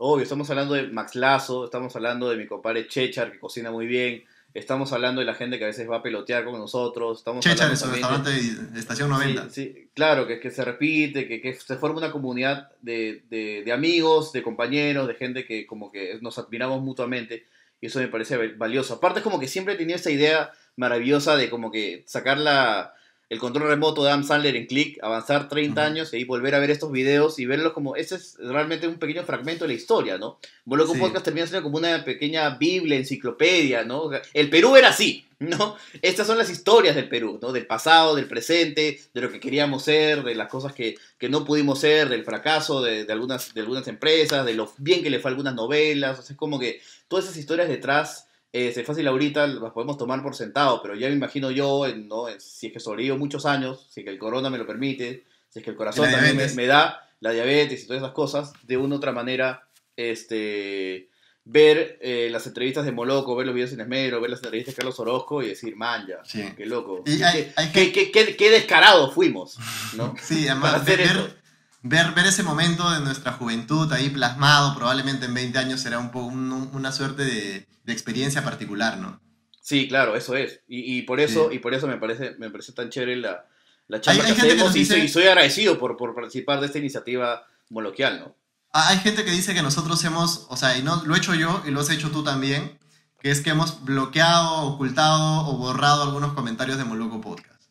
Obvio, 0.03 0.23
estamos 0.23 0.49
hablando 0.49 0.73
de 0.73 0.87
Max 0.87 1.13
Lazo, 1.13 1.65
estamos 1.65 1.95
hablando 1.95 2.27
de 2.27 2.35
mi 2.35 2.47
compadre 2.47 2.87
Chechar, 2.87 3.31
que 3.31 3.39
cocina 3.39 3.69
muy 3.69 3.85
bien, 3.85 4.23
Estamos 4.53 4.91
hablando 4.91 5.21
de 5.21 5.25
la 5.25 5.35
gente 5.35 5.57
que 5.57 5.63
a 5.63 5.67
veces 5.67 5.89
va 5.89 5.97
a 5.97 6.03
pelotear 6.03 6.43
con 6.43 6.59
nosotros. 6.59 7.19
Estamos 7.19 7.45
Checha, 7.45 7.71
es 7.71 7.87
restaurante 7.87 8.31
de, 8.31 8.79
Estación 8.79 9.09
90. 9.09 9.49
Sí, 9.49 9.89
claro, 9.93 10.27
que, 10.27 10.41
que, 10.41 10.51
se 10.51 10.65
repite, 10.65 11.25
que, 11.25 11.39
que, 11.39 11.53
se 11.53 11.77
forma 11.77 11.99
una 11.99 12.11
comunidad 12.11 12.69
de, 12.81 13.23
de, 13.29 13.63
de, 13.63 13.71
amigos, 13.71 14.33
de 14.33 14.43
compañeros, 14.43 15.07
de 15.07 15.13
gente 15.13 15.45
que 15.45 15.65
como 15.65 15.89
que 15.89 16.19
nos 16.21 16.37
admiramos 16.37 16.81
mutuamente. 16.81 17.45
Y 17.79 17.85
eso 17.85 17.99
me 17.99 18.09
parece 18.09 18.55
valioso. 18.55 18.95
Aparte 18.95 19.19
es 19.19 19.23
como 19.23 19.39
que 19.39 19.47
siempre 19.47 19.75
he 19.75 19.77
tenido 19.77 19.95
esa 19.95 20.11
idea 20.11 20.51
maravillosa 20.75 21.37
de 21.37 21.49
como 21.49 21.71
que 21.71 22.03
sacar 22.05 22.37
la, 22.37 22.93
el 23.31 23.39
control 23.39 23.69
remoto 23.69 24.03
de 24.03 24.09
Adam 24.09 24.25
Sandler 24.25 24.57
en 24.57 24.65
Click, 24.65 25.01
avanzar 25.01 25.47
30 25.47 25.81
años 25.85 26.13
y 26.13 26.25
volver 26.25 26.53
a 26.53 26.59
ver 26.59 26.69
estos 26.69 26.91
videos 26.91 27.39
y 27.39 27.45
verlos 27.45 27.71
como, 27.71 27.95
ese 27.95 28.15
es 28.15 28.35
realmente 28.37 28.89
un 28.89 28.95
pequeño 28.95 29.23
fragmento 29.23 29.63
de 29.63 29.69
la 29.69 29.73
historia, 29.73 30.17
¿no? 30.17 30.37
Moloco 30.65 30.93
Podcast 30.95 31.23
termina 31.23 31.47
siendo 31.47 31.63
como 31.63 31.77
una 31.77 32.03
pequeña 32.03 32.57
biblia, 32.57 32.97
enciclopedia, 32.97 33.85
¿no? 33.85 34.11
El 34.33 34.49
Perú 34.49 34.75
era 34.75 34.89
así, 34.89 35.25
¿no? 35.39 35.77
Estas 36.01 36.27
son 36.27 36.37
las 36.37 36.49
historias 36.49 36.93
del 36.93 37.07
Perú, 37.07 37.39
¿no? 37.41 37.53
Del 37.53 37.65
pasado, 37.65 38.15
del 38.15 38.27
presente, 38.27 38.99
de 39.13 39.21
lo 39.21 39.31
que 39.31 39.39
queríamos 39.39 39.83
ser, 39.83 40.23
de 40.23 40.35
las 40.35 40.49
cosas 40.49 40.73
que, 40.73 40.97
que 41.17 41.29
no 41.29 41.45
pudimos 41.45 41.79
ser, 41.79 42.09
del 42.09 42.25
fracaso 42.25 42.81
de, 42.81 43.05
de, 43.05 43.13
algunas, 43.13 43.53
de 43.53 43.61
algunas 43.61 43.87
empresas, 43.87 44.45
de 44.45 44.55
lo 44.55 44.73
bien 44.77 45.03
que 45.03 45.09
le 45.09 45.21
fue 45.21 45.29
a 45.29 45.31
algunas 45.31 45.55
novelas, 45.55 46.19
o 46.19 46.21
sea, 46.21 46.33
es 46.33 46.37
como 46.37 46.59
que 46.59 46.81
todas 47.07 47.23
esas 47.23 47.37
historias 47.37 47.69
detrás 47.69 48.27
es 48.53 48.85
fácil 48.85 49.07
ahorita, 49.07 49.47
las 49.47 49.71
podemos 49.71 49.97
tomar 49.97 50.21
por 50.21 50.35
sentado, 50.35 50.81
pero 50.81 50.95
ya 50.95 51.07
me 51.07 51.15
imagino 51.15 51.51
yo, 51.51 51.85
¿no? 51.95 52.25
si 52.39 52.67
es 52.67 52.73
que 52.73 52.79
sobrevivo 52.79 53.17
muchos 53.17 53.45
años, 53.45 53.87
si 53.89 54.01
es 54.01 54.05
que 54.05 54.11
el 54.11 54.19
corona 54.19 54.49
me 54.49 54.57
lo 54.57 54.67
permite, 54.67 55.23
si 55.49 55.59
es 55.59 55.65
que 55.65 55.71
el 55.71 55.77
corazón 55.77 56.11
también 56.11 56.37
me, 56.55 56.65
da, 56.65 57.07
la 57.21 57.31
diabetes 57.31 57.83
y 57.83 57.87
todas 57.87 58.01
esas 58.01 58.13
cosas, 58.13 58.53
de 58.63 58.77
una 58.77 58.95
u 58.95 58.97
otra 58.97 59.13
manera, 59.13 59.67
este, 59.95 61.09
ver 61.45 61.97
eh, 62.01 62.29
las 62.31 62.45
entrevistas 62.47 62.85
de 62.85 62.91
Moloco, 62.91 63.35
ver 63.35 63.45
los 63.45 63.55
videos 63.55 63.71
en 63.73 63.81
Esmero, 63.81 64.19
ver 64.19 64.31
las 64.31 64.39
entrevistas 64.39 64.75
de 64.75 64.77
Carlos 64.77 64.99
Orozco 64.99 65.41
y 65.41 65.47
decir, 65.47 65.75
man, 65.75 66.05
ya, 66.07 66.21
qué 66.55 66.65
loco. 66.65 67.03
qué, 67.05 68.49
descarado 68.49 69.11
fuimos, 69.11 69.57
¿no? 69.95 70.13
Sí, 70.21 70.47
además, 70.47 70.85
ver, 70.85 70.99
ver, 70.99 71.41
ver, 71.81 72.13
ese 72.25 72.43
momento 72.43 72.89
de 72.91 72.99
nuestra 72.99 73.33
juventud 73.33 73.91
ahí 73.91 74.09
plasmado, 74.09 74.75
probablemente 74.75 75.25
en 75.25 75.33
20 75.33 75.57
años 75.57 75.81
será 75.81 75.99
un 75.99 76.11
poco 76.11 76.27
una 76.27 76.91
suerte 76.91 77.23
de, 77.23 77.67
de, 77.83 77.93
experiencia 77.93 78.43
particular, 78.43 78.97
¿no? 78.97 79.19
Sí, 79.61 79.87
claro, 79.87 80.15
eso 80.15 80.35
es. 80.35 80.61
Y, 80.67 80.97
y 80.97 81.01
por 81.03 81.19
eso, 81.19 81.51
y 81.51 81.59
por 81.59 81.73
eso 81.73 81.87
me 81.87 81.97
parece, 81.97 82.35
me 82.37 82.49
parece 82.49 82.73
tan 82.73 82.89
chévere 82.89 83.15
la, 83.15 83.45
la 83.87 84.01
charla 84.01 84.25
que 84.25 84.31
hacemos 84.31 84.75
y, 84.75 84.85
soy, 84.85 85.23
agradecido 85.23 85.77
por, 85.77 85.97
por 85.97 86.15
participar 86.15 86.59
de 86.59 86.67
esta 86.67 86.79
iniciativa 86.79 87.45
moloquial, 87.69 88.19
¿no? 88.19 88.35
Ah, 88.73 88.89
hay 88.89 88.99
gente 88.99 89.25
que 89.25 89.31
dice 89.31 89.53
que 89.53 89.61
nosotros 89.61 90.03
hemos, 90.05 90.47
o 90.49 90.55
sea, 90.55 90.77
y 90.77 90.83
no, 90.83 91.03
lo 91.05 91.13
he 91.13 91.17
hecho 91.17 91.35
yo 91.35 91.61
y 91.65 91.71
lo 91.71 91.81
has 91.81 91.89
hecho 91.89 92.09
tú 92.09 92.23
también, 92.23 92.79
que 93.19 93.29
es 93.29 93.41
que 93.41 93.49
hemos 93.49 93.83
bloqueado, 93.83 94.61
ocultado 94.61 95.45
o 95.47 95.57
borrado 95.57 96.03
algunos 96.03 96.33
comentarios 96.33 96.77
de 96.77 96.85
Moloco 96.85 97.19
Podcast. 97.19 97.63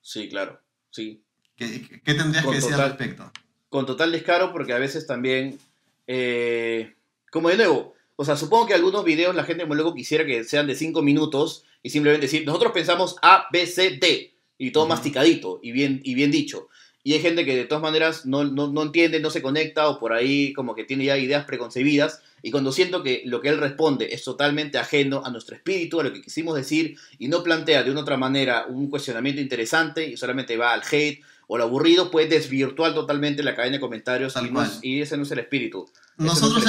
Sí, 0.00 0.28
claro, 0.28 0.60
sí. 0.90 1.24
¿Qué, 1.56 2.02
qué 2.04 2.14
tendrías 2.14 2.44
que 2.44 2.56
decir 2.56 2.74
al 2.74 2.88
respecto? 2.88 3.30
Con 3.68 3.86
total 3.86 4.12
descaro 4.12 4.52
porque 4.52 4.72
a 4.72 4.78
veces 4.78 5.06
también, 5.06 5.58
eh, 6.06 6.94
como 7.30 7.48
de 7.48 7.56
nuevo, 7.56 7.94
o 8.16 8.24
sea, 8.24 8.36
supongo 8.36 8.66
que 8.66 8.74
algunos 8.74 9.04
videos 9.04 9.34
la 9.34 9.44
gente 9.44 9.64
luego 9.66 9.94
quisiera 9.94 10.26
que 10.26 10.42
sean 10.44 10.66
de 10.66 10.74
5 10.74 11.02
minutos 11.02 11.64
y 11.82 11.90
simplemente 11.90 12.26
decir, 12.26 12.44
nosotros 12.44 12.72
pensamos 12.72 13.16
A, 13.22 13.46
B, 13.52 13.66
C, 13.66 13.98
D, 14.00 14.32
y 14.58 14.72
todo 14.72 14.86
masticadito 14.86 15.60
y 15.62 15.72
bien, 15.72 16.00
y 16.02 16.14
bien 16.14 16.30
dicho. 16.30 16.68
Y 17.04 17.14
hay 17.14 17.20
gente 17.20 17.44
que 17.44 17.56
de 17.56 17.64
todas 17.64 17.80
maneras 17.80 18.26
no, 18.26 18.44
no, 18.44 18.66
no, 18.66 18.82
entiende, 18.82 19.20
no 19.20 19.30
se 19.30 19.40
conecta 19.40 19.88
o 19.88 19.98
por 19.98 20.12
ahí 20.12 20.52
como 20.52 20.74
que 20.74 20.84
tiene 20.84 21.04
ya 21.04 21.16
ideas 21.16 21.44
preconcebidas. 21.44 22.20
Y 22.42 22.50
cuando 22.50 22.72
siento 22.72 23.02
que 23.02 23.22
lo 23.24 23.40
que 23.40 23.48
él 23.48 23.58
responde 23.58 24.12
es 24.12 24.24
totalmente 24.24 24.78
ajeno 24.78 25.22
a 25.24 25.30
nuestro 25.30 25.54
espíritu, 25.54 26.00
a 26.00 26.04
lo 26.04 26.12
que 26.12 26.20
quisimos 26.20 26.56
decir, 26.56 26.96
y 27.18 27.28
no 27.28 27.42
plantea 27.42 27.82
de 27.82 27.90
una 27.90 28.00
otra 28.00 28.16
manera 28.16 28.66
un 28.68 28.90
cuestionamiento 28.90 29.40
interesante 29.40 30.06
y 30.06 30.16
solamente 30.16 30.56
va 30.56 30.74
al 30.74 30.82
hate 30.90 31.22
o 31.50 31.56
lo 31.56 31.64
aburrido 31.64 32.10
puede 32.10 32.28
desvirtuar 32.28 32.94
totalmente 32.94 33.42
la 33.42 33.56
cadena 33.56 33.76
de 33.76 33.80
comentarios 33.80 34.34
y, 34.82 35.00
ese 35.00 35.16
no 35.16 35.22
es 35.22 35.30
el 35.30 35.38
espíritu. 35.40 35.90
Nosotros, 36.18 36.62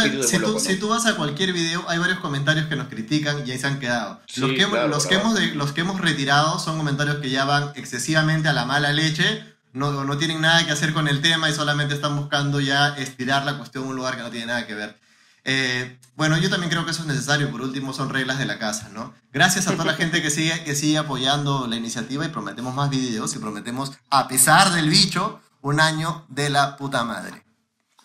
si, 0.62 0.78
tú, 0.78 0.88
vas 0.88 1.06
a 1.06 1.16
cualquier 1.16 1.54
video, 1.54 1.84
hay 1.90 2.00
varios 2.00 2.20
comentarios 2.20 2.68
que 2.68 2.78
nos 2.78 2.88
critican 2.88 3.46
y 3.46 3.52
ahí 3.52 3.58
se 3.58 3.68
han 3.68 3.80
quedado. 3.80 4.22
los, 4.38 4.52
que, 4.52 4.66
los, 4.88 5.06
Que 5.06 5.16
hemos, 5.16 5.40
los 5.56 5.74
que 5.74 5.82
hemos 5.82 6.00
retirado 6.00 6.60
son 6.60 6.78
comentarios 6.78 7.18
que 7.18 7.30
ya 7.30 7.44
van 7.44 7.74
excesivamente 7.76 8.48
a 8.48 8.54
la 8.54 8.66
mala 8.66 8.94
leche, 8.94 9.44
no, 9.74 10.06
no 10.06 10.18
tienen 10.18 10.40
nada 10.40 10.66
que 10.66 10.72
hacer 10.72 10.94
con 10.94 11.10
el 11.10 11.22
tema 11.22 11.50
y 11.50 11.54
solamente 11.54 11.94
están 11.94 12.16
buscando 12.16 12.62
ya 12.62 12.96
estirar 12.98 13.46
la 13.46 13.58
cuestión 13.58 13.84
a 13.84 13.88
un 13.88 13.96
lugar 13.98 14.16
que 14.16 14.24
no 14.24 14.30
tiene 14.30 14.46
nada 14.46 14.66
que 14.66 14.76
ver. 14.76 14.98
Eh, 15.44 15.98
bueno, 16.16 16.38
yo 16.38 16.50
también 16.50 16.70
creo 16.70 16.86
que 16.86 16.92
eso 16.92 17.02
es 17.02 17.08
necesario. 17.08 17.52
Por 17.52 17.62
último, 17.62 17.94
son 17.94 18.10
reglas 18.10 18.40
de 18.40 18.46
la 18.46 18.60
casa, 18.60 18.90
¿no? 18.90 19.14
Gracias 19.32 19.68
a 19.68 19.72
toda 19.72 19.86
la 19.86 19.94
gente 19.94 20.22
que 20.22 20.30
sigue, 20.30 20.64
que 20.64 20.76
sigue 20.76 20.98
apoyando 20.98 21.68
la 21.68 21.76
iniciativa 21.76 22.26
y 22.26 22.30
prometemos 22.30 22.74
más 22.74 22.90
videos 22.90 23.36
y 23.36 23.40
prometemos, 23.40 23.92
a 24.10 24.28
pesar 24.28 24.72
del 24.74 24.90
bicho, 24.90 25.42
un 25.62 25.80
año 25.80 26.26
de 26.30 26.50
la 26.50 26.78
puta 26.78 27.04
madre. 27.04 27.44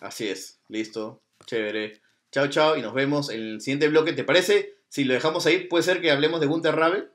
Así 0.01 0.27
es, 0.27 0.59
listo, 0.69 1.23
chévere. 1.45 2.01
Chao, 2.31 2.47
chao, 2.47 2.77
y 2.77 2.81
nos 2.81 2.93
vemos 2.93 3.29
en 3.29 3.41
el 3.41 3.61
siguiente 3.61 3.87
bloque. 3.87 4.13
¿Te 4.13 4.23
parece? 4.23 4.75
Si 4.89 5.03
lo 5.03 5.13
dejamos 5.13 5.45
ahí, 5.45 5.67
¿puede 5.67 5.83
ser 5.83 6.01
que 6.01 6.11
hablemos 6.11 6.39
de 6.39 6.47
Gunter 6.47 6.75
Rabe? 6.75 7.09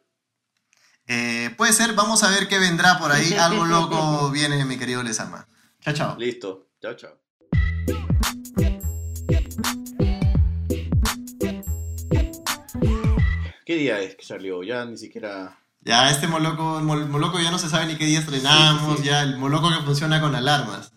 Eh, 1.07 1.51
puede 1.57 1.73
ser, 1.73 1.95
vamos 1.95 2.23
a 2.23 2.31
ver 2.31 2.47
qué 2.47 2.59
vendrá 2.59 2.99
por 2.99 3.11
ahí. 3.11 3.35
Algo 3.35 3.65
loco 3.65 4.31
viene, 4.33 4.65
mi 4.65 4.79
querido 4.79 5.03
Lesama. 5.03 5.49
Chao, 5.81 5.95
chao. 5.95 6.17
Listo, 6.19 6.69
chao, 6.81 6.95
chao. 6.95 7.21
¿Qué 13.71 13.77
día 13.77 14.01
es 14.01 14.17
que 14.17 14.25
salió? 14.25 14.65
Ya 14.65 14.85
ni 14.85 14.97
siquiera... 14.97 15.57
Ya, 15.83 16.11
este 16.11 16.27
Moloco, 16.27 16.81
Moloco 16.81 17.39
ya 17.39 17.53
no 17.53 17.59
se 17.61 17.69
sabe 17.69 17.87
ni 17.87 17.97
qué 17.97 18.05
día 18.05 18.19
estrenamos, 18.19 19.01
ya 19.05 19.23
el 19.23 19.37
Moloco 19.37 19.69
que 19.69 19.85
funciona 19.85 20.21
con 20.21 20.35
alarmas. 20.35 20.93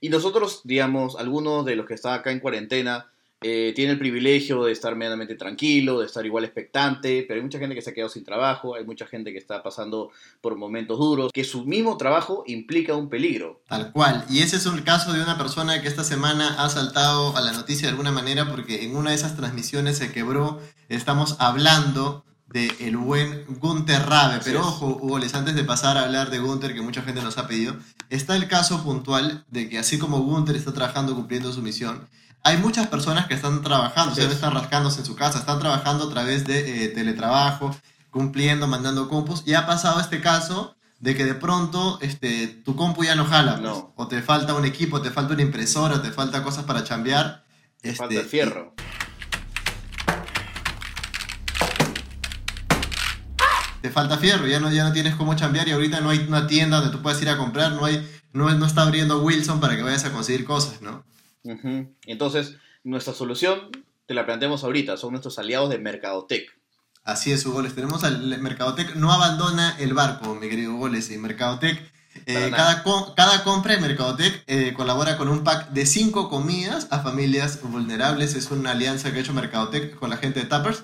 Y 0.00 0.08
nosotros, 0.08 0.62
digamos, 0.64 1.16
algunos 1.16 1.66
de 1.66 1.76
los 1.76 1.84
que 1.84 1.92
están 1.92 2.14
acá 2.14 2.30
en 2.30 2.40
cuarentena, 2.40 3.12
eh, 3.40 3.72
tiene 3.76 3.92
el 3.92 3.98
privilegio 3.98 4.64
de 4.64 4.72
estar 4.72 4.96
medianamente 4.96 5.36
tranquilo, 5.36 6.00
de 6.00 6.06
estar 6.06 6.26
igual 6.26 6.44
expectante, 6.44 7.24
pero 7.26 7.38
hay 7.38 7.44
mucha 7.44 7.58
gente 7.58 7.74
que 7.74 7.82
se 7.82 7.90
ha 7.90 7.94
quedado 7.94 8.10
sin 8.10 8.24
trabajo, 8.24 8.74
hay 8.74 8.84
mucha 8.84 9.06
gente 9.06 9.32
que 9.32 9.38
está 9.38 9.62
pasando 9.62 10.10
por 10.40 10.56
momentos 10.56 10.98
duros, 10.98 11.30
que 11.32 11.44
su 11.44 11.64
mismo 11.64 11.96
trabajo 11.96 12.42
implica 12.46 12.96
un 12.96 13.08
peligro. 13.08 13.62
Tal 13.68 13.92
cual, 13.92 14.24
y 14.28 14.40
ese 14.40 14.56
es 14.56 14.66
un 14.66 14.80
caso 14.82 15.12
de 15.12 15.22
una 15.22 15.38
persona 15.38 15.80
que 15.80 15.88
esta 15.88 16.02
semana 16.02 16.62
ha 16.62 16.68
saltado 16.68 17.36
a 17.36 17.40
la 17.40 17.52
noticia 17.52 17.86
de 17.86 17.92
alguna 17.92 18.10
manera 18.10 18.50
porque 18.50 18.84
en 18.84 18.96
una 18.96 19.10
de 19.10 19.16
esas 19.16 19.36
transmisiones 19.36 19.98
se 19.98 20.10
quebró, 20.10 20.60
estamos 20.88 21.36
hablando 21.38 22.24
de 22.48 22.72
el 22.80 22.96
buen 22.96 23.44
Gunther 23.60 24.02
Rabe. 24.06 24.40
Pero 24.44 24.60
ojo, 24.60 24.98
Hugo, 25.00 25.16
antes 25.16 25.54
de 25.54 25.64
pasar 25.64 25.96
a 25.96 26.04
hablar 26.04 26.30
de 26.30 26.38
Gunther, 26.38 26.74
que 26.74 26.80
mucha 26.80 27.02
gente 27.02 27.22
nos 27.22 27.38
ha 27.38 27.46
pedido, 27.46 27.76
está 28.10 28.36
el 28.36 28.48
caso 28.48 28.82
puntual 28.82 29.44
de 29.50 29.68
que 29.68 29.78
así 29.78 29.98
como 29.98 30.18
Gunther 30.22 30.56
está 30.56 30.72
trabajando 30.72 31.14
cumpliendo 31.14 31.52
su 31.52 31.62
misión, 31.62 32.08
hay 32.44 32.56
muchas 32.58 32.86
personas 32.86 33.26
que 33.26 33.34
están 33.34 33.62
trabajando, 33.62 34.12
o 34.12 34.14
sea, 34.14 34.26
no 34.26 34.32
están 34.32 34.54
rascándose 34.54 35.00
en 35.00 35.06
su 35.06 35.16
casa, 35.16 35.38
están 35.38 35.58
trabajando 35.58 36.06
a 36.06 36.10
través 36.10 36.46
de 36.46 36.84
eh, 36.84 36.88
teletrabajo, 36.88 37.76
cumpliendo, 38.10 38.66
mandando 38.66 39.08
compus, 39.08 39.42
y 39.46 39.54
ha 39.54 39.66
pasado 39.66 40.00
este 40.00 40.20
caso 40.20 40.76
de 41.00 41.14
que 41.14 41.24
de 41.24 41.34
pronto 41.34 41.98
este, 42.00 42.46
tu 42.48 42.74
compu 42.74 43.04
ya 43.04 43.14
no 43.14 43.24
jala, 43.24 43.52
pues. 43.52 43.62
no. 43.62 43.92
o 43.96 44.08
te 44.08 44.22
falta 44.22 44.54
un 44.54 44.64
equipo, 44.64 45.00
te 45.00 45.10
falta 45.10 45.34
una 45.34 45.42
impresora, 45.42 46.02
te 46.02 46.10
falta 46.10 46.42
cosas 46.42 46.64
para 46.64 46.84
chambear. 46.84 47.44
Te 47.80 47.94
falta 47.94 48.14
el 48.14 48.20
este, 48.20 48.30
fierro. 48.30 48.74
te 53.80 53.90
falta 53.90 54.18
fierro, 54.18 54.46
ya 54.46 54.58
no, 54.58 54.70
ya 54.72 54.84
no 54.84 54.92
tienes 54.92 55.14
cómo 55.14 55.34
chambear 55.34 55.68
y 55.68 55.72
ahorita 55.72 56.00
no 56.00 56.10
hay 56.10 56.18
una 56.26 56.46
tienda 56.46 56.78
donde 56.78 56.92
tú 56.92 57.00
puedas 57.00 57.20
ir 57.22 57.28
a 57.28 57.38
comprar, 57.38 57.72
no, 57.72 57.84
hay, 57.84 58.06
no, 58.32 58.50
no 58.50 58.66
está 58.66 58.82
abriendo 58.82 59.22
Wilson 59.22 59.60
para 59.60 59.76
que 59.76 59.82
vayas 59.82 60.04
a 60.04 60.12
conseguir 60.12 60.44
cosas, 60.44 60.82
¿no? 60.82 61.04
Entonces, 62.06 62.56
nuestra 62.84 63.14
solución 63.14 63.70
te 64.06 64.14
la 64.14 64.24
planteamos 64.24 64.64
ahorita, 64.64 64.96
son 64.96 65.12
nuestros 65.12 65.38
aliados 65.38 65.70
de 65.70 65.78
Mercadotec. 65.78 66.58
Así 67.04 67.32
es, 67.32 67.44
Hugo, 67.46 67.62
les 67.62 67.74
tenemos 67.74 68.04
al 68.04 68.38
Mercadotec, 68.40 68.94
no 68.94 69.12
abandona 69.12 69.76
el 69.78 69.94
barco, 69.94 70.34
mi 70.34 70.48
querido 70.48 70.74
Hugo, 70.74 70.88
y 70.88 71.18
Mercadotec. 71.18 71.92
Eh, 72.26 72.50
cada, 72.54 72.82
cada 73.14 73.44
compra 73.44 73.74
de 73.74 73.80
Mercadotec 73.80 74.42
eh, 74.46 74.74
colabora 74.74 75.16
con 75.16 75.28
un 75.28 75.44
pack 75.44 75.70
de 75.70 75.86
5 75.86 76.28
comidas 76.28 76.88
a 76.90 77.00
familias 77.00 77.60
vulnerables. 77.62 78.34
Es 78.34 78.50
una 78.50 78.72
alianza 78.72 79.12
que 79.12 79.18
ha 79.18 79.20
hecho 79.20 79.32
Mercadotec 79.32 79.94
con 79.94 80.10
la 80.10 80.16
gente 80.16 80.40
de 80.40 80.46
Tappers 80.46 80.82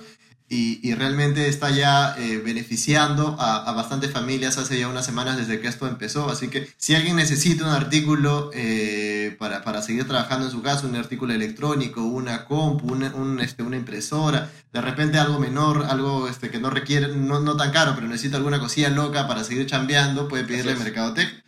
y, 0.48 0.94
realmente 0.94 1.48
está 1.48 1.70
ya 1.70 2.14
eh, 2.18 2.40
beneficiando 2.44 3.36
a, 3.40 3.72
bastantes 3.72 4.10
familias 4.12 4.58
hace 4.58 4.78
ya 4.78 4.88
unas 4.88 5.04
semanas 5.04 5.36
desde 5.36 5.58
que 5.58 5.68
esto 5.68 5.88
empezó. 5.88 6.30
Así 6.30 6.48
que 6.48 6.68
si 6.76 6.94
alguien 6.94 7.16
necesita 7.16 7.64
un 7.64 7.70
artículo 7.70 8.50
eh, 8.54 9.34
para, 9.38 9.64
para, 9.64 9.82
seguir 9.82 10.06
trabajando 10.06 10.46
en 10.46 10.52
su 10.52 10.62
casa, 10.62 10.86
un 10.86 10.96
artículo 10.96 11.32
electrónico, 11.32 12.02
una 12.02 12.44
compu, 12.44 12.92
una, 12.92 13.42
este, 13.42 13.62
una 13.62 13.76
impresora, 13.76 14.50
de 14.72 14.80
repente 14.80 15.18
algo 15.18 15.38
menor, 15.40 15.86
algo 15.88 16.28
este, 16.28 16.50
que 16.50 16.60
no 16.60 16.70
requiere, 16.70 17.08
no, 17.08 17.40
no 17.40 17.56
tan 17.56 17.72
caro, 17.72 17.92
pero 17.94 18.06
necesita 18.06 18.36
alguna 18.36 18.60
cosilla 18.60 18.90
loca 18.90 19.26
para 19.26 19.44
seguir 19.44 19.66
chambeando, 19.66 20.28
puede 20.28 20.44
pedirle 20.44 20.76
Mercadotec. 20.76 21.44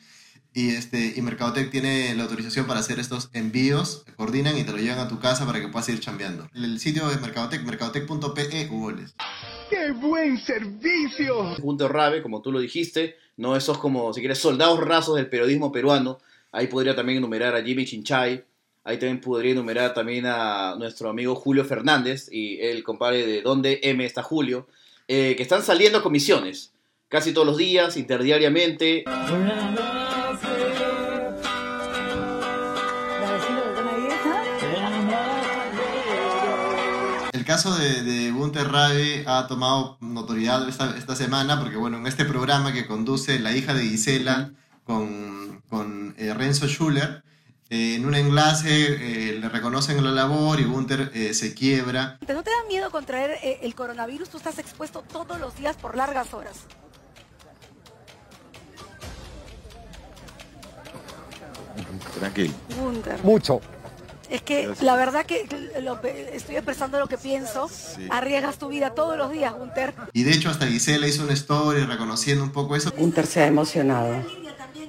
Y, 0.57 0.71
este, 0.71 1.13
y 1.15 1.21
Mercadotec 1.21 1.71
tiene 1.71 2.15
la 2.15 2.23
autorización 2.23 2.67
para 2.67 2.81
hacer 2.81 2.99
estos 2.99 3.29
envíos, 3.35 4.07
coordinan 4.17 4.57
y 4.57 4.65
te 4.65 4.73
lo 4.73 4.79
llevan 4.79 5.01
a 5.01 5.07
tu 5.07 5.21
casa 5.21 5.45
para 5.45 5.61
que 5.61 5.69
puedas 5.69 5.87
ir 5.91 6.01
chambeando. 6.01 6.49
El 6.55 6.81
sitio 6.81 7.11
es 7.11 7.21
Mercadotec, 7.21 7.63
mercadotec.pe, 7.63 8.65
Google. 8.65 9.05
¡Qué 9.69 9.93
buen 9.93 10.39
servicio! 10.39 11.57
Punto 11.61 11.89
Rabe, 11.89 12.23
como 12.23 12.41
tú 12.41 12.53
lo 12.53 12.61
dijiste, 12.61 13.17
no 13.37 13.55
esos 13.55 13.77
como, 13.77 14.15
si 14.15 14.21
quieres, 14.21 14.39
soldados 14.39 14.81
rasos 14.81 15.17
del 15.17 15.29
periodismo 15.29 15.71
peruano. 15.71 16.21
Ahí 16.53 16.69
podría 16.69 16.97
también 16.97 17.19
enumerar 17.19 17.55
a 17.55 17.63
Jimmy 17.63 17.85
Chinchay. 17.85 18.43
Ahí 18.85 18.97
también 18.97 19.21
podría 19.21 19.53
enumerar 19.53 19.93
también 19.93 20.25
a 20.25 20.75
nuestro 20.79 21.11
amigo 21.11 21.35
Julio 21.35 21.67
Fernández 21.67 22.31
y 22.33 22.59
el 22.63 22.83
compadre 22.83 23.27
de 23.27 23.43
Dónde 23.43 23.81
M 23.83 24.03
está 24.07 24.23
Julio, 24.23 24.67
eh, 25.07 25.35
que 25.37 25.43
están 25.43 25.63
saliendo 25.63 26.03
comisiones 26.03 26.73
casi 27.09 27.35
todos 27.35 27.47
los 27.47 27.59
días, 27.59 27.99
interdiariamente. 27.99 29.05
El 37.37 37.45
caso 37.45 37.77
de, 37.77 38.03
de 38.03 38.31
Gunther 38.31 38.67
Rabe 38.73 39.23
ha 39.27 39.47
tomado 39.47 39.99
notoriedad 40.01 40.67
esta, 40.71 41.15
semana 41.15 41.61
porque, 41.61 41.77
bueno, 41.77 41.99
en 41.99 42.07
este 42.07 42.25
programa 42.25 42.73
que 42.73 42.87
conduce 42.87 43.39
la 43.39 43.55
hija 43.55 43.75
de 43.75 43.83
Gisela 43.83 44.53
con, 44.85 45.63
con 45.69 46.15
eh, 46.17 46.33
Renzo 46.33 46.67
Schuller, 46.67 47.23
eh, 47.69 47.97
en 47.97 48.07
un 48.07 48.15
enlace 48.15 48.71
eh, 48.71 49.39
le 49.39 49.51
reconocen 49.51 50.03
la 50.03 50.13
labor 50.13 50.61
y 50.61 50.65
Gunther 50.65 51.11
eh, 51.13 51.35
se 51.35 51.53
quiebra. 51.53 52.17
¿No 52.27 52.43
te 52.43 52.49
da 52.51 52.65
miedo 52.69 52.91
contraer 52.91 53.39
el 53.61 53.75
coronavirus? 53.75 54.31
Tú 54.31 54.39
estás 54.39 54.59
expuesto 54.59 55.03
todos 55.03 55.39
los 55.39 55.55
días 55.57 55.77
por 55.77 55.95
largas 55.95 56.33
horas. 56.33 56.61
Tranquilo. 62.19 62.55
Gunther. 62.81 63.23
Mucho. 63.23 63.61
Es 64.31 64.43
que 64.43 64.73
la 64.81 64.97
verdad 64.97 65.25
que 65.25 65.47
estoy 66.33 66.57
expresando 66.57 66.99
lo 66.99 67.07
que 67.07 67.19
pienso. 67.19 67.71
Arriesgas 68.11 68.59
tu 68.59 68.69
vida 68.69 68.95
todos 68.95 69.17
los 69.17 69.31
días, 69.31 69.55
Gunther. 69.55 69.95
Y 70.13 70.25
de 70.25 70.33
hecho 70.33 70.51
hasta 70.51 70.67
Gisela 70.67 71.07
hizo 71.07 71.23
una 71.23 71.35
story 71.35 71.85
reconociendo 71.85 72.43
un 72.43 72.53
poco 72.53 72.77
eso. 72.77 72.93
Gunther 72.97 73.27
se 73.27 73.43
ha 73.43 73.47
emocionado. 73.47 74.25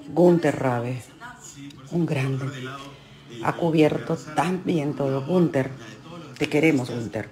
Gunther 0.09 0.57
Rabe 0.57 1.03
un 1.91 2.05
grande. 2.05 2.45
Ha 3.43 3.53
cubierto 3.53 4.15
tan 4.15 4.63
bien 4.63 4.95
todo. 4.95 5.25
Gunther, 5.25 5.71
te 6.37 6.49
queremos, 6.49 6.89
Gunther. 6.89 7.29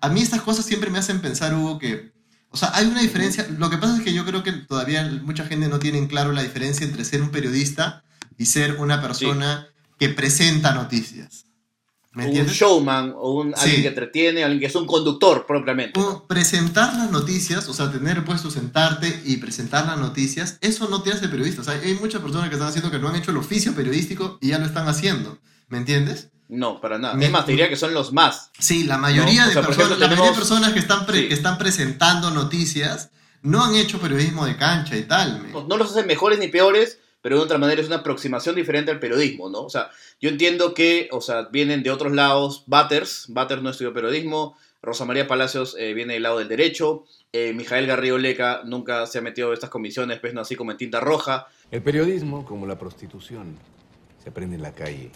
A 0.00 0.08
mí 0.08 0.20
estas 0.20 0.42
cosas 0.42 0.64
siempre 0.64 0.90
me 0.90 0.98
hacen 0.98 1.20
pensar, 1.20 1.54
Hugo, 1.54 1.78
que, 1.78 2.12
o 2.50 2.56
sea, 2.56 2.70
hay 2.74 2.86
una 2.86 3.00
diferencia. 3.00 3.46
Lo 3.58 3.70
que 3.70 3.78
pasa 3.78 3.96
es 3.96 4.02
que 4.02 4.12
yo 4.12 4.24
creo 4.24 4.42
que 4.42 4.52
todavía 4.52 5.08
mucha 5.22 5.46
gente 5.46 5.68
no 5.68 5.78
tiene 5.78 5.98
en 5.98 6.06
claro 6.06 6.32
la 6.32 6.42
diferencia 6.42 6.86
entre 6.86 7.04
ser 7.04 7.22
un 7.22 7.30
periodista 7.30 8.04
y 8.36 8.46
ser 8.46 8.76
una 8.76 9.00
persona 9.00 9.68
que 9.98 10.10
presenta 10.10 10.74
noticias 10.74 11.45
un 12.16 12.46
showman 12.46 13.14
o 13.16 13.40
un, 13.40 13.54
alguien 13.56 13.82
que 13.82 13.88
entretiene, 13.88 14.42
alguien 14.42 14.60
que 14.60 14.66
es 14.66 14.74
un 14.74 14.86
conductor 14.86 15.44
propiamente. 15.46 16.00
presentar 16.26 16.94
las 16.94 17.10
noticias, 17.10 17.68
o 17.68 17.74
sea, 17.74 17.90
tener 17.90 18.24
puesto 18.24 18.50
sentarte 18.50 19.22
y 19.24 19.36
presentar 19.36 19.86
las 19.86 19.98
noticias, 19.98 20.58
eso 20.60 20.88
no 20.88 21.02
te 21.02 21.12
hace 21.12 21.28
periodista. 21.28 21.60
O 21.60 21.64
sea, 21.64 21.74
hay 21.74 21.94
muchas 21.94 22.22
personas 22.22 22.48
que 22.48 22.54
están 22.54 22.68
haciendo 22.68 22.90
que 22.90 22.98
no 22.98 23.08
han 23.08 23.16
hecho 23.16 23.30
el 23.30 23.36
oficio 23.36 23.74
periodístico 23.74 24.38
y 24.40 24.48
ya 24.48 24.58
lo 24.58 24.66
están 24.66 24.88
haciendo. 24.88 25.38
¿Me 25.68 25.78
entiendes? 25.78 26.30
No, 26.48 26.80
para 26.80 26.98
nada. 26.98 27.20
es 27.20 27.30
más, 27.30 27.44
te 27.44 27.52
diría 27.52 27.68
que 27.68 27.76
son 27.76 27.92
los 27.92 28.12
más. 28.12 28.50
Sí, 28.58 28.84
la 28.84 28.98
mayoría, 28.98 29.46
de, 29.46 29.54
personas, 29.54 29.98
la 29.98 30.08
mayoría 30.08 30.30
de 30.30 30.36
personas 30.36 30.72
que 30.72 30.78
están, 30.78 31.04
que 31.06 31.34
están 31.34 31.58
presentando 31.58 32.30
noticias 32.30 33.10
no 33.42 33.64
han 33.64 33.74
hecho 33.74 34.00
periodismo 34.00 34.46
de 34.46 34.56
cancha 34.56 34.96
y 34.96 35.02
tal. 35.02 35.52
No 35.52 35.76
los 35.76 35.90
hacen 35.90 36.06
mejores 36.06 36.38
ni 36.38 36.48
peores, 36.48 36.98
pero 37.26 37.38
de 37.38 37.42
otra 37.42 37.58
manera 37.58 37.80
es 37.80 37.88
una 37.88 37.96
aproximación 37.96 38.54
diferente 38.54 38.92
al 38.92 39.00
periodismo, 39.00 39.50
¿no? 39.50 39.62
O 39.62 39.68
sea, 39.68 39.90
yo 40.20 40.30
entiendo 40.30 40.74
que, 40.74 41.08
o 41.10 41.20
sea, 41.20 41.48
vienen 41.50 41.82
de 41.82 41.90
otros 41.90 42.12
lados, 42.12 42.62
Batters, 42.68 43.24
Batters 43.30 43.62
no 43.62 43.70
estudió 43.70 43.92
periodismo, 43.92 44.56
Rosa 44.80 45.06
María 45.06 45.26
Palacios 45.26 45.74
eh, 45.76 45.92
viene 45.92 46.12
del 46.12 46.22
lado 46.22 46.38
del 46.38 46.46
derecho, 46.46 47.04
eh, 47.32 47.52
Mijael 47.52 47.88
Garrido 47.88 48.16
Leca 48.16 48.60
nunca 48.64 49.08
se 49.08 49.18
ha 49.18 49.22
metido 49.22 49.48
en 49.48 49.54
estas 49.54 49.70
comisiones, 49.70 50.20
pues 50.20 50.34
no 50.34 50.42
así 50.42 50.54
como 50.54 50.70
en 50.70 50.76
tinta 50.76 51.00
roja. 51.00 51.48
El 51.72 51.82
periodismo, 51.82 52.44
como 52.44 52.64
la 52.64 52.78
prostitución, 52.78 53.56
se 54.22 54.28
aprende 54.30 54.54
en 54.54 54.62
la 54.62 54.70
calle. 54.70 55.10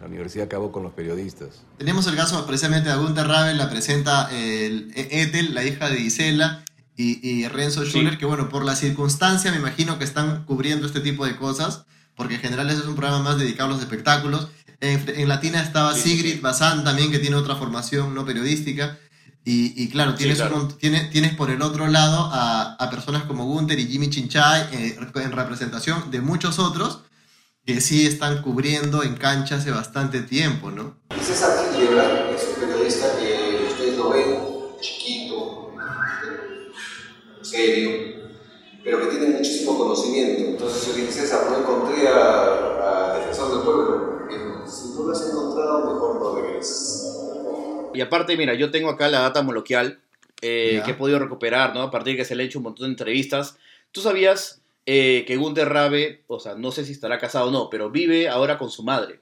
La 0.00 0.06
universidad 0.06 0.46
acabó 0.46 0.72
con 0.72 0.82
los 0.82 0.94
periodistas. 0.94 1.62
Tenemos 1.76 2.06
el 2.06 2.16
caso 2.16 2.46
precisamente 2.46 2.88
de 2.88 2.96
Gunther 2.96 3.26
Ravel, 3.26 3.58
la 3.58 3.68
presenta 3.68 4.30
el 4.32 4.92
Ethel, 4.94 5.52
la 5.52 5.62
hija 5.62 5.90
de 5.90 5.98
Gisela, 5.98 6.64
y, 7.00 7.46
Renzo 7.46 7.84
Schuller, 7.84 8.18
que 8.18 8.26
bueno, 8.26 8.48
por 8.48 8.64
la 8.64 8.74
circunstancia 8.74 9.52
me 9.52 9.58
imagino 9.58 9.98
que 9.98 10.04
están 10.04 10.44
cubriendo 10.44 10.84
este 10.84 10.98
tipo 10.98 11.24
de 11.24 11.36
cosas, 11.36 11.84
porque 12.16 12.34
en 12.34 12.40
general 12.40 12.68
ese 12.70 12.80
es 12.80 12.86
un 12.86 12.96
programa 12.96 13.22
más 13.22 13.38
dedicado 13.38 13.70
a 13.70 13.72
los 13.72 13.80
espectáculos. 13.80 14.48
En, 14.80 15.28
Latina 15.28 15.62
estaba 15.62 15.94
Sigrid 15.94 16.40
Bazán 16.40 16.82
también, 16.82 17.12
que 17.12 17.20
tiene 17.20 17.36
otra 17.36 17.54
formación 17.54 18.14
no 18.14 18.26
periodística. 18.26 18.98
Y, 19.44 19.88
claro, 19.88 20.14
tienes, 20.14 20.42
tienes, 20.78 21.34
por 21.34 21.50
el 21.50 21.62
otro 21.62 21.86
lado 21.86 22.28
a, 22.32 22.90
personas 22.90 23.22
como 23.22 23.46
Gunther 23.46 23.78
y 23.78 23.86
Jimmy 23.86 24.10
Chinchay 24.10 24.68
eh, 24.72 24.98
en 25.14 25.32
representación 25.32 26.10
de 26.10 26.20
muchos 26.20 26.58
otros 26.58 27.00
que 27.64 27.80
sí 27.80 28.06
están 28.06 28.42
cubriendo 28.42 29.04
en 29.04 29.14
cancha 29.14 29.56
hace 29.56 29.70
bastante 29.70 30.22
tiempo, 30.22 30.70
¿no? 30.70 30.96
César 31.22 31.50
es 31.72 32.48
un 32.48 32.60
periodista 32.60 33.06
que 33.18 33.68
ustedes 33.70 33.96
lo 33.96 34.10
ven, 34.10 34.38
chiquito, 34.80 35.74
serio, 37.58 37.90
pero 38.84 39.00
que 39.00 39.06
tiene 39.16 39.36
muchísimo 39.36 39.76
conocimiento. 39.76 40.42
Entonces 40.42 40.86
yo 40.86 40.94
dije, 40.94 41.12
César, 41.12 41.50
no 41.50 41.58
encontré 41.58 42.08
a, 42.08 43.12
a 43.12 43.18
Defensor 43.18 43.54
del 43.54 43.62
Pueblo. 43.62 44.18
Si 44.66 44.94
no 44.94 45.04
lo 45.04 45.12
has 45.12 45.28
encontrado, 45.28 45.92
mejor 45.92 46.20
no 46.20 46.40
regreses. 46.40 47.14
Y 47.94 48.00
aparte, 48.00 48.36
mira, 48.36 48.54
yo 48.54 48.70
tengo 48.70 48.90
acá 48.90 49.08
la 49.08 49.20
data 49.20 49.42
moloquial 49.42 50.00
eh, 50.42 50.82
que 50.84 50.92
he 50.92 50.94
podido 50.94 51.18
recuperar, 51.18 51.74
¿no? 51.74 51.82
A 51.82 51.90
partir 51.90 52.14
de 52.14 52.18
que 52.18 52.24
se 52.24 52.36
le 52.36 52.42
ha 52.42 52.46
hecho 52.46 52.58
un 52.58 52.64
montón 52.64 52.86
de 52.86 52.92
entrevistas. 52.92 53.56
¿Tú 53.92 54.02
sabías 54.02 54.60
eh, 54.86 55.24
que 55.26 55.36
Gunther 55.36 55.68
Rabe, 55.68 56.22
o 56.26 56.38
sea, 56.38 56.54
no 56.54 56.70
sé 56.70 56.84
si 56.84 56.92
estará 56.92 57.18
casado 57.18 57.48
o 57.48 57.50
no, 57.50 57.70
pero 57.70 57.90
vive 57.90 58.28
ahora 58.28 58.58
con 58.58 58.70
su 58.70 58.82
madre? 58.82 59.20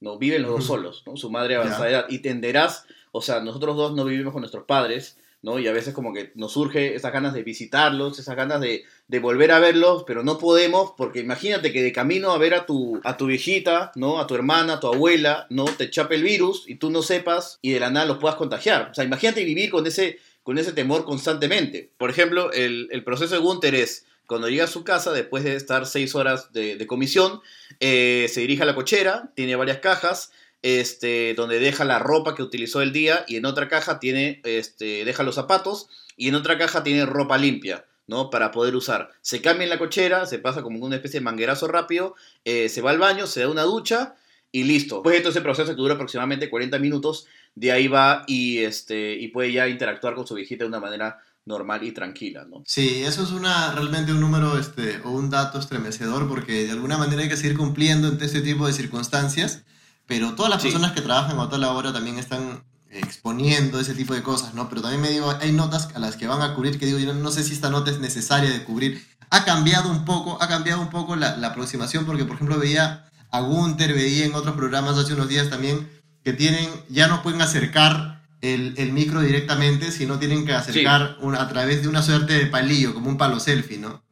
¿no? 0.00 0.18
Viven 0.18 0.42
los 0.42 0.52
dos 0.52 0.64
solos, 0.66 1.02
¿no? 1.06 1.16
Su 1.16 1.30
madre 1.30 1.56
avanzada 1.56 1.90
edad. 1.90 2.06
Y 2.08 2.18
tenderás, 2.18 2.84
o 3.10 3.22
sea, 3.22 3.40
nosotros 3.40 3.76
dos 3.76 3.94
no 3.94 4.04
vivimos 4.04 4.32
con 4.32 4.42
nuestros 4.42 4.64
padres, 4.64 5.16
¿no? 5.44 5.58
Y 5.58 5.68
a 5.68 5.72
veces 5.72 5.92
como 5.92 6.14
que 6.14 6.32
nos 6.36 6.52
surge 6.54 6.94
esas 6.94 7.12
ganas 7.12 7.34
de 7.34 7.42
visitarlos, 7.42 8.18
esas 8.18 8.34
ganas 8.34 8.62
de, 8.62 8.84
volver 9.20 9.52
a 9.52 9.58
verlos, 9.58 10.04
pero 10.06 10.24
no 10.24 10.38
podemos 10.38 10.92
porque 10.96 11.20
imagínate 11.20 11.70
que 11.70 11.82
de 11.82 11.92
camino 11.92 12.32
a 12.32 12.38
ver 12.38 12.54
a 12.54 12.64
tu, 12.64 12.98
a 13.04 13.18
tu 13.18 13.26
viejita, 13.26 13.92
¿no? 13.94 14.18
A 14.18 14.26
tu 14.26 14.34
hermana, 14.34 14.74
a 14.74 14.80
tu 14.80 14.86
abuela, 14.88 15.46
¿no? 15.50 15.66
Te 15.66 15.90
chape 15.90 16.14
el 16.14 16.22
virus 16.22 16.64
y 16.66 16.76
tú 16.76 16.90
no 16.90 17.02
sepas 17.02 17.58
y 17.60 17.72
de 17.72 17.80
la 17.80 17.90
nada 17.90 18.06
los 18.06 18.18
puedas 18.18 18.36
contagiar. 18.36 18.88
O 18.90 18.94
sea, 18.94 19.04
imagínate 19.04 19.44
vivir 19.44 19.70
con 19.70 19.86
ese, 19.86 20.18
con 20.42 20.56
ese 20.56 20.72
temor 20.72 21.04
constantemente. 21.04 21.90
Por 21.98 22.08
ejemplo, 22.08 22.50
el, 22.50 23.04
proceso 23.04 23.34
de 23.34 23.42
Gunther 23.42 23.74
es 23.74 24.06
cuando 24.26 24.48
llega 24.48 24.64
a 24.64 24.68
su 24.68 24.82
casa, 24.82 25.12
después 25.12 25.44
de 25.44 25.56
estar 25.56 25.84
seis 25.84 26.14
horas 26.14 26.54
de, 26.54 26.86
comisión, 26.86 27.42
eh, 27.80 28.28
se 28.30 28.40
dirige 28.40 28.62
a 28.62 28.66
la 28.66 28.74
cochera, 28.74 29.30
tiene 29.34 29.56
varias 29.56 29.78
cajas, 29.78 30.32
este, 30.64 31.34
donde 31.34 31.58
deja 31.58 31.84
la 31.84 31.98
ropa 31.98 32.34
que 32.34 32.42
utilizó 32.42 32.80
el 32.80 32.90
día 32.90 33.26
y 33.28 33.36
en 33.36 33.44
otra 33.44 33.68
caja 33.68 34.00
tiene, 34.00 34.40
este, 34.44 35.04
deja 35.04 35.22
los 35.22 35.34
zapatos 35.34 35.90
y 36.16 36.28
en 36.28 36.36
otra 36.36 36.56
caja 36.56 36.82
tiene 36.82 37.04
ropa 37.04 37.36
limpia. 37.36 37.84
¿no? 38.06 38.28
Para 38.28 38.50
poder 38.50 38.76
usar. 38.76 39.10
Se 39.22 39.40
cambia 39.40 39.64
en 39.64 39.70
la 39.70 39.78
cochera, 39.78 40.26
se 40.26 40.38
pasa 40.38 40.62
como 40.62 40.84
una 40.84 40.96
especie 40.96 41.20
de 41.20 41.24
manguerazo 41.24 41.68
rápido, 41.68 42.14
eh, 42.44 42.68
se 42.68 42.82
va 42.82 42.90
al 42.90 42.98
baño, 42.98 43.26
se 43.26 43.40
da 43.40 43.48
una 43.48 43.62
ducha 43.62 44.14
y 44.52 44.64
listo. 44.64 45.02
Pues 45.02 45.22
todo 45.22 45.30
ese 45.30 45.40
proceso 45.40 45.70
que 45.70 45.80
dura 45.80 45.94
aproximadamente 45.94 46.50
40 46.50 46.78
minutos, 46.78 47.26
de 47.54 47.72
ahí 47.72 47.88
va 47.88 48.24
y, 48.26 48.58
este, 48.58 49.14
y 49.14 49.28
puede 49.28 49.52
ya 49.52 49.68
interactuar 49.68 50.14
con 50.14 50.26
su 50.26 50.34
viejita 50.34 50.64
de 50.64 50.68
una 50.68 50.80
manera 50.80 51.18
normal 51.46 51.82
y 51.82 51.92
tranquila, 51.92 52.44
¿no? 52.44 52.62
Sí, 52.66 53.02
eso 53.04 53.22
es 53.22 53.30
una, 53.30 53.72
realmente 53.72 54.12
un 54.12 54.20
número 54.20 54.58
este, 54.58 55.00
o 55.04 55.10
un 55.10 55.30
dato 55.30 55.58
estremecedor 55.58 56.28
porque 56.28 56.64
de 56.64 56.72
alguna 56.72 56.98
manera 56.98 57.22
hay 57.22 57.30
que 57.30 57.38
seguir 57.38 57.56
cumpliendo 57.56 58.08
en 58.08 58.22
este 58.22 58.42
tipo 58.42 58.66
de 58.66 58.74
circunstancias 58.74 59.64
pero 60.06 60.34
todas 60.34 60.50
las 60.50 60.62
personas 60.62 60.92
que 60.92 61.00
trabajan 61.00 61.38
a 61.38 61.48
toda 61.48 61.72
hora 61.72 61.92
también 61.92 62.18
están 62.18 62.62
exponiendo 62.90 63.80
ese 63.80 63.94
tipo 63.94 64.14
de 64.14 64.22
cosas, 64.22 64.54
¿no? 64.54 64.68
Pero 64.68 64.82
también 64.82 65.02
me 65.02 65.10
digo, 65.10 65.34
hay 65.40 65.52
notas 65.52 65.88
a 65.94 65.98
las 65.98 66.16
que 66.16 66.26
van 66.26 66.42
a 66.42 66.54
cubrir 66.54 66.78
que 66.78 66.86
digo, 66.86 66.98
yo 66.98 67.12
no 67.12 67.30
sé 67.30 67.42
si 67.42 67.52
esta 67.52 67.70
nota 67.70 67.90
es 67.90 67.98
necesaria 67.98 68.50
de 68.50 68.64
cubrir. 68.64 69.04
Ha 69.30 69.44
cambiado 69.44 69.90
un 69.90 70.04
poco, 70.04 70.40
ha 70.40 70.48
cambiado 70.48 70.80
un 70.80 70.90
poco 70.90 71.16
la, 71.16 71.30
aproximación 71.44 72.04
porque, 72.04 72.24
por 72.24 72.36
ejemplo, 72.36 72.58
veía 72.58 73.04
a 73.30 73.40
Gunther, 73.40 73.94
veía 73.94 74.26
en 74.26 74.34
otros 74.34 74.54
programas 74.54 74.96
hace 74.96 75.14
unos 75.14 75.28
días 75.28 75.50
también 75.50 75.88
que 76.22 76.32
tienen, 76.32 76.68
ya 76.88 77.08
no 77.08 77.22
pueden 77.22 77.42
acercar 77.42 78.22
el, 78.40 78.74
el 78.76 78.92
micro 78.92 79.22
directamente, 79.22 79.90
sino 79.90 80.18
tienen 80.18 80.46
que 80.46 80.54
acercar 80.54 81.16
a 81.36 81.48
través 81.48 81.82
de 81.82 81.88
una 81.88 82.02
suerte 82.02 82.34
de 82.34 82.46
palillo, 82.46 82.94
como 82.94 83.08
un 83.08 83.18
palo 83.18 83.40
selfie, 83.40 83.78
¿no? 83.78 84.03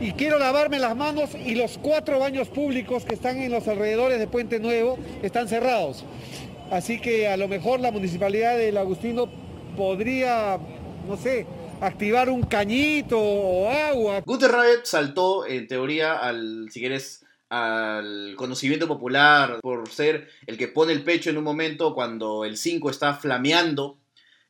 Y 0.00 0.12
quiero 0.12 0.38
lavarme 0.38 0.78
las 0.78 0.96
manos 0.96 1.30
y 1.34 1.54
los 1.54 1.78
cuatro 1.78 2.18
baños 2.18 2.48
públicos 2.48 3.04
que 3.04 3.14
están 3.14 3.38
en 3.38 3.50
los 3.50 3.66
alrededores 3.66 4.18
de 4.18 4.26
Puente 4.26 4.60
Nuevo 4.60 4.98
están 5.22 5.48
cerrados. 5.48 6.04
Así 6.70 7.00
que 7.00 7.28
a 7.28 7.36
lo 7.36 7.48
mejor 7.48 7.80
la 7.80 7.90
municipalidad 7.90 8.56
del 8.56 8.76
Agustino 8.76 9.28
podría, 9.76 10.58
no 11.06 11.16
sé, 11.16 11.46
activar 11.80 12.28
un 12.28 12.42
cañito 12.42 13.18
o 13.18 13.70
agua. 13.70 14.20
Guter 14.24 14.52
saltó 14.84 15.46
en 15.46 15.66
teoría 15.66 16.16
al, 16.16 16.68
si 16.70 16.80
quieres, 16.80 17.24
al 17.48 18.34
conocimiento 18.36 18.86
popular 18.86 19.60
por 19.62 19.88
ser 19.88 20.28
el 20.46 20.58
que 20.58 20.68
pone 20.68 20.92
el 20.92 21.02
pecho 21.02 21.30
en 21.30 21.38
un 21.38 21.44
momento 21.44 21.94
cuando 21.94 22.44
el 22.44 22.56
5 22.56 22.90
está 22.90 23.14
flameando 23.14 23.96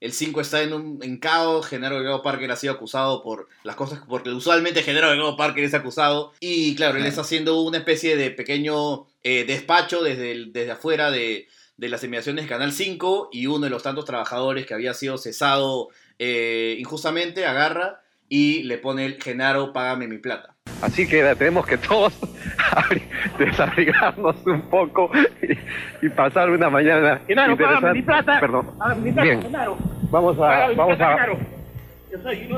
el 0.00 0.12
5 0.12 0.40
está 0.40 0.62
en 0.62 0.72
un 0.72 0.98
en 1.02 1.18
caos. 1.18 1.66
Genaro 1.66 1.96
Delgado 1.96 2.22
Parker 2.22 2.50
ha 2.50 2.56
sido 2.56 2.72
acusado 2.72 3.22
por 3.22 3.48
las 3.64 3.76
cosas. 3.76 4.00
Porque 4.08 4.30
usualmente 4.30 4.82
Genaro 4.82 5.10
Delgado 5.10 5.36
Parker 5.36 5.64
es 5.64 5.74
acusado. 5.74 6.32
Y 6.40 6.74
claro, 6.76 6.98
él 6.98 7.06
está 7.06 7.22
haciendo 7.22 7.60
una 7.62 7.78
especie 7.78 8.16
de 8.16 8.30
pequeño 8.30 9.06
eh, 9.22 9.44
despacho 9.44 10.02
desde, 10.02 10.46
desde 10.50 10.70
afuera 10.70 11.10
de, 11.10 11.48
las 11.76 12.02
inmediaciones 12.04 12.44
de 12.44 12.48
Canal 12.48 12.72
5. 12.72 13.30
Y 13.32 13.46
uno 13.46 13.64
de 13.64 13.70
los 13.70 13.82
tantos 13.82 14.04
trabajadores 14.04 14.66
que 14.66 14.74
había 14.74 14.94
sido 14.94 15.18
cesado 15.18 15.88
eh, 16.18 16.76
injustamente 16.78 17.46
agarra 17.46 18.02
y 18.28 18.62
le 18.64 18.78
pone 18.78 19.06
el 19.06 19.20
Genaro, 19.22 19.72
págame 19.72 20.06
mi 20.06 20.18
plata. 20.18 20.54
Así 20.82 21.08
que 21.08 21.22
tenemos 21.36 21.66
que 21.66 21.76
todos 21.76 22.18
desabrigarnos 23.38 24.36
un 24.46 24.62
poco 24.62 25.10
y, 26.02 26.08
pasar 26.10 26.50
una 26.50 26.70
mañana 26.70 27.20
Genaro, 27.26 27.56
págame 27.56 27.92
mi 27.94 28.02
plata. 28.02 28.40
Perdón. 28.40 28.66
mi 29.02 29.12
plata, 29.12 29.22
Bien. 29.22 29.46
Vamos 30.10 30.38
a... 30.38 30.68
vamos 30.74 31.00
a... 31.00 31.16
Yo 32.10 32.18
soy 32.22 32.48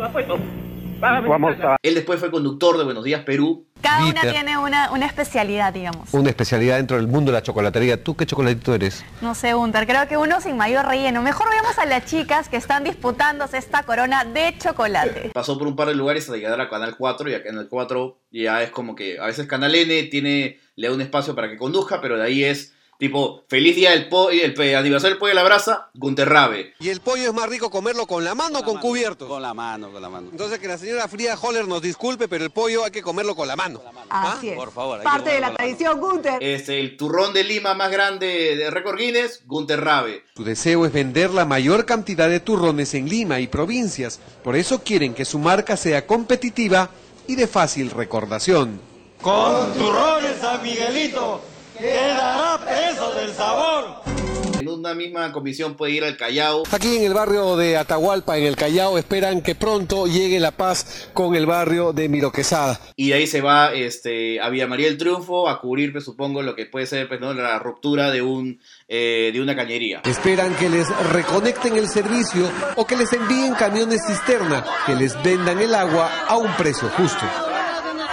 Vamos 1.01 1.57
a... 1.63 1.77
Él 1.83 1.95
después 1.95 2.21
fue 2.21 2.31
conductor 2.31 2.77
de 2.77 2.85
Buenos 2.85 3.05
Días 3.05 3.23
Perú. 3.25 3.67
Cada 3.81 4.05
una 4.05 4.21
tiene 4.21 4.59
una, 4.59 4.93
una, 4.93 5.07
especialidad, 5.07 5.73
digamos. 5.73 6.13
Una 6.13 6.29
especialidad 6.29 6.77
dentro 6.77 6.99
del 6.99 7.09
mundo 7.09 7.33
de 7.33 7.39
la 7.39 7.43
chocolatería. 7.43 8.03
¿Tú 8.03 8.15
qué 8.15 8.27
chocolatito 8.27 8.75
eres? 8.75 9.03
No 9.23 9.35
sé, 9.35 9.55
Gunter. 9.55 9.87
Creo 9.87 10.07
que 10.07 10.19
uno 10.19 10.41
sin 10.43 10.59
mayor 10.59 10.87
relleno. 10.87 11.23
Mejor 11.23 11.49
veamos 11.49 11.79
a 11.79 11.87
las 11.87 12.05
chicas 12.05 12.51
que 12.51 12.59
están 12.59 12.85
disputándose 12.85 13.57
esta 13.57 13.85
corona 13.85 14.25
de 14.25 14.55
chocolate. 14.59 15.31
Pasó 15.33 15.59
por 15.59 15.67
un 15.67 15.77
par 15.77 15.89
de 15.89 15.95
lugares 15.95 16.25
hasta 16.25 16.37
llegar 16.37 16.61
a 16.61 16.69
Canal 16.69 16.97
4 16.99 17.31
y 17.31 17.35
acá 17.35 17.49
en 17.49 17.59
el 17.59 17.69
4 17.69 18.19
ya 18.31 18.63
es 18.63 18.71
como 18.71 18.95
que 18.95 19.19
a 19.19 19.27
veces 19.27 19.47
Canal 19.47 19.75
N 19.75 20.03
tiene, 20.05 20.59
le 20.77 20.89
da 20.89 20.95
un 20.95 21.01
espacio 21.01 21.35
para 21.35 21.49
que 21.49 21.57
conduzca, 21.57 22.03
pero 22.03 22.19
de 22.19 22.25
ahí 22.25 22.45
es 22.45 22.75
Tipo, 23.01 23.45
feliz 23.49 23.77
día 23.77 23.93
del 23.93 24.11
pollo, 24.11 24.45
el 24.45 24.75
aniversario 24.77 25.15
del 25.15 25.19
pollo 25.19 25.31
de 25.31 25.35
la 25.35 25.43
brasa, 25.43 25.89
Gunter 25.95 26.29
Rabe. 26.29 26.75
¿Y 26.81 26.91
el 26.91 27.01
pollo 27.01 27.23
es 27.23 27.33
más 27.33 27.49
rico 27.49 27.71
comerlo 27.71 28.07
con 28.07 28.23
la 28.25 28.35
mano 28.35 28.59
o 28.59 28.63
con 28.63 28.77
cubiertos? 28.77 29.27
Con 29.27 29.41
la 29.41 29.55
mano, 29.55 29.91
con 29.91 30.03
la 30.03 30.11
mano. 30.11 30.29
Entonces 30.31 30.59
que 30.59 30.69
la 30.69 30.77
señora 30.77 31.09
Frida 31.09 31.35
Holler 31.41 31.67
nos 31.67 31.81
disculpe, 31.81 32.29
pero 32.29 32.45
el 32.45 32.51
pollo 32.51 32.85
hay 32.85 32.91
que 32.91 33.01
comerlo 33.01 33.35
con 33.35 33.49
la 33.49 33.57
mano. 33.57 33.81
Así 34.11 34.51
es. 34.51 34.55
Por 34.55 34.71
favor. 34.71 35.03
Parte 35.03 35.31
de 35.31 35.41
la 35.41 35.55
tradición, 35.55 35.99
Gunter. 35.99 36.43
Es 36.43 36.69
el 36.69 36.99
turrón 36.99 37.33
de 37.33 37.43
Lima 37.43 37.73
más 37.73 37.91
grande 37.91 38.55
de 38.57 38.71
récord 38.71 38.99
Guinness, 38.99 39.45
Gunter 39.47 39.83
Rabe. 39.83 40.25
Su 40.37 40.45
deseo 40.45 40.85
es 40.85 40.93
vender 40.93 41.31
la 41.31 41.47
mayor 41.47 41.87
cantidad 41.87 42.29
de 42.29 42.41
turrones 42.41 42.93
en 42.93 43.09
Lima 43.09 43.41
y 43.41 43.47
provincias. 43.47 44.21
Por 44.45 44.57
eso 44.57 44.83
quieren 44.83 45.15
que 45.15 45.25
su 45.25 45.39
marca 45.39 45.79
sea 45.79 46.07
competitiva 46.07 46.91
y 47.27 47.37
de 47.37 47.47
fácil 47.47 47.93
recordación. 47.93 48.79
Con 49.23 49.73
turrones 49.73 50.37
San 50.39 50.63
Miguelito 50.63 51.41
quedará 51.81 52.59
peso 52.65 53.13
del 53.15 53.33
sabor. 53.33 54.11
En 54.61 54.69
una 54.69 54.93
misma 54.93 55.33
comisión 55.33 55.75
puede 55.75 55.93
ir 55.93 56.05
al 56.05 56.19
Callao. 56.19 56.65
Aquí 56.71 56.97
en 56.97 57.05
el 57.05 57.15
barrio 57.15 57.57
de 57.57 57.79
Atahualpa, 57.79 58.37
en 58.37 58.45
el 58.45 58.57
Callao, 58.57 58.99
esperan 58.99 59.41
que 59.41 59.55
pronto 59.55 60.07
llegue 60.07 60.39
la 60.39 60.51
paz 60.51 61.09
con 61.15 61.35
el 61.35 61.47
barrio 61.47 61.95
de 61.95 62.11
Miroquesada. 62.11 62.79
Y 62.95 63.09
de 63.09 63.15
ahí 63.15 63.27
se 63.27 63.41
va 63.41 63.73
este, 63.73 64.39
a 64.39 64.51
Villa 64.51 64.67
María 64.67 64.89
del 64.89 64.99
Triunfo 64.99 65.49
a 65.49 65.63
cubrir, 65.63 65.93
pues, 65.93 66.05
supongo, 66.05 66.43
lo 66.43 66.55
que 66.55 66.67
puede 66.67 66.85
ser 66.85 67.09
pues, 67.09 67.21
la 67.23 67.59
ruptura 67.59 68.11
de, 68.11 68.21
un, 68.21 68.61
eh, 68.87 69.31
de 69.33 69.41
una 69.41 69.57
cañería. 69.57 70.03
Esperan 70.05 70.55
que 70.57 70.69
les 70.69 70.87
reconecten 71.11 71.79
el 71.79 71.89
servicio 71.89 72.51
o 72.77 72.87
que 72.87 72.97
les 72.97 73.11
envíen 73.15 73.55
camiones 73.55 74.03
cisterna 74.07 74.63
que 74.85 74.95
les 74.95 75.21
vendan 75.23 75.59
el 75.59 75.75
agua 75.75 76.27
a 76.29 76.37
un 76.37 76.55
precio 76.57 76.91
justo 76.91 77.25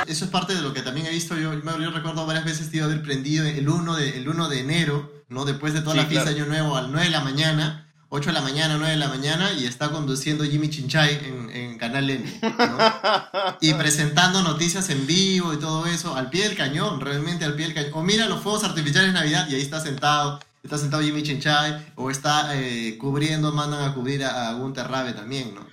eso 0.07 0.25
es 0.25 0.31
parte 0.31 0.55
de 0.55 0.61
lo 0.61 0.73
que 0.73 0.81
también 0.81 1.07
he 1.07 1.11
visto. 1.11 1.35
Yo, 1.37 1.53
yo 1.53 1.91
recuerdo 1.91 2.25
varias 2.25 2.45
veces 2.45 2.69
tío 2.71 2.85
haber 2.85 3.01
prendido 3.01 3.45
el 3.45 3.67
1 3.67 3.95
de, 3.95 4.17
el 4.17 4.27
1 4.27 4.49
de 4.49 4.59
enero, 4.59 5.23
¿no? 5.29 5.45
Después 5.45 5.73
de 5.73 5.81
toda 5.81 5.95
la 5.95 6.05
fiesta 6.05 6.31
de 6.31 6.35
Año 6.35 6.45
Nuevo, 6.45 6.77
al 6.77 6.91
9 6.91 7.05
de 7.05 7.11
la 7.11 7.21
mañana. 7.21 7.83
8 8.09 8.29
de 8.29 8.33
la 8.33 8.41
mañana, 8.41 8.77
9 8.77 8.91
de 8.91 8.97
la 8.97 9.09
mañana, 9.09 9.51
y 9.51 9.65
está 9.65 9.89
conduciendo 9.89 10.45
Jimmy 10.45 10.69
Chinchay 10.69 11.19
en, 11.25 11.49
en 11.49 11.77
Canal 11.77 12.09
N. 12.09 12.23
y 13.61 13.73
presentando 13.73 14.41
noticias 14.43 14.89
en 14.89 15.05
vivo 15.05 15.53
y 15.53 15.57
todo 15.57 15.85
eso, 15.87 16.15
al 16.15 16.29
pie 16.29 16.47
del 16.47 16.55
cañón, 16.55 17.01
realmente 17.01 17.43
al 17.43 17.55
pie 17.55 17.65
del 17.65 17.75
cañón. 17.75 17.91
O 17.95 18.03
mira 18.03 18.27
los 18.27 18.41
fuegos 18.41 18.63
artificiales 18.63 19.11
de 19.11 19.19
Navidad 19.19 19.49
y 19.49 19.55
ahí 19.55 19.61
está 19.61 19.81
sentado, 19.81 20.39
está 20.63 20.77
sentado 20.77 21.03
Jimmy 21.03 21.21
Chinchay, 21.21 21.85
o 21.95 22.09
está 22.09 22.55
eh, 22.55 22.97
cubriendo, 22.97 23.51
mandan 23.51 23.83
a 23.83 23.93
cubrir 23.93 24.23
a, 24.23 24.47
a 24.47 24.53
Gunter 24.53 24.87
Rabe 24.87 25.11
también, 25.11 25.53
¿no? 25.53 25.67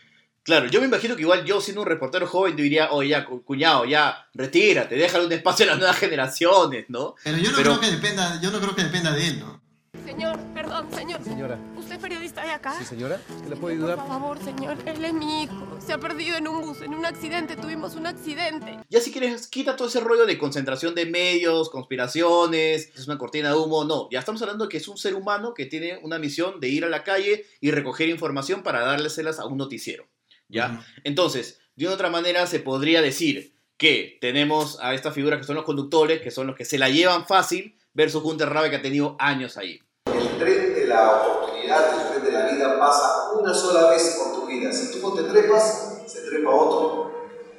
Claro, 0.45 0.67
yo 0.67 0.81
me 0.81 0.87
imagino 0.87 1.17
que 1.17 1.23
igual 1.23 1.47
yo 1.47 1.59
siendo 1.63 1.81
un 1.81 1.89
reportero 1.89 2.27
joven 2.27 2.55
diría, 2.55 2.93
oye, 2.93 3.09
ya, 3.09 3.25
cuñado, 3.25 3.87
ya, 3.87 4.29
retírate, 4.35 4.95
déjale 4.95 5.25
un 5.25 5.33
espacio 5.33 5.65
a 5.65 5.69
las 5.69 5.79
nuevas 5.79 5.97
generaciones, 5.97 6.85
¿no? 6.89 7.15
Pero 7.25 7.39
yo 7.39 7.51
no 7.51 7.57
creo 7.57 7.81
que 7.81 7.91
dependa, 7.91 8.39
yo 8.43 8.51
no 8.51 8.61
creo 8.61 8.75
que 8.75 8.85
dependa 8.85 9.13
de 9.13 9.27
él, 9.27 9.41
¿no? 9.41 9.65
Señor, 10.05 10.39
perdón, 10.53 10.89
señor. 10.93 11.25
Señora. 11.25 11.59
¿Usted 11.79 11.95
es 11.95 11.99
periodista 11.99 12.43
de 12.43 12.51
acá? 12.51 12.77
Sí, 12.79 12.85
señora. 12.85 13.19
¿Qué 13.43 13.49
le 13.49 13.57
puedo 13.57 13.75
ayudar? 13.75 13.97
Por 13.97 14.07
favor, 14.07 14.45
señor. 14.45 14.77
Él 14.85 15.03
es 15.03 15.15
mi 15.15 15.45
hijo. 15.45 15.79
Se 15.85 15.95
ha 15.95 15.99
perdido 15.99 16.37
en 16.37 16.47
un 16.47 16.61
bus, 16.61 16.83
en 16.83 16.93
un 16.93 17.07
accidente. 17.07 17.57
Tuvimos 17.57 17.95
un 17.95 18.07
accidente. 18.07 18.81
Ya 18.91 19.01
si 19.01 19.13
quieres, 19.13 19.47
quita 19.47 19.77
todo 19.77 19.89
ese 19.89 20.01
rollo 20.01 20.27
de 20.27 20.37
concentración 20.37 20.95
de 20.95 21.07
medios, 21.07 21.71
conspiraciones, 21.71 22.91
es 22.95 23.07
una 23.07 23.17
cortina 23.17 23.49
de 23.49 23.55
humo. 23.55 23.85
No, 23.85 24.11
ya 24.11 24.19
estamos 24.19 24.43
hablando 24.43 24.67
de 24.67 24.69
que 24.69 24.77
es 24.77 24.89
un 24.89 24.99
ser 24.99 25.15
humano 25.15 25.55
que 25.55 25.65
tiene 25.65 25.99
una 26.03 26.19
misión 26.19 26.61
de 26.61 26.69
ir 26.69 26.85
a 26.85 26.91
la 26.91 27.03
calle 27.03 27.47
y 27.63 27.71
recoger 27.71 28.09
información 28.11 28.63
para 28.63 28.81
dárselas 28.81 29.39
a 29.39 29.47
un 29.47 29.57
noticiero. 29.57 30.07
¿Ya? 30.55 30.87
Entonces, 31.03 31.61
de 31.77 31.87
una 31.87 31.95
otra 31.95 32.11
manera 32.11 32.47
se 32.47 32.61
podría 32.61 33.03
decir 33.03 33.55
que 33.77 34.19
tenemos 34.21 34.79
a 34.81 34.95
estas 34.95 35.13
figuras 35.13 35.41
que 35.41 35.45
son 35.45 35.57
los 35.57 35.65
conductores, 35.65 36.23
que 36.23 36.31
son 36.31 36.47
los 36.47 36.57
que 36.57 36.65
se 36.65 36.79
la 36.79 36.89
llevan 36.89 37.27
fácil, 37.27 37.77
versus 37.93 38.23
Gunter 38.23 38.49
Rabe 38.49 38.71
que 38.71 38.77
ha 38.77 38.83
tenido 38.83 39.17
años 39.19 39.57
ahí. 39.57 39.81
El 40.07 40.39
tren 40.39 40.75
de 40.75 40.87
la 40.87 41.11
oportunidad, 41.11 42.01
el 42.01 42.09
tren 42.09 42.25
de 42.25 42.33
la 42.33 42.53
vida 42.53 42.79
pasa 42.79 43.33
una 43.33 43.53
sola 43.53 43.91
vez 43.91 44.17
por 44.19 44.41
tu 44.41 44.47
vida. 44.47 44.73
Si 44.73 44.93
tú 44.93 45.09
no 45.09 45.15
te 45.15 45.25
trepas, 45.25 46.05
se 46.07 46.23
trepa 46.29 46.51
otro 46.51 47.13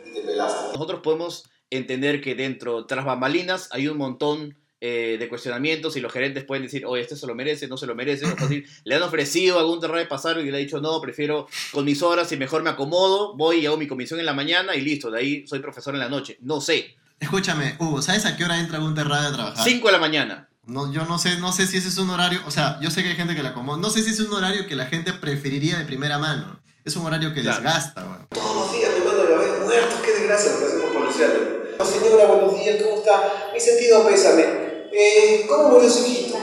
y 0.05 0.13
te 0.13 0.21
pelaste. 0.21 0.73
Nosotros 0.73 1.01
podemos 1.01 1.49
entender 1.69 2.21
que 2.21 2.35
dentro, 2.35 2.85
tras 2.85 3.03
bambalinas, 3.03 3.69
hay 3.71 3.89
un 3.89 3.97
montón 3.97 4.57
eh, 4.81 5.15
de 5.17 5.29
cuestionamientos 5.29 5.95
y 5.95 6.01
los 6.01 6.11
gerentes 6.11 6.43
pueden 6.43 6.63
decir, 6.63 6.85
oye, 6.85 7.01
este 7.01 7.15
se 7.15 7.25
lo 7.25 7.33
merece, 7.33 7.67
no 7.67 7.77
se 7.77 7.85
lo 7.85 7.95
merece. 7.95 8.25
le 8.83 8.95
han 8.95 9.03
ofrecido 9.03 9.59
a 9.59 9.63
Gunter 9.63 9.91
de 9.91 10.05
pasar 10.05 10.37
y 10.39 10.51
le 10.51 10.57
ha 10.57 10.59
dicho, 10.59 10.81
no, 10.81 10.99
prefiero 10.99 11.47
con 11.71 11.85
mis 11.85 12.01
horas 12.01 12.31
y 12.31 12.37
mejor 12.37 12.61
me 12.61 12.69
acomodo, 12.69 13.35
voy 13.35 13.59
y 13.59 13.65
hago 13.65 13.77
mi 13.77 13.87
comisión 13.87 14.19
en 14.19 14.25
la 14.25 14.33
mañana 14.33 14.75
y 14.75 14.81
listo, 14.81 15.09
de 15.09 15.19
ahí 15.19 15.47
soy 15.47 15.59
profesor 15.59 15.93
en 15.93 16.01
la 16.01 16.09
noche. 16.09 16.37
No 16.41 16.59
sé. 16.61 16.95
Escúchame, 17.19 17.75
Hugo, 17.79 18.01
¿sabes 18.01 18.25
a 18.25 18.35
qué 18.35 18.43
hora 18.43 18.59
entra 18.59 18.79
Gunter 18.79 19.07
Rabe 19.07 19.27
a 19.27 19.33
trabajar? 19.33 19.63
5 19.63 19.87
de 19.87 19.91
la 19.93 19.99
mañana. 19.99 20.49
No, 20.65 20.91
yo 20.91 21.05
no 21.05 21.19
sé, 21.19 21.37
no 21.37 21.53
sé 21.53 21.67
si 21.67 21.77
ese 21.77 21.87
es 21.87 21.97
un 21.97 22.09
horario, 22.09 22.41
o 22.45 22.51
sea, 22.51 22.79
yo 22.81 22.91
sé 22.91 23.03
que 23.03 23.09
hay 23.09 23.15
gente 23.15 23.35
que 23.35 23.43
la 23.43 23.49
acomoda, 23.49 23.77
no 23.77 23.89
sé 23.89 24.03
si 24.03 24.09
es 24.09 24.19
un 24.19 24.33
horario 24.33 24.67
que 24.67 24.75
la 24.75 24.87
gente 24.87 25.13
preferiría 25.13 25.77
de 25.77 25.85
primera 25.85 26.17
mano. 26.17 26.59
Es 26.83 26.95
un 26.95 27.05
horario 27.05 27.33
que 27.33 27.41
desgasta, 27.41 28.03
güey. 28.03 28.19
Todos 28.29 28.55
los 28.55 28.73
días 28.73 28.91
me 28.99 29.05
mandan 29.05 29.33
a 29.33 29.37
ver 29.39 29.61
muertos, 29.61 29.99
qué 30.03 30.11
desgracia 30.11 30.51
lo 30.51 30.59
que 30.59 30.65
hacemos 30.65 30.91
policiales. 30.91 31.39
Señora, 31.83 32.25
buenos 32.25 32.59
días, 32.59 32.81
¿cómo 32.83 32.97
está? 32.97 33.51
Mi 33.53 33.59
sentido 33.59 34.05
pésame. 34.05 34.64
Eh, 34.97 35.45
¿Cómo 35.49 35.71
murió 35.71 35.89
su 35.89 36.05
hijito? 36.05 36.37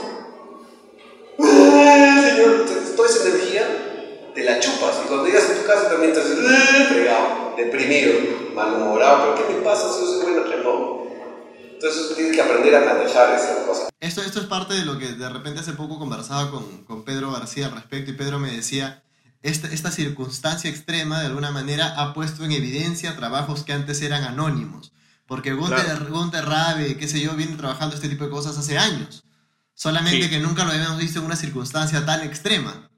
señor, 1.39 2.65
toda 2.95 3.09
esa 3.09 3.27
energía 3.27 4.31
te 4.35 4.43
la 4.43 4.59
chupas 4.59 4.95
y 5.03 5.07
cuando 5.07 5.25
llegas 5.25 5.49
a 5.49 5.59
tu 5.59 5.65
casa 5.65 5.89
también 5.89 6.11
estás 6.11 6.27
pegado, 6.87 7.55
deprimido, 7.57 8.13
malhumorado. 8.53 9.35
¿Pero 9.35 9.47
qué 9.47 9.53
me 9.55 9.61
pasa 9.61 9.91
si 9.91 10.01
yo 10.01 10.05
soy 10.05 10.21
bueno 10.21 10.43
no? 10.63 11.03
Entonces 11.73 12.15
tienes 12.15 12.35
que 12.35 12.41
aprender 12.43 12.75
a 12.75 12.93
manejar 12.93 13.35
esas 13.35 13.65
cosas. 13.65 13.89
Esto, 13.99 14.21
esto 14.21 14.39
es 14.41 14.45
parte 14.45 14.75
de 14.75 14.85
lo 14.85 14.99
que 14.99 15.07
de 15.07 15.29
repente 15.29 15.61
hace 15.61 15.73
poco 15.73 15.97
conversaba 15.97 16.51
con, 16.51 16.83
con 16.83 17.03
Pedro 17.03 17.31
García 17.31 17.65
al 17.65 17.73
respecto 17.73 18.11
y 18.11 18.13
Pedro 18.13 18.37
me 18.37 18.51
decía, 18.51 19.03
esta, 19.41 19.67
esta 19.69 19.89
circunstancia 19.89 20.69
extrema 20.69 21.21
de 21.21 21.25
alguna 21.25 21.49
manera 21.49 21.95
ha 21.97 22.13
puesto 22.13 22.45
en 22.45 22.51
evidencia 22.51 23.15
trabajos 23.15 23.63
que 23.63 23.73
antes 23.73 23.99
eran 24.03 24.23
anónimos. 24.23 24.93
Porque 25.27 25.53
Gunter, 25.53 26.45
Rabe, 26.45 26.97
qué 26.97 27.07
sé 27.07 27.19
yo, 27.19 27.33
viene 27.35 27.55
trabajando 27.55 27.95
este 27.95 28.09
tipo 28.09 28.25
de 28.25 28.29
cosas 28.29 28.57
hace 28.57 28.77
años. 28.77 29.23
Solamente 29.73 30.29
que 30.29 30.39
nunca 30.39 30.65
lo 30.65 30.71
habíamos 30.71 30.99
visto 30.99 31.19
en 31.19 31.25
una 31.25 31.35
circunstancia 31.35 32.05
tan 32.05 32.21
extrema. 32.21 32.89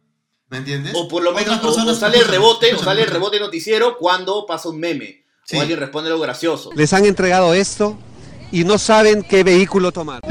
¿Me 0.50 0.58
entiendes? 0.58 0.94
O 0.96 1.08
por 1.08 1.24
lo 1.24 1.34
menos 1.34 1.64
o, 1.64 1.96
sale 1.96 2.20
el 2.20 2.26
rebote, 2.26 2.74
o 2.74 2.84
sale 2.84 3.04
el 3.04 3.10
rebote 3.10 3.40
noticiero 3.40 3.98
cuando 3.98 4.46
pasa 4.46 4.70
un 4.70 4.80
meme. 4.80 5.26
O 5.54 5.62
alguien 5.62 5.80
responde 5.80 6.10
algo 6.10 6.22
gracioso. 6.22 6.72
Les 6.76 6.92
han 6.94 7.06
entregado 7.06 7.54
esto 7.54 7.98
y 8.52 8.64
no 8.64 8.78
saben 8.78 9.24
qué 9.24 9.44
vehículo 9.44 9.92
tomar. 9.92 10.22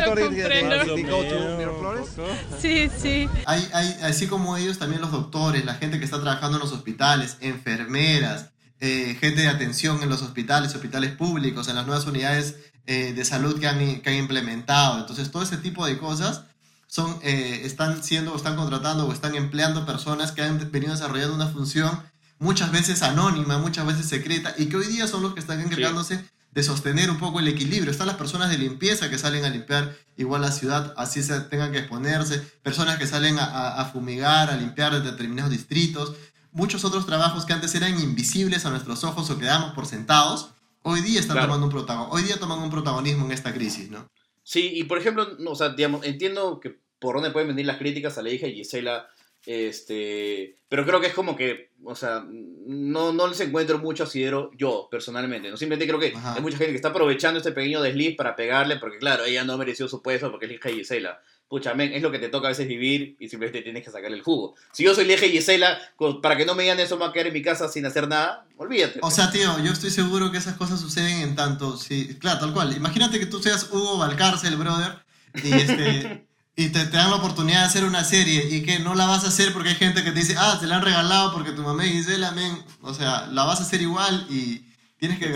Sí, 2.60 2.90
sí. 2.96 3.28
Hay, 3.46 3.68
hay, 3.72 3.96
así 4.02 4.26
como 4.26 4.56
ellos, 4.56 4.78
también 4.78 5.00
los 5.00 5.12
doctores, 5.12 5.64
la 5.64 5.74
gente 5.74 5.98
que 5.98 6.04
está 6.04 6.20
trabajando 6.20 6.58
en 6.58 6.62
los 6.62 6.72
hospitales, 6.72 7.36
enfermeras, 7.40 8.50
eh, 8.86 9.16
gente 9.18 9.40
de 9.40 9.48
atención 9.48 10.02
en 10.02 10.10
los 10.10 10.20
hospitales, 10.20 10.74
hospitales 10.74 11.12
públicos, 11.12 11.68
en 11.68 11.76
las 11.76 11.86
nuevas 11.86 12.04
unidades 12.06 12.56
eh, 12.84 13.14
de 13.14 13.24
salud 13.24 13.58
que 13.58 13.66
han, 13.66 14.02
que 14.02 14.10
han, 14.10 14.16
implementado. 14.16 15.00
Entonces, 15.00 15.30
todo 15.30 15.42
ese 15.42 15.56
tipo 15.56 15.86
de 15.86 15.96
cosas 15.96 16.42
son, 16.86 17.18
eh, 17.22 17.62
están 17.64 18.04
siendo 18.04 18.34
o 18.34 18.36
están 18.36 18.56
contratando 18.56 19.06
o 19.06 19.12
están 19.14 19.36
empleando 19.36 19.86
personas 19.86 20.32
que 20.32 20.42
han 20.42 20.70
venido 20.70 20.92
desarrollando 20.92 21.34
una 21.34 21.46
función 21.46 21.98
muchas 22.38 22.72
veces 22.72 23.02
anónima, 23.02 23.56
muchas 23.56 23.86
veces 23.86 24.04
secreta, 24.06 24.54
y 24.58 24.66
que 24.66 24.76
hoy 24.76 24.86
día 24.88 25.06
son 25.06 25.22
los 25.22 25.32
que 25.32 25.40
están 25.40 25.62
encargándose 25.62 26.22
de 26.52 26.62
sostener 26.62 27.10
un 27.10 27.18
poco 27.18 27.40
el 27.40 27.48
equilibrio. 27.48 27.90
Están 27.90 28.08
las 28.08 28.16
personas 28.16 28.50
de 28.50 28.58
limpieza 28.58 29.08
que 29.08 29.16
salen 29.16 29.46
a 29.46 29.48
limpiar 29.48 29.96
igual 30.18 30.42
la 30.42 30.52
ciudad, 30.52 30.92
así 30.98 31.22
se 31.22 31.40
tengan 31.40 31.72
que 31.72 31.78
exponerse, 31.78 32.40
personas 32.62 32.98
que 32.98 33.06
salen 33.06 33.38
a, 33.38 33.80
a 33.80 33.86
fumigar, 33.86 34.50
a 34.50 34.56
limpiar 34.56 35.02
determinados 35.02 35.50
distritos, 35.50 36.14
muchos 36.54 36.84
otros 36.84 37.04
trabajos 37.04 37.44
que 37.44 37.52
antes 37.52 37.74
eran 37.74 38.00
invisibles 38.00 38.64
a 38.64 38.70
nuestros 38.70 39.04
ojos 39.04 39.28
o 39.28 39.38
quedamos 39.38 39.74
por 39.74 39.86
sentados, 39.86 40.54
hoy 40.82 41.02
día 41.02 41.20
están 41.20 41.36
tomando 41.36 41.66
un 41.66 41.72
protagonismo, 41.72 42.14
hoy 42.14 42.22
día 42.22 42.38
toman 42.38 42.60
un 42.60 42.70
protagonismo 42.70 43.26
en 43.26 43.32
esta 43.32 43.52
crisis, 43.52 43.90
¿no? 43.90 44.08
Sí, 44.42 44.70
y 44.74 44.84
por 44.84 44.98
ejemplo, 44.98 45.36
no, 45.38 45.50
o 45.50 45.54
sea, 45.54 45.70
digamos, 45.70 46.06
entiendo 46.06 46.60
que 46.60 46.78
por 46.98 47.16
dónde 47.16 47.30
pueden 47.30 47.48
venir 47.48 47.66
las 47.66 47.78
críticas 47.78 48.16
a 48.16 48.22
la 48.22 48.30
hija 48.30 48.46
de 48.46 48.52
Gisela, 48.52 49.08
este, 49.46 50.56
pero 50.68 50.86
creo 50.86 51.00
que 51.00 51.08
es 51.08 51.12
como 51.12 51.36
que, 51.36 51.72
o 51.84 51.94
sea, 51.94 52.24
no, 52.26 53.12
no 53.12 53.26
les 53.26 53.40
encuentro 53.40 53.78
mucho 53.78 54.04
asidero 54.04 54.50
yo, 54.56 54.88
personalmente. 54.90 55.50
¿no? 55.50 55.56
Simplemente 55.56 55.86
creo 55.86 56.00
que 56.00 56.14
hay 56.16 56.40
mucha 56.40 56.56
gente 56.56 56.72
que 56.72 56.76
está 56.76 56.88
aprovechando 56.88 57.38
este 57.38 57.52
pequeño 57.52 57.82
desliz 57.82 58.16
para 58.16 58.36
pegarle, 58.36 58.76
porque 58.76 58.98
claro, 58.98 59.24
ella 59.24 59.44
no 59.44 59.58
mereció 59.58 59.88
su 59.88 60.02
puesto 60.02 60.30
porque 60.30 60.46
es 60.46 60.52
hija 60.52 60.68
de 60.68 60.76
Gisela. 60.76 61.20
Pucha, 61.54 61.72
men, 61.72 61.92
es 61.92 62.02
lo 62.02 62.10
que 62.10 62.18
te 62.18 62.30
toca 62.30 62.48
a 62.48 62.50
veces 62.50 62.66
vivir 62.66 63.14
y 63.20 63.28
simplemente 63.28 63.62
tienes 63.62 63.84
que 63.84 63.90
sacarle 63.92 64.16
el 64.16 64.24
jugo. 64.24 64.56
Si 64.72 64.82
yo 64.82 64.92
soy 64.92 65.04
Leje 65.04 65.28
y 65.28 65.30
Gisela, 65.30 65.78
para 66.20 66.36
que 66.36 66.44
no 66.44 66.56
me 66.56 66.64
digan 66.64 66.80
eso, 66.80 66.96
me 66.96 67.02
voy 67.02 67.10
a 67.10 67.12
quedar 67.12 67.28
en 67.28 67.32
mi 67.32 67.42
casa 67.42 67.68
sin 67.68 67.86
hacer 67.86 68.08
nada, 68.08 68.44
olvídate. 68.56 68.98
O 69.02 69.10
sea, 69.12 69.30
tío, 69.30 69.56
yo 69.60 69.70
estoy 69.70 69.90
seguro 69.90 70.32
que 70.32 70.38
esas 70.38 70.56
cosas 70.56 70.80
suceden 70.80 71.20
en 71.20 71.36
tanto. 71.36 71.76
Sí, 71.76 72.16
claro, 72.18 72.40
tal 72.40 72.54
cual. 72.54 72.76
Imagínate 72.76 73.20
que 73.20 73.26
tú 73.26 73.40
seas 73.40 73.68
Hugo 73.70 73.98
Valcárcel, 73.98 74.56
brother, 74.56 74.98
y 75.44 75.52
este. 75.52 76.26
y 76.56 76.70
te, 76.70 76.86
te, 76.86 76.96
dan 76.96 77.10
la 77.10 77.18
oportunidad 77.18 77.60
de 77.60 77.66
hacer 77.66 77.84
una 77.84 78.02
serie 78.02 78.48
y 78.50 78.64
que 78.64 78.80
no 78.80 78.96
la 78.96 79.06
vas 79.06 79.22
a 79.22 79.28
hacer 79.28 79.52
porque 79.52 79.68
hay 79.68 79.74
gente 79.76 80.02
que 80.02 80.10
te 80.10 80.18
dice, 80.18 80.34
ah, 80.36 80.58
te 80.58 80.66
la 80.66 80.78
han 80.78 80.82
regalado 80.82 81.32
porque 81.32 81.52
tu 81.52 81.62
mamá 81.62 81.84
es 81.84 81.92
Gisela, 81.92 82.32
men. 82.32 82.64
O 82.82 82.92
sea, 82.94 83.28
la 83.28 83.44
vas 83.44 83.60
a 83.60 83.62
hacer 83.62 83.80
igual 83.80 84.26
y 84.28 84.64
tienes 84.98 85.18
que 85.18 85.28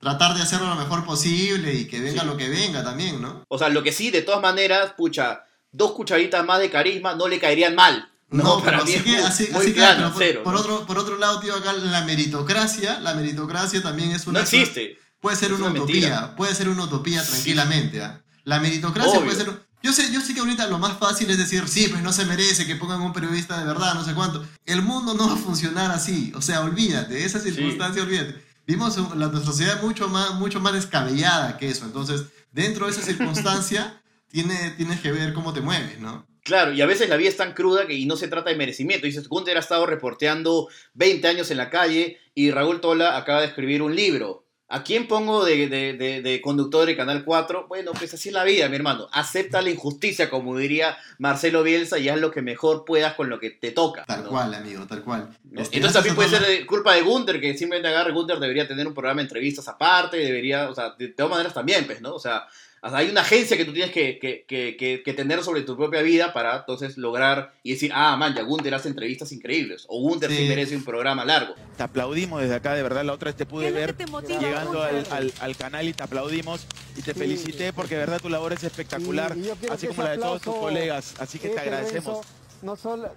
tratar 0.00 0.34
de 0.34 0.42
hacerlo 0.42 0.68
lo 0.68 0.76
mejor 0.76 1.04
posible 1.04 1.74
y 1.74 1.86
que 1.86 2.00
venga 2.00 2.24
lo 2.24 2.36
que 2.36 2.48
venga 2.48 2.82
también, 2.82 3.20
¿no? 3.20 3.44
O 3.48 3.58
sea, 3.58 3.68
lo 3.68 3.82
que 3.82 3.92
sí, 3.92 4.10
de 4.10 4.22
todas 4.22 4.40
maneras, 4.40 4.92
pucha, 4.96 5.44
dos 5.72 5.92
cucharitas 5.92 6.44
más 6.44 6.60
de 6.60 6.70
carisma 6.70 7.14
no 7.14 7.28
le 7.28 7.38
caerían 7.38 7.74
mal. 7.74 8.10
No, 8.28 8.60
para 8.64 8.82
mí 8.84 8.94
así 8.94 9.46
que, 9.46 9.72
claro, 9.74 10.12
por, 10.42 10.54
otro, 10.54 10.86
por 10.86 10.98
otro 10.98 11.16
lado, 11.18 11.40
tío, 11.40 11.54
acá 11.54 11.72
la 11.72 12.04
meritocracia, 12.04 13.00
la 13.00 13.14
meritocracia 13.14 13.82
también 13.82 14.10
es 14.10 14.26
una... 14.26 14.40
No 14.40 14.44
existe. 14.44 14.98
Puede 15.20 15.36
ser 15.36 15.52
una, 15.52 15.70
utopía, 15.70 16.34
puede 16.36 16.54
ser 16.54 16.68
una 16.68 16.84
utopía 16.84 17.24
tranquilamente. 17.24 18.02
¿ah? 18.02 18.22
La 18.44 18.60
meritocracia 18.60 19.20
puede 19.20 19.36
ser... 19.36 19.66
Yo 19.82 19.92
sé, 19.92 20.12
yo 20.12 20.20
sé 20.20 20.34
que 20.34 20.40
ahorita 20.40 20.66
lo 20.66 20.78
más 20.78 20.98
fácil 20.98 21.30
es 21.30 21.38
decir, 21.38 21.68
sí, 21.68 21.86
pues 21.88 22.02
no 22.02 22.12
se 22.12 22.24
merece 22.24 22.66
que 22.66 22.74
pongan 22.74 23.00
un 23.02 23.12
periodista 23.12 23.58
de 23.58 23.66
verdad, 23.66 23.94
no 23.94 24.04
sé 24.04 24.14
cuánto. 24.14 24.44
El 24.64 24.82
mundo 24.82 25.14
no 25.14 25.28
va 25.28 25.34
a 25.34 25.36
funcionar 25.36 25.92
así. 25.92 26.32
O 26.34 26.42
sea, 26.42 26.62
olvídate, 26.62 27.24
esa 27.24 27.38
circunstancia, 27.38 28.02
olvídate. 28.02 28.45
Vimos 28.66 28.96
la, 29.16 29.28
nuestra 29.28 29.44
sociedad 29.44 29.80
mucho 29.80 30.08
más, 30.08 30.34
mucho 30.34 30.60
más 30.60 30.72
descabellada 30.72 31.56
que 31.56 31.68
eso. 31.68 31.84
Entonces, 31.84 32.24
dentro 32.50 32.86
de 32.86 32.92
esa 32.92 33.02
circunstancia, 33.02 34.02
tiene, 34.28 34.72
tienes 34.76 35.00
que 35.00 35.12
ver 35.12 35.32
cómo 35.32 35.52
te 35.52 35.60
mueves, 35.60 36.00
¿no? 36.00 36.26
Claro, 36.42 36.72
y 36.72 36.80
a 36.80 36.86
veces 36.86 37.08
la 37.08 37.16
vida 37.16 37.28
es 37.28 37.36
tan 37.36 37.54
cruda 37.54 37.86
que 37.86 37.94
y 37.94 38.06
no 38.06 38.16
se 38.16 38.28
trata 38.28 38.50
de 38.50 38.56
merecimiento. 38.56 39.06
Dices, 39.06 39.28
Gunther 39.28 39.56
ha 39.56 39.60
estado 39.60 39.84
reporteando 39.84 40.68
20 40.94 41.26
años 41.26 41.50
en 41.50 41.56
la 41.56 41.70
calle 41.70 42.18
y 42.34 42.52
Raúl 42.52 42.80
Tola 42.80 43.16
acaba 43.16 43.40
de 43.40 43.48
escribir 43.48 43.82
un 43.82 43.96
libro. 43.96 44.45
¿A 44.68 44.82
quién 44.82 45.06
pongo 45.06 45.44
de, 45.44 45.68
de, 45.68 46.22
de, 46.22 46.40
conductor 46.40 46.86
de 46.86 46.96
Canal 46.96 47.24
4? 47.24 47.66
Bueno, 47.68 47.92
pues 47.92 48.12
así 48.14 48.30
es 48.30 48.34
la 48.34 48.42
vida, 48.42 48.68
mi 48.68 48.74
hermano. 48.74 49.06
Acepta 49.12 49.62
la 49.62 49.70
injusticia, 49.70 50.28
como 50.28 50.56
diría 50.56 50.98
Marcelo 51.18 51.62
Bielsa, 51.62 52.00
y 52.00 52.08
haz 52.08 52.18
lo 52.18 52.32
que 52.32 52.42
mejor 52.42 52.84
puedas 52.84 53.14
con 53.14 53.30
lo 53.30 53.38
que 53.38 53.50
te 53.50 53.70
toca. 53.70 54.04
Tal 54.06 54.24
cual, 54.24 54.52
amigo, 54.54 54.84
tal 54.88 55.04
cual. 55.04 55.28
Este, 55.54 55.76
Entonces 55.76 55.92
también 55.92 56.16
puede 56.16 56.30
ser 56.30 56.66
culpa 56.66 56.94
de 56.94 57.02
Gunther, 57.02 57.40
que 57.40 57.56
simplemente 57.56 57.88
agarre 57.88 58.10
Gunther 58.10 58.40
debería 58.40 58.66
tener 58.66 58.88
un 58.88 58.94
programa 58.94 59.18
de 59.18 59.26
entrevistas 59.26 59.68
aparte, 59.68 60.16
debería, 60.16 60.68
o 60.68 60.74
sea, 60.74 60.94
de 60.98 61.08
todas 61.08 61.30
maneras 61.30 61.54
también, 61.54 61.86
pues, 61.86 62.00
¿no? 62.00 62.14
O 62.14 62.18
sea, 62.18 62.48
hay 62.82 63.10
una 63.10 63.22
agencia 63.22 63.56
que 63.56 63.64
tú 63.64 63.72
tienes 63.72 63.92
que, 63.92 64.18
que, 64.18 65.14
tener 65.14 65.42
sobre 65.42 65.62
tu 65.62 65.76
propia 65.76 66.02
vida 66.02 66.32
para 66.32 66.58
entonces 66.58 66.96
lograr 66.96 67.54
y 67.62 67.72
decir, 67.72 67.90
ah, 67.94 68.16
man, 68.16 68.34
ya 68.34 68.42
Gunther 68.42 68.74
hace 68.74 68.88
entrevistas 68.88 69.32
increíbles, 69.32 69.86
o 69.88 70.00
Gunther 70.00 70.30
sí. 70.30 70.46
merece 70.48 70.76
un 70.76 70.84
programa 70.84 71.24
largo. 71.24 71.54
Te 71.76 71.82
aplaudimos 71.82 72.42
desde 72.42 72.54
acá, 72.54 72.74
de 72.74 72.82
verdad, 72.82 73.04
la 73.04 73.12
otra 73.12 73.30
vez 73.30 73.36
te 73.36 73.46
pude 73.46 73.70
ver 73.70 73.96
llegando 73.96 74.82
al, 74.82 75.56
canal 75.56 75.88
y 75.88 75.94
te 75.94 76.02
aplaudimos 76.02 76.66
y 76.96 77.02
te 77.02 77.14
felicité 77.14 77.72
porque 77.72 77.94
de 77.94 78.00
verdad 78.00 78.20
tu 78.20 78.28
labor 78.28 78.52
es 78.52 78.62
espectacular, 78.62 79.34
así 79.70 79.86
como 79.86 80.02
la 80.02 80.10
de 80.10 80.18
todos 80.18 80.42
tus 80.42 80.54
colegas, 80.54 81.14
así 81.18 81.38
que 81.38 81.48
te 81.48 81.58
agradecemos. 81.58 82.26
no, 82.62 82.76
solo, 82.76 83.10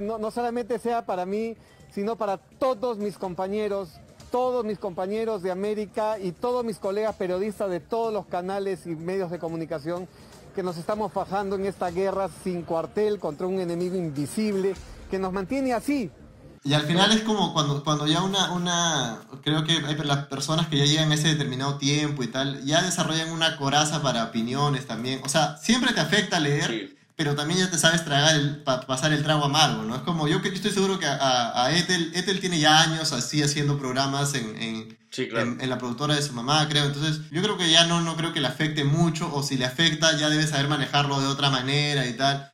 no, 0.00 0.18
no 0.18 0.30
solamente 0.30 0.78
sea 0.78 1.06
para 1.06 1.24
mí, 1.24 1.56
sino 1.90 2.16
para 2.16 2.38
todos 2.38 2.98
mis 2.98 3.16
compañeros 3.16 4.00
todos 4.30 4.64
mis 4.64 4.78
compañeros 4.78 5.42
de 5.42 5.50
América 5.50 6.18
y 6.18 6.32
todos 6.32 6.64
mis 6.64 6.78
colegas 6.78 7.16
periodistas 7.16 7.70
de 7.70 7.80
todos 7.80 8.12
los 8.12 8.26
canales 8.26 8.86
y 8.86 8.90
medios 8.90 9.30
de 9.30 9.38
comunicación 9.38 10.08
que 10.54 10.62
nos 10.62 10.76
estamos 10.78 11.12
fajando 11.12 11.56
en 11.56 11.66
esta 11.66 11.90
guerra 11.90 12.28
sin 12.42 12.62
cuartel 12.62 13.18
contra 13.18 13.46
un 13.46 13.60
enemigo 13.60 13.96
invisible 13.96 14.74
que 15.10 15.18
nos 15.18 15.32
mantiene 15.32 15.72
así. 15.72 16.10
Y 16.64 16.74
al 16.74 16.82
final 16.82 17.12
es 17.12 17.20
como 17.20 17.52
cuando, 17.52 17.84
cuando 17.84 18.08
ya 18.08 18.22
una, 18.22 18.50
una, 18.52 19.20
creo 19.44 19.62
que 19.62 19.74
hay 19.74 19.94
las 19.98 20.26
personas 20.26 20.66
que 20.66 20.78
ya 20.78 20.84
llegan 20.84 21.12
a 21.12 21.14
ese 21.14 21.28
determinado 21.28 21.78
tiempo 21.78 22.24
y 22.24 22.26
tal, 22.26 22.64
ya 22.64 22.82
desarrollan 22.82 23.30
una 23.30 23.56
coraza 23.56 24.02
para 24.02 24.24
opiniones 24.24 24.84
también. 24.86 25.20
O 25.24 25.28
sea, 25.28 25.56
siempre 25.58 25.92
te 25.92 26.00
afecta 26.00 26.40
leer, 26.40 26.96
pero 27.16 27.34
también 27.34 27.60
ya 27.60 27.70
te 27.70 27.78
sabes 27.78 28.04
tragar 28.04 28.36
el, 28.36 28.62
pasar 28.62 29.12
el 29.12 29.22
trago 29.22 29.44
amargo, 29.44 29.82
¿no? 29.82 29.96
Es 29.96 30.02
como 30.02 30.28
yo 30.28 30.42
que 30.42 30.50
estoy 30.50 30.70
seguro 30.70 30.98
que 30.98 31.06
a, 31.06 31.64
a 31.64 31.74
Ethel, 31.74 32.12
Ethel 32.14 32.40
tiene 32.40 32.60
ya 32.60 32.82
años 32.82 33.12
así 33.12 33.42
haciendo 33.42 33.78
programas 33.78 34.34
en, 34.34 34.54
en, 34.60 34.98
en, 35.60 35.70
la 35.70 35.78
productora 35.78 36.14
de 36.14 36.20
su 36.20 36.34
mamá, 36.34 36.68
creo. 36.68 36.84
Entonces, 36.84 37.22
yo 37.30 37.42
creo 37.42 37.56
que 37.56 37.70
ya 37.70 37.86
no, 37.86 38.02
no 38.02 38.16
creo 38.16 38.34
que 38.34 38.40
le 38.40 38.48
afecte 38.48 38.84
mucho, 38.84 39.34
o 39.34 39.42
si 39.42 39.56
le 39.56 39.64
afecta, 39.64 40.14
ya 40.18 40.28
debe 40.28 40.46
saber 40.46 40.68
manejarlo 40.68 41.18
de 41.18 41.26
otra 41.26 41.48
manera 41.48 42.06
y 42.06 42.12
tal. 42.12 42.52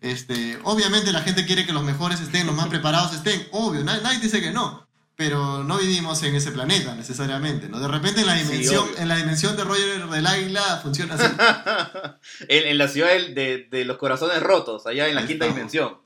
Este, 0.00 0.58
obviamente 0.64 1.10
la 1.10 1.22
gente 1.22 1.46
quiere 1.46 1.64
que 1.64 1.72
los 1.72 1.82
mejores 1.82 2.20
estén, 2.20 2.46
los 2.46 2.54
más 2.54 2.68
preparados 2.68 3.14
estén, 3.14 3.48
obvio, 3.52 3.82
nadie, 3.82 4.02
nadie 4.02 4.20
dice 4.20 4.42
que 4.42 4.52
no 4.52 4.85
pero 5.16 5.64
no 5.64 5.78
vivimos 5.78 6.22
en 6.22 6.34
ese 6.34 6.52
planeta 6.52 6.94
necesariamente, 6.94 7.70
¿no? 7.70 7.80
De 7.80 7.88
repente 7.88 8.20
en 8.20 8.26
la 8.26 8.34
dimensión, 8.34 8.86
en 8.98 9.08
la 9.08 9.16
dimensión 9.16 9.56
de 9.56 9.64
Roger 9.64 10.06
del 10.06 10.26
Águila 10.26 10.80
funciona 10.82 11.14
así. 11.14 12.44
en, 12.48 12.76
la 12.76 12.86
ciudad 12.86 13.08
de, 13.08 13.66
de, 13.70 13.84
los 13.86 13.96
corazones 13.96 14.42
rotos, 14.42 14.86
allá 14.86 15.08
en 15.08 15.14
la 15.14 15.26
quinta 15.26 15.46
dimensión. 15.46 15.96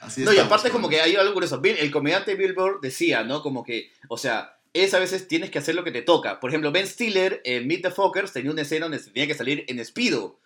Así 0.00 0.22
no, 0.22 0.32
y 0.32 0.38
aparte 0.38 0.68
es 0.68 0.72
como 0.72 0.88
que 0.88 1.00
hay 1.00 1.16
algo 1.16 1.34
curioso. 1.34 1.60
el 1.62 1.90
comediante 1.90 2.36
Billboard 2.36 2.80
decía, 2.80 3.24
¿no? 3.24 3.42
Como 3.42 3.64
que, 3.64 3.92
o 4.08 4.16
sea, 4.16 4.56
es 4.72 4.94
a 4.94 5.00
veces 5.00 5.26
tienes 5.26 5.50
que 5.50 5.58
hacer 5.58 5.74
lo 5.74 5.82
que 5.82 5.90
te 5.90 6.02
toca. 6.02 6.38
Por 6.38 6.50
ejemplo, 6.50 6.70
Ben 6.70 6.86
Stiller 6.86 7.42
en 7.44 7.66
Meet 7.66 7.82
the 7.82 7.90
Fockers 7.90 8.32
tenía 8.32 8.52
una 8.52 8.62
escena 8.62 8.86
donde 8.86 9.00
tenía 9.00 9.26
que 9.26 9.34
salir 9.34 9.64
en 9.66 9.84
Speedo. 9.84 10.38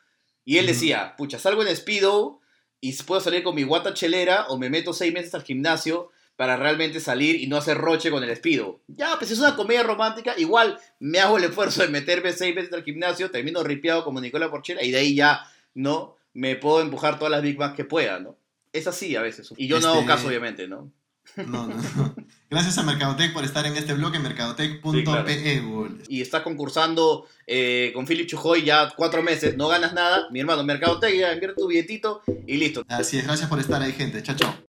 Y 0.47 0.57
él 0.57 0.66
decía, 0.66 1.14
pucha, 1.16 1.39
salgo 1.39 1.62
en 1.62 1.77
Speedo 1.77 2.41
y 2.81 2.95
puedo 3.03 3.20
salir 3.20 3.43
con 3.43 3.55
mi 3.55 3.64
guata 3.64 3.93
chelera 3.93 4.47
o 4.49 4.59
me 4.59 4.70
meto 4.70 4.95
seis 4.95 5.12
meses 5.12 5.35
al 5.35 5.43
gimnasio 5.43 6.11
para 6.37 6.57
realmente 6.57 7.01
salir 7.01 7.41
y 7.41 7.47
no 7.47 7.57
hacer 7.57 7.78
roche 7.78 8.11
con 8.11 8.22
el 8.22 8.28
despido. 8.28 8.80
Ya, 8.89 9.16
pues 9.18 9.30
es 9.30 9.39
una 9.39 9.57
comedia 9.57 9.82
romántica, 9.82 10.35
igual 10.37 10.78
me 10.99 11.20
hago 11.20 11.39
el 11.39 11.45
esfuerzo 11.45 11.82
de 11.82 11.89
meterme 11.89 12.32
seis 12.32 12.55
veces 12.55 12.72
al 12.72 12.85
gimnasio, 12.85 13.30
termino 13.30 13.62
ripiado 13.62 14.05
como 14.05 14.20
Nicola 14.20 14.51
Porchela 14.51 14.82
y 14.82 14.91
de 14.91 14.99
ahí 14.99 15.14
ya, 15.14 15.41
¿no? 15.74 16.16
Me 16.32 16.57
puedo 16.57 16.80
empujar 16.80 17.18
todas 17.18 17.30
las 17.30 17.43
Big 17.43 17.59
Macs 17.59 17.76
que 17.76 17.85
pueda, 17.85 18.18
¿no? 18.18 18.37
Es 18.72 18.89
así 18.89 19.14
a 19.14 19.22
veces. 19.22 19.53
Y 19.57 19.68
yo 19.68 19.78
no 19.78 19.89
hago 19.89 20.01
este, 20.01 20.09
caso, 20.09 20.26
obviamente, 20.26 20.66
¿no? 20.66 20.91
No, 21.37 21.66
no, 21.66 22.14
Gracias 22.51 22.76
a 22.78 22.82
Mercadotec 22.82 23.32
por 23.32 23.45
estar 23.45 23.64
en 23.66 23.76
este 23.76 23.95
blog 23.95 24.14
en 24.14 24.22
mercadotec.pe. 24.22 25.62
Y 26.09 26.20
estás 26.20 26.43
concursando 26.43 27.26
eh, 27.47 27.93
con 27.95 28.07
Philip 28.07 28.28
Chujoy 28.28 28.64
ya 28.64 28.93
cuatro 28.97 29.22
meses, 29.22 29.57
no 29.57 29.68
ganas 29.68 29.93
nada. 29.95 30.28
Mi 30.30 30.41
hermano, 30.41 30.62
Mercadotec, 30.64 31.16
ya 31.16 31.32
invierte 31.32 31.61
tu 31.61 31.68
billetito 31.68 32.22
y 32.47 32.57
listo. 32.57 32.85
Así 32.89 33.18
es, 33.18 33.24
gracias 33.24 33.49
por 33.49 33.59
estar 33.59 33.80
ahí, 33.80 33.93
gente. 33.93 34.22
Chao, 34.22 34.37
chao. 34.37 34.55